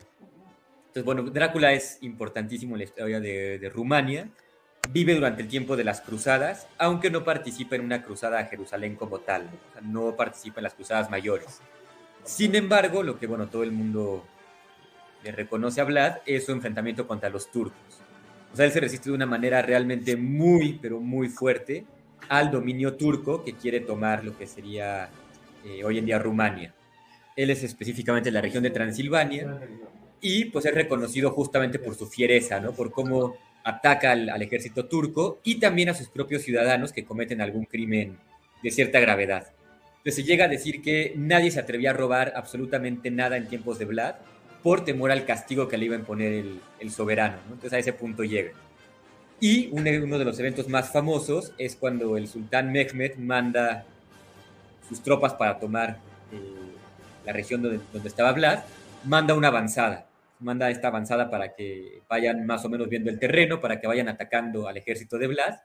Entonces, 0.87 1.03
bueno, 1.03 1.23
Drácula 1.23 1.73
es 1.73 1.99
importantísimo 2.01 2.75
en 2.75 2.79
la 2.79 2.83
historia 2.85 3.19
de, 3.19 3.71
Rumania, 3.73 4.27
vive 4.89 5.13
durante 5.13 5.43
el 5.43 5.47
tiempo 5.47 5.77
de 5.77 5.83
las 5.83 6.01
cruzadas, 6.01 6.67
aunque 6.77 7.11
no 7.11 7.23
participa 7.23 7.75
en 7.75 7.83
una 7.83 8.01
cruzada 8.01 8.39
a 8.39 8.45
Jerusalén 8.45 8.95
como 8.95 9.19
tal, 9.19 9.49
no 9.83 10.15
participa 10.15 10.61
en 10.61 10.63
las 10.63 10.73
cruzadas 10.73 11.11
mayores. 11.11 11.61
Sin 12.23 12.55
embargo, 12.55 13.03
lo 13.03 13.19
que 13.19 13.27
bueno, 13.27 13.47
todo 13.47 13.63
el 13.63 13.71
mundo 13.71 14.25
le 15.23 15.31
reconoce 15.31 15.79
a 15.79 15.83
Vlad 15.83 16.17
es 16.25 16.45
su 16.45 16.53
enfrentamiento 16.53 17.07
contra 17.07 17.29
los 17.29 17.51
turcos. 17.51 18.01
O 18.51 18.55
sea, 18.55 18.65
él 18.65 18.71
se 18.71 18.79
resiste 18.79 19.09
de 19.09 19.15
una 19.15 19.25
manera 19.25 19.61
realmente 19.61 20.15
muy, 20.15 20.79
pero 20.81 20.99
muy 20.99 21.29
fuerte 21.29 21.85
al 22.27 22.51
dominio 22.51 22.95
turco 22.95 23.43
que 23.43 23.53
quiere 23.53 23.79
tomar 23.79 24.23
lo 24.23 24.37
que 24.37 24.47
sería 24.47 25.09
eh, 25.65 25.83
hoy 25.83 25.97
en 25.97 26.05
día 26.05 26.19
Rumania. 26.19 26.73
Él 27.35 27.49
es 27.49 27.63
específicamente 27.63 28.31
la 28.31 28.41
región 28.41 28.63
de 28.63 28.69
Transilvania 28.69 29.59
y 30.21 30.45
pues 30.45 30.65
es 30.65 30.73
reconocido 30.73 31.31
justamente 31.31 31.79
por 31.79 31.95
su 31.95 32.07
fiereza, 32.07 32.59
¿no? 32.59 32.73
Por 32.73 32.91
cómo 32.91 33.35
ataca 33.63 34.11
al, 34.11 34.41
ejército 34.41 34.85
turco 34.85 35.39
y 35.43 35.59
también 35.59 35.89
a 35.89 35.93
sus 35.93 36.09
propios 36.09 36.43
ciudadanos 36.43 36.91
que 36.91 37.05
cometen 37.05 37.41
algún 37.41 37.65
crimen 37.65 38.17
de 38.61 38.71
cierta 38.71 38.99
gravedad. 38.99 39.47
Entonces 39.97 40.15
se 40.15 40.23
llega 40.23 40.45
a 40.45 40.49
decir 40.49 40.81
que 40.81 41.13
nadie 41.15 41.51
se 41.51 41.59
atrevía 41.59 41.91
a 41.91 41.93
robar 41.93 42.33
absolutamente 42.35 43.11
nada 43.11 43.37
en 43.37 43.47
tiempos 43.47 43.79
de 43.79 43.85
Vlad 43.85 44.15
por 44.63 44.83
temor 44.85 45.11
al 45.11 45.25
castigo 45.25 45.67
que 45.67 45.77
le 45.77 45.85
iba 45.85 45.95
a 45.95 45.99
imponer 45.99 46.45
el, 46.79 46.91
soberano. 46.91 47.37
Entonces 47.45 47.73
a 47.73 47.79
ese 47.79 47.93
punto 47.93 48.23
llega. 48.23 48.51
Y 49.39 49.69
uno 49.71 50.17
de 50.17 50.25
los 50.25 50.39
eventos 50.39 50.67
más 50.67 50.91
famosos 50.91 51.53
es 51.57 51.75
cuando 51.75 52.17
el 52.17 52.27
sultán 52.27 52.71
Mehmed 52.71 53.15
manda 53.17 53.85
sus 54.87 55.01
tropas 55.01 55.33
para 55.33 55.59
tomar 55.59 55.97
eh, 56.33 56.37
la 57.25 57.31
región 57.31 57.61
donde, 57.61 57.79
estaba 58.07 58.33
Vlad, 58.33 58.59
manda 59.05 59.33
una 59.33 59.47
avanzada 59.47 60.09
manda 60.39 60.69
esta 60.69 60.87
avanzada 60.87 61.29
para 61.29 61.53
que 61.53 62.01
vayan 62.09 62.45
más 62.45 62.63
o 62.65 62.69
menos 62.69 62.89
viendo 62.89 63.09
el 63.09 63.19
terreno, 63.19 63.59
para 63.59 63.79
que 63.79 63.87
vayan 63.87 64.07
atacando 64.07 64.67
al 64.67 64.77
ejército 64.77 65.17
de 65.17 65.27
Blas, 65.27 65.61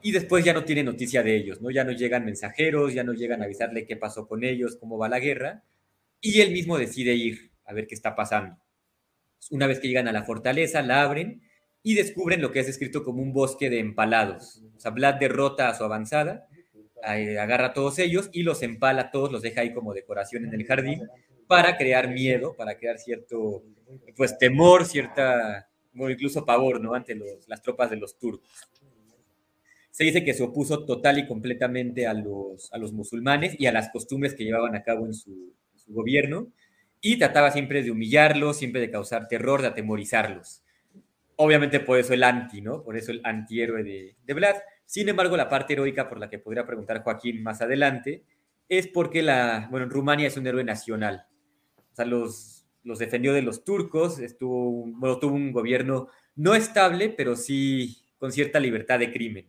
y 0.00 0.12
después 0.12 0.44
ya 0.44 0.54
no 0.54 0.64
tiene 0.64 0.82
noticia 0.82 1.22
de 1.22 1.36
ellos, 1.36 1.60
¿no? 1.60 1.70
Ya 1.70 1.84
no 1.84 1.92
llegan 1.92 2.24
mensajeros, 2.24 2.94
ya 2.94 3.04
no 3.04 3.12
llegan 3.12 3.42
a 3.42 3.44
avisarle 3.44 3.86
qué 3.86 3.96
pasó 3.96 4.26
con 4.26 4.44
ellos, 4.44 4.76
cómo 4.76 4.96
va 4.96 5.08
la 5.08 5.18
guerra, 5.18 5.62
y 6.20 6.40
él 6.40 6.52
mismo 6.52 6.78
decide 6.78 7.14
ir 7.14 7.47
a 7.68 7.74
ver 7.74 7.86
qué 7.86 7.94
está 7.94 8.16
pasando. 8.16 8.56
Una 9.50 9.66
vez 9.66 9.78
que 9.78 9.86
llegan 9.86 10.08
a 10.08 10.12
la 10.12 10.24
fortaleza, 10.24 10.82
la 10.82 11.02
abren 11.02 11.42
y 11.82 11.94
descubren 11.94 12.42
lo 12.42 12.50
que 12.50 12.60
es 12.60 12.66
descrito 12.66 13.04
como 13.04 13.22
un 13.22 13.32
bosque 13.32 13.70
de 13.70 13.78
empalados. 13.78 14.62
O 14.76 14.80
sea, 14.80 14.90
Vlad 14.90 15.20
derrota 15.20 15.68
a 15.68 15.74
su 15.74 15.84
avanzada, 15.84 16.48
agarra 17.02 17.66
a 17.66 17.72
todos 17.72 17.98
ellos 17.98 18.28
y 18.32 18.42
los 18.42 18.62
empala 18.62 19.10
todos, 19.10 19.30
los 19.30 19.42
deja 19.42 19.60
ahí 19.60 19.72
como 19.72 19.94
decoración 19.94 20.44
en 20.44 20.54
el 20.54 20.66
jardín 20.66 21.06
para 21.46 21.76
crear 21.76 22.08
miedo, 22.08 22.54
para 22.56 22.76
crear 22.76 22.98
cierto 22.98 23.62
pues 24.16 24.36
temor, 24.38 24.84
cierta, 24.84 25.68
bueno, 25.92 26.12
incluso 26.12 26.44
pavor, 26.44 26.80
¿no? 26.80 26.94
Ante 26.94 27.18
las 27.46 27.62
tropas 27.62 27.90
de 27.90 27.96
los 27.96 28.18
turcos. 28.18 28.50
Se 29.90 30.04
dice 30.04 30.24
que 30.24 30.34
se 30.34 30.42
opuso 30.42 30.84
total 30.84 31.18
y 31.18 31.26
completamente 31.26 32.06
a 32.06 32.14
los, 32.14 32.72
a 32.72 32.78
los 32.78 32.92
musulmanes 32.92 33.58
y 33.58 33.66
a 33.66 33.72
las 33.72 33.90
costumbres 33.90 34.34
que 34.34 34.44
llevaban 34.44 34.76
a 34.76 34.82
cabo 34.82 35.06
en 35.06 35.14
su, 35.14 35.54
gobierno 35.90 36.52
y 37.00 37.18
trataba 37.18 37.50
siempre 37.50 37.82
de 37.82 37.90
humillarlos, 37.90 38.58
siempre 38.58 38.80
de 38.80 38.90
causar 38.90 39.28
terror, 39.28 39.62
de 39.62 39.68
atemorizarlos. 39.68 40.62
Obviamente 41.36 41.80
por 41.80 41.98
eso 41.98 42.14
el 42.14 42.24
anti, 42.24 42.60
¿no? 42.60 42.82
Por 42.82 42.96
eso 42.96 43.12
el 43.12 43.20
antihéroe 43.24 43.84
de, 43.84 44.16
de 44.24 44.34
Vlad. 44.34 44.56
Sin 44.84 45.08
embargo, 45.08 45.36
la 45.36 45.48
parte 45.48 45.74
heroica 45.74 46.08
por 46.08 46.18
la 46.18 46.28
que 46.28 46.38
podría 46.38 46.66
preguntar 46.66 47.02
Joaquín 47.02 47.42
más 47.42 47.60
adelante 47.60 48.24
es 48.68 48.88
porque 48.88 49.22
la, 49.22 49.68
bueno, 49.70 49.86
Rumania 49.88 50.26
es 50.26 50.36
un 50.36 50.46
héroe 50.46 50.64
nacional. 50.64 51.26
O 51.92 51.94
sea, 51.94 52.04
los, 52.04 52.66
los 52.82 52.98
defendió 52.98 53.32
de 53.32 53.42
los 53.42 53.64
turcos, 53.64 54.18
estuvo, 54.18 54.86
bueno, 54.86 55.18
tuvo 55.18 55.34
un 55.34 55.52
gobierno 55.52 56.08
no 56.34 56.54
estable, 56.54 57.08
pero 57.10 57.36
sí 57.36 57.98
con 58.18 58.32
cierta 58.32 58.60
libertad 58.60 58.98
de 58.98 59.12
crimen. 59.12 59.48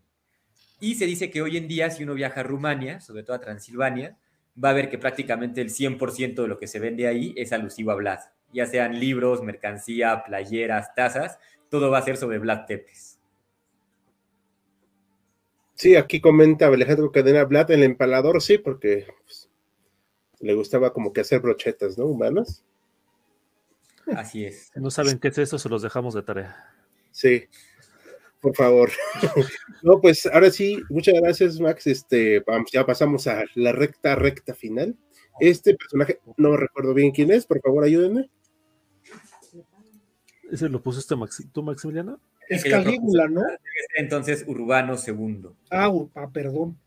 Y 0.80 0.95
se 0.95 1.05
dice 1.05 1.30
que 1.30 1.41
hoy 1.41 1.57
en 1.57 1.67
día, 1.67 1.89
si 1.89 2.03
uno 2.03 2.13
viaja 2.13 2.41
a 2.41 2.43
Rumania, 2.43 3.01
sobre 3.01 3.23
todo 3.23 3.35
a 3.35 3.41
Transilvania, 3.41 4.17
va 4.64 4.72
a 4.72 4.73
ver 4.73 4.90
que 4.90 4.98
prácticamente 4.98 5.61
el 5.61 5.69
100% 5.69 6.41
de 6.41 6.48
lo 6.48 6.57
que 6.57 6.68
se 6.68 6.80
vende 6.80 7.07
ahí 7.07 7.34
es 7.38 7.53
alusivo 7.53 7.91
a 7.91 7.95
Vlad. 7.95 8.19
Ya 8.52 8.65
sean 8.65 8.99
libros, 8.99 9.44
mercancía, 9.44 10.23
playeras, 10.26 10.94
tazas, 10.95 11.40
todo 11.69 11.90
va 11.90 11.99
a 11.99 12.03
ser 12.03 12.18
sobre 12.18 12.40
Vlad 12.40 12.65
Tepes. 12.65 13.19
Sí, 15.76 15.95
aquí 15.95 16.19
comenta 16.19 16.68
Alejandro 16.68 17.11
Cadena 17.11 17.45
Vlad, 17.45 17.72
el 17.72 17.84
empalador, 17.84 18.41
sí, 18.41 18.57
porque 18.57 19.07
pues, 19.23 19.49
le 20.40 20.53
gustaba 20.53 20.91
como 20.91 21.14
que 21.14 21.22
hacer 21.22 21.40
brochetas, 21.40 21.98
¿no? 21.98 22.06
Humanas. 22.06 22.65
Así 24.15 24.44
es. 24.44 24.72
no 24.76 24.90
saben 24.90 25.19
qué 25.19 25.27
es 25.27 25.38
eso, 25.38 25.60
se 25.60 25.69
los 25.69 25.81
dejamos 25.81 26.15
de 26.15 26.23
tarea. 26.23 26.73
Sí. 27.11 27.48
Por 28.41 28.55
favor. 28.55 28.89
no, 29.83 29.99
pues 29.99 30.25
ahora 30.25 30.49
sí, 30.49 30.81
muchas 30.89 31.15
gracias, 31.15 31.59
Max. 31.59 31.87
Este, 31.87 32.39
vamos, 32.39 32.71
ya 32.71 32.85
pasamos 32.85 33.27
a 33.27 33.43
la 33.55 33.71
recta, 33.71 34.15
recta 34.15 34.53
final. 34.53 34.95
Este 35.39 35.75
personaje, 35.75 36.19
no 36.37 36.57
recuerdo 36.57 36.93
bien 36.93 37.11
quién 37.11 37.31
es, 37.31 37.45
por 37.45 37.61
favor, 37.61 37.83
ayúdenme. 37.83 38.29
¿Ese 40.51 40.69
lo 40.69 40.81
pusiste 40.81 41.15
tú, 41.51 41.63
Maximiliano? 41.63 42.19
Es 42.47 42.63
Calígula, 42.63 43.27
¿no? 43.27 43.43
Entonces, 43.95 44.43
Urbano 44.47 44.95
II. 44.95 45.49
Ah, 45.69 45.91
ah, 46.15 46.29
perdón. 46.33 46.77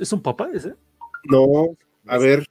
¿Es 0.00 0.12
un 0.12 0.22
papá 0.22 0.48
ese? 0.54 0.74
No, 1.24 1.76
a 2.06 2.18
ver. 2.18 2.46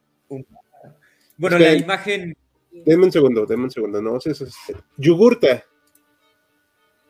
Bueno, 1.38 1.58
la 1.58 1.74
imagen. 1.74 2.38
Deme 2.72 3.06
un 3.06 3.12
segundo, 3.12 3.46
deme 3.46 3.64
un 3.64 3.72
segundo. 3.72 4.02
No, 4.02 4.18
es, 4.18 4.28
es, 4.28 4.56
Yugurta. 4.98 5.64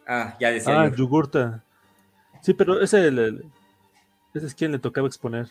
Ah, 0.07 0.37
ya 0.39 0.51
decía. 0.51 0.81
Ah, 0.81 0.95
Yugurta. 0.95 1.63
Sí, 2.41 2.53
pero 2.53 2.79
ese, 2.79 3.07
ese 3.07 4.45
es 4.45 4.55
quien 4.55 4.71
le 4.71 4.79
tocaba 4.79 5.07
exponer. 5.07 5.47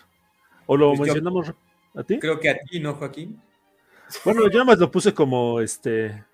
¿O 0.67 0.77
lo 0.77 0.89
pues 0.95 1.01
mencionamos 1.01 1.53
a 1.95 2.03
ti? 2.03 2.19
Creo 2.19 2.41
que 2.41 2.49
a 2.49 2.59
ti, 2.59 2.81
¿no, 2.81 2.95
Joaquín? 2.95 3.41
Bueno, 4.25 4.43
yo 4.45 4.59
nada 4.59 4.65
más 4.65 4.79
lo 4.79 4.91
puse 4.91 5.13
como 5.13 5.61
este. 5.61 6.25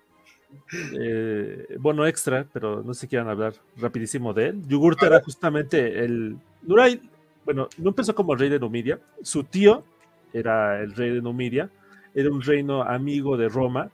Eh, 0.99 1.75
bueno, 1.79 2.05
extra, 2.05 2.45
pero 2.51 2.83
no 2.83 2.93
sé 2.93 3.01
si 3.01 3.07
quieran 3.07 3.27
hablar 3.27 3.55
rapidísimo 3.77 4.33
de 4.33 4.47
él. 4.47 4.67
Yugurta 4.67 5.07
era 5.07 5.21
justamente 5.21 6.03
el. 6.03 6.37
Nuray, 6.61 7.01
bueno, 7.43 7.67
no 7.77 7.89
empezó 7.89 8.15
como 8.15 8.35
rey 8.35 8.49
de 8.49 8.59
Numidia. 8.59 8.99
Su 9.21 9.43
tío 9.43 9.83
era 10.31 10.79
el 10.79 10.93
rey 10.95 11.11
de 11.11 11.21
Numidia. 11.21 11.69
Era 12.15 12.29
un 12.29 12.41
reino 12.41 12.83
amigo 12.83 13.37
de 13.37 13.49
Roma. 13.49 13.89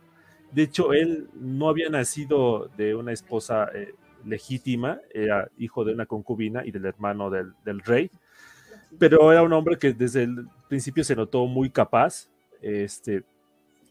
De 0.52 0.64
hecho, 0.64 0.94
él 0.94 1.30
no 1.40 1.70
había 1.70 1.90
nacido 1.90 2.70
de 2.76 2.96
una 2.96 3.12
esposa 3.14 3.70
eh, 3.74 3.94
legítima, 4.26 5.00
era 5.14 5.50
hijo 5.58 5.84
de 5.86 5.94
una 5.94 6.06
concubina 6.06 6.66
y 6.66 6.72
del 6.72 6.86
hermano 6.86 7.30
del, 7.30 7.80
rey, 7.86 8.10
pero 8.98 9.32
era 9.32 9.44
un 9.44 9.54
hombre 9.54 9.78
que 9.78 9.94
desde 9.94 10.24
el 10.24 10.48
principio 10.68 11.04
se 11.04 11.16
notó 11.16 11.46
muy 11.46 11.70
capaz, 11.70 12.30
este, 12.62 13.24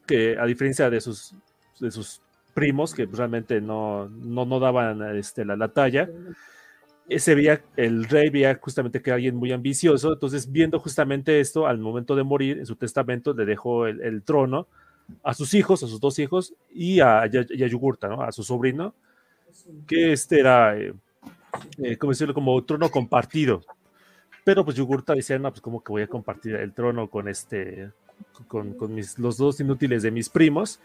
que 0.07 0.39
a 0.39 0.45
diferencia 0.47 0.91
de 0.91 1.01
sus, 1.01 1.35
de 1.81 1.91
sus 1.91 2.21
primos, 2.55 2.95
que 2.95 3.07
realmente 3.07 3.61
no, 3.61 4.09
no, 4.09 4.45
no 4.45 4.61
daban 4.61 5.17
este, 5.17 5.45
la, 5.45 5.57
la 5.57 5.69
talla, 5.69 6.09
ese 7.09 7.35
veía, 7.35 7.63
el 7.77 8.05
rey 8.05 8.29
veía 8.29 8.59
justamente 8.61 9.01
que 9.01 9.11
era 9.11 9.15
alguien 9.17 9.37
muy 9.37 9.53
ambicioso, 9.53 10.13
entonces 10.13 10.51
viendo 10.51 10.79
justamente 10.79 11.41
esto, 11.41 11.67
al 11.67 11.79
momento 11.79 12.15
de 12.15 12.23
morir, 12.23 12.59
en 12.59 12.67
su 12.67 12.77
testamento 12.77 13.33
le 13.33 13.47
dejó 13.47 13.87
el, 13.87 14.23
trono 14.23 14.69
a 15.23 15.33
sus 15.33 15.55
hijos, 15.55 15.83
a 15.83 15.87
sus 15.87 16.01
dos 16.01 16.19
hijos, 16.19 16.55
y 16.71 17.01
a, 17.01 17.27
Yugurta, 17.27 18.09
¿no? 18.09 18.23
a 18.23 18.31
su 18.31 18.43
sobrino, 18.43 18.95
que 19.87 20.13
este 20.13 20.41
era, 20.41 20.79
eh, 20.79 20.93
eh, 21.79 21.97
como 21.97 22.13
decirlo, 22.13 22.35
como 22.35 22.63
trono 22.65 22.91
compartido. 22.91 23.63
Pero 24.45 24.65
pues 24.65 24.77
Yugurta 24.77 25.15
decía, 25.15 25.39
no, 25.39 25.51
pues 25.51 25.61
como 25.61 25.83
que 25.83 25.93
voy 25.93 26.03
a 26.03 26.07
compartir 26.07 26.55
el 26.55 26.73
trono 26.73 27.09
con 27.09 27.29
este, 27.29 27.91
con, 28.47 28.75
con 28.75 28.95
mis, 28.95 29.19
los 29.19 29.37
dos 29.37 29.61
inútiles 29.61 30.03
de 30.03 30.11
mis 30.11 30.29
primos. 30.29 30.81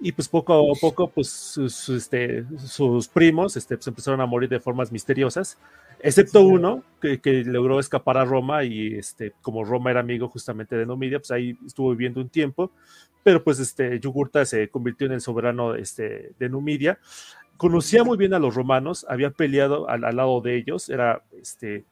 Y 0.00 0.12
pues 0.12 0.28
poco 0.28 0.72
a 0.72 0.74
poco, 0.80 1.08
pues 1.08 1.28
sus, 1.28 1.88
este, 1.88 2.44
sus 2.58 3.08
primos 3.08 3.56
este, 3.56 3.76
pues, 3.76 3.86
empezaron 3.86 4.20
a 4.20 4.26
morir 4.26 4.48
de 4.48 4.58
formas 4.58 4.90
misteriosas, 4.90 5.56
excepto 6.00 6.42
uno 6.42 6.82
que, 7.00 7.20
que, 7.20 7.44
logró 7.44 7.78
escapar 7.78 8.18
a 8.18 8.24
Roma 8.24 8.64
y 8.64 8.94
este, 8.94 9.32
como 9.40 9.64
Roma 9.64 9.92
era 9.92 10.00
amigo 10.00 10.28
justamente 10.28 10.76
de 10.76 10.84
Numidia, 10.84 11.20
pues 11.20 11.30
ahí 11.30 11.56
estuvo 11.64 11.90
viviendo 11.90 12.20
un 12.20 12.28
tiempo, 12.28 12.72
pero 13.22 13.42
pues 13.42 13.60
este, 13.60 14.00
Yugurta 14.00 14.44
se 14.44 14.68
convirtió 14.68 15.06
en 15.06 15.14
el 15.14 15.20
soberano 15.20 15.76
este, 15.76 16.32
de 16.38 16.48
Numidia 16.48 16.98
conocía 17.56 18.04
muy 18.04 18.16
bien 18.16 18.34
a 18.34 18.38
los 18.38 18.54
romanos, 18.54 19.06
había 19.08 19.30
peleado 19.30 19.88
al, 19.88 20.00
lado 20.00 20.40
de 20.40 20.56
ellos, 20.56 20.88
era 20.88 21.22
este, 21.40 21.84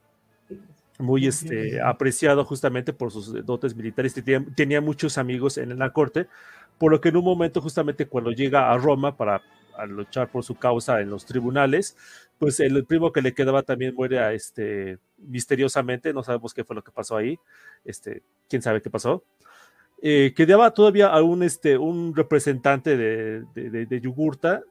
muy 0.99 1.27
este, 1.27 1.81
apreciado 1.81 2.45
justamente 2.45 2.93
por 2.93 3.11
sus 3.11 3.45
dotes 3.45 3.75
militares, 3.75 4.15
tenía, 4.55 4.81
muchos 4.81 5.19
amigos 5.19 5.59
en 5.59 5.79
la 5.79 5.93
corte, 5.93 6.27
por 6.79 6.93
lo 6.93 7.01
que 7.01 7.11
en 7.11 7.17
un 7.17 7.25
momento 7.25 7.61
justamente 7.61 8.07
cuando 8.07 8.33
llega 8.33 8.73
a 8.73 8.79
Roma 8.79 9.17
para 9.17 9.43
luchar 9.89 10.31
por 10.31 10.45
su 10.45 10.55
causa 10.55 11.01
en 11.01 11.11
los 11.11 11.25
tribunales, 11.25 11.97
pues 12.39 12.61
el 12.61 12.85
primo 12.85 13.13
que 13.13 13.23
le 13.23 13.35
quedaba 13.35 13.63
también 13.63 13.95
muere 13.95 14.35
este, 14.35 14.99
misteriosamente, 15.19 16.13
no 16.13 16.23
sabemos 16.23 16.53
qué 16.53 16.65
fue 16.65 16.77
lo 16.77 16.83
que 16.83 16.91
pasó 16.91 17.17
ahí, 17.17 17.39
este, 17.85 18.23
quién 18.49 18.63
sabe 18.63 18.83
qué 18.83 18.91
pasó. 18.91 19.23
Eh, 20.05 20.35
quedaba 20.37 20.73
todavía 20.73 21.15
un, 21.23 21.45
este, 21.45 21.79
un 21.79 22.15
representante 22.15 22.97
de, 22.97 23.45
de, 23.55 23.87
de 23.87 24.01
Yugurta, 24.01 24.63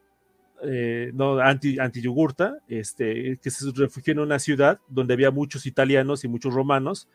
eh, 0.64 1.12
no, 1.14 1.40
anti, 1.40 1.80
anti 1.80 2.02
yugurta, 2.02 2.58
este, 2.68 3.40
que 3.42 3.50
se 3.50 3.72
refugió 3.76 4.14
en 4.14 4.20
una 4.20 4.40
ciudad 4.40 4.80
donde 4.88 5.14
había 5.14 5.32
muchos 5.32 5.66
italianos 5.66 6.24
y 6.24 6.28
muchos 6.28 6.54
romanos. 6.54 7.08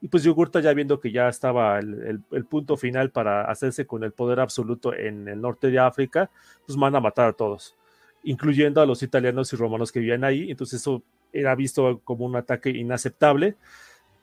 Y 0.00 0.08
pues 0.08 0.22
Yugurta 0.22 0.60
ya 0.60 0.72
viendo 0.74 1.00
que 1.00 1.10
ya 1.10 1.28
estaba 1.28 1.80
el, 1.80 2.22
punto 2.48 2.76
final 2.76 3.10
para 3.10 3.42
hacerse 3.42 3.84
con 3.84 4.04
el 4.04 4.12
poder 4.12 4.38
absoluto 4.38 4.94
en 4.94 5.26
el 5.26 5.40
norte 5.40 5.70
de 5.70 5.80
África, 5.80 6.30
pues 6.64 6.78
manda 6.78 6.98
a 6.98 7.02
matar 7.02 7.28
a 7.28 7.32
todos, 7.32 7.76
incluyendo 8.22 8.80
a 8.80 8.86
los 8.86 9.02
italianos 9.02 9.52
y 9.52 9.56
romanos 9.56 9.90
que 9.90 9.98
vivían 9.98 10.22
ahí. 10.22 10.50
Entonces 10.50 10.80
eso 10.80 11.02
era 11.32 11.54
visto 11.56 12.00
como 12.04 12.26
un 12.26 12.36
ataque 12.36 12.70
inaceptable 12.70 13.56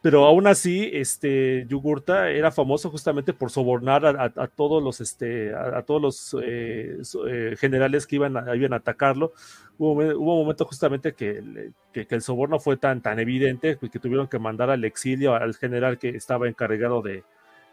pero 0.06 0.24
aún 0.26 0.46
así, 0.46 0.88
este, 0.94 1.66
Yugurta 1.68 2.30
era 2.30 2.52
famoso 2.52 2.92
justamente 2.92 3.34
por 3.34 3.50
sobornar 3.50 4.06
a, 4.06 4.48
todos 4.50 4.84
los, 4.84 5.02
este, 5.02 5.52
a, 5.56 5.82
todos 5.82 6.00
los 6.00 6.36
eh, 6.44 7.00
eh, 7.28 7.56
generales 7.58 8.06
que 8.06 8.18
iban 8.18 8.38
a, 8.38 8.56
iban 8.56 8.74
a 8.74 8.76
atacarlo. 8.76 9.34
Hubo, 9.80 9.94
un 9.94 10.42
momento 10.44 10.64
justamente 10.66 11.16
que, 11.16 11.72
que, 11.92 12.06
el 12.08 12.22
soborno 12.22 12.60
fue 12.60 12.78
tan, 12.78 13.02
tan 13.02 13.18
evidente 13.18 13.80
que 13.80 13.98
tuvieron 13.98 14.28
que 14.28 14.38
mandar 14.38 14.70
al 14.70 14.86
exilio 14.86 15.34
al 15.34 15.56
general 15.56 15.98
que 15.98 16.10
estaba 16.10 16.48
encargado 16.48 17.02
de, 17.02 17.24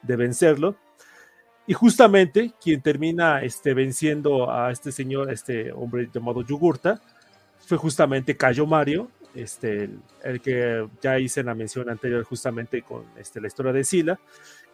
de 0.00 0.16
vencerlo. 0.16 0.76
Y 1.66 1.74
justamente 1.74 2.54
quien 2.62 2.80
termina 2.80 3.42
este, 3.42 3.74
venciendo 3.74 4.50
a 4.50 4.72
este 4.72 4.90
señor, 4.90 5.30
este 5.30 5.70
hombre 5.70 6.09
llamado 6.10 6.40
Yugurta, 6.40 6.98
fue 7.59 7.76
justamente 7.76 8.38
Cayo 8.38 8.66
Mario, 8.66 9.10
este, 9.34 9.90
el, 10.22 10.40
que 10.40 10.88
ya 11.00 11.18
hice 11.18 11.42
la 11.42 11.54
mención 11.54 11.88
anterior 11.88 12.22
justamente 12.24 12.82
con 12.82 13.04
este, 13.16 13.40
la 13.40 13.48
historia 13.48 13.72
de 13.72 13.84
Sila. 13.84 14.20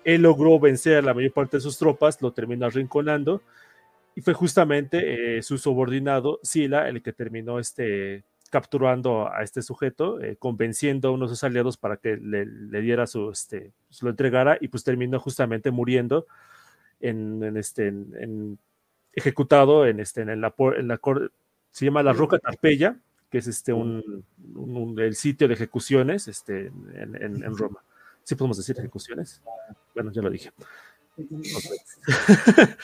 Él 0.05 0.23
logró 0.23 0.59
vencer 0.59 0.99
a 0.99 1.03
la 1.03 1.15
mayor 1.15 1.33
parte 1.33 1.59
de 1.59 1.61
sus 1.61 1.79
tropas, 1.79 2.21
lo 2.23 2.33
terminó 2.33 2.67
arrinconando 2.67 3.43
y 4.15 4.21
fue 4.21 4.35
justamente 4.35 5.39
eh, 5.39 5.43
su 5.43 5.59
subordinado 5.59 6.41
Sila 6.43 6.89
el 6.89 7.03
que 7.03 7.13
terminó 7.13 7.59
este, 7.59 8.25
capturando 8.51 9.31
a 9.31 9.43
este 9.43 9.63
sujeto, 9.63 10.21
eh, 10.21 10.37
convenciendo 10.37 11.09
a 11.09 11.11
uno 11.13 11.27
de 11.27 11.31
sus 11.31 11.45
aliados 11.45 11.77
para 11.77 11.99
que 11.99 12.17
le, 12.17 12.47
diera 12.81 13.07
su, 13.07 13.31
este, 13.31 13.73
se 13.91 14.05
lo 14.05 14.11
entregara 14.11 14.59
y 14.61 14.69
pues 14.69 14.85
terminó 14.85 15.21
justamente 15.21 15.71
muriendo 15.71 16.27
en, 17.01 17.57
este, 17.57 17.89
en, 17.89 18.59
ejecutado 19.13 19.87
en, 19.87 20.01
este, 20.01 20.23
en 20.23 20.41
la, 20.41 20.55
en 20.77 20.89
la, 20.89 21.01
se 21.71 21.85
llama 21.85 22.03
la 22.03 22.13
Roca 22.13 22.39
Tarpeya, 22.39 22.97
que 23.31 23.39
es 23.39 23.47
este 23.47 23.73
un, 23.73 24.25
el 24.99 25.15
sitio 25.15 25.49
de 25.49 25.55
ejecuciones 25.55 26.29
este, 26.29 26.67
en, 26.95 27.57
Roma. 27.57 27.83
¿Sí 28.25 28.35
podemos 28.35 28.57
decir 28.57 28.77
ejecuciones? 28.79 29.43
Bueno, 29.95 30.13
ya 30.13 30.23
lo 30.23 30.31
dije. 30.31 30.51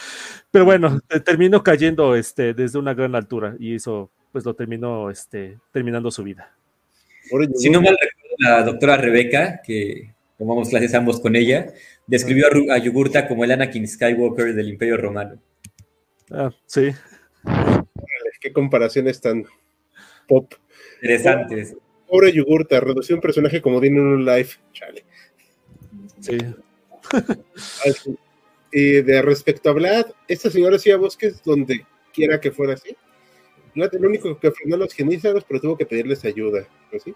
Pero 0.50 0.64
bueno, 0.64 1.00
terminó 1.24 1.62
cayendo 1.62 2.16
este, 2.16 2.52
desde 2.54 2.78
una 2.78 2.94
gran 2.94 3.14
altura 3.14 3.56
y 3.58 3.74
eso 3.76 4.10
pues 4.32 4.44
lo 4.44 4.54
terminó 4.54 5.10
este, 5.10 5.58
terminando 5.72 6.10
su 6.10 6.24
vida. 6.24 6.52
Si 7.54 7.70
no 7.70 7.80
mal 7.80 7.96
recuerdo, 8.00 8.36
la 8.38 8.62
doctora 8.64 8.96
Rebeca, 8.96 9.62
que 9.62 10.14
tomamos 10.36 10.68
clases 10.68 10.92
ambos 10.94 11.20
con 11.20 11.36
ella, 11.36 11.72
describió 12.06 12.46
a 12.70 12.78
Yugurta 12.78 13.28
como 13.28 13.44
el 13.44 13.52
Anakin 13.52 13.86
Skywalker 13.86 14.54
del 14.54 14.68
Imperio 14.68 14.96
Romano. 14.96 15.40
Ah, 16.30 16.50
sí. 16.66 16.90
Qué 18.40 18.52
comparaciones 18.52 19.20
tan 19.20 19.44
pop. 20.26 20.52
Interesantes. 21.02 21.76
Pobre 22.08 22.32
Yugurta, 22.32 22.80
redució 22.80 23.14
un 23.16 23.20
personaje 23.20 23.60
como 23.60 23.80
tiene 23.80 23.98
en 23.98 24.06
un 24.06 24.24
live. 24.24 24.48
Chale. 24.72 25.04
Sí. 26.20 26.38
y 28.72 29.02
de 29.02 29.20
respecto 29.20 29.68
a 29.68 29.74
Vlad, 29.74 30.06
esta 30.26 30.50
señora 30.50 30.76
hacía 30.76 30.96
bosques 30.96 31.42
donde 31.42 31.84
quiera 32.14 32.40
que 32.40 32.50
fuera 32.50 32.72
así. 32.72 32.96
Vlad, 33.74 33.94
el 33.94 34.06
único 34.06 34.38
que 34.40 34.50
frenó 34.50 34.76
a 34.76 34.78
los 34.78 34.94
genízaros, 34.94 35.44
pero 35.44 35.60
tuvo 35.60 35.76
que 35.76 35.84
pedirles 35.84 36.24
ayuda. 36.24 36.66
¿sí? 37.04 37.14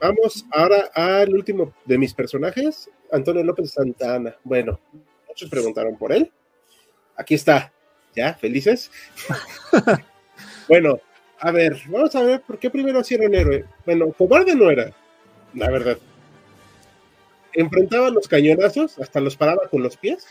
Vamos 0.00 0.46
ahora 0.50 0.90
al 0.94 1.32
último 1.34 1.74
de 1.84 1.98
mis 1.98 2.14
personajes, 2.14 2.90
Antonio 3.12 3.44
López 3.44 3.70
Santana. 3.70 4.36
Bueno, 4.42 4.80
muchos 5.28 5.48
preguntaron 5.48 5.96
por 5.96 6.12
él. 6.12 6.32
Aquí 7.16 7.34
está. 7.34 7.72
¿Ya? 8.14 8.34
¿Felices? 8.34 8.90
bueno, 10.68 10.98
a 11.44 11.50
ver, 11.50 11.76
vamos 11.88 12.14
a 12.14 12.22
ver 12.22 12.40
por 12.40 12.56
qué 12.56 12.70
primero 12.70 13.02
era 13.10 13.26
un 13.26 13.34
héroe. 13.34 13.64
Bueno, 13.84 14.12
cobarde 14.12 14.54
no 14.54 14.70
era, 14.70 14.94
la 15.54 15.70
verdad. 15.70 15.98
Enfrentaba 17.52 18.10
los 18.10 18.28
cañonazos, 18.28 18.96
hasta 19.00 19.18
los 19.20 19.36
paraba 19.36 19.68
con 19.68 19.82
los 19.82 19.96
pies. 19.96 20.24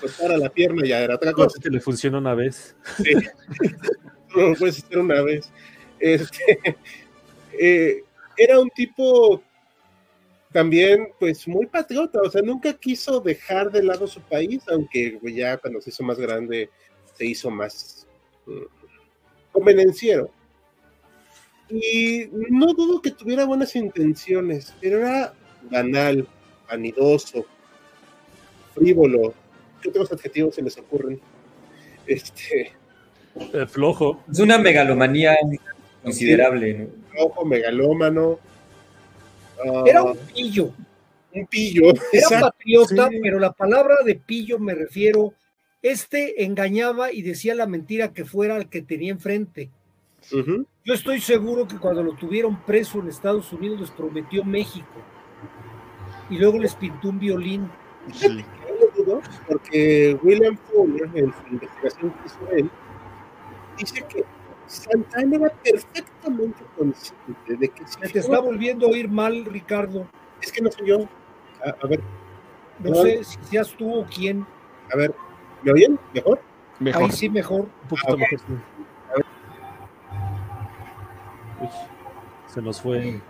pues 0.00 0.12
para 0.20 0.36
la 0.36 0.50
pierna 0.50 0.86
ya 0.86 1.00
era 1.00 1.16
otra 1.16 1.32
cosa. 1.32 1.58
que 1.60 1.68
le 1.68 1.80
funcionó 1.80 2.18
una 2.18 2.36
vez. 2.36 2.76
Sí. 3.02 3.12
no 4.36 4.50
lo 4.50 4.54
puedes 4.54 4.84
hacer 4.84 4.98
una 4.98 5.20
vez. 5.20 5.50
Este, 5.98 6.76
eh, 7.58 8.04
era 8.36 8.60
un 8.60 8.70
tipo 8.70 9.42
también, 10.52 11.08
pues, 11.18 11.48
muy 11.48 11.66
patriota, 11.66 12.20
o 12.20 12.30
sea, 12.30 12.42
nunca 12.42 12.72
quiso 12.74 13.18
dejar 13.20 13.72
de 13.72 13.82
lado 13.82 14.06
su 14.06 14.20
país, 14.20 14.62
aunque 14.68 15.18
ya 15.34 15.56
cuando 15.56 15.80
se 15.80 15.90
hizo 15.90 16.04
más 16.04 16.18
grande 16.18 16.70
se 17.14 17.26
hizo 17.26 17.50
más 17.50 18.06
mm, 18.46 18.81
convenenciero. 19.52 20.30
Y 21.68 22.28
no 22.32 22.72
dudo 22.74 23.00
que 23.00 23.12
tuviera 23.12 23.44
buenas 23.44 23.74
intenciones, 23.76 24.74
pero 24.80 24.98
era 24.98 25.32
banal, 25.70 26.26
vanidoso, 26.68 27.46
frívolo. 28.74 29.34
¿Qué 29.80 29.88
otros 29.88 30.12
adjetivos 30.12 30.54
se 30.54 30.62
les 30.62 30.76
ocurren? 30.78 31.20
Este. 32.06 32.72
Eh, 33.52 33.66
flojo. 33.66 34.22
Es 34.30 34.38
una 34.38 34.58
megalomanía 34.58 35.36
considerable, 36.02 36.74
¿no? 36.74 36.88
Flojo, 37.10 37.44
megalómano. 37.44 38.38
Uh, 39.64 39.86
era 39.86 40.02
un 40.02 40.16
pillo. 40.16 40.72
Un 41.34 41.46
pillo. 41.46 41.92
Era 42.12 42.40
patriota, 42.40 43.08
sí. 43.08 43.18
pero 43.22 43.38
la 43.38 43.52
palabra 43.52 43.96
de 44.04 44.16
pillo 44.16 44.58
me 44.58 44.74
refiero. 44.74 45.32
Este 45.82 46.44
engañaba 46.44 47.12
y 47.12 47.22
decía 47.22 47.54
la 47.54 47.66
mentira 47.66 48.12
que 48.12 48.24
fuera 48.24 48.56
el 48.56 48.68
que 48.68 48.82
tenía 48.82 49.10
enfrente. 49.10 49.70
Uh 50.30 50.36
-huh. 50.36 50.66
Yo 50.84 50.94
estoy 50.94 51.20
seguro 51.20 51.66
que 51.66 51.78
cuando 51.78 52.02
lo 52.02 52.14
tuvieron 52.14 52.62
preso 52.62 53.00
en 53.00 53.08
Estados 53.08 53.52
Unidos 53.52 53.80
les 53.80 53.90
prometió 53.90 54.44
México 54.44 54.86
y 56.30 56.38
luego 56.38 56.58
les 56.58 56.74
pintó 56.76 57.08
un 57.08 57.18
violín. 57.18 57.68
Sí. 58.14 58.44
Porque 59.48 60.18
William 60.22 60.56
Fuller, 60.56 61.10
en 61.14 61.32
su 61.32 61.52
investigación 61.52 62.10
que 62.12 62.26
hizo 62.26 62.50
él, 62.52 62.70
dice 63.78 64.04
que 64.08 64.24
Santana 64.66 65.36
era 65.36 65.48
perfectamente 65.50 66.62
consciente 66.76 67.56
de 67.56 67.68
que 67.68 67.86
si 67.86 68.12
te 68.12 68.18
está 68.18 68.40
volviendo 68.40 68.86
a 68.86 68.90
oír 68.90 69.08
mal, 69.08 69.44
Ricardo. 69.44 70.06
Es 70.40 70.50
que 70.50 70.62
no 70.62 70.70
soy 70.70 70.88
yo. 70.88 71.08
A, 71.64 71.74
a 71.84 71.86
ver. 71.86 72.00
No, 72.78 72.90
no, 72.90 72.96
sé 73.02 73.24
si 73.24 73.38
seas 73.44 73.70
tú 73.76 73.92
o 73.92 74.06
quién. 74.06 74.46
A 74.92 74.96
ver, 74.96 75.14
¿me 75.62 75.72
oyen? 75.72 75.98
¿Mejor? 76.14 76.40
Mejor. 76.80 77.02
Ahí 77.04 77.10
sí, 77.12 77.28
mejor. 77.28 77.60
Un 77.60 77.88
poquito 77.88 78.12
Ah, 78.14 78.16
mejor. 78.16 78.38
sí. 78.40 78.44
Uy, 81.60 81.68
se 82.48 82.62
nos 82.62 82.80
fue. 82.80 83.20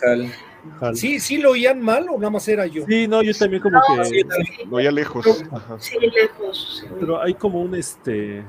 Jal. 0.00 0.96
Sí, 0.96 1.20
sí 1.20 1.38
lo 1.38 1.52
oían 1.52 1.80
mal 1.80 2.06
o 2.10 2.16
nada 2.18 2.30
más 2.30 2.46
era 2.48 2.66
yo. 2.66 2.84
Sí, 2.86 3.06
no, 3.06 3.22
yo 3.22 3.32
también 3.34 3.62
como 3.62 3.78
No, 3.78 3.82
que. 4.02 4.04
sí, 4.06 4.22
No, 4.68 4.80
ya 4.80 4.90
lejos. 4.90 5.44
Ajá. 5.52 5.78
Sí, 5.78 5.96
lejos. 6.00 6.80
sí. 6.82 6.86
Pero 6.98 7.20
hay 7.22 7.34
como 7.34 7.62
un 7.62 7.74
este. 7.74 8.42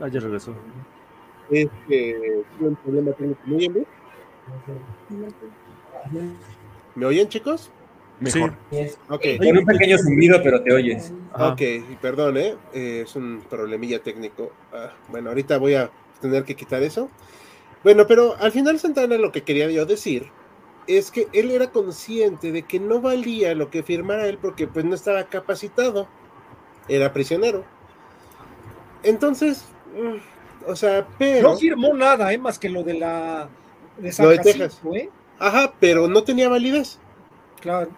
Ah, 0.00 0.08
ya 0.08 0.20
regresó. 0.20 0.54
Este, 1.50 2.42
tuve 2.58 2.68
un 2.68 2.76
problema 2.76 3.12
técnico. 3.12 3.40
¿Me 3.44 3.56
oyen 3.56 3.72
bien? 3.74 3.86
¿Me 6.94 7.06
oyen, 7.06 7.28
chicos? 7.28 7.70
Mejor. 8.22 8.54
Ok. 9.08 9.24
Con 9.38 9.58
un 9.58 9.66
pequeño 9.66 9.98
zumbido, 9.98 10.40
pero 10.42 10.62
te 10.62 10.72
oyes. 10.72 11.12
Ajá. 11.32 11.48
Ok, 11.48 11.60
y 11.60 11.96
perdón, 12.00 12.36
¿eh? 12.36 12.56
Eh, 12.72 13.02
es 13.04 13.16
un 13.16 13.42
problemilla 13.48 14.00
técnico. 14.00 14.52
Ah, 14.72 14.92
bueno, 15.08 15.30
ahorita 15.30 15.58
voy 15.58 15.74
a 15.74 15.90
tener 16.20 16.44
que 16.44 16.54
quitar 16.54 16.82
eso. 16.82 17.10
Bueno, 17.82 18.06
pero 18.06 18.36
al 18.38 18.52
final 18.52 18.78
Santana 18.78 19.16
lo 19.16 19.32
que 19.32 19.42
quería 19.42 19.68
yo 19.70 19.84
decir 19.86 20.30
es 20.86 21.10
que 21.10 21.26
él 21.32 21.50
era 21.50 21.70
consciente 21.70 22.52
de 22.52 22.62
que 22.62 22.78
no 22.78 23.00
valía 23.00 23.54
lo 23.54 23.70
que 23.70 23.82
firmara 23.82 24.26
él 24.26 24.38
porque 24.38 24.68
pues 24.68 24.84
no 24.84 24.94
estaba 24.94 25.24
capacitado. 25.24 26.08
Era 26.88 27.12
prisionero. 27.12 27.64
Entonces, 29.02 29.64
mm, 29.96 30.70
o 30.70 30.76
sea, 30.76 31.06
pero... 31.18 31.50
No 31.50 31.56
firmó 31.56 31.92
nada, 31.94 32.32
¿eh? 32.32 32.38
Más 32.38 32.58
que 32.58 32.68
lo 32.68 32.84
de 32.84 32.94
la. 32.94 33.48
De 33.98 34.12
San 34.12 34.26
Lo 34.26 34.32
de 34.32 34.38
Texas. 34.38 34.80
¿eh? 34.94 35.08
Ajá, 35.38 35.72
pero 35.80 36.06
no 36.06 36.22
tenía 36.22 36.48
validez 36.48 36.98
Claro, 37.60 37.90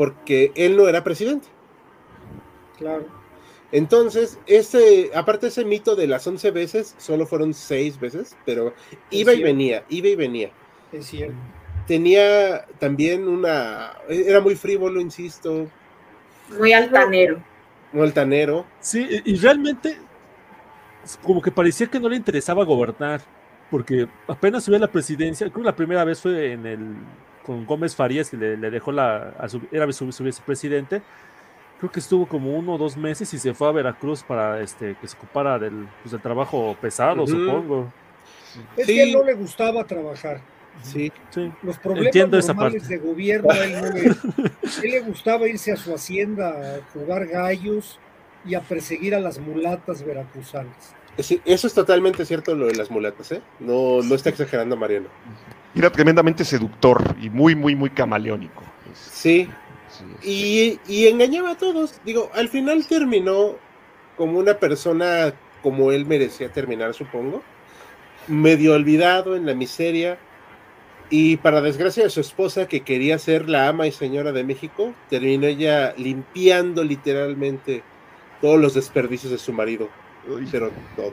porque 0.00 0.50
él 0.54 0.78
no 0.78 0.88
era 0.88 1.04
presidente. 1.04 1.46
claro. 2.78 3.04
Entonces, 3.70 4.38
ese, 4.46 5.10
aparte 5.14 5.48
ese 5.48 5.62
mito 5.66 5.94
de 5.94 6.06
las 6.06 6.26
11 6.26 6.50
veces, 6.52 6.94
solo 6.96 7.26
fueron 7.26 7.52
6 7.52 8.00
veces, 8.00 8.34
pero 8.46 8.72
iba 9.10 9.34
y 9.34 9.42
venía, 9.42 9.84
iba 9.90 10.08
y 10.08 10.16
venía. 10.16 10.50
Es 10.90 11.04
cierto. 11.08 11.34
Tenía 11.86 12.64
también 12.78 13.28
una, 13.28 13.92
era 14.08 14.40
muy 14.40 14.56
frívolo, 14.56 15.02
insisto, 15.02 15.68
Muy 16.58 16.72
altanero. 16.72 17.42
muy 17.92 18.04
altanero. 18.04 18.64
Sí, 18.80 19.06
y 19.22 19.32
y 19.32 19.36
realmente 19.36 19.98
como 21.22 21.42
que 21.42 21.50
parecía 21.52 21.88
que 21.88 22.00
no 22.00 22.08
le 22.08 22.16
interesaba 22.16 22.64
gobernar, 22.64 23.20
porque 23.70 24.08
apenas 24.26 24.64
subió 24.64 24.78
a 24.78 24.80
la 24.80 24.90
presidencia, 24.90 25.46
creo 25.50 25.60
que 25.62 25.66
la 25.66 25.76
primera 25.76 26.04
vez 26.04 26.22
fue 26.22 26.52
en 26.52 26.64
el 26.64 26.86
con 27.50 27.66
Gómez 27.66 27.96
Farías 27.96 28.30
que 28.30 28.36
le, 28.36 28.56
le 28.56 28.70
dejó 28.70 28.92
la 28.92 29.34
a 29.36 29.48
su, 29.48 29.60
era 29.72 29.90
su, 29.92 30.12
su 30.12 30.22
vicepresidente. 30.22 31.02
Creo 31.80 31.90
que 31.90 31.98
estuvo 31.98 32.26
como 32.26 32.56
uno 32.56 32.74
o 32.74 32.78
dos 32.78 32.96
meses 32.96 33.34
y 33.34 33.38
se 33.40 33.54
fue 33.54 33.66
a 33.66 33.72
Veracruz 33.72 34.22
para 34.22 34.60
este 34.60 34.94
que 35.00 35.08
se 35.08 35.16
ocupara 35.16 35.58
del, 35.58 35.88
pues, 36.00 36.12
del 36.12 36.20
trabajo 36.20 36.76
pesado, 36.80 37.26
supongo. 37.26 37.92
Es 38.76 38.86
Sí. 38.86 38.94
que 38.94 39.02
él 39.02 39.12
no 39.12 39.24
le 39.24 39.34
gustaba 39.34 39.82
trabajar. 39.84 40.40
Sí, 40.84 41.10
Sí. 41.30 41.50
Los 41.64 41.76
problemas 41.78 42.06
Entiendo 42.06 42.38
esa 42.38 42.52
normales 42.54 42.82
parte. 42.82 42.98
de 42.98 43.00
gobierno, 43.04 43.50
él, 43.50 43.72
no 43.72 43.80
le, 43.92 44.10
a 44.10 44.14
él 44.84 44.90
le 44.92 45.00
gustaba 45.00 45.48
irse 45.48 45.72
a 45.72 45.76
su 45.76 45.92
hacienda 45.92 46.50
a 46.50 46.80
jugar 46.92 47.26
gallos 47.26 47.98
y 48.44 48.54
a 48.54 48.60
perseguir 48.60 49.16
a 49.16 49.18
las 49.20 49.40
mulatas 49.40 50.04
veracruzanas. 50.04 50.94
Eso 51.18 51.66
es 51.66 51.74
totalmente 51.74 52.24
cierto 52.24 52.54
lo 52.54 52.66
de 52.66 52.76
las 52.76 52.90
mulatas, 52.92 53.32
¿eh? 53.32 53.42
No, 53.58 54.00
no 54.02 54.14
está 54.14 54.30
exagerando 54.30 54.76
Mariano. 54.76 55.08
Era 55.74 55.90
tremendamente 55.90 56.44
seductor 56.44 57.16
y 57.20 57.30
muy, 57.30 57.54
muy, 57.54 57.76
muy 57.76 57.90
camaleónico. 57.90 58.62
Sí, 58.94 59.48
sí, 59.88 60.04
es- 60.20 60.26
y, 60.26 60.80
y 60.88 61.06
engañaba 61.08 61.52
a 61.52 61.56
todos. 61.58 62.00
Digo, 62.04 62.30
al 62.34 62.48
final 62.48 62.86
terminó 62.86 63.56
como 64.16 64.38
una 64.38 64.54
persona 64.54 65.32
como 65.62 65.92
él 65.92 66.06
merecía 66.06 66.50
terminar, 66.52 66.94
supongo. 66.94 67.42
Medio 68.26 68.74
olvidado 68.74 69.36
en 69.36 69.46
la 69.46 69.54
miseria. 69.54 70.18
Y 71.12 71.38
para 71.38 71.60
desgracia 71.60 72.04
de 72.04 72.10
su 72.10 72.20
esposa, 72.20 72.68
que 72.68 72.82
quería 72.82 73.18
ser 73.18 73.48
la 73.48 73.68
ama 73.68 73.86
y 73.86 73.92
señora 73.92 74.30
de 74.32 74.44
México, 74.44 74.94
terminó 75.08 75.46
ella 75.46 75.92
limpiando 75.96 76.84
literalmente 76.84 77.82
todos 78.40 78.60
los 78.60 78.74
desperdicios 78.74 79.32
de 79.32 79.38
su 79.38 79.52
marido. 79.52 79.88
Uy, 80.28 80.46
Pero 80.50 80.70
todo. 80.94 81.12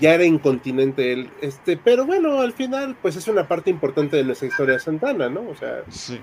Ya 0.00 0.14
era 0.14 0.24
incontinente 0.24 1.12
él. 1.12 1.30
Este, 1.40 1.76
pero 1.76 2.04
bueno, 2.06 2.40
al 2.40 2.52
final, 2.52 2.96
pues 3.00 3.16
es 3.16 3.26
una 3.28 3.46
parte 3.48 3.70
importante 3.70 4.16
de 4.16 4.24
nuestra 4.24 4.48
historia 4.48 4.78
Santana, 4.78 5.28
¿no? 5.28 5.48
O 5.48 5.54
sea, 5.54 5.82
Sí. 5.88 6.20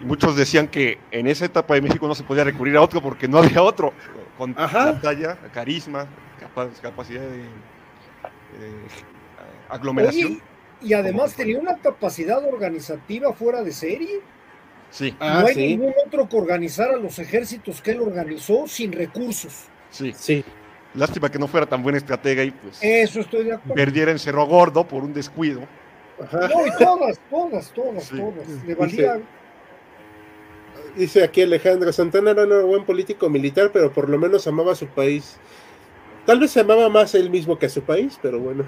Y 0.00 0.04
muchos 0.04 0.34
decían 0.36 0.66
que 0.68 0.98
en 1.10 1.26
esa 1.26 1.44
etapa 1.44 1.74
de 1.74 1.82
México 1.82 2.08
no 2.08 2.14
se 2.14 2.22
podía 2.22 2.42
recurrir 2.44 2.76
a 2.76 2.82
otro 2.82 3.02
porque 3.02 3.28
no 3.28 3.38
había 3.38 3.62
otro. 3.62 3.92
Con 4.38 4.54
Ajá. 4.58 4.86
la 4.92 5.00
talla, 5.00 5.38
carisma, 5.52 6.06
capa- 6.40 6.70
capacidad 6.80 7.20
de, 7.20 7.36
de 7.38 8.72
aglomeración. 9.68 10.32
Oye, 10.32 10.40
y 10.82 10.94
además 10.94 11.34
tenía 11.36 11.58
una 11.58 11.76
capacidad 11.76 12.42
organizativa 12.44 13.32
fuera 13.34 13.62
de 13.62 13.72
serie. 13.72 14.20
Sí, 14.90 15.14
ah, 15.20 15.40
no 15.42 15.46
hay 15.48 15.54
sí, 15.54 15.60
ningún 15.76 15.92
otro 16.06 16.28
que 16.28 16.36
organizara 16.36 16.96
los 16.96 17.18
ejércitos 17.18 17.80
que 17.82 17.90
él 17.92 18.00
organizó 18.00 18.66
sin 18.66 18.92
recursos. 18.92 19.64
sí. 19.90 20.12
sí. 20.16 20.44
Lástima 20.94 21.30
que 21.30 21.38
no 21.38 21.46
fuera 21.46 21.66
tan 21.66 21.82
buena 21.82 21.98
estratega 21.98 22.42
y 22.42 22.50
pues 22.50 22.78
Eso 22.82 23.20
estoy 23.20 23.44
de 23.44 23.52
acuerdo. 23.54 23.74
perdiera 23.74 24.10
en 24.10 24.18
Cerro 24.18 24.44
Gordo 24.46 24.84
por 24.84 25.04
un 25.04 25.12
descuido. 25.14 25.60
Ajá. 26.22 26.48
No, 26.48 26.66
y 26.66 26.70
todas, 26.78 27.18
todas, 27.30 27.72
todas, 27.72 28.04
Sí. 28.04 28.16
todas. 28.16 28.64
Le 28.66 28.74
valía. 28.74 29.20
Dice 30.96 31.22
aquí 31.22 31.42
Alejandro, 31.42 31.92
Santana 31.92 32.32
era 32.32 32.42
un 32.44 32.66
buen 32.68 32.84
político 32.84 33.28
militar, 33.30 33.70
pero 33.72 33.92
por 33.92 34.08
lo 34.08 34.18
menos 34.18 34.46
amaba 34.46 34.72
a 34.72 34.74
su 34.74 34.86
país. 34.88 35.36
Tal 36.26 36.40
vez 36.40 36.50
se 36.50 36.60
amaba 36.60 36.88
más 36.88 37.14
él 37.14 37.30
mismo 37.30 37.58
que 37.58 37.66
a 37.66 37.70
su 37.70 37.82
país, 37.82 38.18
pero 38.20 38.40
bueno. 38.40 38.64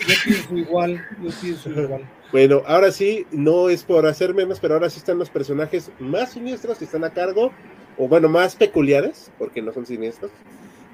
Yo 0.00 0.14
pienso 0.24 0.56
igual, 0.56 1.06
yo 1.22 1.30
pienso 1.40 1.70
igual. 1.70 2.02
Bueno, 2.32 2.62
ahora 2.66 2.90
sí, 2.90 3.26
no 3.30 3.68
es 3.68 3.84
por 3.84 4.06
hacer 4.06 4.34
menos, 4.34 4.58
pero 4.58 4.74
ahora 4.74 4.90
sí 4.90 4.98
están 4.98 5.18
los 5.18 5.30
personajes 5.30 5.90
más 6.00 6.32
siniestros 6.32 6.78
que 6.78 6.84
están 6.86 7.04
a 7.04 7.10
cargo, 7.10 7.52
o 7.96 8.08
bueno, 8.08 8.28
más 8.28 8.56
peculiares, 8.56 9.30
porque 9.38 9.62
no 9.62 9.72
son 9.72 9.86
siniestros. 9.86 10.30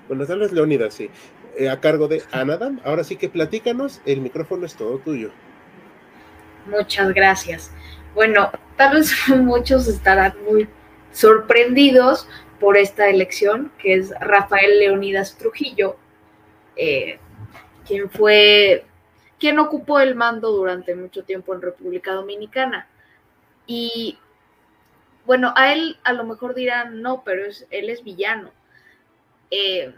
Bueno, 0.09 0.27
tal 0.27 0.41
vez 0.41 0.53
Leónidas, 0.53 0.95
sí, 0.95 1.11
eh, 1.57 1.69
a 1.69 1.81
cargo 1.81 2.09
de 2.09 2.23
Anadam. 2.33 2.81
Ahora 2.85 3.05
sí 3.05 3.17
que 3.17 3.29
platícanos, 3.29 4.01
el 4.05 4.21
micrófono 4.21 4.67
es 4.67 4.75
todo 4.75 4.99
tuyo. 4.99 5.31
Muchas 6.67 7.13
gracias. 7.13 7.71
Bueno, 8.15 8.51
tal 8.77 8.97
vez 8.97 9.13
muchos 9.29 9.89
estarán 9.89 10.35
muy 10.45 10.69
sorprendidos 11.13 12.29
por 12.61 12.77
esta 12.77 13.09
elección, 13.09 13.73
que 13.79 13.95
es 13.95 14.13
Rafael 14.21 14.79
Leonidas 14.79 15.37
Trujillo, 15.37 15.97
eh, 16.77 17.19
quien 17.87 18.09
fue, 18.09 18.85
quien 19.39 19.59
ocupó 19.59 20.01
el 20.01 20.15
mando 20.15 20.53
durante 20.53 20.95
mucho 20.95 21.25
tiempo 21.25 21.55
en 21.55 21.63
República 21.63 22.13
Dominicana. 22.13 22.87
Y 23.67 24.19
bueno, 25.27 25.53
a 25.57 25.73
él 25.73 25.99
a 26.05 26.13
lo 26.13 26.25
mejor 26.25 26.55
dirán, 26.55 27.03
no, 27.03 27.23
pero 27.25 27.47
es, 27.47 27.67
él 27.71 27.91
es 27.91 28.05
villano. 28.05 28.51
Eh, 29.55 29.95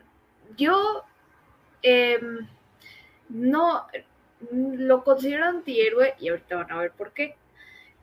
yo, 0.57 1.05
em, 1.81 2.49
no 3.29 3.87
lo 4.51 5.05
considero 5.05 5.45
antihéroe 5.45 6.15
y 6.19 6.29
ahorita 6.29 6.57
van 6.57 6.73
a 6.73 6.79
ver 6.79 6.91
por 6.91 7.13
qué. 7.13 7.37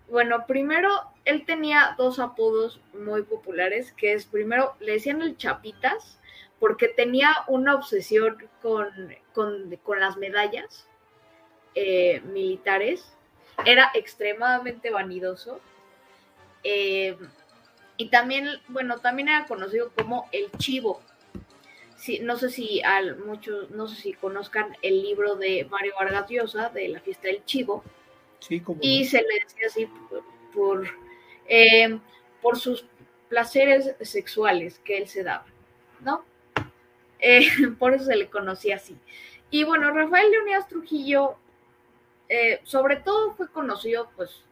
Bueno, 0.09 0.45
primero, 0.47 0.89
él 1.25 1.45
tenía 1.45 1.93
dos 1.97 2.19
apodos 2.19 2.79
muy 2.93 3.23
populares, 3.23 3.91
que 3.91 4.13
es 4.13 4.25
primero, 4.25 4.75
le 4.79 4.93
decían 4.93 5.21
el 5.21 5.35
Chapitas, 5.35 6.19
porque 6.57 6.87
tenía 6.87 7.35
una 7.47 7.75
obsesión 7.75 8.37
con, 8.61 8.89
las 9.99 10.17
medallas 10.17 10.87
eh, 11.75 12.21
militares, 12.21 13.13
era 13.65 13.91
extremadamente 13.93 14.89
vanidoso. 14.89 15.59
Eh, 16.63 17.17
y 17.97 18.09
también, 18.09 18.47
bueno, 18.69 18.99
también 18.99 19.27
era 19.27 19.45
conocido 19.47 19.91
como 19.97 20.29
el 20.31 20.49
Chivo. 20.57 21.01
Sí, 22.01 22.17
no 22.17 22.35
sé 22.35 22.49
si 22.49 22.81
al 22.81 23.19
muchos, 23.19 23.69
no 23.69 23.87
sé 23.87 23.95
si 23.95 24.13
conozcan 24.13 24.75
el 24.81 25.03
libro 25.03 25.35
de 25.35 25.67
Mario 25.69 25.93
Vargas 25.99 26.27
Llosa 26.31 26.69
de 26.69 26.87
la 26.87 26.99
fiesta 26.99 27.27
del 27.27 27.45
Chivo 27.45 27.83
y 28.81 29.05
se 29.05 29.21
le 29.21 29.43
decía 29.43 29.67
así 29.67 29.87
por, 30.51 30.87
eh, 31.45 31.99
por, 32.41 32.57
sus 32.57 32.87
placeres 33.29 33.93
sexuales 34.01 34.81
que 34.83 34.97
él 34.97 35.07
se 35.07 35.21
daba, 35.21 35.45
¿no? 35.99 36.25
Eh, 37.19 37.45
por 37.77 37.93
eso 37.93 38.05
se 38.05 38.15
le 38.15 38.31
conocía 38.31 38.77
así. 38.77 38.97
Y 39.51 39.63
bueno, 39.63 39.91
Rafael 39.91 40.31
Leonidas 40.31 40.67
Trujillo, 40.67 41.35
eh, 42.29 42.61
sobre 42.63 42.95
todo 42.95 43.35
fue 43.35 43.47
conocido 43.51 44.09
pues 44.15 44.43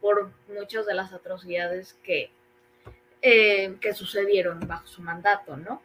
por 0.00 0.32
muchas 0.48 0.86
de 0.86 0.94
las 0.94 1.12
atrocidades 1.12 1.98
que, 2.02 2.30
que 3.20 3.92
sucedieron 3.92 4.60
bajo 4.66 4.86
su 4.86 5.02
mandato, 5.02 5.58
¿no? 5.58 5.82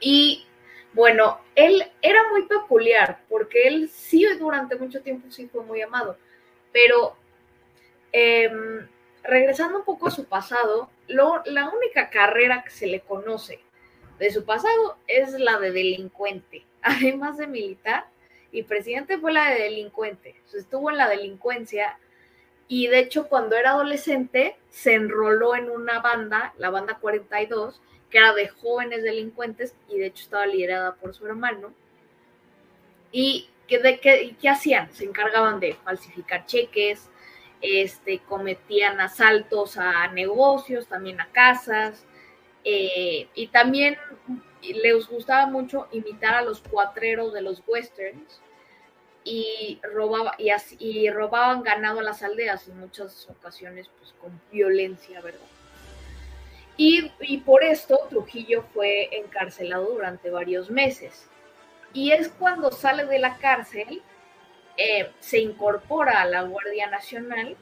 Y 0.00 0.46
bueno, 0.92 1.38
él 1.54 1.84
era 2.02 2.28
muy 2.30 2.46
peculiar 2.46 3.20
porque 3.28 3.68
él 3.68 3.88
sí 3.88 4.26
durante 4.38 4.76
mucho 4.76 5.02
tiempo 5.02 5.30
sí 5.30 5.48
fue 5.48 5.62
muy 5.62 5.80
amado. 5.82 6.16
Pero 6.72 7.16
em, 8.12 8.88
regresando 9.22 9.78
un 9.78 9.84
poco 9.84 10.08
a 10.08 10.10
su 10.10 10.24
pasado, 10.24 10.90
la 11.06 11.68
única 11.68 12.10
carrera 12.10 12.62
que 12.64 12.70
se 12.70 12.86
le 12.86 13.00
conoce 13.00 13.60
de 14.18 14.30
su 14.30 14.44
pasado 14.44 14.96
es 15.06 15.32
la 15.32 15.58
de 15.58 15.72
delincuente, 15.72 16.64
además 16.82 17.38
de 17.38 17.46
militar. 17.46 18.06
Y 18.52 18.64
presidente 18.64 19.18
fue 19.18 19.32
la 19.32 19.50
de 19.50 19.62
delincuente. 19.62 20.34
estuvo 20.52 20.90
en 20.90 20.96
la 20.96 21.08
delincuencia 21.08 21.98
y 22.66 22.88
de 22.88 23.00
hecho 23.00 23.28
cuando 23.28 23.56
era 23.56 23.70
adolescente 23.70 24.56
se 24.70 24.94
enroló 24.94 25.54
en 25.54 25.70
una 25.70 26.00
banda, 26.00 26.54
la 26.58 26.70
banda 26.70 26.98
42, 27.00 27.80
que 28.10 28.18
era 28.18 28.34
de 28.34 28.48
jóvenes 28.48 29.02
delincuentes 29.02 29.74
y 29.88 29.98
de 29.98 30.06
hecho 30.06 30.24
estaba 30.24 30.46
liderada 30.46 30.94
por 30.96 31.14
su 31.14 31.26
hermano. 31.26 31.72
Y 33.12 33.48
de 33.78 34.00
qué, 34.00 34.48
hacían? 34.48 34.92
Se 34.92 35.04
encargaban 35.04 35.60
de 35.60 35.74
falsificar 35.74 36.46
cheques, 36.46 37.08
este, 37.60 38.18
cometían 38.20 39.00
asaltos 39.00 39.76
a 39.76 40.08
negocios, 40.08 40.86
también 40.86 41.20
a 41.20 41.28
casas, 41.28 42.04
eh, 42.64 43.28
y 43.34 43.46
también 43.48 43.96
les 44.62 45.06
gustaba 45.06 45.46
mucho 45.46 45.88
imitar 45.92 46.34
a 46.34 46.42
los 46.42 46.60
cuatreros 46.60 47.32
de 47.32 47.42
los 47.42 47.62
westerns 47.66 48.40
y, 49.24 49.80
robaba, 49.82 50.34
y, 50.38 50.50
y 50.78 51.10
robaban 51.10 51.62
ganado 51.62 52.00
a 52.00 52.02
las 52.02 52.22
aldeas 52.22 52.66
en 52.68 52.78
muchas 52.78 53.28
ocasiones 53.30 53.88
pues, 53.98 54.14
con 54.20 54.40
violencia, 54.50 55.20
¿verdad? 55.20 55.40
Y, 56.82 57.36
por 57.44 57.62
esto 57.62 57.98
Trujillo 58.08 58.62
fue 58.72 59.14
encarcelado 59.14 59.84
durante 59.92 60.30
varios 60.30 60.70
meses. 60.70 61.28
Y 61.92 62.12
es 62.12 62.30
cuando 62.30 62.72
sale 62.72 63.04
de 63.04 63.18
la 63.18 63.36
cárcel, 63.36 64.00
eh, 64.78 65.10
se 65.18 65.40
incorpora 65.40 66.22
a 66.22 66.26
la 66.26 66.40
Guardia 66.40 66.88
Nacional 66.88 67.54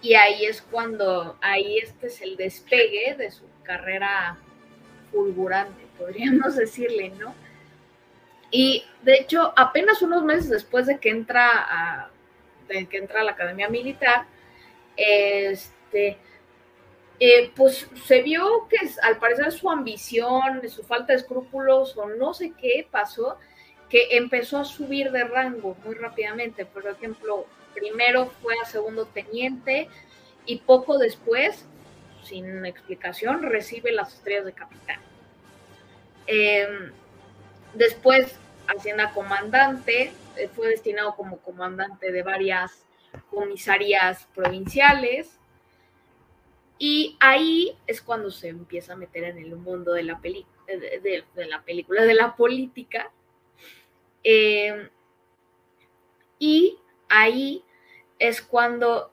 y 0.00 0.14
ahí 0.14 0.44
es 0.44 0.60
cuando, 0.60 1.38
ahí 1.40 1.78
este 1.78 2.08
es 2.08 2.20
el 2.20 2.36
despegue 2.36 3.14
de 3.14 3.30
su 3.30 3.44
carrera 3.62 4.36
fulgurante, 5.12 5.86
podríamos 5.96 6.56
decirle, 6.56 7.10
¿no? 7.10 7.36
Y 8.50 8.84
de 9.02 9.20
hecho, 9.20 9.52
apenas 9.54 10.02
unos 10.02 10.24
meses 10.24 10.50
después 10.50 10.86
de 10.86 10.98
que 10.98 11.10
entra 11.10 12.10
de 12.66 12.86
que 12.86 12.98
entra 12.98 13.20
a 13.20 13.24
la 13.24 13.32
Academia 13.32 13.68
Militar, 13.68 14.24
este, 14.96 16.18
eh, 17.24 17.52
pues 17.54 17.88
se 18.04 18.20
vio 18.20 18.66
que 18.68 18.78
al 19.00 19.18
parecer 19.18 19.52
su 19.52 19.70
ambición, 19.70 20.68
su 20.68 20.82
falta 20.82 21.12
de 21.12 21.20
escrúpulos 21.20 21.96
o 21.96 22.08
no 22.08 22.34
sé 22.34 22.52
qué 22.60 22.84
pasó, 22.90 23.38
que 23.88 24.16
empezó 24.16 24.58
a 24.58 24.64
subir 24.64 25.12
de 25.12 25.22
rango 25.22 25.76
muy 25.84 25.94
rápidamente. 25.94 26.66
Por 26.66 26.84
ejemplo, 26.84 27.46
primero 27.74 28.26
fue 28.42 28.54
a 28.60 28.66
segundo 28.66 29.06
teniente 29.06 29.88
y 30.46 30.56
poco 30.62 30.98
después, 30.98 31.64
sin 32.24 32.66
explicación, 32.66 33.44
recibe 33.44 33.92
las 33.92 34.14
estrellas 34.14 34.46
de 34.46 34.52
capitán. 34.54 35.00
Em, 36.26 36.90
después, 37.74 38.34
hacienda 38.66 39.12
comandante, 39.12 40.12
eh, 40.36 40.48
fue 40.48 40.70
destinado 40.70 41.14
como 41.14 41.36
comandante 41.38 42.10
de 42.10 42.24
varias 42.24 42.84
comisarías 43.30 44.26
provinciales 44.34 45.38
y 46.84 47.16
ahí 47.20 47.78
es 47.86 48.02
cuando 48.02 48.32
se 48.32 48.48
empieza 48.48 48.94
a 48.94 48.96
meter 48.96 49.22
en 49.22 49.38
el 49.38 49.54
mundo 49.54 49.92
de 49.92 50.02
la, 50.02 50.20
de, 50.20 51.24
la 51.46 51.62
película, 51.62 52.02
de 52.02 52.14
la 52.14 52.34
política. 52.34 53.12
Em, 54.24 54.88
y 56.40 56.76
ahí 57.08 57.62
es 58.18 58.42
cuando, 58.42 59.12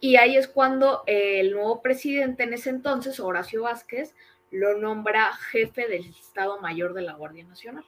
y 0.00 0.16
ahí 0.16 0.36
es 0.36 0.48
cuando 0.48 1.04
el 1.06 1.52
nuevo 1.52 1.80
presidente 1.80 2.42
en 2.42 2.54
ese 2.54 2.70
entonces, 2.70 3.20
Horacio 3.20 3.62
Vázquez, 3.62 4.16
lo 4.50 4.76
nombra 4.76 5.32
jefe 5.32 5.86
del 5.86 6.06
Estado 6.06 6.60
Mayor 6.60 6.92
de 6.92 7.02
la 7.02 7.12
Guardia 7.12 7.44
Nacional. 7.44 7.84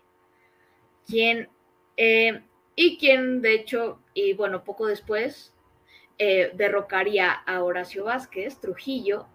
Em, 1.09 2.45
y 2.77 2.99
quien 2.99 3.43
de 3.43 3.53
hecho, 3.53 3.99
y 4.15 4.35
bueno, 4.35 4.63
poco 4.63 4.87
después 4.87 5.52
eh, 6.25 6.53
derrocaría 6.55 7.33
a 7.33 7.65
Horacio 7.65 8.05
Vázquez, 8.05 8.61
Trujillo, 8.61 9.27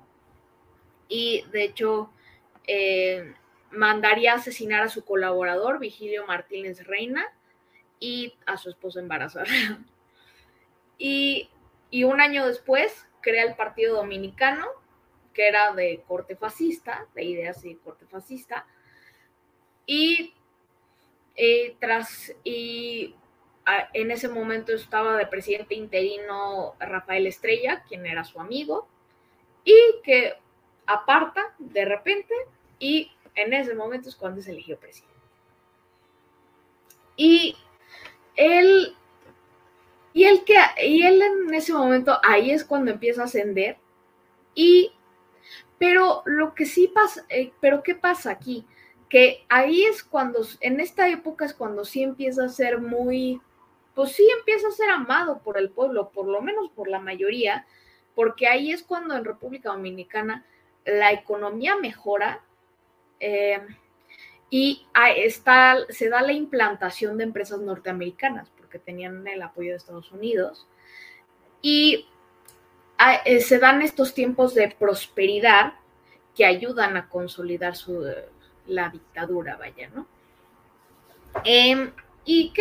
y 1.10 1.44
de 1.52 1.66
hecho 1.66 2.14
eh, 2.66 3.34
mandaría 3.72 4.36
asesinar 4.36 4.84
a 4.84 4.88
su 4.88 5.04
colaborador, 5.04 5.80
Vigilio 5.80 6.26
Martínez 6.26 6.88
Reina, 6.88 7.26
y 8.00 8.36
a 8.46 8.56
su 8.56 8.70
esposa 8.70 9.02
embarazada. 9.02 9.48
y, 10.98 11.50
un 12.06 12.22
año 12.22 12.48
después 12.48 13.06
crea 13.20 13.44
el 13.44 13.56
Partido 13.56 13.98
Dominicano, 13.98 14.68
que 15.34 15.50
era 15.50 15.74
de 15.74 16.06
corte 16.08 16.38
fascista, 16.38 17.06
de 17.14 17.24
ideas 17.26 17.64
de 17.64 17.78
corte 17.80 18.06
fascista, 18.06 18.66
y, 19.86 20.34
tras, 21.82 22.34
y 22.46 23.14
en 23.94 24.11
ese 24.11 24.30
momento 24.30 24.73
estaba 24.73 25.18
de 25.18 25.27
presidente 25.27 25.76
interino 25.76 26.76
Rafael 26.80 27.27
Estrella, 27.27 27.84
quien 27.88 28.06
era 28.06 28.23
su 28.23 28.39
amigo, 28.39 28.88
y 29.64 29.76
que 30.03 30.35
aparta 30.85 31.53
de 31.60 31.84
repente 31.84 32.34
y 32.80 33.11
en 33.35 33.53
ese 33.53 33.76
momento 33.76 34.10
es 34.10 34.15
cuando 34.15 34.41
se 34.41 34.52
eligió 34.52 34.80
presidente. 34.80 35.15
Y 37.18 37.57
él, 38.35 38.95
y 40.14 40.39
que, 40.39 40.56
y 40.84 41.06
él 41.06 41.22
en 41.22 41.53
ese 41.53 41.73
momento, 41.73 42.19
ahí 42.23 42.52
es 42.52 42.64
cuando 42.64 42.91
empieza 42.91 43.23
a 43.23 43.26
ascender, 43.26 43.77
y, 44.56 44.94
pero 45.77 46.23
lo 46.26 46.56
que 46.56 46.65
sí 46.65 46.88
pasa, 46.88 47.26
eh, 47.30 47.52
pero 47.60 47.84
¿qué 47.84 47.95
pasa 47.95 48.31
aquí? 48.31 48.65
Que 49.10 49.45
ahí 49.49 49.84
es 49.84 50.03
cuando, 50.03 50.39
en 50.61 50.80
esta 50.80 51.10
época 51.10 51.45
es 51.45 51.53
cuando 51.53 51.85
sí 51.85 52.03
empieza 52.03 52.45
a 52.45 52.49
ser 52.49 52.80
muy 52.80 53.41
pues 53.98 54.11
sí 54.11 54.30
empieza 54.38 54.68
a 54.68 54.72
ser 54.72 54.91
amado 54.91 55.40
por 55.40 55.57
el 55.57 55.72
pueblo, 55.72 56.11
por 56.11 56.28
lo 56.28 56.40
menos 56.40 56.69
por 56.69 56.88
la 56.88 56.99
mayoría, 56.99 57.65
porque 58.14 58.48
ahí 58.48 58.72
es 58.72 58.84
cuando 58.84 59.15
en 59.15 59.26
República 59.26 59.72
Dominicana 59.72 60.45
la 60.86 61.11
economía 61.11 61.78
mejora 61.78 62.44
eh, 63.19 63.60
y 64.52 64.86
se 65.90 66.10
da 66.10 66.22
la 66.22 66.32
implantación 66.32 67.18
de 67.18 67.24
empresas 67.24 67.60
norteamericanas, 67.60 68.52
porque 68.56 68.78
tenían 68.78 69.28
el 69.28 69.41
apoyo 69.41 69.72
de 69.72 69.78
Estados 69.78 70.11
Unidos, 70.11 70.68
y 71.64 72.07
eh, 73.26 73.40
se 73.40 73.57
dan 73.57 73.82
estos 73.82 74.14
tiempos 74.14 74.53
de 74.53 74.76
prosperidad 74.78 75.74
que 76.36 76.45
ayudan 76.45 76.98
a 76.98 77.10
consolidar 77.10 77.74
la 78.68 78.90
dictadura, 78.90 79.57
vaya, 79.57 79.90
¿no? 79.90 80.06
Em, 81.44 81.91
¿Y, 82.28 82.54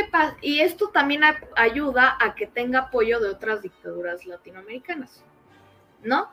y 0.42 0.60
esto 0.60 0.90
también 0.90 1.22
ayuda 1.56 2.16
a 2.20 2.36
que 2.36 2.46
tenga 2.46 2.78
apoyo 2.78 3.18
de 3.18 3.30
otras 3.30 3.62
dictaduras 3.62 4.24
latinoamericanas, 4.24 5.24
¿no? 6.04 6.32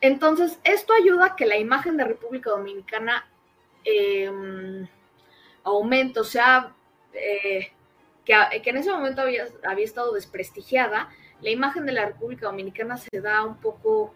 Entonces, 0.00 0.58
esto 0.64 0.94
ayuda 0.94 1.26
a 1.26 1.36
que 1.36 1.44
la 1.44 1.58
imagen 1.58 1.98
de 1.98 2.04
República 2.04 2.48
Dominicana 2.48 3.28
eh, 3.84 4.86
aumente, 5.64 6.18
o 6.18 6.24
sea, 6.24 6.74
eh, 7.12 7.72
que, 8.24 8.34
que, 8.62 8.70
en 8.70 8.78
ese 8.78 8.90
momento 8.90 9.20
había, 9.20 9.44
había 9.62 9.84
estado 9.84 10.14
desprestigiada, 10.14 11.10
la 11.42 11.50
imagen 11.50 11.84
de 11.84 11.92
la 11.92 12.06
República 12.06 12.46
Dominicana 12.46 12.96
se 12.96 13.20
da 13.20 13.44
un 13.44 13.58
poco, 13.58 14.14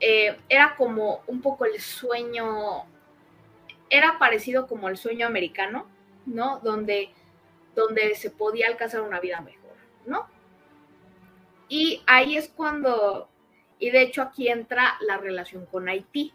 eh, 0.00 0.38
era 0.48 0.76
como 0.76 1.22
un 1.26 1.42
poco 1.42 1.66
el 1.66 1.78
sueño, 1.78 2.86
era 3.90 4.18
parecido 4.18 4.66
como 4.66 4.88
el 4.88 4.96
sueño 4.96 5.26
americano, 5.26 5.91
¿no? 6.26 6.60
Donde, 6.60 7.10
donde 7.74 8.14
se 8.14 8.30
podía 8.30 8.68
alcanzar 8.68 9.02
una 9.02 9.20
vida 9.20 9.40
mejor, 9.40 9.74
¿no? 10.06 10.28
Y 11.68 12.02
ahí 12.06 12.36
es 12.36 12.48
cuando, 12.48 13.28
y 13.78 13.90
de 13.90 14.02
hecho 14.02 14.22
aquí 14.22 14.48
entra 14.48 14.96
la 15.00 15.16
relación 15.16 15.66
con 15.66 15.88
Haití, 15.88 16.32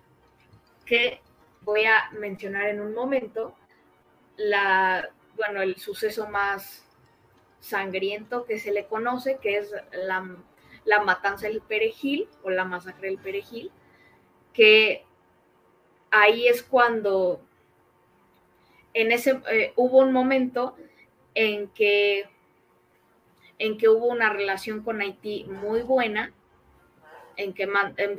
que 0.86 1.22
voy 1.62 1.86
a 1.86 2.10
mencionar 2.12 2.70
en 2.70 2.82
un 2.82 2.94
momento, 2.94 3.56
la, 4.38 5.10
bueno, 5.36 5.62
el 5.62 5.76
suceso 5.78 6.28
más 6.28 6.86
sangriento 7.60 8.46
que 8.46 8.60
se 8.60 8.72
le 8.72 8.86
conoce, 8.86 9.38
que 9.42 9.58
es 9.58 9.74
la, 9.92 10.38
la 10.86 11.04
matanza 11.04 11.48
del 11.48 11.62
perejil 11.62 12.28
o 12.44 12.50
la 12.50 12.66
masacre 12.66 13.10
del 13.10 13.18
perejil, 13.18 13.72
que 14.54 15.06
ahí 16.10 16.48
es 16.48 16.64
cuando 16.64 17.42
en 18.98 19.12
ese 19.12 19.40
eh, 19.52 19.74
hubo 19.76 20.00
un 20.00 20.12
momento 20.12 20.76
en 21.36 21.68
que 21.68 22.26
en 23.60 23.78
que 23.78 23.90
hubo 23.90 24.08
una 24.08 24.32
relación 24.32 24.84
con 24.84 25.02
Haití 25.02 25.46
muy 25.46 25.82
buena, 25.82 26.32
en 27.36 27.54
que 27.54 27.68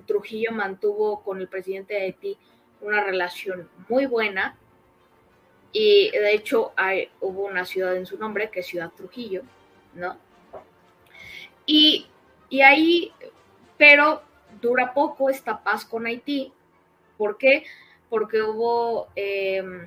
Trujillo 0.07 0.53
mantuvo 0.53 1.23
con 1.23 1.41
el 1.41 1.49
presidente 1.49 1.95
de 1.95 2.03
Haití 2.03 2.39
una 2.81 3.03
relación 3.03 3.69
muy 3.89 4.07
buena, 4.07 4.57
y 5.73 6.11
de 6.11 6.33
hecho 6.33 6.73
hay, 6.77 7.11
hubo 7.21 7.45
una 7.45 7.65
ciudad 7.65 7.97
en 7.97 8.07
su 8.07 8.17
nombre, 8.17 8.51
que 8.51 8.61
es 8.61 8.67
Ciudad 8.67 8.91
Trujillo, 8.97 9.43
¿no? 9.95 10.17
Y, 11.67 12.07
ahí, 12.65 13.13
pero 13.77 14.23
dura 14.61 14.95
poco 14.95 15.29
esta 15.29 15.63
paz 15.63 15.85
con 15.85 16.07
Haití. 16.07 16.53
¿Por 17.17 17.37
qué? 17.37 17.65
Porque 18.09 18.43
hubo, 18.43 19.09
em, 19.15 19.87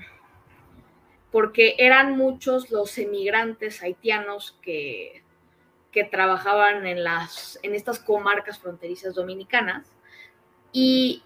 porque 1.32 1.76
eran 1.78 2.18
muchos 2.18 2.72
los 2.72 2.98
emigrantes 2.98 3.82
haitianos 3.82 4.58
que, 4.62 5.24
trabajaban 6.10 6.88
en, 6.88 7.04
las, 7.04 7.60
en 7.64 7.76
estas 7.76 8.00
comarcas 8.00 8.60
fronterizas 8.60 9.14
dominicanas. 9.14 9.92
Y, 10.72 11.24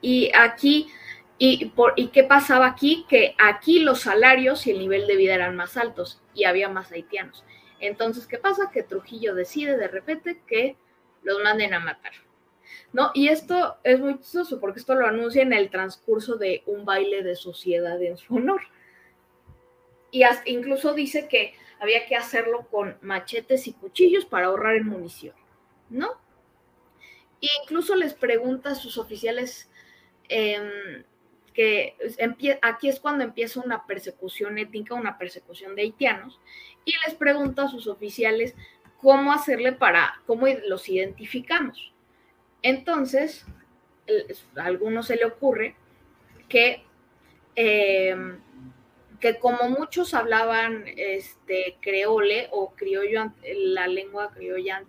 y 0.00 0.30
aquí 0.34 0.90
¿Y, 1.38 1.66
por, 1.66 1.92
¿Y 1.94 2.08
qué 2.08 2.24
pasaba 2.24 2.66
aquí? 2.66 3.06
Que 3.08 3.36
aquí 3.38 3.78
los 3.78 4.00
salarios 4.00 4.66
y 4.66 4.72
el 4.72 4.80
nivel 4.80 5.06
de 5.06 5.16
vida 5.16 5.34
eran 5.34 5.54
más 5.54 5.76
altos 5.76 6.20
y 6.34 6.44
había 6.44 6.68
más 6.68 6.90
haitianos. 6.90 7.44
Entonces, 7.78 8.26
¿qué 8.26 8.38
pasa? 8.38 8.70
Que 8.72 8.82
Trujillo 8.82 9.36
decide 9.36 9.76
de 9.76 9.86
repente 9.86 10.42
que 10.48 10.76
los 11.22 11.40
manden 11.42 11.74
a 11.74 11.80
matar. 11.80 12.12
¿No? 12.92 13.12
Y 13.14 13.28
esto 13.28 13.76
es 13.84 14.00
muy 14.00 14.18
chistoso 14.18 14.58
porque 14.58 14.80
esto 14.80 14.94
lo 14.94 15.06
anuncia 15.06 15.42
en 15.42 15.52
el 15.52 15.70
transcurso 15.70 16.36
de 16.36 16.62
un 16.66 16.84
baile 16.84 17.22
de 17.22 17.36
sociedad 17.36 18.02
en 18.02 18.16
su 18.16 18.34
honor. 18.34 18.62
Y 20.10 20.22
incluso 20.46 20.94
dice 20.94 21.28
que 21.28 21.54
había 21.80 22.06
que 22.06 22.16
hacerlo 22.16 22.66
con 22.70 22.96
machetes 23.02 23.66
y 23.66 23.72
cuchillos 23.72 24.24
para 24.24 24.46
ahorrar 24.46 24.76
en 24.76 24.86
munición, 24.86 25.34
¿no? 25.90 26.12
E 27.40 27.46
incluso 27.62 27.94
les 27.94 28.14
pregunta 28.14 28.70
a 28.70 28.74
sus 28.74 28.98
oficiales 28.98 29.70
eh, 30.28 31.04
que 31.58 31.96
aquí 32.62 32.88
es 32.88 33.00
cuando 33.00 33.24
empieza 33.24 33.60
una 33.60 33.84
persecución 33.84 34.58
étnica, 34.58 34.94
una 34.94 35.18
persecución 35.18 35.74
de 35.74 35.82
haitianos, 35.82 36.38
y 36.84 36.94
les 37.04 37.16
pregunta 37.16 37.64
a 37.64 37.68
sus 37.68 37.88
oficiales 37.88 38.54
cómo 39.00 39.32
hacerle 39.32 39.72
para, 39.72 40.22
cómo 40.24 40.46
los 40.68 40.88
identificamos. 40.88 41.92
Entonces, 42.62 43.44
a 44.56 44.64
algunos 44.64 45.08
se 45.08 45.16
le 45.16 45.24
ocurre 45.24 45.74
que, 46.48 46.84
em, 47.56 48.40
que 49.20 49.38
como 49.38 49.68
muchos 49.68 50.14
hablaban 50.14 50.84
este, 50.86 51.76
creole 51.80 52.48
o 52.52 52.74
criollo, 52.74 53.32
la 53.42 53.86
lengua 53.86 54.30
criolla 54.30 54.84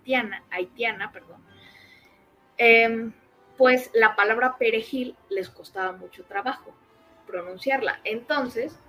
haitiana, 0.51 1.11
perdón, 1.11 1.43
eh, 2.57 3.11
pues 3.57 3.89
la 3.93 4.15
palabra 4.15 4.57
perejil 4.57 5.15
les 5.29 5.49
costaba 5.49 5.91
mucho 5.91 6.23
trabajo 6.25 6.73
pronunciarla. 7.27 7.99
Entonces, 8.03 8.79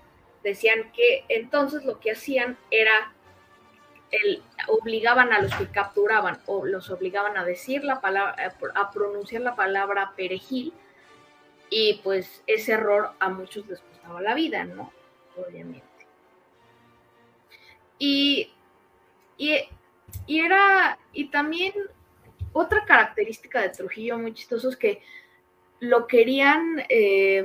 decían 0.43 0.93
que 0.93 1.25
entonces 1.29 1.85
lo 1.85 2.01
que 2.01 2.13
hacían 2.13 2.57
era 2.71 3.13
el, 4.11 4.43
obligaban 4.69 5.33
a 5.33 5.41
los 5.41 5.55
que 5.55 5.67
capturaban 5.69 6.39
o 6.47 6.65
los 6.65 6.91
obligaban 6.91 7.37
a 7.37 7.45
decir 7.45 7.85
la 7.85 8.01
palabra, 8.01 8.37
a 8.75 8.91
pronunciar 8.91 9.43
la 9.43 9.55
palabra 9.55 10.13
perejil 10.17 10.73
y 11.69 12.01
pues 12.03 12.43
ese 12.47 12.73
error 12.73 13.13
a 13.21 13.29
muchos 13.29 13.67
les 13.67 13.81
costaba 13.81 14.21
la 14.21 14.35
vida, 14.35 14.65
¿no? 14.65 14.93
Obviamente. 15.47 15.85
Y, 17.99 18.51
y, 19.37 19.57
y 20.27 20.41
era, 20.41 20.99
y 21.13 21.31
también 21.31 21.75
otra 22.53 22.85
característica 22.85 23.61
de 23.61 23.69
Trujillo 23.69 24.19
muy 24.19 24.35
chistoso 24.35 24.69
es 24.69 24.77
que 24.77 25.03
lo 25.81 26.07
querían, 26.07 26.83
eh, 26.89 27.45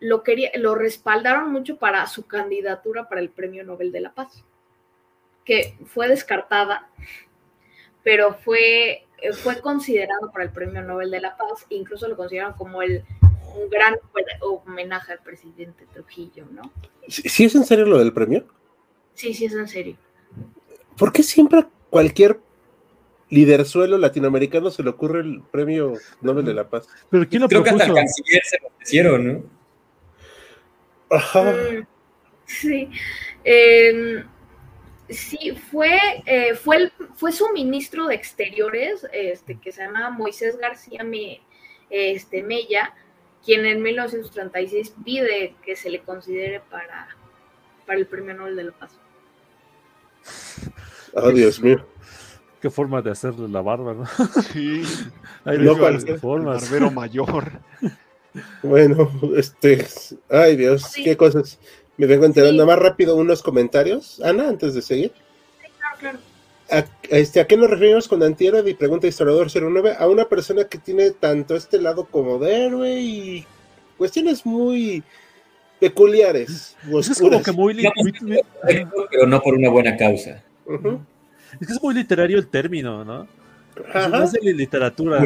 lo, 0.00 0.22
quería, 0.22 0.50
lo 0.56 0.74
respaldaron 0.74 1.52
mucho 1.52 1.76
para 1.78 2.06
su 2.06 2.26
candidatura 2.26 3.08
para 3.08 3.20
el 3.20 3.30
Premio 3.30 3.64
Nobel 3.64 3.92
de 3.92 4.00
la 4.00 4.12
Paz, 4.12 4.44
que 5.44 5.76
fue 5.86 6.08
descartada, 6.08 6.88
pero 8.02 8.34
fue, 8.34 9.06
fue 9.34 9.60
considerado 9.60 10.30
para 10.32 10.44
el 10.44 10.50
Premio 10.50 10.82
Nobel 10.82 11.10
de 11.10 11.20
la 11.20 11.36
Paz, 11.36 11.66
incluso 11.68 12.08
lo 12.08 12.16
consideraron 12.16 12.54
como 12.54 12.82
el, 12.82 13.04
un 13.54 13.68
gran 13.70 13.96
homenaje 14.40 15.12
al 15.12 15.20
presidente 15.20 15.86
Trujillo, 15.92 16.46
¿no? 16.50 16.72
¿Sí 17.08 17.44
es 17.44 17.54
en 17.54 17.64
serio 17.64 17.86
lo 17.86 17.98
del 17.98 18.12
premio? 18.12 18.46
Sí, 19.14 19.34
sí 19.34 19.46
es 19.46 19.54
en 19.54 19.68
serio. 19.68 19.96
¿Por 20.96 21.12
qué 21.12 21.22
siempre 21.22 21.66
cualquier 21.90 22.38
liderzuelo 23.32 23.96
latinoamericano 23.96 24.70
se 24.70 24.82
le 24.82 24.90
ocurre 24.90 25.20
el 25.20 25.42
premio 25.50 25.94
Nobel 26.20 26.44
de 26.44 26.52
la 26.52 26.68
Paz. 26.68 26.86
Pero 27.08 27.26
¿quién 27.26 27.40
lo 27.40 27.48
Creo 27.48 27.64
que 27.64 27.70
hasta 27.70 27.86
el 27.86 27.94
canciller 27.94 28.42
se 28.44 28.58
lo 28.60 28.68
ofrecieron, 28.68 29.26
¿no? 29.26 29.44
Ajá. 31.08 31.44
Mm, 31.44 31.86
sí. 32.44 32.90
Eh, 33.42 34.22
sí, 35.08 35.52
fue, 35.70 35.98
eh, 36.26 36.54
fue, 36.54 36.76
el, 36.76 36.92
fue 37.14 37.32
su 37.32 37.50
ministro 37.54 38.06
de 38.06 38.16
Exteriores, 38.16 39.06
este, 39.14 39.58
que 39.58 39.72
se 39.72 39.82
llama 39.82 40.10
Moisés 40.10 40.58
García 40.58 41.02
Me, 41.02 41.40
este, 41.88 42.42
Mella, 42.42 42.94
quien 43.44 43.66
en 43.66 43.82
1936 43.82 44.94
pide 45.04 45.54
que 45.64 45.76
se 45.76 45.90
le 45.90 46.00
considere 46.00 46.60
para, 46.60 47.08
para 47.86 47.98
el 47.98 48.06
premio 48.06 48.34
Nobel 48.34 48.56
de 48.56 48.64
la 48.64 48.72
Paz. 48.72 48.98
Oh, 51.14 51.30
Dios 51.30 51.60
mío 51.60 51.84
qué 52.62 52.70
forma 52.70 53.02
de 53.02 53.10
hacerle 53.10 53.48
la 53.48 53.60
barba, 53.60 53.92
¿no? 53.92 54.06
Sí. 54.52 54.82
Hay 55.44 55.58
no 55.58 55.76
formas. 56.18 56.62
Barbero 56.62 56.92
mayor. 56.92 57.50
Bueno, 58.62 59.10
este, 59.36 59.84
ay 60.30 60.56
Dios, 60.56 60.86
qué 60.94 61.16
cosas. 61.16 61.58
Me 61.98 62.06
vengo 62.06 62.24
enterando 62.24 62.64
más 62.64 62.78
rápido 62.78 63.16
unos 63.16 63.42
comentarios, 63.42 64.20
Ana, 64.22 64.48
antes 64.48 64.72
de 64.74 64.80
seguir. 64.80 65.12
Sí, 65.60 65.68
claro, 65.76 65.96
claro. 65.98 66.18
¿A, 66.72 66.84
este, 67.10 67.40
¿A 67.40 67.46
qué 67.46 67.56
nos 67.56 67.70
referimos 67.70 68.08
con 68.08 68.22
antihéroe? 68.22 68.68
Y 68.68 68.74
pregunta 68.74 69.06
historiador 69.06 69.48
09, 69.52 69.96
a 69.98 70.08
una 70.08 70.28
persona 70.28 70.64
que 70.64 70.78
tiene 70.78 71.10
tanto 71.10 71.54
este 71.54 71.80
lado 71.80 72.06
como 72.06 72.38
de 72.38 72.64
héroe 72.66 73.00
y 73.00 73.46
cuestiones 73.98 74.44
muy 74.46 75.02
peculiares. 75.78 76.76
Es 76.98 77.20
como 77.20 77.42
que 77.42 77.52
muy, 77.52 77.76
pero 79.10 79.26
no 79.26 79.42
por 79.42 79.54
una 79.54 79.68
buena 79.68 79.96
causa. 79.96 80.42
Es 81.60 81.66
que 81.66 81.72
es 81.72 81.82
muy 81.82 81.94
literario 81.94 82.38
el 82.38 82.46
término, 82.46 83.04
¿no? 83.04 83.26
Ajá. 83.92 84.24
Es 84.24 84.32
de 84.32 84.52
literatura. 84.52 85.24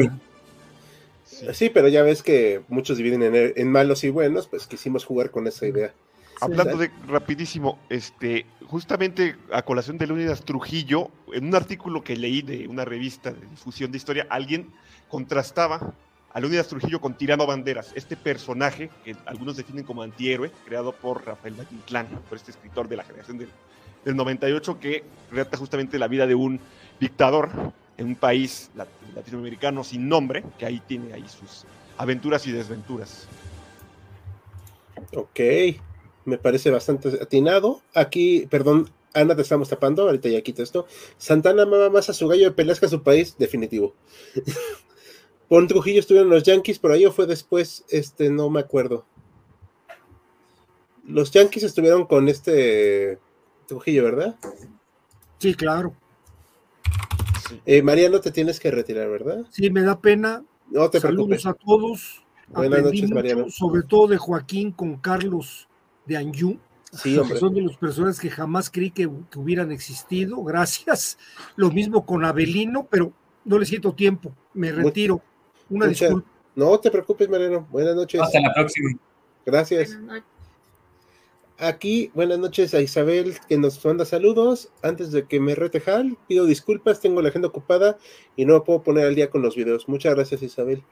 Sí. 1.25 1.69
pero 1.69 1.87
ya 1.87 2.01
ves 2.01 2.23
que 2.23 2.61
muchos 2.67 2.97
dividen 2.97 3.53
en, 3.55 3.71
malos 3.71 4.03
y 4.03 4.09
buenos, 4.09 4.47
pues 4.47 4.65
quisimos 4.65 5.05
jugar 5.05 5.29
con 5.29 5.47
esa 5.47 5.67
idea. 5.67 5.93
Hablando 6.39 6.77
de 6.77 6.91
rapidísimo, 7.07 7.79
este, 7.89 8.45
justamente 8.67 9.35
a 9.51 9.63
colación 9.63 9.97
de 9.97 10.07
Leonidas 10.07 10.43
Trujillo, 10.43 11.09
en 11.33 11.47
un 11.47 11.55
artículo 11.55 12.03
que 12.03 12.15
leí 12.15 12.41
de 12.41 12.67
una 12.67 12.85
revista 12.85 13.31
de 13.31 13.45
difusión 13.47 13.91
de 13.91 13.97
historia, 13.97 14.27
alguien 14.29 14.71
contrastaba 15.09 15.93
a 16.33 16.39
Leonidas 16.39 16.67
Trujillo 16.67 17.01
con 17.01 17.17
Tirano 17.17 17.47
Banderas, 17.47 17.91
este 17.95 18.15
personaje 18.15 18.89
que 19.03 19.15
algunos 19.25 19.57
definen 19.57 19.85
como 19.85 20.03
antihéroe, 20.03 20.51
creado 20.65 20.91
por 20.91 21.25
Rafael 21.25 21.55
Valle 21.55 22.07
por 22.29 22.37
este 22.37 22.51
escritor 22.51 22.87
de 22.87 22.97
la 22.97 23.03
generación 23.03 23.37
del 23.37 23.49
del 24.07 24.15
98 24.15 24.79
que 24.79 25.03
relata 25.31 25.57
justamente 25.57 25.99
la 25.99 26.07
vida 26.07 26.25
de 26.25 26.33
un 26.33 26.61
dictador 26.99 27.49
en 27.97 28.07
un 28.07 28.15
país 28.15 28.71
latinoamericano 29.15 29.83
sin 29.83 30.07
nombre, 30.07 30.45
que 30.57 30.65
ahí 30.65 30.81
tiene 30.87 31.13
ahí 31.13 31.25
sus 31.27 31.65
aventuras 31.97 32.47
y 32.47 32.53
desventuras. 32.53 33.27
Ok. 35.13 35.39
Me 36.27 36.37
parece 36.37 36.69
bastante 36.69 37.07
atinado. 37.21 37.81
Aquí, 37.95 38.47
perdón, 38.49 38.89
Ana, 39.13 39.35
te 39.35 39.41
estamos 39.41 39.69
tapando, 39.69 40.03
ahorita 40.03 40.27
ya 40.29 40.41
quito 40.41 40.61
esto. 40.61 40.85
Santana 41.17 41.63
amaba 41.63 41.89
más 41.89 42.09
a 42.09 42.13
su 42.13 42.27
gallo 42.27 42.43
de 42.43 42.51
peleas 42.51 42.79
que 42.79 42.85
a 42.85 42.89
su 42.89 43.01
país, 43.01 43.35
definitivo. 43.39 43.95
Pon 45.49 45.67
Trujillo 45.67 46.01
estuvieron 46.01 46.29
los 46.29 46.43
Yankees, 46.43 46.79
por 46.79 46.91
ahí 46.91 47.05
o 47.05 47.13
fue 47.13 47.25
después, 47.25 47.85
este, 47.89 48.29
no 48.29 48.49
me 48.49 48.59
acuerdo. 48.59 49.05
Los 51.05 51.31
Yankees 51.31 51.63
estuvieron 51.63 52.05
con 52.05 52.27
este 52.27 53.17
Trujillo, 53.65 54.03
¿verdad? 54.03 54.35
Sí, 55.39 55.55
claro. 55.55 55.93
Eh, 57.65 57.81
Mariano, 57.81 58.19
te 58.19 58.31
tienes 58.31 58.59
que 58.59 58.69
retirar, 58.69 59.09
¿verdad? 59.09 59.45
Sí, 59.49 59.69
me 59.69 59.81
da 59.81 59.97
pena. 59.97 60.43
No 60.69 60.89
te 60.89 60.99
Saludos 60.99 61.45
a 61.45 61.53
todos. 61.53 62.21
Buenas 62.49 62.83
noches, 62.83 63.09
Mariano. 63.09 63.49
Sobre 63.49 63.83
todo 63.83 64.07
de 64.07 64.17
Joaquín 64.17 64.73
con 64.73 64.97
Carlos 64.97 65.66
de 66.07 66.17
Anjou. 66.17 66.57
Sí, 66.91 67.17
hombre. 67.17 67.37
Son 67.37 67.53
de 67.53 67.61
los 67.61 67.77
personas 67.77 68.19
que 68.19 68.29
jamás 68.29 68.69
creí 68.69 68.91
que, 68.91 69.07
hubieran 69.35 69.71
existido. 69.71 70.41
Gracias. 70.43 71.17
Lo 71.55 71.69
mismo 71.69 72.05
con 72.05 72.23
Abelino, 72.23 72.87
pero 72.89 73.11
no 73.45 73.59
le 73.59 73.65
siento 73.65 73.93
tiempo. 73.93 74.33
Me 74.53 74.71
retiro. 74.71 75.21
Una 75.69 75.87
disculpa. 75.87 76.27
No 76.55 76.79
te 76.79 76.89
preocupes, 76.89 77.29
Mariano. 77.29 77.67
Buenas 77.69 77.95
noches. 77.95 78.21
Hasta 78.21 78.39
la 78.39 78.53
próxima. 78.53 78.97
Gracias. 79.45 79.97
Aquí, 81.59 82.11
buenas 82.13 82.37
noches 82.37 82.75
a 82.75 82.81
Isabel 82.81 83.35
que 83.49 83.57
nos 83.57 83.83
manda 83.83 84.05
saludos. 84.05 84.69
Antes 84.83 85.11
de 85.11 85.25
que 85.25 85.39
me 85.39 85.55
rete 85.55 85.81
pido 86.27 86.45
disculpas, 86.45 86.99
tengo 87.01 87.21
la 87.21 87.29
agenda 87.29 87.47
ocupada 87.47 87.97
y 88.35 88.45
no 88.45 88.53
me 88.53 88.61
puedo 88.61 88.83
poner 88.83 89.05
al 89.07 89.15
día 89.15 89.29
con 89.29 89.41
los 89.41 89.55
videos. 89.55 89.87
Muchas 89.87 90.13
gracias, 90.13 90.43
Isabel. 90.43 90.83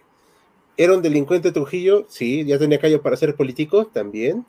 ¿Era 0.77 0.93
un 0.93 1.01
delincuente 1.01 1.51
Trujillo? 1.51 2.05
Sí, 2.09 2.43
ya 2.45 2.57
tenía 2.57 2.79
callo 2.79 3.01
para 3.01 3.15
ser 3.15 3.35
político, 3.35 3.85
también. 3.85 4.45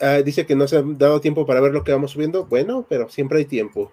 Ah, 0.00 0.22
dice 0.24 0.46
que 0.46 0.56
no 0.56 0.66
se 0.66 0.78
ha 0.78 0.82
dado 0.84 1.20
tiempo 1.20 1.46
para 1.46 1.60
ver 1.60 1.72
lo 1.72 1.84
que 1.84 1.92
vamos 1.92 2.12
subiendo. 2.12 2.46
Bueno, 2.46 2.84
pero 2.88 3.08
siempre 3.08 3.38
hay 3.38 3.44
tiempo. 3.44 3.92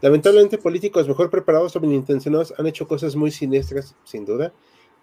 Lamentablemente, 0.00 0.58
políticos 0.58 1.08
mejor 1.08 1.30
preparados 1.30 1.74
o 1.76 1.80
bien 1.80 1.94
intencionados 1.94 2.54
han 2.58 2.66
hecho 2.66 2.86
cosas 2.86 3.16
muy 3.16 3.30
siniestras, 3.30 3.96
sin 4.04 4.24
duda. 4.24 4.52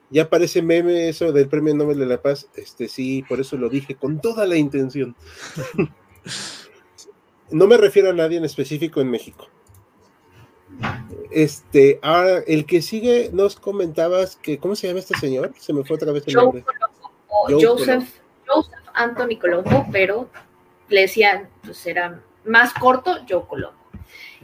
Ya 0.10 0.30
parece 0.30 0.62
meme 0.62 1.08
eso 1.10 1.32
del 1.32 1.48
Premio 1.48 1.74
Nobel 1.74 1.98
de 1.98 2.06
la 2.06 2.22
Paz. 2.22 2.50
Este 2.56 2.88
sí, 2.88 3.24
por 3.28 3.40
eso 3.40 3.58
lo 3.58 3.70
dije 3.70 3.96
con 3.96 4.20
toda 4.20 4.46
la 4.46 4.58
intención. 4.58 5.16
no 7.52 7.68
me 7.68 7.78
refiero 7.78 8.10
a 8.10 8.14
nadie 8.14 8.38
en 8.38 8.46
específico 8.46 9.02
en 9.02 9.10
México. 9.10 9.48
Este, 11.32 12.00
ahora, 12.02 12.40
el 12.46 12.66
que 12.66 12.82
sigue, 12.82 13.30
nos 13.32 13.56
comentabas 13.56 14.36
que, 14.36 14.58
¿cómo 14.58 14.76
se 14.76 14.88
llama 14.88 15.00
este 15.00 15.18
señor? 15.18 15.54
Se 15.58 15.72
me 15.72 15.84
fue 15.86 15.96
otra 15.96 16.12
vez 16.12 16.28
el 16.28 16.34
nombre. 16.34 16.66
Joseph, 17.48 18.08
Joseph 18.46 18.81
Anthony 18.94 19.38
Colombo, 19.40 19.88
pero 19.92 20.30
le 20.90 21.02
decían, 21.02 21.50
pues 21.64 21.86
era 21.86 22.22
más 22.46 22.74
corto, 22.74 23.18
Joe 23.28 23.46
Colombo. 23.48 23.80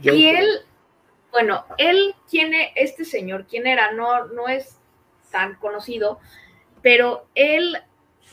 y 0.00 0.26
él, 0.26 0.48
bueno, 1.30 1.64
él, 1.76 2.14
tiene, 2.28 2.72
este 2.74 3.04
señor, 3.04 3.46
¿quién 3.46 3.66
era? 3.66 3.92
No, 3.92 4.26
no 4.26 4.48
es 4.48 4.78
tan 5.30 5.56
conocido, 5.56 6.18
pero 6.82 7.26
él, 7.34 7.78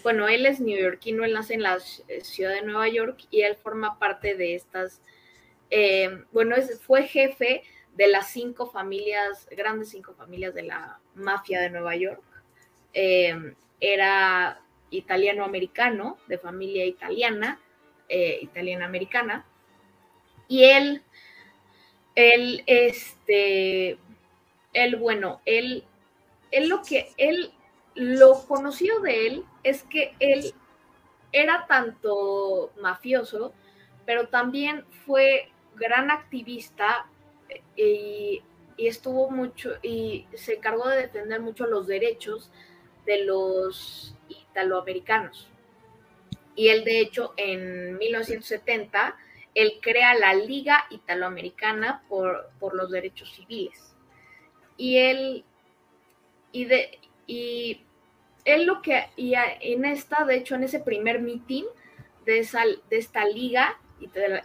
bueno, 0.04 0.28
él 0.28 0.46
es 0.46 0.60
neoyorquino, 0.60 1.26
él 1.26 1.34
nace 1.34 1.56
en 1.56 1.64
la 1.64 1.80
ciudad 1.80 2.54
de 2.54 2.62
Nueva 2.62 2.88
York 2.88 3.20
y 3.30 3.42
él 3.42 3.56
forma 3.56 4.00
parte 4.00 4.36
de 4.36 4.56
estas, 4.56 5.02
eh, 5.70 6.24
bueno, 6.32 6.56
es, 6.56 6.82
fue 6.82 7.04
jefe 7.04 7.64
de 7.96 8.08
las 8.08 8.30
cinco 8.30 8.68
familias, 8.68 9.48
grandes 9.52 9.90
cinco 9.90 10.14
familias 10.14 10.54
de 10.54 10.64
la 10.64 11.00
mafia 11.16 11.62
de 11.62 11.70
Nueva 11.70 11.96
York. 11.96 12.24
Eh, 12.94 13.54
era 13.80 14.62
italiano-americano, 14.90 16.18
de 16.28 16.38
familia 16.38 16.86
italiana, 16.86 17.60
eh, 18.10 18.40
italiana-americana, 18.42 19.46
y 20.48 20.66
él, 20.66 21.04
él, 22.16 22.64
este, 22.68 23.98
él, 24.74 24.96
bueno, 24.98 25.42
él, 25.46 25.84
él 26.52 26.70
lo 26.70 26.82
que, 26.82 27.12
él, 27.18 27.52
lo 27.96 28.46
conocido 28.46 29.00
de 29.00 29.28
él 29.28 29.46
es 29.64 29.84
que 29.84 30.14
él 30.20 30.54
era 31.32 31.66
tanto 31.68 32.72
mafioso, 32.82 33.54
pero 34.06 34.28
también 34.28 34.86
fue 35.06 35.52
gran 35.76 36.12
activista 36.12 37.08
y, 37.76 38.42
estuvo 38.78 39.30
mucho 39.30 39.72
y 39.82 40.28
se 40.34 40.56
encargó 40.56 40.90
de 40.90 41.04
defender 41.04 41.40
mucho 41.40 41.66
los 41.66 41.88
derechos 41.88 42.52
de 43.06 43.24
los 43.24 44.15
italoamericanos. 44.56 45.50
Y 46.56 46.70
él, 46.70 46.86
de 46.86 47.02
hecho, 47.02 47.34
en 47.36 47.98
1970, 47.98 49.18
él 49.54 49.80
crea 49.82 50.16
la 50.16 50.34
Liga 50.34 50.86
Italoamericana 50.90 52.04
por, 52.08 52.50
por 52.60 52.74
los 52.76 52.90
Derechos 52.90 53.34
Civiles. 53.34 53.96
Y 54.78 54.98
él, 54.98 55.46
y 56.54 56.66
de, 56.66 57.00
y 57.28 57.82
él 58.46 58.66
lo 58.66 58.82
que, 58.82 59.10
y 59.18 59.34
en 59.36 59.84
esta, 59.86 60.24
de 60.24 60.38
hecho, 60.38 60.56
en 60.56 60.64
ese 60.64 60.80
primer 60.80 61.22
meeting 61.22 61.66
de, 62.26 62.48
de 62.90 62.98
esta 62.98 63.26
Liga 63.26 63.78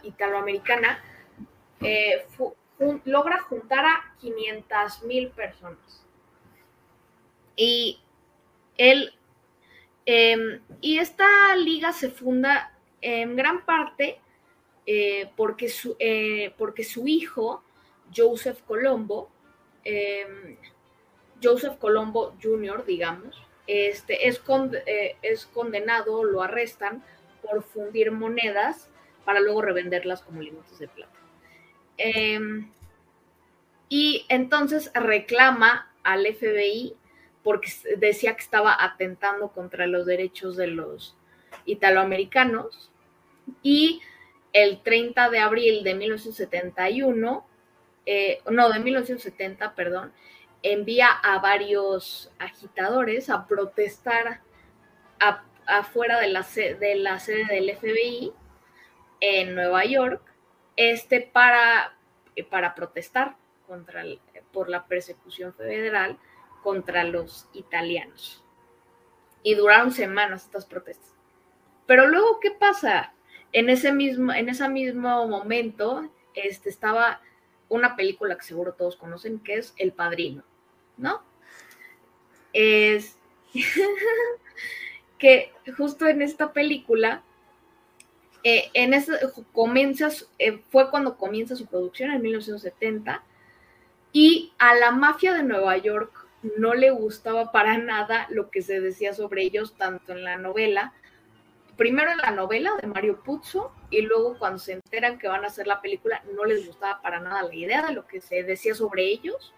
Italoamericana, 0.03 1.01
eh, 1.81 2.25
logra 3.05 3.39
juntar 3.39 3.85
a 3.85 4.15
500 4.19 5.03
mil 5.03 5.29
personas. 5.29 6.05
Y 7.55 8.01
él, 8.77 9.13
em, 10.13 10.59
y 10.81 10.97
esta 10.97 11.55
liga 11.55 11.93
se 11.93 12.09
funda 12.09 12.77
en 12.99 13.37
gran 13.37 13.65
parte 13.65 14.19
eh, 14.85 15.29
porque, 15.37 15.69
su, 15.69 15.95
eh, 15.99 16.53
porque 16.57 16.83
su 16.83 17.07
hijo, 17.07 17.63
Joseph 18.13 18.59
Colombo, 18.67 19.29
em, 19.85 20.57
Joseph 21.41 21.77
Colombo 21.77 22.35
Jr., 22.43 22.83
digamos, 22.85 23.41
este, 23.67 24.27
es, 24.27 24.41
eh, 24.85 25.15
es 25.21 25.45
condenado, 25.45 26.25
lo 26.25 26.41
arrestan 26.43 27.01
por 27.41 27.63
fundir 27.63 28.11
monedas 28.11 28.89
para 29.23 29.39
luego 29.39 29.61
revenderlas 29.61 30.23
como 30.23 30.41
lingotes 30.41 30.77
de 30.77 30.89
plata. 30.89 31.19
Em, 31.97 32.69
y 33.87 34.25
entonces 34.27 34.91
reclama 34.93 35.89
al 36.03 36.25
FBI 36.25 36.97
porque 37.43 37.71
decía 37.97 38.35
que 38.35 38.43
estaba 38.43 38.75
atentando 38.79 39.49
contra 39.49 39.87
los 39.87 40.05
derechos 40.05 40.57
de 40.57 40.67
los 40.67 41.15
italoamericanos. 41.65 42.91
Y 43.63 44.01
el 44.53 44.81
30 44.81 45.29
de 45.29 45.39
abril 45.39 45.83
de 45.83 45.95
1971, 45.95 47.45
eh, 48.05 48.41
no, 48.49 48.69
de 48.69 48.79
1970, 48.79 49.75
perdón, 49.75 50.13
envía 50.63 51.09
a 51.09 51.39
varios 51.39 52.31
agitadores 52.37 53.29
a 53.29 53.47
protestar 53.47 54.41
afuera 55.65 56.19
de 56.19 56.27
la, 56.27 56.41
de 56.43 56.95
la 56.95 57.19
sede 57.19 57.45
del 57.45 57.75
FBI 57.75 58.33
en 59.21 59.55
Nueva 59.55 59.85
York 59.85 60.21
este 60.75 61.21
para, 61.21 61.95
eh, 62.35 62.43
para 62.43 62.75
protestar 62.75 63.35
contra 63.67 64.03
por 64.51 64.69
la 64.69 64.85
persecución 64.85 65.53
federal 65.53 66.17
contra 66.61 67.03
los 67.03 67.47
italianos. 67.53 68.43
Y 69.43 69.55
duraron 69.55 69.91
semanas 69.91 70.45
estas 70.45 70.65
protestas. 70.65 71.13
Pero 71.87 72.07
luego, 72.07 72.39
¿qué 72.39 72.51
pasa? 72.51 73.13
En 73.53 73.69
ese 73.69 73.91
mismo, 73.91 74.31
en 74.31 74.49
ese 74.49 74.69
mismo 74.69 75.27
momento 75.27 76.09
este, 76.35 76.69
estaba 76.69 77.21
una 77.69 77.95
película 77.95 78.37
que 78.37 78.43
seguro 78.43 78.73
todos 78.73 78.95
conocen, 78.95 79.39
que 79.39 79.55
es 79.55 79.73
El 79.77 79.91
Padrino, 79.91 80.43
¿no? 80.97 81.21
Es 82.53 83.17
que 85.17 85.53
justo 85.77 86.07
en 86.07 86.21
esta 86.21 86.53
película 86.53 87.23
eh, 88.43 88.71
en 88.73 88.93
ese, 88.93 89.13
eh, 90.39 90.63
fue 90.69 90.89
cuando 90.89 91.17
comienza 91.17 91.55
su 91.55 91.67
producción 91.67 92.11
en 92.11 92.21
1970 92.21 93.23
y 94.11 94.51
a 94.57 94.73
la 94.75 94.91
mafia 94.91 95.33
de 95.33 95.43
Nueva 95.43 95.77
York 95.77 96.27
no 96.57 96.73
le 96.73 96.89
gustaba 96.89 97.51
para 97.51 97.77
nada 97.77 98.27
lo 98.29 98.49
que 98.49 98.61
se 98.61 98.79
decía 98.79 99.13
sobre 99.13 99.43
ellos, 99.43 99.75
tanto 99.75 100.13
en 100.13 100.23
la 100.23 100.37
novela, 100.37 100.93
primero 101.77 102.11
en 102.11 102.17
la 102.17 102.31
novela 102.31 102.73
de 102.81 102.87
Mario 102.87 103.21
Puzo 103.23 103.71
y 103.89 104.01
luego 104.01 104.37
cuando 104.37 104.59
se 104.59 104.73
enteran 104.73 105.17
que 105.17 105.27
van 105.27 105.43
a 105.43 105.47
hacer 105.47 105.67
la 105.67 105.81
película 105.81 106.23
no 106.35 106.45
les 106.45 106.67
gustaba 106.67 107.01
para 107.01 107.19
nada 107.19 107.43
la 107.43 107.55
idea 107.55 107.85
de 107.85 107.93
lo 107.93 108.05
que 108.05 108.21
se 108.21 108.43
decía 108.43 108.75
sobre 108.75 109.05
ellos 109.05 109.53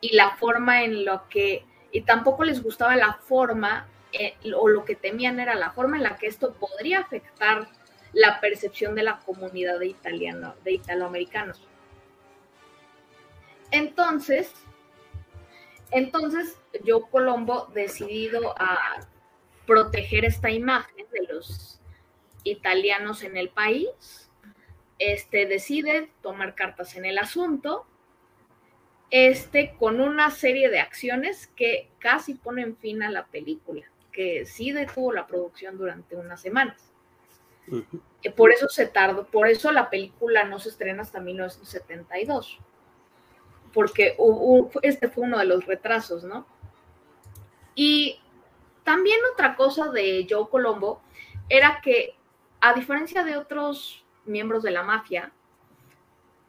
y 0.00 0.14
la 0.14 0.36
forma 0.36 0.84
en 0.84 1.04
lo 1.04 1.28
que, 1.28 1.64
y 1.92 2.02
tampoco 2.02 2.44
les 2.44 2.62
gustaba 2.62 2.96
la 2.96 3.14
forma, 3.14 3.86
eh, 4.12 4.36
o 4.54 4.68
lo 4.68 4.84
que 4.84 4.94
temían 4.94 5.40
era 5.40 5.54
la 5.54 5.70
forma 5.70 5.96
en 5.96 6.02
la 6.02 6.16
que 6.16 6.26
esto 6.26 6.54
podría 6.54 7.00
afectar 7.00 7.68
la 8.12 8.40
percepción 8.40 8.94
de 8.94 9.02
la 9.02 9.18
comunidad 9.20 9.78
de, 9.78 9.86
italiano, 9.86 10.54
de 10.64 10.72
italoamericanos. 10.72 11.60
Entonces, 13.70 14.52
entonces 15.96 16.58
yo 16.84 17.06
Colombo 17.06 17.70
decidido 17.74 18.54
a, 18.58 19.00
proteger 19.66 20.24
esta 20.24 20.50
imagen 20.50 21.06
de 21.10 21.34
los 21.34 21.80
italianos 22.44 23.24
en 23.24 23.36
el 23.36 23.48
país, 23.48 24.30
este, 25.00 25.46
decide 25.46 26.08
tomar 26.22 26.54
cartas 26.54 26.96
en 26.96 27.04
el 27.04 27.18
asunto, 27.18 27.84
este, 29.10 29.74
con 29.78 30.00
una 30.00 30.30
serie 30.30 30.70
de 30.70 30.78
acciones 30.78 31.48
que 31.48 31.90
casi 31.98 32.34
ponen 32.34 32.76
fin 32.76 33.02
a 33.02 33.10
la 33.10 33.26
película, 33.26 33.82
que 34.12 34.46
sí 34.46 34.70
detuvo 34.70 35.12
la 35.12 35.26
producción 35.26 35.76
durante 35.76 36.14
unas 36.14 36.40
semanas. 36.40 36.92
Por 38.36 38.52
eso 38.52 38.68
se 38.68 38.86
tardó, 38.86 39.26
por 39.26 39.48
eso 39.48 39.72
la 39.72 39.90
película 39.90 40.44
no 40.44 40.60
se 40.60 40.68
estrena 40.68 41.02
hasta 41.02 41.20
1972, 41.20 42.60
porque 43.76 44.16
este 44.80 45.08
fue 45.08 45.24
uno 45.24 45.38
de 45.38 45.44
los 45.44 45.66
retrasos, 45.66 46.24
¿no? 46.24 46.46
Y 47.74 48.18
también 48.84 49.18
otra 49.34 49.54
cosa 49.54 49.90
de 49.90 50.26
Joe 50.28 50.48
Colombo 50.48 51.02
era 51.50 51.82
que, 51.82 52.14
a 52.62 52.72
diferencia 52.72 53.22
de 53.22 53.36
otros 53.36 54.02
miembros 54.24 54.62
de 54.62 54.70
la 54.70 54.82
mafia, 54.82 55.30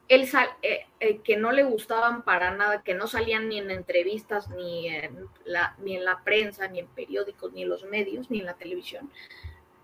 él 0.08 0.30
eh, 0.62 0.86
eh, 1.02 1.18
que 1.18 1.36
no 1.36 1.52
le 1.52 1.64
gustaban 1.64 2.24
para 2.24 2.56
nada, 2.56 2.82
que 2.82 2.94
no 2.94 3.08
salían 3.08 3.50
ni 3.50 3.58
en 3.58 3.72
entrevistas, 3.72 4.50
ni 4.50 4.88
en, 4.88 5.28
la, 5.44 5.76
ni 5.80 5.98
en 5.98 6.06
la 6.06 6.24
prensa, 6.24 6.70
ni 6.70 6.80
en 6.80 6.88
periódicos, 6.88 7.52
ni 7.52 7.64
en 7.64 7.70
los 7.70 7.84
medios, 7.84 8.32
ni 8.32 8.40
en 8.40 8.46
la 8.46 8.54
televisión. 8.54 9.12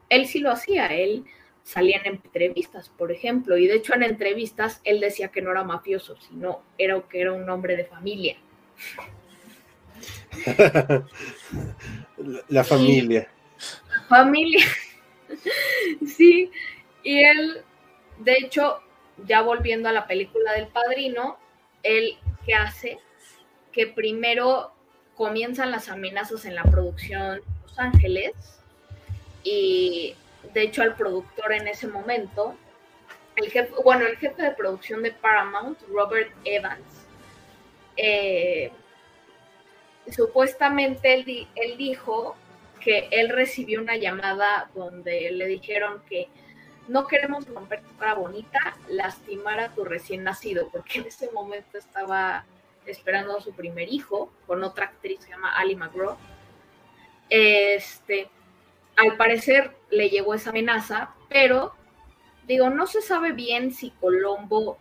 Él 0.08 0.28
sí 0.28 0.40
lo 0.40 0.50
hacía, 0.50 0.88
él 0.96 1.26
salía 1.64 1.98
en 2.04 2.16
entrevistas, 2.16 2.90
por 2.90 3.12
ejemplo, 3.12 3.58
y 3.58 3.68
de 3.68 3.76
hecho 3.76 3.94
en 3.96 4.04
entrevistas 4.04 4.82
él 4.84 5.00
decía 5.00 5.30
que 5.30 5.42
no 5.42 5.52
era 5.52 5.64
mafioso, 5.64 6.18
sino 6.18 6.62
era 6.78 7.02
que 7.10 7.22
era 7.22 7.32
un 7.32 7.50
hombre 7.50 7.76
de 7.78 7.86
familia. 7.86 8.38
la 12.50 12.64
familia. 12.64 13.28
la 13.90 14.02
familia. 14.10 14.66
sí, 16.06 16.52
y 17.04 17.24
él, 17.24 17.62
de 18.20 18.34
hecho, 18.34 18.80
ya 19.26 19.42
volviendo 19.42 19.90
a 19.90 19.94
la 19.94 20.08
película 20.08 20.54
del 20.54 20.68
padrino, 20.68 21.38
él 21.82 22.18
que 22.46 22.54
hace 22.54 23.00
que 23.72 23.88
primero 23.88 24.74
comienzan 25.16 25.72
las 25.72 25.90
amenazas 25.90 26.46
en 26.46 26.56
la 26.56 26.64
producción 26.64 27.42
Los 27.64 27.80
Ángeles 27.80 28.34
y 29.44 30.16
de 30.54 30.62
hecho 30.62 30.82
al 30.82 30.96
productor 30.96 31.54
en 31.54 31.68
ese 31.68 31.88
momento, 31.88 32.56
el 33.36 33.50
jefe, 33.50 33.74
bueno, 33.84 34.06
el 34.06 34.18
jefe 34.18 34.42
de 34.42 34.52
producción 34.52 35.04
de 35.04 35.12
Paramount, 35.12 35.80
Robert 35.90 36.32
Evans, 36.46 37.06
eh, 37.98 38.72
supuestamente 40.12 41.14
él, 41.14 41.48
él 41.56 41.78
dijo 41.78 42.36
que 42.80 43.08
él 43.12 43.30
recibió 43.30 43.82
una 43.82 43.96
llamada 43.96 44.70
donde 44.76 45.32
le 45.32 45.48
dijeron 45.48 46.02
que 46.08 46.28
no 46.88 47.08
queremos 47.08 47.48
romper 47.48 47.82
tu 47.82 47.96
cara 47.96 48.16
bonita, 48.16 48.78
lastimar 48.90 49.60
a 49.60 49.70
tu 49.70 49.86
recién 49.86 50.24
nacido, 50.24 50.70
porque 50.70 51.00
en 51.00 51.08
ese 51.08 51.32
momento 51.32 51.78
estaba 51.78 52.46
esperando 52.86 53.38
a 53.38 53.42
su 53.42 53.54
primer 53.54 53.92
hijo 53.92 54.32
con 54.46 54.64
otra 54.64 54.86
actriz 54.86 55.20
que 55.20 55.26
se 55.26 55.30
llama 55.32 55.58
Ali 55.58 55.76
McGraw. 55.76 56.18
Este, 57.30 58.30
al 58.98 59.18
parecer 59.18 59.72
le 59.90 60.10
llegó 60.10 60.34
esa 60.34 60.52
amenaza, 60.52 61.12
pero 61.30 61.74
digo, 62.48 62.70
no 62.70 62.88
se 62.88 63.02
sabe 63.02 63.32
bien 63.32 63.74
si 63.74 63.92
Colombo 63.92 64.78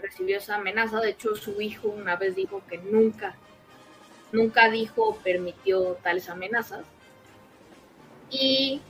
recibió 0.00 0.38
esa 0.38 0.56
amenaza. 0.56 1.00
De 1.00 1.10
hecho, 1.10 1.34
su 1.36 1.60
hijo 1.60 1.88
una 1.88 2.16
vez 2.16 2.36
dijo 2.36 2.62
que 2.68 2.78
nunca, 2.78 3.36
nunca 4.32 4.68
dijo 4.70 5.18
permitió 5.22 5.94
tales 6.02 6.28
amenazas. 6.28 6.84
Y, 8.30 8.82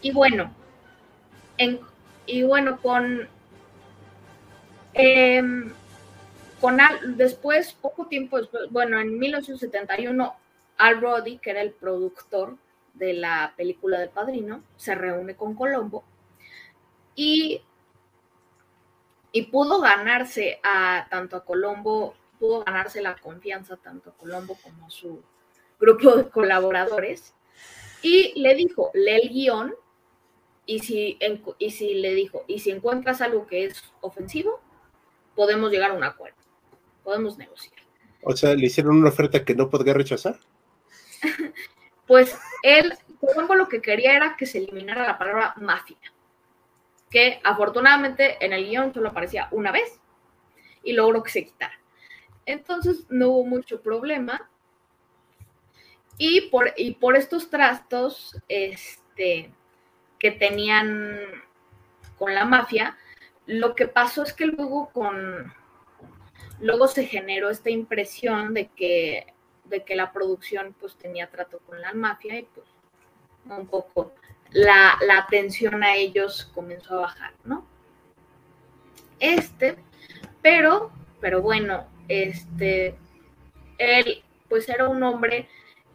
y 0.00 0.12
bueno, 0.12 0.54
y 2.26 2.42
bueno, 2.42 2.80
con, 2.80 3.28
em, 4.94 5.72
con 6.60 6.78
después, 7.16 7.72
poco 7.72 8.06
tiempo 8.06 8.38
después, 8.38 8.70
bueno, 8.70 8.98
en 8.98 9.18
1971, 9.18 10.34
Al 10.78 11.00
Roddy, 11.00 11.36
que 11.38 11.50
era 11.50 11.60
el 11.60 11.72
productor 11.72 12.56
de 13.00 13.14
la 13.14 13.54
película 13.56 13.98
del 13.98 14.10
Padrino, 14.10 14.62
se 14.76 14.94
reúne 14.94 15.34
con 15.34 15.54
Colombo 15.54 16.04
y, 17.16 17.62
y 19.32 19.42
pudo 19.46 19.80
ganarse 19.80 20.60
a 20.62 21.08
tanto 21.10 21.36
a 21.36 21.44
Colombo, 21.44 22.14
pudo 22.38 22.62
ganarse 22.62 23.00
la 23.00 23.16
confianza 23.16 23.78
tanto 23.78 24.10
a 24.10 24.12
Colombo 24.12 24.56
como 24.62 24.86
a 24.86 24.90
su 24.90 25.22
grupo 25.80 26.14
de 26.14 26.28
colaboradores 26.28 27.34
y 28.02 28.38
le 28.38 28.54
dijo, 28.54 28.90
lee 28.92 29.20
el 29.22 29.28
guion 29.30 29.74
y 30.66 30.80
si, 30.80 31.18
y 31.58 31.70
si 31.70 31.94
le 31.94 32.14
dijo, 32.14 32.44
y 32.46 32.58
si 32.58 32.70
encuentras 32.70 33.22
algo 33.22 33.46
que 33.46 33.64
es 33.64 33.82
ofensivo, 34.02 34.60
podemos 35.34 35.70
llegar 35.70 35.92
a 35.92 35.94
un 35.94 36.04
acuerdo, 36.04 36.36
podemos 37.02 37.38
negociar. 37.38 37.80
O 38.22 38.36
sea, 38.36 38.54
le 38.54 38.66
hicieron 38.66 38.98
una 38.98 39.08
oferta 39.08 39.42
que 39.42 39.54
no 39.54 39.70
podría 39.70 39.94
rechazar. 39.94 40.38
pues 42.06 42.36
él, 42.62 42.94
ejemplo, 43.30 43.54
lo 43.54 43.68
que 43.68 43.80
quería 43.80 44.16
era 44.16 44.36
que 44.36 44.46
se 44.46 44.58
eliminara 44.58 45.06
la 45.06 45.18
palabra 45.18 45.54
mafia, 45.56 45.98
que 47.10 47.40
afortunadamente 47.44 48.44
en 48.44 48.52
el 48.52 48.66
guion 48.68 48.94
solo 48.94 49.08
aparecía 49.10 49.48
una 49.50 49.72
vez 49.72 50.00
y 50.82 50.92
logró 50.92 51.22
que 51.22 51.30
se 51.30 51.44
quitara. 51.44 51.78
Entonces 52.46 53.06
no 53.08 53.28
hubo 53.28 53.44
mucho 53.44 53.80
problema. 53.82 54.48
Y 56.18 56.48
por, 56.50 56.72
y 56.76 56.94
por 56.94 57.16
estos 57.16 57.48
trastos, 57.48 58.36
este, 58.48 59.52
que 60.18 60.30
tenían 60.30 61.18
con 62.18 62.34
la 62.34 62.44
mafia, 62.44 62.98
lo 63.46 63.74
que 63.74 63.88
pasó 63.88 64.22
es 64.22 64.32
que 64.32 64.46
luego 64.46 64.90
con 64.92 65.52
luego 66.60 66.86
se 66.88 67.06
generó 67.06 67.48
esta 67.50 67.70
impresión 67.70 68.54
de 68.54 68.68
que 68.68 69.32
de 69.70 69.84
que 69.84 69.96
la 69.96 70.12
producción 70.12 70.74
pues 70.78 70.96
tenía 70.96 71.30
trato 71.30 71.60
con 71.60 71.80
la 71.80 71.92
mafia 71.94 72.38
y 72.38 72.42
pues 72.42 72.66
un 73.46 73.66
poco 73.66 74.12
la, 74.50 74.98
la 75.06 75.18
atención 75.18 75.82
a 75.82 75.96
ellos 75.96 76.50
comenzó 76.54 76.98
a 76.98 77.02
bajar, 77.02 77.32
¿no? 77.44 77.66
Este, 79.18 79.76
pero, 80.42 80.90
pero 81.20 81.42
bueno, 81.42 81.86
este, 82.08 82.96
él 83.78 84.22
pues 84.48 84.68
era 84.68 84.88
un 84.88 85.02
hombre 85.02 85.48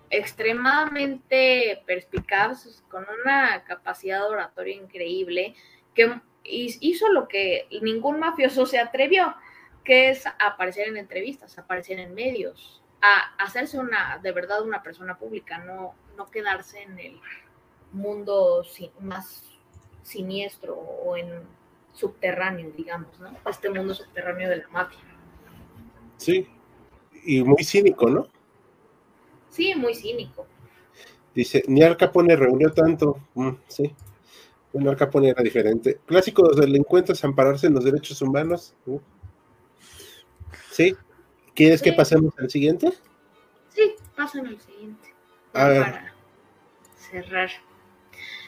extremadamente 0.10 1.82
perspicaz, 1.86 2.84
con 2.90 3.06
una 3.24 3.64
capacidad 3.66 4.28
oratoria 4.30 4.76
increíble, 4.76 5.56
que 5.94 6.22
hizo 6.44 7.12
lo 7.12 7.28
que 7.28 7.68
ningún 7.82 8.20
mafioso 8.20 8.66
se 8.66 8.80
atrevió, 8.80 9.36
que 9.84 10.10
es 10.10 10.26
aparecer 10.40 10.88
en 10.88 10.98
entrevistas, 10.98 11.58
aparecer 11.58 12.00
en 12.00 12.14
medios, 12.14 12.82
a 13.06 13.44
hacerse 13.44 13.78
una, 13.78 14.20
de 14.22 14.32
verdad, 14.32 14.64
una 14.64 14.82
persona 14.82 15.18
pública, 15.18 15.60
no, 15.60 15.96
no 16.18 16.30
quedarse 16.30 16.82
en 16.84 17.00
el 17.00 17.20
mundo 17.92 18.66
más 19.00 19.44
siniestro 20.04 20.76
o 20.76 21.18
en 21.18 21.44
subterráneo, 21.94 22.72
digamos, 22.76 23.20
¿no? 23.20 23.36
Este 23.50 23.70
mundo 23.70 23.94
subterráneo 23.94 24.50
de 24.50 24.58
la 24.58 24.68
mafia. 24.70 25.00
Sí, 26.18 26.48
y 27.26 27.44
muy 27.44 27.64
cínico, 27.64 28.10
¿no? 28.10 28.28
Sí, 29.50 29.74
muy 29.76 29.96
cínico. 29.96 30.46
Dice, 31.34 31.64
ni 31.68 31.82
Al 31.84 31.98
Capone 31.98 32.36
reunió 32.36 32.72
tanto. 32.72 33.20
Mm, 33.34 33.52
sí. 33.68 33.94
Bueno, 34.74 34.90
Al 34.90 34.98
Capone 34.98 35.30
era 35.30 35.44
diferente. 35.44 36.00
Clásico 36.06 36.44
de 36.44 36.50
los 36.50 36.58
delincuentes 36.58 37.24
ampararse 37.24 37.68
en 37.68 37.74
los 37.74 37.84
derechos 37.84 38.22
humanos. 38.22 38.74
Uh. 38.86 39.00
¿Sí? 40.72 40.96
¿Quieres 41.56 41.82
que 41.82 41.94
pasemos 41.94 42.34
al 42.38 42.50
siguiente? 42.50 42.92
Sí, 43.70 43.96
pasen 44.16 44.48
al 44.48 44.60
siguiente. 44.60 45.14
Para 45.52 46.14
cerrar. 46.98 47.50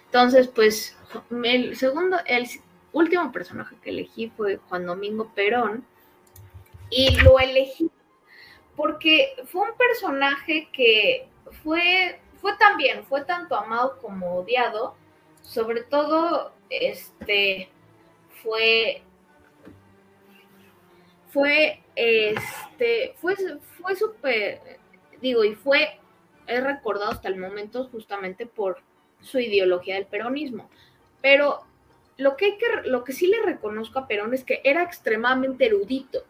Entonces, 0.05 0.47
pues, 0.47 0.97
el 1.43 1.75
segundo, 1.75 2.17
el 2.25 2.47
último 2.91 3.31
personaje 3.31 3.75
que 3.81 3.89
elegí 3.91 4.31
fue 4.35 4.57
Juan 4.69 4.85
Domingo 4.85 5.31
Perón. 5.33 5.85
Y 6.89 7.15
lo 7.21 7.39
elegí 7.39 7.89
porque 8.77 9.35
fue 9.45 9.69
un 9.69 9.75
personaje 9.75 10.69
que 10.71 11.27
fue, 11.63 12.21
fue 12.39 12.55
también, 12.57 13.03
fue 13.05 13.25
tanto 13.25 13.55
amado 13.55 13.97
como 14.01 14.35
odiado, 14.35 14.95
sobre 15.41 15.81
todo, 15.81 16.53
este, 16.69 17.69
fue, 18.43 19.01
fue, 21.29 21.81
este, 21.95 23.13
fue, 23.17 23.35
fue 23.81 23.95
súper, 23.95 24.61
digo, 25.21 25.43
y 25.43 25.55
fue, 25.55 25.99
es 26.45 26.63
recordado 26.63 27.11
hasta 27.11 27.27
el 27.27 27.37
momento 27.37 27.85
justamente 27.89 28.45
por 28.45 28.81
su 29.21 29.39
ideología 29.39 29.95
del 29.95 30.05
peronismo, 30.05 30.69
pero 31.21 31.61
lo 32.17 32.35
que, 32.35 32.45
hay 32.45 32.57
que, 32.57 32.89
lo 32.89 33.03
que 33.03 33.13
sí 33.13 33.27
le 33.27 33.41
reconozco 33.43 33.99
a 33.99 34.07
Perón 34.07 34.33
es 34.33 34.43
que 34.43 34.61
era 34.63 34.83
extremadamente 34.83 35.65
erudito, 35.65 36.23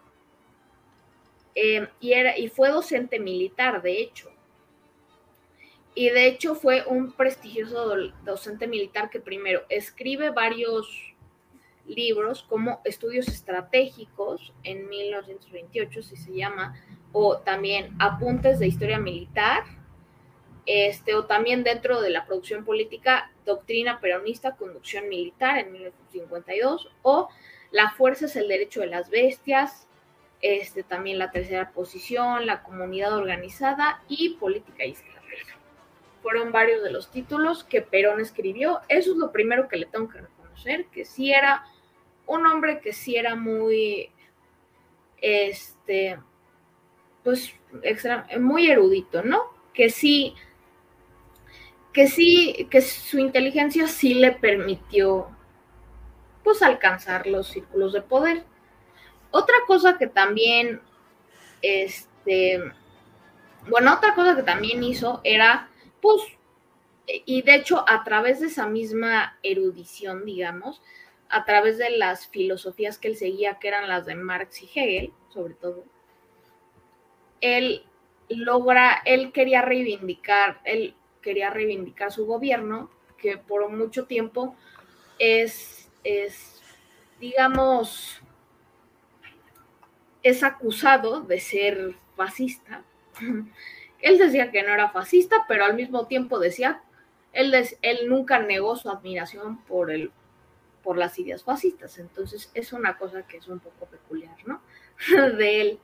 Em, 1.59 1.87
y, 1.99 2.13
era, 2.13 2.37
y 2.37 2.49
fue 2.49 2.69
docente 2.69 3.19
militar, 3.19 3.81
de 3.81 3.99
hecho. 3.99 4.29
y 5.95 6.09
de 6.09 6.27
hecho 6.27 6.53
fue 6.53 6.85
un 6.85 7.11
prestigioso 7.11 7.95
docente 8.23 8.67
militar 8.67 9.09
que 9.09 9.19
primero 9.19 9.63
escribe 9.67 10.29
varios 10.29 11.15
libros 11.87 12.43
como 12.43 12.81
Estudios 12.83 13.27
Estratégicos 13.27 14.53
en 14.63 14.87
1928, 14.89 16.03
si 16.03 16.15
se 16.15 16.33
llama, 16.33 16.75
o 17.11 17.37
también 17.37 17.95
Apuntes 17.99 18.59
de 18.59 18.67
Historia 18.67 18.99
Militar, 18.99 19.63
este, 20.65 21.15
o 21.15 21.25
también 21.25 21.63
dentro 21.63 22.01
de 22.01 22.09
la 22.09 22.25
producción 22.25 22.65
política, 22.65 23.31
Doctrina 23.45 23.99
Peronista, 24.01 24.55
Conducción 24.57 25.07
Militar 25.07 25.57
en 25.59 25.71
1952, 25.71 26.91
o 27.03 27.29
La 27.71 27.91
Fuerza 27.91 28.25
es 28.25 28.35
el 28.35 28.49
Derecho 28.49 28.81
de 28.81 28.87
las 28.87 29.09
Bestias, 29.09 29.87
este, 30.41 30.83
también 30.83 31.19
la 31.19 31.31
tercera 31.31 31.71
posición, 31.71 32.45
la 32.45 32.63
comunidad 32.63 33.15
organizada 33.15 34.03
y 34.07 34.35
política 34.35 34.85
y 34.85 34.91
estrategia. 34.91 35.55
Fueron 36.21 36.51
varios 36.51 36.83
de 36.83 36.91
los 36.91 37.09
títulos 37.09 37.63
que 37.63 37.81
Perón 37.81 38.19
escribió. 38.19 38.81
Eso 38.89 39.11
es 39.11 39.17
lo 39.17 39.31
primero 39.31 39.67
que 39.67 39.77
le 39.77 39.85
tengo 39.85 40.09
que 40.09 40.19
reconocer, 40.19 40.85
que 40.87 41.05
sí 41.05 41.31
era 41.31 41.63
un 42.27 42.45
hombre 42.45 42.79
que 42.81 42.93
sí 42.93 43.15
era 43.15 43.35
muy, 43.35 44.11
este, 45.21 46.19
pues, 47.23 47.53
extra, 47.81 48.27
muy 48.39 48.69
erudito, 48.69 49.23
¿no? 49.23 49.41
Que 49.73 49.89
sí, 49.89 50.35
que 51.93 52.07
sí, 52.07 52.67
que 52.69 52.81
su 52.81 53.17
inteligencia 53.17 53.87
sí 53.87 54.13
le 54.13 54.31
permitió, 54.33 55.29
pues, 56.43 56.61
alcanzar 56.61 57.25
los 57.27 57.47
círculos 57.47 57.93
de 57.93 58.01
poder. 58.01 58.43
Otra 59.31 59.55
cosa 59.65 59.97
que 59.97 60.07
también, 60.07 60.81
este, 61.61 62.61
bueno, 63.69 63.93
otra 63.93 64.13
cosa 64.15 64.35
que 64.35 64.43
también 64.43 64.83
hizo 64.83 65.21
era, 65.23 65.69
pues, 66.01 66.21
y 67.07 67.41
de 67.41 67.55
hecho 67.55 67.85
a 67.87 68.03
través 68.03 68.41
de 68.41 68.47
esa 68.47 68.67
misma 68.67 69.37
erudición, 69.41 70.25
digamos, 70.25 70.81
a 71.29 71.45
través 71.45 71.77
de 71.77 71.89
las 71.89 72.27
filosofías 72.27 72.97
que 72.97 73.09
él 73.09 73.17
seguía, 73.17 73.59
que 73.59 73.67
eran 73.67 73.87
las 73.87 74.05
de 74.05 74.15
Marx 74.15 74.61
y 74.63 74.69
Hegel, 74.73 75.13
sobre 75.29 75.53
todo, 75.55 75.83
él 77.41 77.85
logra, 78.29 79.01
él 79.05 79.31
quería 79.31 79.61
reivindicar, 79.61 80.61
él 80.63 80.95
quería 81.21 81.49
reivindicar 81.49 82.11
su 82.11 82.25
gobierno, 82.25 82.89
que 83.17 83.37
por 83.37 83.69
mucho 83.69 84.05
tiempo 84.05 84.55
es, 85.19 85.91
es 86.03 86.61
digamos, 87.19 88.21
es 90.23 90.43
acusado 90.43 91.21
de 91.21 91.39
ser 91.39 91.95
fascista. 92.15 92.83
Él 93.99 94.19
decía 94.19 94.51
que 94.51 94.61
no 94.61 94.73
era 94.73 94.89
fascista, 94.89 95.45
pero 95.47 95.65
al 95.65 95.73
mismo 95.73 96.05
tiempo 96.05 96.37
decía, 96.37 96.83
él, 97.33 97.51
él 97.81 98.07
nunca 98.07 98.37
negó 98.37 98.75
su 98.75 98.91
admiración 98.91 99.63
por 99.63 99.89
el 99.89 100.11
por 100.87 100.97
las 100.97 101.19
ideas 101.19 101.43
fascistas. 101.43 101.99
Entonces 101.99 102.49
es 102.53 102.71
una 102.71 102.97
cosa 102.97 103.27
que 103.27 103.35
es 103.35 103.47
un 103.49 103.59
poco 103.59 103.87
peculiar, 103.87 104.37
¿no? 104.45 104.61
De 105.37 105.59
él. 105.59 105.79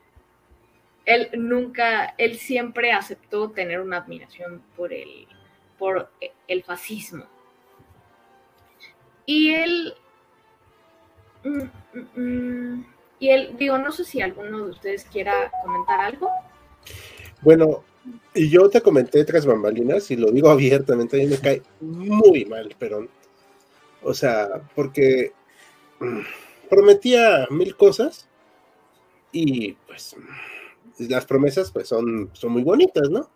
Él 1.03 1.29
nunca, 1.33 2.15
él 2.17 2.37
siempre 2.37 2.93
aceptó 2.93 3.51
tener 3.51 3.81
una 3.81 3.97
admiración 3.97 4.63
por 4.77 4.93
el, 4.93 5.27
por 5.77 6.09
el 6.47 6.63
fascismo. 6.63 7.25
Y 9.25 9.53
él, 9.53 9.93
mm, 11.43 11.63
mm, 11.99 12.21
mm, 12.21 12.85
y 13.19 13.29
él, 13.29 13.57
digo, 13.57 13.77
no 13.79 13.91
sé 13.91 14.05
si 14.05 14.21
alguno 14.21 14.63
de 14.63 14.71
ustedes 14.71 15.03
quiera 15.03 15.51
comentar 15.65 15.99
algo. 15.99 16.29
Bueno, 17.41 17.83
y 18.33 18.49
yo 18.49 18.69
te 18.69 18.79
comenté 18.79 19.25
tras 19.25 19.45
bambalinas 19.45 20.09
y 20.11 20.15
lo 20.15 20.31
digo 20.31 20.49
abiertamente, 20.49 21.17
a 21.17 21.25
mí 21.25 21.29
me 21.29 21.39
cae 21.39 21.61
muy 21.81 22.45
mal, 22.45 22.73
pero 22.79 23.05
o 24.03 24.13
sea, 24.13 24.61
porque 24.75 25.33
mm, 25.99 26.19
prometía 26.69 27.47
mil 27.49 27.75
cosas 27.75 28.27
y 29.31 29.73
pues 29.87 30.15
las 30.97 31.25
promesas 31.25 31.71
pues 31.71 31.87
son, 31.87 32.29
son 32.33 32.51
muy 32.51 32.63
bonitas, 32.63 33.09
¿no? 33.09 33.29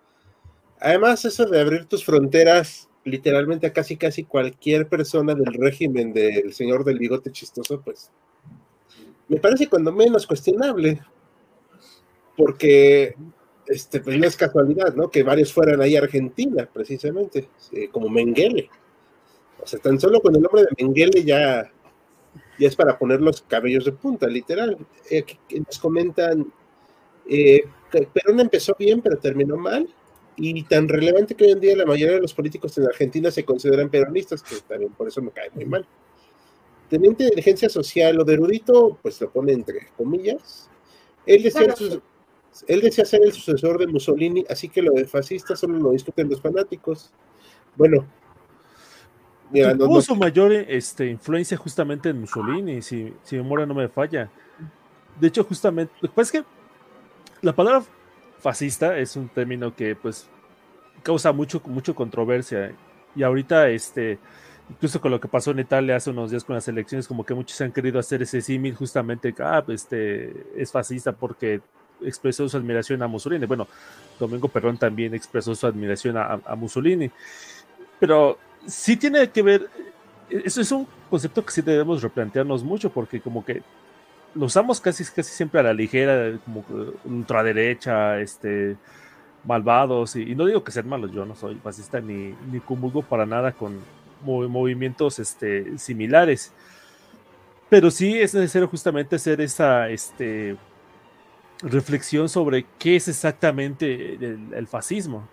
Además, 0.79 1.25
eso 1.25 1.45
de 1.45 1.59
abrir 1.59 1.85
tus 1.85 2.05
fronteras 2.05 2.87
literalmente 3.03 3.67
a 3.67 3.73
casi 3.73 3.95
casi 3.97 4.25
cualquier 4.25 4.87
persona 4.89 5.33
del 5.33 5.53
régimen 5.53 6.13
del 6.13 6.53
señor 6.53 6.83
del 6.83 6.99
bigote 6.99 7.31
chistoso, 7.31 7.81
pues 7.81 8.11
me 9.27 9.37
parece 9.37 9.67
cuando 9.67 9.91
menos 9.91 10.27
cuestionable, 10.27 11.01
porque 12.35 13.15
este, 13.67 13.99
pues 14.01 14.17
no 14.17 14.27
es 14.27 14.37
casualidad, 14.37 14.93
¿no? 14.95 15.09
Que 15.09 15.23
varios 15.23 15.51
fueran 15.51 15.81
ahí 15.81 15.95
a 15.95 16.01
Argentina, 16.01 16.69
precisamente, 16.71 17.49
eh, 17.71 17.89
como 17.89 18.09
Mengele. 18.09 18.69
O 19.67 19.69
sea, 19.69 19.79
tan 19.79 19.99
solo 19.99 20.21
con 20.21 20.33
el 20.33 20.41
nombre 20.41 20.61
de 20.61 20.69
Mengele 20.81 21.25
ya, 21.25 21.69
ya 22.57 22.67
es 22.69 22.73
para 22.73 22.97
poner 22.97 23.19
los 23.19 23.41
cabellos 23.41 23.83
de 23.83 23.91
punta, 23.91 24.25
literal. 24.25 24.77
Eh, 25.11 25.25
nos 25.57 25.77
comentan, 25.77 26.53
eh, 27.29 27.65
Perón 27.91 28.39
empezó 28.39 28.73
bien, 28.79 29.01
pero 29.01 29.17
terminó 29.17 29.57
mal. 29.57 29.85
Y 30.37 30.63
tan 30.63 30.87
relevante 30.87 31.35
que 31.35 31.43
hoy 31.43 31.51
en 31.51 31.59
día 31.59 31.75
la 31.75 31.85
mayoría 31.85 32.15
de 32.15 32.21
los 32.21 32.33
políticos 32.33 32.77
en 32.77 32.85
Argentina 32.85 33.29
se 33.29 33.43
consideran 33.43 33.89
peronistas, 33.89 34.41
que 34.41 34.55
también 34.65 34.93
por 34.93 35.09
eso 35.09 35.21
me 35.21 35.31
cae 35.31 35.49
muy 35.53 35.65
mal. 35.65 35.85
Teniente 36.89 37.23
de 37.23 37.29
inteligencia 37.31 37.67
social 37.67 38.21
o 38.21 38.23
de 38.23 38.35
erudito, 38.35 38.97
pues 39.01 39.19
lo 39.19 39.29
pone 39.29 39.51
entre 39.51 39.89
comillas. 39.97 40.69
Él 41.25 41.43
decía, 41.43 41.75
él 42.67 42.79
decía 42.79 43.03
ser 43.03 43.21
el 43.21 43.33
sucesor 43.33 43.79
de 43.79 43.87
Mussolini, 43.87 44.45
así 44.49 44.69
que 44.69 44.81
lo 44.81 44.93
de 44.93 45.03
fascista 45.03 45.57
solo 45.57 45.77
lo 45.77 45.91
discuten 45.91 46.29
los 46.29 46.39
fanáticos. 46.39 47.11
Bueno, 47.75 48.07
tuvo 49.51 50.01
su 50.01 50.15
mayor 50.15 50.51
este, 50.51 51.07
influencia 51.07 51.57
justamente 51.57 52.09
en 52.09 52.21
Mussolini, 52.21 52.81
si, 52.81 53.13
si 53.23 53.37
memoria 53.37 53.65
no 53.65 53.73
me 53.73 53.87
falla. 53.87 54.29
De 55.19 55.27
hecho, 55.27 55.43
justamente, 55.43 55.93
lo 56.01 56.09
que 56.09 56.15
pasa 56.15 56.37
es 56.37 56.43
que 56.43 56.49
la 57.41 57.53
palabra 57.53 57.83
fascista 58.39 58.97
es 58.97 59.15
un 59.15 59.29
término 59.29 59.75
que 59.75 59.95
pues 59.95 60.27
causa 61.03 61.31
mucho, 61.31 61.61
mucho 61.65 61.95
controversia. 61.95 62.73
Y 63.15 63.23
ahorita, 63.23 63.69
este, 63.69 64.19
incluso 64.69 65.01
con 65.01 65.11
lo 65.11 65.19
que 65.19 65.27
pasó 65.27 65.51
en 65.51 65.59
Italia 65.59 65.95
hace 65.95 66.09
unos 66.09 66.31
días 66.31 66.43
con 66.43 66.55
las 66.55 66.67
elecciones, 66.67 67.07
como 67.07 67.25
que 67.25 67.33
muchos 67.33 67.59
han 67.61 67.71
querido 67.71 67.99
hacer 67.99 68.21
ese 68.21 68.41
símil 68.41 68.75
justamente, 68.75 69.33
ah, 69.39 69.63
pues, 69.65 69.83
este, 69.83 70.45
es 70.55 70.71
fascista 70.71 71.13
porque 71.13 71.61
expresó 72.01 72.47
su 72.47 72.57
admiración 72.57 73.01
a 73.01 73.07
Mussolini. 73.07 73.45
Bueno, 73.45 73.67
Domingo 74.19 74.47
Perón 74.49 74.77
también 74.77 75.13
expresó 75.13 75.55
su 75.55 75.65
admiración 75.65 76.17
a, 76.17 76.39
a 76.45 76.55
Mussolini. 76.55 77.09
Pero 77.99 78.37
sí 78.67 78.97
tiene 78.97 79.29
que 79.29 79.41
ver, 79.41 79.69
eso 80.29 80.61
es 80.61 80.71
un 80.71 80.87
concepto 81.09 81.43
que 81.43 81.51
sí 81.51 81.61
debemos 81.61 82.01
replantearnos 82.01 82.63
mucho 82.63 82.91
porque 82.91 83.21
como 83.21 83.43
que 83.43 83.63
lo 84.35 84.45
usamos 84.45 84.79
casi, 84.79 85.03
casi 85.05 85.33
siempre 85.33 85.59
a 85.59 85.63
la 85.63 85.73
ligera, 85.73 86.37
como 86.45 86.63
ultraderecha, 87.05 88.19
este, 88.19 88.75
malvados, 89.45 90.15
y, 90.15 90.35
no 90.35 90.45
digo 90.45 90.63
que 90.63 90.71
sean 90.71 90.87
malos, 90.87 91.11
yo 91.11 91.25
no 91.25 91.35
soy 91.35 91.55
fascista 91.55 91.99
ni, 92.01 92.35
ni 92.51 92.59
comulgo 92.59 93.01
para 93.01 93.25
nada 93.25 93.51
con 93.53 93.79
movimientos 94.23 95.19
este, 95.19 95.77
similares, 95.77 96.51
pero 97.69 97.89
sí 97.89 98.19
es 98.19 98.33
necesario 98.33 98.67
justamente 98.67 99.15
hacer 99.15 99.41
esa 99.41 99.89
este, 99.89 100.57
reflexión 101.61 102.27
sobre 102.29 102.65
qué 102.77 102.97
es 102.97 103.07
exactamente 103.07 104.13
el 104.15 104.67
fascismo 104.67 105.27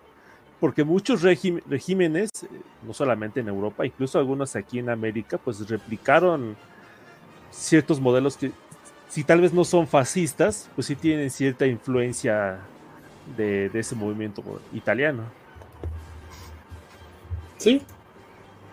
porque 0.59 0.83
muchos 0.83 1.21
regímenes, 1.21 2.29
eh, 2.43 2.47
no 2.83 2.93
solamente 2.93 3.39
en 3.39 3.47
Europa, 3.47 3.85
incluso 3.85 4.19
algunos 4.19 4.55
aquí 4.55 4.79
en 4.79 4.89
América, 4.89 5.37
pues 5.37 5.67
replicaron 5.67 6.55
ciertos 7.51 7.99
modelos 7.99 8.37
que, 8.37 8.51
si 9.07 9.23
tal 9.23 9.41
vez 9.41 9.53
no 9.53 9.63
son 9.63 9.87
fascistas, 9.87 10.69
pues 10.75 10.87
sí 10.87 10.95
tienen 10.95 11.29
cierta 11.29 11.65
influencia 11.65 12.59
de, 13.37 13.69
ese 13.73 13.95
movimiento 13.95 14.43
italiano. 14.73 15.23
Sí. 17.57 17.81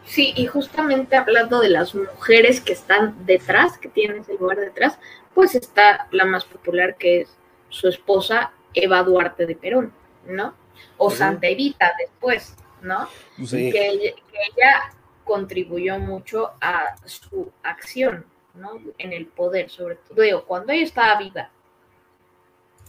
Sí, 0.05 0.33
y 0.37 0.47
justamente 0.47 1.17
hablando 1.17 1.61
de 1.61 1.71
las 1.71 1.95
mujeres 1.95 2.61
que 2.61 2.73
están 2.73 3.25
detrás, 3.25 3.79
que 3.79 3.89
tienen 3.89 4.23
ese 4.23 4.35
lugar 4.35 4.59
detrás, 4.59 4.99
pues 5.33 5.55
está 5.55 6.09
la 6.11 6.27
más 6.27 6.45
popular 6.45 6.97
que 6.97 7.23
es 7.23 7.37
su 7.69 7.89
esposa 7.89 8.53
Eva 8.75 9.03
Duarte 9.05 9.47
de 9.47 9.55
Perón, 9.55 9.93
¿no? 10.27 10.55
O 10.97 11.11
Santa 11.11 11.49
Evita 11.49 11.93
después, 11.99 12.55
¿no? 12.83 13.09
Que, 13.49 14.15
ella 14.57 14.95
contribuyó 15.25 15.99
mucho 15.99 16.51
a 16.61 16.97
su 17.05 17.51
acción, 17.63 18.25
¿no? 18.55 18.81
En 18.99 19.13
el 19.13 19.27
poder, 19.27 19.71
sobre 19.71 19.97
todo, 19.97 20.45
cuando 20.47 20.73
ella 20.73 20.85
estaba 20.85 21.19
viva, 21.19 21.51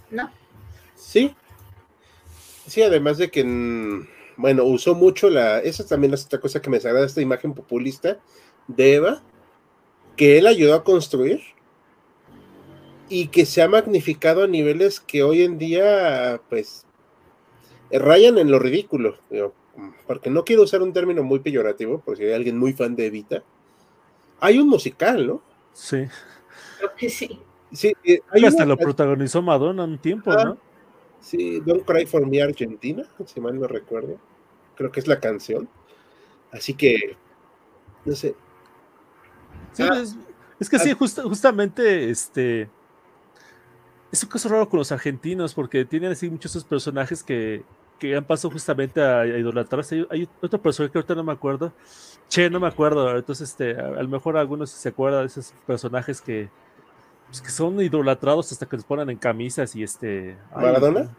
¿no? 0.09 0.31
Sí. 0.95 1.35
Sí, 2.67 2.81
además 2.81 3.17
de 3.17 3.29
que, 3.29 3.43
mm, 3.43 4.07
bueno, 4.37 4.63
usó 4.63 4.95
mucho 4.95 5.29
la, 5.29 5.59
esa 5.59 5.85
también 5.85 6.13
es 6.13 6.25
otra 6.25 6.39
cosa 6.39 6.61
que 6.61 6.69
me 6.69 6.77
agrada, 6.77 7.05
esta 7.05 7.21
imagen 7.21 7.53
populista 7.53 8.19
de 8.67 8.95
Eva, 8.95 9.21
que 10.15 10.37
él 10.37 10.47
ayudó 10.47 10.75
a 10.75 10.83
construir 10.83 11.41
y 13.09 13.27
que 13.27 13.45
se 13.45 13.61
ha 13.61 13.67
magnificado 13.67 14.43
a 14.43 14.47
niveles 14.47 14.99
que 14.99 15.23
hoy 15.23 15.43
en 15.43 15.57
día, 15.57 16.41
pues, 16.49 16.85
rayan 17.99 18.37
en 18.37 18.49
lo 18.51 18.59
ridículo, 18.59 19.17
porque 20.07 20.29
no 20.29 20.43
quiero 20.43 20.63
usar 20.63 20.81
un 20.81 20.93
término 20.93 21.23
muy 21.23 21.39
peyorativo, 21.39 22.01
porque 22.03 22.27
hay 22.27 22.33
alguien 22.33 22.57
muy 22.57 22.73
fan 22.73 22.95
de 22.95 23.07
Evita. 23.07 23.43
Hay 24.39 24.59
un 24.59 24.67
musical, 24.67 25.25
¿no? 25.25 25.41
Sí. 25.73 26.05
Creo 26.77 26.95
que 26.95 27.09
sí. 27.09 27.39
Sí, 27.71 27.93
eh, 28.03 28.21
hasta 28.45 28.65
lo 28.65 28.77
protagonizó 28.77 29.41
Madonna 29.41 29.83
un 29.83 29.97
tiempo, 29.97 30.31
¿no? 30.31 30.39
Ah, 30.39 30.57
sí, 31.19 31.59
Don't 31.61 31.85
Cry 31.85 32.05
for 32.05 32.27
Me 32.27 32.41
Argentina, 32.41 33.03
si 33.25 33.39
mal 33.41 33.59
no 33.59 33.67
recuerdo. 33.67 34.19
Creo 34.75 34.91
que 34.91 34.99
es 34.99 35.07
la 35.07 35.19
canción. 35.19 35.67
Así 36.51 36.75
que, 36.75 37.17
no 38.05 38.15
sé. 38.15 38.35
Ah. 39.79 40.03
es, 40.59 40.69
que 40.69 40.77
sí, 40.77 40.91
ah. 40.91 40.95
justamente, 40.95 42.09
este. 42.09 42.69
Es 44.11 44.23
un 44.23 44.29
caso 44.29 44.49
raro 44.49 44.69
con 44.69 44.77
los 44.77 44.91
argentinos, 44.91 45.55
porque 45.55 45.83
tienen 45.85 46.11
así 46.11 46.29
muchos 46.29 46.51
esos 46.51 46.65
personajes 46.65 47.23
que, 47.23 47.63
que 48.03 48.17
han 48.17 48.25
pasado 48.25 48.51
justamente 48.51 49.01
a, 49.01 49.25
idolatrarse. 49.25 50.05
Hay, 50.09 50.27
otro 50.41 50.61
personaje 50.61 50.91
que 50.91 50.97
ahorita 50.97 51.15
no 51.15 51.23
me 51.23 51.31
acuerdo. 51.31 51.71
Che, 52.27 52.49
no 52.49 52.59
me 52.59 52.67
acuerdo. 52.67 53.15
Entonces, 53.15 53.51
este, 53.51 53.79
a, 53.79 54.03
lo 54.03 54.09
mejor 54.09 54.35
algunos 54.35 54.71
se 54.71 54.89
acuerdan 54.89 55.21
de 55.21 55.27
esos 55.27 55.53
personajes 55.65 56.19
que, 56.19 56.49
pues, 57.27 57.41
que 57.41 57.49
son 57.49 57.79
idolatrados 57.79 58.51
hasta 58.51 58.65
que 58.65 58.75
les 58.75 58.83
ponen 58.83 59.09
en 59.09 59.17
camisas 59.17 59.73
y 59.77 59.83
este. 59.83 60.35
¿Maradona? 60.53 61.15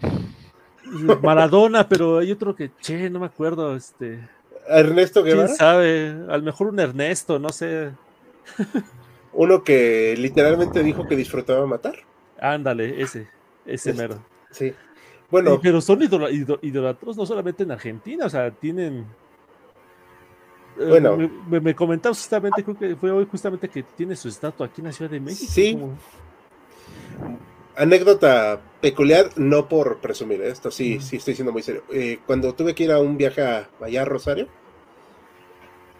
Maradona, 1.22 1.86
pero 1.86 2.16
hay 2.16 2.32
otro 2.32 2.56
que, 2.56 2.70
che, 2.80 3.10
no 3.10 3.20
me 3.20 3.26
acuerdo, 3.26 3.76
este. 3.76 4.26
Ernesto 4.68 5.22
Guevara. 5.22 5.48
¿Quién 5.48 5.56
sabe? 5.58 6.16
A 6.30 6.38
lo 6.38 6.44
mejor 6.44 6.68
un 6.68 6.80
Ernesto, 6.80 7.38
no 7.38 7.50
sé. 7.50 7.90
Uno 9.34 9.62
que 9.62 10.14
literalmente 10.16 10.82
dijo 10.82 11.06
que 11.06 11.14
disfrutaba 11.14 11.66
matar. 11.66 11.96
Ándale, 12.40 13.02
ese, 13.02 13.28
ese 13.66 13.92
mero. 13.92 14.24
Sí. 14.50 14.72
Bueno. 15.30 15.60
pero 15.62 15.80
son 15.80 16.02
idolatrados 16.02 17.16
no 17.16 17.26
solamente 17.26 17.62
en 17.62 17.72
Argentina, 17.72 18.26
o 18.26 18.30
sea, 18.30 18.50
tienen. 18.50 19.06
Eh, 20.78 20.86
bueno. 20.88 21.16
me, 21.16 21.60
me, 21.60 21.74
justamente, 21.74 22.62
creo 22.62 22.78
que 22.78 22.96
fue 22.96 23.10
hoy 23.10 23.26
justamente 23.30 23.68
que 23.68 23.82
tiene 23.82 24.16
su 24.16 24.28
estatua 24.28 24.66
aquí 24.66 24.80
en 24.80 24.86
la 24.86 24.92
Ciudad 24.92 25.10
de 25.10 25.20
México. 25.20 25.52
Sí 25.52 25.78
anécdota 27.78 28.60
peculiar, 28.80 29.30
no 29.36 29.68
por 29.68 29.98
presumir 29.98 30.42
esto, 30.42 30.70
sí, 30.70 31.00
sí 31.00 31.16
estoy 31.16 31.34
siendo 31.34 31.52
muy 31.52 31.62
serio. 31.62 31.84
Eh, 31.92 32.18
cuando 32.26 32.52
tuve 32.52 32.74
que 32.74 32.84
ir 32.84 32.92
a 32.92 32.98
un 32.98 33.16
viaje 33.16 33.40
a, 33.42 33.68
allá 33.80 34.02
a 34.02 34.04
Rosario, 34.04 34.48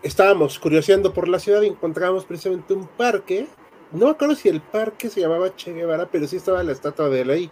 estábamos 0.02 0.58
curioseando 0.58 1.14
por 1.14 1.28
la 1.28 1.38
ciudad 1.38 1.62
y 1.62 1.68
encontramos 1.68 2.24
precisamente 2.24 2.74
un 2.74 2.86
parque. 2.86 3.46
No 3.92 4.06
me 4.06 4.10
acuerdo 4.10 4.34
si 4.34 4.48
el 4.48 4.60
parque 4.60 5.08
se 5.08 5.20
llamaba 5.20 5.54
Che 5.54 5.72
Guevara, 5.72 6.08
pero 6.10 6.26
sí 6.26 6.36
estaba 6.36 6.62
la 6.62 6.72
estatua 6.72 7.08
de 7.08 7.20
él 7.20 7.30
ahí. 7.30 7.50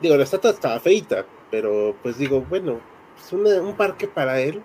Digo, 0.00 0.16
la 0.16 0.24
estatua 0.24 0.50
estaba 0.50 0.80
feita, 0.80 1.24
pero 1.50 1.94
pues 2.02 2.18
digo, 2.18 2.44
bueno, 2.48 2.80
es 3.16 3.32
un 3.32 3.74
parque 3.76 4.08
para 4.08 4.40
él 4.40 4.62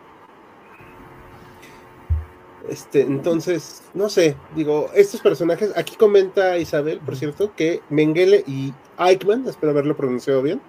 este, 2.70 3.02
entonces, 3.02 3.82
no 3.94 4.10
sé, 4.10 4.36
digo, 4.56 4.90
estos 4.94 5.22
personajes, 5.22 5.72
aquí 5.76 5.96
comenta 5.96 6.58
Isabel, 6.58 7.00
por 7.00 7.16
cierto, 7.16 7.54
que 7.56 7.82
Mengele 7.90 8.44
y 8.46 8.74
Eichmann, 8.98 9.48
espero 9.48 9.72
haberlo 9.72 9.96
pronunciado 9.96 10.42
bien, 10.42 10.62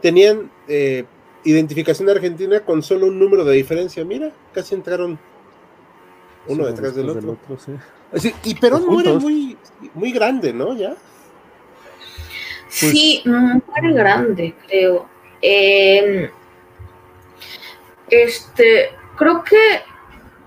tenían 0.00 0.50
eh, 0.68 1.04
identificación 1.44 2.08
argentina 2.10 2.60
con 2.60 2.82
solo 2.82 3.06
un 3.06 3.18
número 3.18 3.44
de 3.44 3.54
diferencia. 3.54 4.04
Mira, 4.04 4.32
casi 4.52 4.74
entraron 4.74 5.18
uno 6.48 6.66
detrás 6.66 6.94
del 6.94 7.08
otro. 7.08 7.38
y 8.44 8.54
Perón 8.56 8.86
muere 8.86 9.14
muy, 9.14 9.56
muy 9.94 10.12
grande, 10.12 10.52
¿no? 10.52 10.76
Ya. 10.76 10.96
Sí, 12.72 13.22
muy 13.24 13.92
grande, 13.94 14.54
creo. 14.66 15.06
Em, 15.40 16.30
este, 18.08 18.90
creo 19.16 19.42
que 19.42 19.82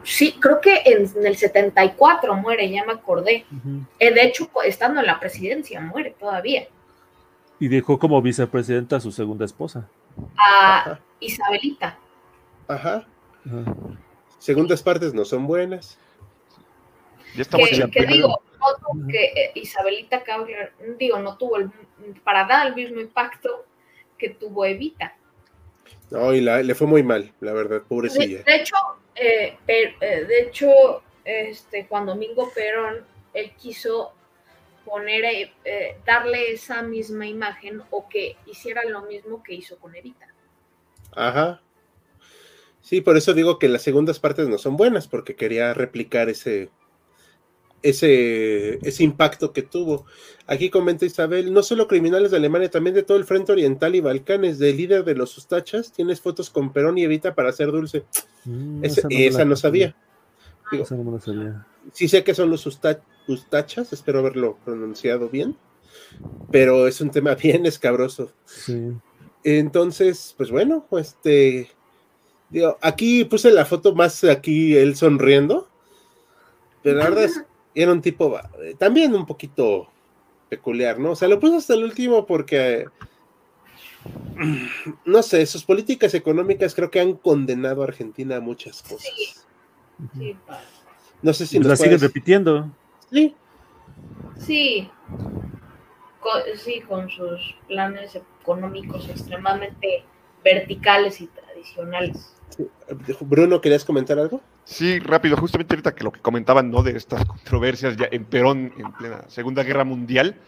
Sí, 0.06 0.36
creo 0.40 0.62
que 0.62 0.84
en, 0.86 1.10
el 1.26 1.36
74 1.36 2.36
muere, 2.36 2.70
ya 2.70 2.86
me 2.86 2.94
acordé. 2.94 3.46
Eh, 3.98 4.14
de 4.14 4.24
hecho, 4.24 4.48
estando 4.64 5.00
en 5.00 5.08
la 5.08 5.20
presidencia, 5.20 5.82
muere 5.82 6.16
todavía. 6.20 6.68
Y 7.60 7.68
dejó 7.70 7.98
como 7.98 8.22
vicepresidenta 8.22 8.98
a 8.98 9.00
su 9.00 9.12
segunda 9.12 9.46
esposa. 9.46 9.90
A 10.38 11.00
Isabelita. 11.20 11.98
Ajá. 12.68 13.08
Segundas 14.38 14.84
partes 14.84 15.12
no 15.16 15.26
son 15.26 15.48
buenas. 15.48 15.98
Ya 17.36 17.42
estamos 17.42 17.68
que, 17.68 18.06
digo, 18.06 18.40
que 19.10 19.26
eh, 19.26 19.52
Isabelita 19.56 20.24
digo, 20.98 21.20
no 21.20 21.38
tuvo 21.38 21.58
el, 21.58 21.72
para 22.24 22.46
dar 22.46 22.68
el 22.68 22.76
mismo 22.76 23.00
impacto 23.00 23.66
que 24.18 24.30
tuvo 24.30 24.66
Evita. 24.66 25.16
No, 26.12 26.34
y 26.34 26.42
le 26.42 26.76
fue 26.76 26.88
muy 26.88 27.04
mal, 27.04 27.34
la 27.40 27.54
verdad, 27.54 27.82
pobrecilla. 27.88 28.44
de 28.44 28.56
hecho, 28.56 28.76
eh, 29.16 29.58
eh, 29.68 29.96
de 30.00 30.42
hecho, 30.42 31.02
este, 31.24 31.88
cuando 31.88 32.16
Mingo 32.16 32.52
Perón, 32.54 33.06
él 33.34 33.52
quiso 33.58 34.14
poner, 34.86 35.52
eh, 35.64 35.98
darle 36.06 36.52
esa 36.52 36.82
misma 36.84 37.26
imagen 37.26 37.82
o 37.90 38.08
que 38.08 38.38
hiciera 38.46 38.84
lo 38.86 39.02
mismo 39.04 39.42
que 39.42 39.56
hizo 39.56 39.78
con 39.78 39.96
Evita. 39.96 40.28
Ajá. 41.12 41.62
Sí, 42.82 43.02
por 43.02 43.18
eso 43.18 43.34
digo 43.34 43.58
que 43.58 43.68
las 43.68 43.82
segundas 43.82 44.20
partes 44.20 44.48
no 44.48 44.60
son 44.60 44.78
buenas, 44.78 45.08
porque 45.08 45.36
quería 45.36 45.74
replicar 45.74 46.30
ese, 46.30 46.70
ese, 47.86 48.80
ese 48.88 49.04
impacto 49.04 49.54
que 49.54 49.62
tuvo. 49.62 50.06
Aquí 50.48 50.70
comenta 50.70 51.06
Isabel, 51.06 51.54
no 51.54 51.62
solo 51.62 51.88
criminales 51.88 52.32
de 52.32 52.38
Alemania, 52.38 52.70
también 52.70 52.96
de 52.96 53.04
todo 53.04 53.18
el 53.18 53.26
frente 53.26 53.52
oriental 53.52 53.96
y 53.96 54.02
Balcanes, 54.02 54.58
del 54.58 54.78
líder 54.78 55.04
de 55.06 55.16
los 55.16 55.38
Ustachas, 55.38 55.92
tienes 55.92 56.20
fotos 56.20 56.50
con 56.50 56.74
Perón 56.74 56.98
y 56.98 57.04
Evita 57.04 57.36
para 57.36 57.50
hacer 57.50 57.72
dulce. 57.72 58.04
Mm, 58.46 58.84
esa, 58.84 59.46
no, 59.46 59.56
sabía. 59.56 59.96
Sí 61.94 62.08
sé 62.08 62.24
que 62.24 62.34
son 62.34 62.50
los 62.50 62.66
Ustachas, 63.28 63.94
espero 63.94 64.20
haberlo 64.20 64.58
pronunciado 64.66 65.30
bien, 65.30 65.56
pero 66.52 66.88
es 66.88 67.02
un 67.02 67.12
tema 67.12 67.36
bien 67.42 67.68
escabroso. 67.68 68.32
Entonces, 69.44 70.34
pues 70.36 70.50
bueno, 70.50 70.88
este, 70.92 71.70
digo, 72.50 72.80
aquí 72.82 73.26
puse 73.26 73.52
la 73.52 73.66
foto 73.66 73.94
más 73.94 74.24
aquí 74.24 74.76
él 74.76 74.96
sonriendo, 74.96 75.70
pero 76.82 76.98
la 76.98 77.06
verdad 77.06 77.26
es 77.26 77.44
era 77.76 77.92
un 77.92 78.02
tipo 78.02 78.40
eh, 78.64 78.76
también 78.78 79.14
un 79.14 79.26
poquito 79.26 79.90
peculiar, 80.50 80.98
¿no? 80.98 81.12
O 81.12 81.16
sea, 81.16 81.28
lo 81.28 81.40
puso 81.40 81.58
hasta 81.58 81.74
el 81.74 81.84
último 81.84 82.26
porque, 82.26 82.86
no 85.06 85.22
sé, 85.22 85.46
sus 85.46 85.64
políticas 85.64 86.14
económicas 86.14 86.74
creo 86.74 86.90
que 86.90 87.02
han 87.02 87.14
condenado 87.14 87.82
a 87.82 87.86
Argentina 87.86 88.38
a 88.38 88.42
muchas 88.42 88.82
cosas. 88.82 89.46
Sí. 90.18 90.38
No 91.22 91.34
sé 91.34 91.46
si... 91.46 91.60
la 91.60 91.76
siguen 91.76 92.00
repitiendo. 92.00 92.72
Sí. 93.12 93.36
Sí. 94.38 94.90
sí, 96.56 96.82
con 96.82 97.10
sus 97.10 97.56
planes 97.68 98.16
económicos 98.42 99.08
extremadamente 99.10 100.04
verticales 100.44 101.22
y 101.22 101.28
tradicionales. 101.28 102.36
Bruno, 103.22 103.62
¿querías 103.62 103.84
comentar 103.84 104.20
algo? 104.20 104.42
Sí, 104.66 104.98
rápido, 104.98 105.38
justamente 105.38 105.76
ahorita 105.76 105.94
que 105.94 106.04
lo 106.04 106.12
que 106.12 106.22
comentaban, 106.22 106.72
¿no? 106.72 106.82
De 106.82 106.98
estas 106.98 107.24
controversias 107.24 107.96
ya 107.98 108.08
en 108.12 108.26
Perón, 108.26 108.74
en 108.78 108.92
plena 108.94 109.24
Segunda 109.28 109.62
Guerra 109.62 109.84
Mundial, 109.84 110.42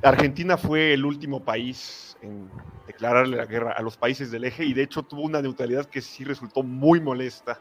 Argentina 0.00 0.56
fue 0.56 0.94
el 0.94 1.04
último 1.04 1.42
país 1.42 2.16
en 2.22 2.48
declararle 2.86 3.36
la 3.36 3.46
guerra 3.46 3.72
a 3.72 3.82
los 3.82 3.96
países 3.96 4.30
del 4.30 4.44
eje 4.44 4.64
y 4.64 4.74
de 4.74 4.84
hecho 4.84 5.02
tuvo 5.02 5.22
una 5.22 5.42
neutralidad 5.42 5.86
que 5.86 6.00
sí 6.00 6.22
resultó 6.22 6.62
muy 6.62 7.00
molesta, 7.00 7.58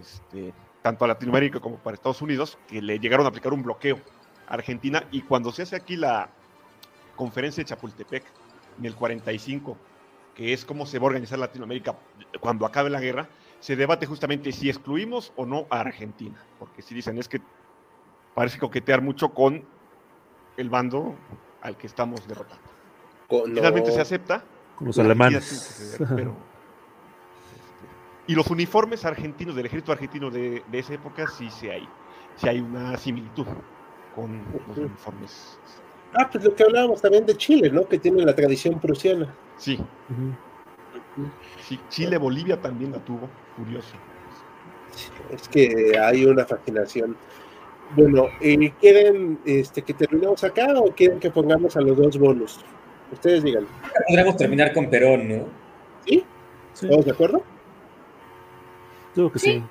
este, 0.00 0.52
tanto 0.82 1.04
a 1.04 1.08
Latinoamérica 1.08 1.60
como 1.60 1.76
para 1.76 1.94
Estados 1.94 2.20
Unidos, 2.20 2.58
que 2.66 2.82
le 2.82 2.98
llegaron 2.98 3.24
a 3.24 3.28
aplicar 3.28 3.52
un 3.52 3.62
bloqueo 3.62 4.00
a 4.48 4.54
Argentina 4.54 5.04
y 5.12 5.22
cuando 5.22 5.52
se 5.52 5.62
hace 5.62 5.76
aquí 5.76 5.96
la 5.96 6.28
conferencia 7.14 7.62
de 7.62 7.68
Chapultepec 7.68 8.24
en 8.80 8.86
el 8.86 8.96
45, 8.96 9.76
que 10.34 10.52
es 10.52 10.64
cómo 10.64 10.86
se 10.86 10.98
va 10.98 11.04
a 11.04 11.06
organizar 11.06 11.38
Latinoamérica 11.38 11.94
cuando 12.40 12.66
acabe 12.66 12.90
la 12.90 13.00
guerra, 13.00 13.28
se 13.64 13.76
debate 13.76 14.04
justamente 14.04 14.52
si 14.52 14.68
excluimos 14.68 15.32
o 15.36 15.46
no 15.46 15.66
a 15.70 15.80
Argentina, 15.80 16.36
porque 16.58 16.82
si 16.82 16.94
dicen 16.94 17.16
es 17.16 17.28
que 17.28 17.40
parece 18.34 18.58
coquetear 18.58 19.00
mucho 19.00 19.30
con 19.30 19.64
el 20.58 20.68
bando 20.68 21.14
al 21.62 21.74
que 21.78 21.86
estamos 21.86 22.28
derrotando. 22.28 22.62
Finalmente 23.26 23.90
se 23.90 24.02
acepta. 24.02 24.44
Con 24.76 24.88
los 24.88 24.98
alemanes. 24.98 25.98
y 28.26 28.34
los 28.34 28.48
uniformes 28.48 29.06
argentinos, 29.06 29.56
del 29.56 29.64
ejército 29.64 29.92
argentino 29.92 30.30
de, 30.30 30.62
esa 30.70 30.92
época, 30.92 31.26
sí, 31.26 31.48
sí 31.48 31.70
hay, 31.70 31.88
sí 32.36 32.46
hay 32.46 32.60
una 32.60 32.98
similitud 32.98 33.46
con 34.14 34.42
los 34.68 34.76
uniformes. 34.76 35.58
Ah, 36.12 36.28
pues 36.30 36.44
lo 36.44 36.54
que 36.54 36.64
hablábamos 36.64 37.00
también 37.00 37.24
de 37.24 37.34
Chile, 37.34 37.70
¿no? 37.70 37.88
Que 37.88 37.98
tiene 37.98 38.26
la 38.26 38.34
tradición 38.34 38.78
prusiana. 38.78 39.34
Sí. 39.56 39.78
sí 39.78 39.84
Chile, 41.88 42.18
Bolivia 42.18 42.60
también 42.60 42.92
la 42.92 42.98
tuvo 42.98 43.28
curioso. 43.56 43.94
Es 45.30 45.48
que 45.48 45.98
hay 45.98 46.24
una 46.24 46.44
fascinación. 46.44 47.16
Bueno, 47.96 48.28
¿quieren 48.80 49.38
este, 49.44 49.82
que 49.82 49.94
terminemos 49.94 50.42
acá 50.44 50.68
o 50.76 50.92
quieren 50.92 51.20
que 51.20 51.30
pongamos 51.30 51.76
a 51.76 51.80
los 51.80 51.96
dos 51.96 52.18
bonos? 52.18 52.60
Ustedes 53.12 53.42
digan. 53.42 53.66
Podríamos 54.08 54.36
terminar 54.36 54.72
con 54.72 54.90
Perón, 54.90 55.28
¿no? 55.28 55.44
¿Sí? 56.06 56.24
¿Estamos 56.72 57.04
de 57.04 57.10
acuerdo? 57.10 57.42
Creo 59.14 59.30
que 59.30 59.38
sí. 59.38 59.62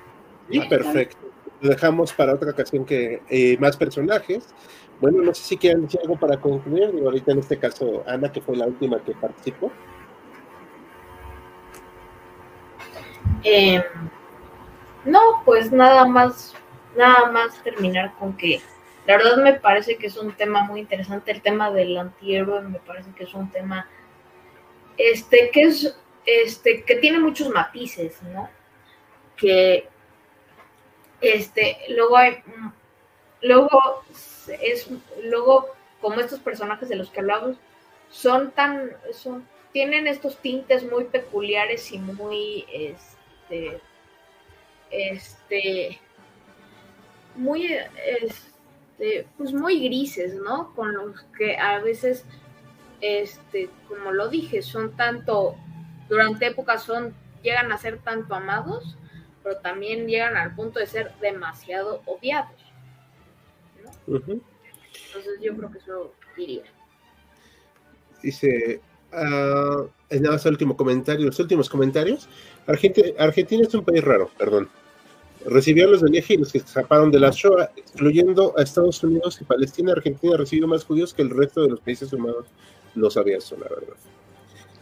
Sí, 0.49 0.59
perfecto. 0.69 1.17
Lo 1.61 1.69
dejamos 1.69 2.13
para 2.13 2.33
otra 2.33 2.51
ocasión 2.51 2.85
que 2.85 3.21
eh, 3.29 3.57
más 3.59 3.77
personajes. 3.77 4.53
Bueno, 5.01 5.21
no 5.21 5.33
sé 5.33 5.43
si 5.43 5.57
quieren 5.57 5.83
decir 5.83 5.99
algo 6.01 6.17
para 6.17 6.39
concluir. 6.39 6.91
Digo, 6.91 7.07
ahorita 7.07 7.31
en 7.31 7.39
este 7.39 7.57
caso, 7.57 8.03
Ana, 8.07 8.31
que 8.31 8.41
fue 8.41 8.55
la 8.55 8.65
última 8.65 9.03
que 9.03 9.13
participó. 9.13 9.71
Eh, 13.43 13.83
no, 15.05 15.41
pues 15.43 15.71
nada 15.71 16.05
más, 16.05 16.55
nada 16.95 17.31
más 17.31 17.61
terminar 17.63 18.13
con 18.17 18.37
que 18.37 18.61
la 19.05 19.17
verdad 19.17 19.37
me 19.37 19.53
parece 19.53 19.97
que 19.97 20.07
es 20.07 20.17
un 20.17 20.33
tema 20.33 20.63
muy 20.63 20.79
interesante. 20.79 21.31
El 21.31 21.41
tema 21.41 21.71
del 21.71 21.97
antihéroe 21.97 22.61
me 22.61 22.79
parece 22.79 23.11
que 23.11 23.25
es 23.25 23.33
un 23.33 23.51
tema 23.51 23.87
este 24.97 25.49
que 25.51 25.63
es 25.63 25.97
este 26.25 26.83
que 26.83 26.95
tiene 26.95 27.19
muchos 27.19 27.49
matices, 27.49 28.21
¿no? 28.23 28.49
Que 29.35 29.89
este 31.19 31.77
luego 31.89 32.17
hay 32.17 32.43
luego 33.41 34.03
es 34.61 34.89
luego 35.23 35.67
como 36.01 36.19
estos 36.19 36.39
personajes 36.39 36.87
de 36.87 36.95
los 36.95 37.09
que 37.09 37.19
hablamos 37.19 37.57
son 38.09 38.51
tan 38.51 38.91
son 39.11 39.47
tienen 39.73 40.07
estos 40.07 40.37
tintes 40.37 40.89
muy 40.89 41.05
peculiares 41.05 41.91
y 41.91 41.97
muy 41.97 42.65
este 42.71 43.22
este 44.89 45.99
muy 47.35 47.75
este, 48.07 49.27
pues 49.37 49.53
muy 49.53 49.83
grises, 49.83 50.35
¿no? 50.35 50.73
Con 50.75 50.93
los 50.93 51.21
que 51.37 51.57
a 51.57 51.79
veces 51.79 52.25
este 53.01 53.69
como 53.87 54.11
lo 54.11 54.29
dije, 54.29 54.61
son 54.61 54.95
tanto 54.95 55.55
durante 56.09 56.47
épocas 56.47 56.83
son 56.83 57.15
llegan 57.41 57.71
a 57.71 57.77
ser 57.77 57.99
tanto 57.99 58.35
amados, 58.35 58.97
pero 59.43 59.57
también 59.57 60.07
llegan 60.07 60.37
al 60.37 60.55
punto 60.55 60.79
de 60.79 60.87
ser 60.87 61.13
demasiado 61.19 62.01
odiados. 62.05 62.59
Entonces 64.07 65.39
yo 65.41 65.55
creo 65.55 65.71
que 65.71 65.77
eso 65.77 66.13
diría. 66.35 66.63
Dice, 68.21 68.81
uh, 69.15 69.89
nada 70.19 70.31
más 70.31 70.45
el 70.45 70.53
último 70.53 70.75
comentario, 70.75 71.25
los 71.25 71.39
últimos 71.39 71.69
comentarios. 71.69 72.27
Argentina, 72.67 73.07
Argentina 73.19 73.63
es 73.67 73.73
un 73.73 73.83
país 73.83 74.03
raro, 74.03 74.29
perdón. 74.37 74.69
Recibió 75.45 75.85
a 75.85 75.91
los 75.91 76.01
de 76.01 76.23
y 76.27 76.37
los 76.37 76.51
que 76.51 76.59
escaparon 76.59 77.11
de 77.11 77.19
la 77.19 77.31
Shoah, 77.31 77.71
excluyendo 77.75 78.53
a 78.57 78.63
Estados 78.63 79.03
Unidos 79.03 79.39
y 79.41 79.43
Palestina. 79.43 79.91
Argentina 79.91 80.37
recibió 80.37 80.67
más 80.67 80.85
judíos 80.85 81.13
que 81.13 81.21
el 81.21 81.31
resto 81.31 81.61
de 81.61 81.69
los 81.69 81.81
países 81.81 82.13
humanos. 82.13 82.45
No 82.95 83.09
sabía 83.09 83.37
eso, 83.37 83.57
la 83.57 83.67
verdad. 83.67 83.95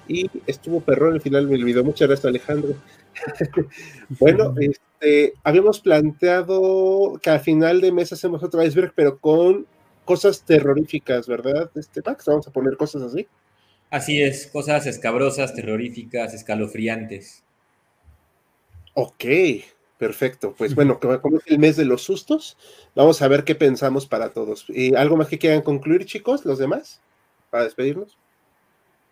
Y 0.07 0.29
estuvo 0.45 0.81
perrón 0.81 1.13
al 1.13 1.21
final 1.21 1.47
me 1.47 1.55
olvidó. 1.55 1.83
Muchas 1.83 2.07
gracias, 2.07 2.25
Alejandro. 2.25 2.75
bueno, 4.19 4.53
este, 4.59 5.33
habíamos 5.43 5.79
planteado 5.79 7.19
que 7.21 7.29
al 7.29 7.39
final 7.39 7.81
de 7.81 7.91
mes 7.91 8.13
hacemos 8.13 8.43
otro 8.43 8.61
iceberg, 8.61 8.93
pero 8.95 9.17
con 9.17 9.65
cosas 10.05 10.43
terroríficas, 10.43 11.27
¿verdad? 11.27 11.71
Este, 11.75 12.01
Max, 12.05 12.25
vamos 12.27 12.47
a 12.47 12.51
poner 12.51 12.77
cosas 12.77 13.01
así. 13.03 13.27
Así 13.91 14.21
es, 14.21 14.47
cosas 14.47 14.87
escabrosas, 14.87 15.53
terroríficas, 15.53 16.33
escalofriantes. 16.33 17.43
Ok, 18.93 19.25
perfecto. 19.97 20.55
Pues 20.57 20.73
bueno, 20.75 20.97
como 20.99 21.37
es 21.37 21.43
el 21.47 21.59
mes 21.59 21.75
de 21.75 21.83
los 21.83 22.01
sustos, 22.01 22.57
vamos 22.95 23.21
a 23.21 23.27
ver 23.27 23.43
qué 23.43 23.53
pensamos 23.53 24.07
para 24.07 24.29
todos. 24.29 24.65
¿Y 24.69 24.95
algo 24.95 25.17
más 25.17 25.27
que 25.27 25.37
quieran 25.37 25.61
concluir, 25.61 26.05
chicos, 26.05 26.45
los 26.45 26.57
demás, 26.57 27.01
para 27.49 27.65
despedirnos? 27.65 28.17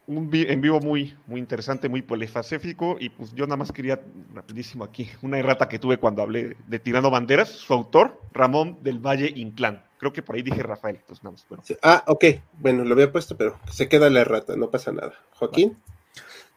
Un 0.09 0.27
en 0.33 0.59
vivo 0.59 0.79
muy, 0.79 1.15
muy 1.27 1.39
interesante, 1.39 1.87
muy 1.87 2.01
polifacético, 2.01 2.97
y 2.99 3.09
pues 3.09 3.31
yo 3.35 3.45
nada 3.45 3.57
más 3.57 3.71
quería, 3.71 4.01
rapidísimo 4.33 4.83
aquí, 4.83 5.07
una 5.21 5.37
errata 5.37 5.69
que 5.69 5.77
tuve 5.77 5.97
cuando 5.97 6.23
hablé 6.23 6.57
de 6.67 6.79
Tirando 6.79 7.11
Banderas, 7.11 7.49
su 7.49 7.73
autor, 7.73 8.19
Ramón 8.33 8.79
del 8.81 8.97
Valle 8.97 9.31
Inclán. 9.35 9.83
Creo 9.99 10.11
que 10.11 10.23
por 10.23 10.35
ahí 10.35 10.41
dije 10.41 10.63
Rafael, 10.63 10.99
pues 11.05 11.23
nada 11.23 11.33
más. 11.33 11.45
Bueno. 11.47 11.63
Ah, 11.83 12.03
ok, 12.07 12.25
bueno, 12.57 12.83
lo 12.85 12.93
había 12.93 13.11
puesto, 13.11 13.37
pero 13.37 13.59
se 13.71 13.87
queda 13.87 14.09
la 14.09 14.21
errata, 14.21 14.55
no 14.55 14.71
pasa 14.71 14.91
nada. 14.91 15.13
Joaquín. 15.35 15.77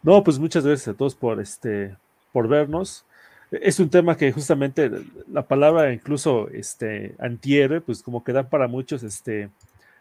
No, 0.02 0.24
pues 0.24 0.38
muchas 0.38 0.64
gracias 0.64 0.88
a 0.88 0.96
todos 0.96 1.14
por, 1.14 1.38
este, 1.38 1.94
por 2.32 2.48
vernos. 2.48 3.04
Es 3.50 3.78
un 3.80 3.90
tema 3.90 4.16
que 4.16 4.32
justamente 4.32 4.90
la 5.30 5.46
palabra 5.46 5.92
incluso 5.92 6.48
este, 6.48 7.14
antihéroe, 7.18 7.82
pues 7.82 8.02
como 8.02 8.24
que 8.24 8.32
da 8.32 8.48
para 8.48 8.66
muchos 8.66 9.02
este, 9.02 9.50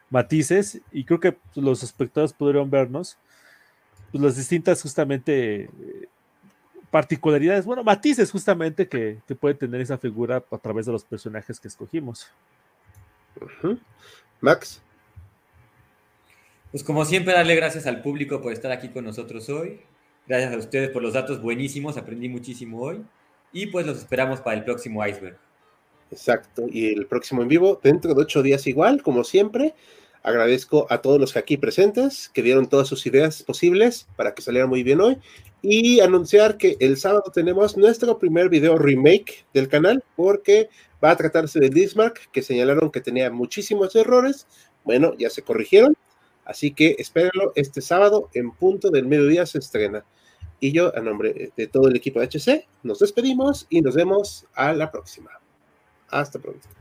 matices, 0.10 0.80
y 0.94 1.04
creo 1.04 1.20
que 1.20 1.38
los 1.56 1.84
espectadores 1.84 2.32
pudieron 2.32 2.70
vernos 2.70 3.18
pues, 4.12 4.24
las 4.24 4.36
distintas 4.36 4.82
justamente 4.82 5.70
particularidades, 6.92 7.66
bueno, 7.66 7.84
matices 7.84 8.30
justamente 8.30 8.88
que, 8.88 9.20
puede 9.40 9.56
tener 9.56 9.82
esa 9.82 9.98
figura 9.98 10.44
a 10.52 10.58
través 10.58 10.86
de 10.86 10.92
los 10.92 11.06
personajes 11.06 11.60
que 11.60 11.70
escogimos. 11.70 12.30
Max. 14.42 14.82
Pues 16.72 16.84
como 16.84 17.06
siempre, 17.06 17.34
darle 17.34 17.56
gracias 17.56 17.88
al 17.88 18.02
público 18.02 18.42
por 18.42 18.54
estar 18.54 18.72
aquí 18.72 18.90
con 18.90 19.06
nosotros 19.06 19.50
hoy. 19.50 19.80
Gracias 20.28 20.54
a 20.54 20.58
ustedes 20.58 20.90
por 20.90 21.02
los 21.02 21.14
datos 21.14 21.42
buenísimos, 21.42 21.98
aprendí 21.98 22.30
muchísimo 22.30 22.82
hoy. 22.82 23.04
Y 23.54 23.68
pues 23.68 23.86
los 23.86 23.98
esperamos 23.98 24.42
para 24.42 24.58
el 24.58 24.64
próximo 24.64 25.06
iceberg. 25.06 25.38
Exacto, 26.12 26.66
y 26.70 26.88
el 26.92 27.06
próximo 27.08 27.42
en 27.42 27.48
vivo, 27.48 27.80
dentro 27.82 28.14
de 28.14 28.22
ocho 28.22 28.44
días 28.44 28.68
igual, 28.68 29.02
como 29.02 29.24
siempre. 29.24 29.74
Agradezco 30.24 30.86
a 30.90 31.02
todos 31.02 31.20
los 31.20 31.34
que 31.34 31.40
aquí 31.40 31.58
presentes, 31.58 32.30
que 32.30 32.44
dieron 32.44 32.70
todas 32.70 32.88
sus 32.88 33.06
ideas 33.08 33.42
posibles 33.44 34.08
para 34.16 34.36
que 34.36 34.42
saliera 34.42 34.68
muy 34.68 34.84
bien 34.84 35.02
hoy. 35.02 35.18
Y 35.64 36.00
anunciar 36.00 36.58
que 36.58 36.78
el 36.80 36.98
sábado 36.98 37.32
tenemos 37.34 37.76
nuestro 37.78 38.20
primer 38.20 38.50
video 38.50 38.78
remake 38.78 39.46
del 39.54 39.68
canal, 39.68 40.04
porque 40.16 40.70
va 41.04 41.12
a 41.12 41.18
tratarse 41.18 41.60
de 41.60 41.70
Dismark, 41.70 42.32
que 42.32 42.42
señalaron 42.42 42.92
que 42.92 43.02
tenía 43.02 43.32
muchísimos 43.32 43.96
errores. 43.96 44.48
Bueno, 44.84 45.16
ya 45.18 45.30
se 45.30 45.42
corrigieron. 45.42 45.96
Así 46.46 46.72
que 46.72 46.96
espérenlo 47.00 47.54
este 47.56 47.82
sábado 47.82 48.30
en 48.34 48.52
punto 48.52 48.90
del 48.90 49.08
mediodía 49.08 49.46
se 49.46 49.60
estrena. 49.60 50.06
Y 50.60 50.72
yo, 50.72 50.96
a 50.96 51.02
nombre 51.02 51.52
de 51.56 51.68
todo 51.68 51.88
el 51.88 51.96
equipo 51.96 52.20
de 52.20 52.28
HC, 52.28 52.68
nos 52.84 53.00
despedimos 53.00 53.66
y 53.70 53.82
nos 53.82 53.96
vemos 53.96 54.46
a 54.54 54.74
la 54.74 54.92
próxima. 54.92 55.32
Hasta 56.10 56.38
pronto. 56.38 56.81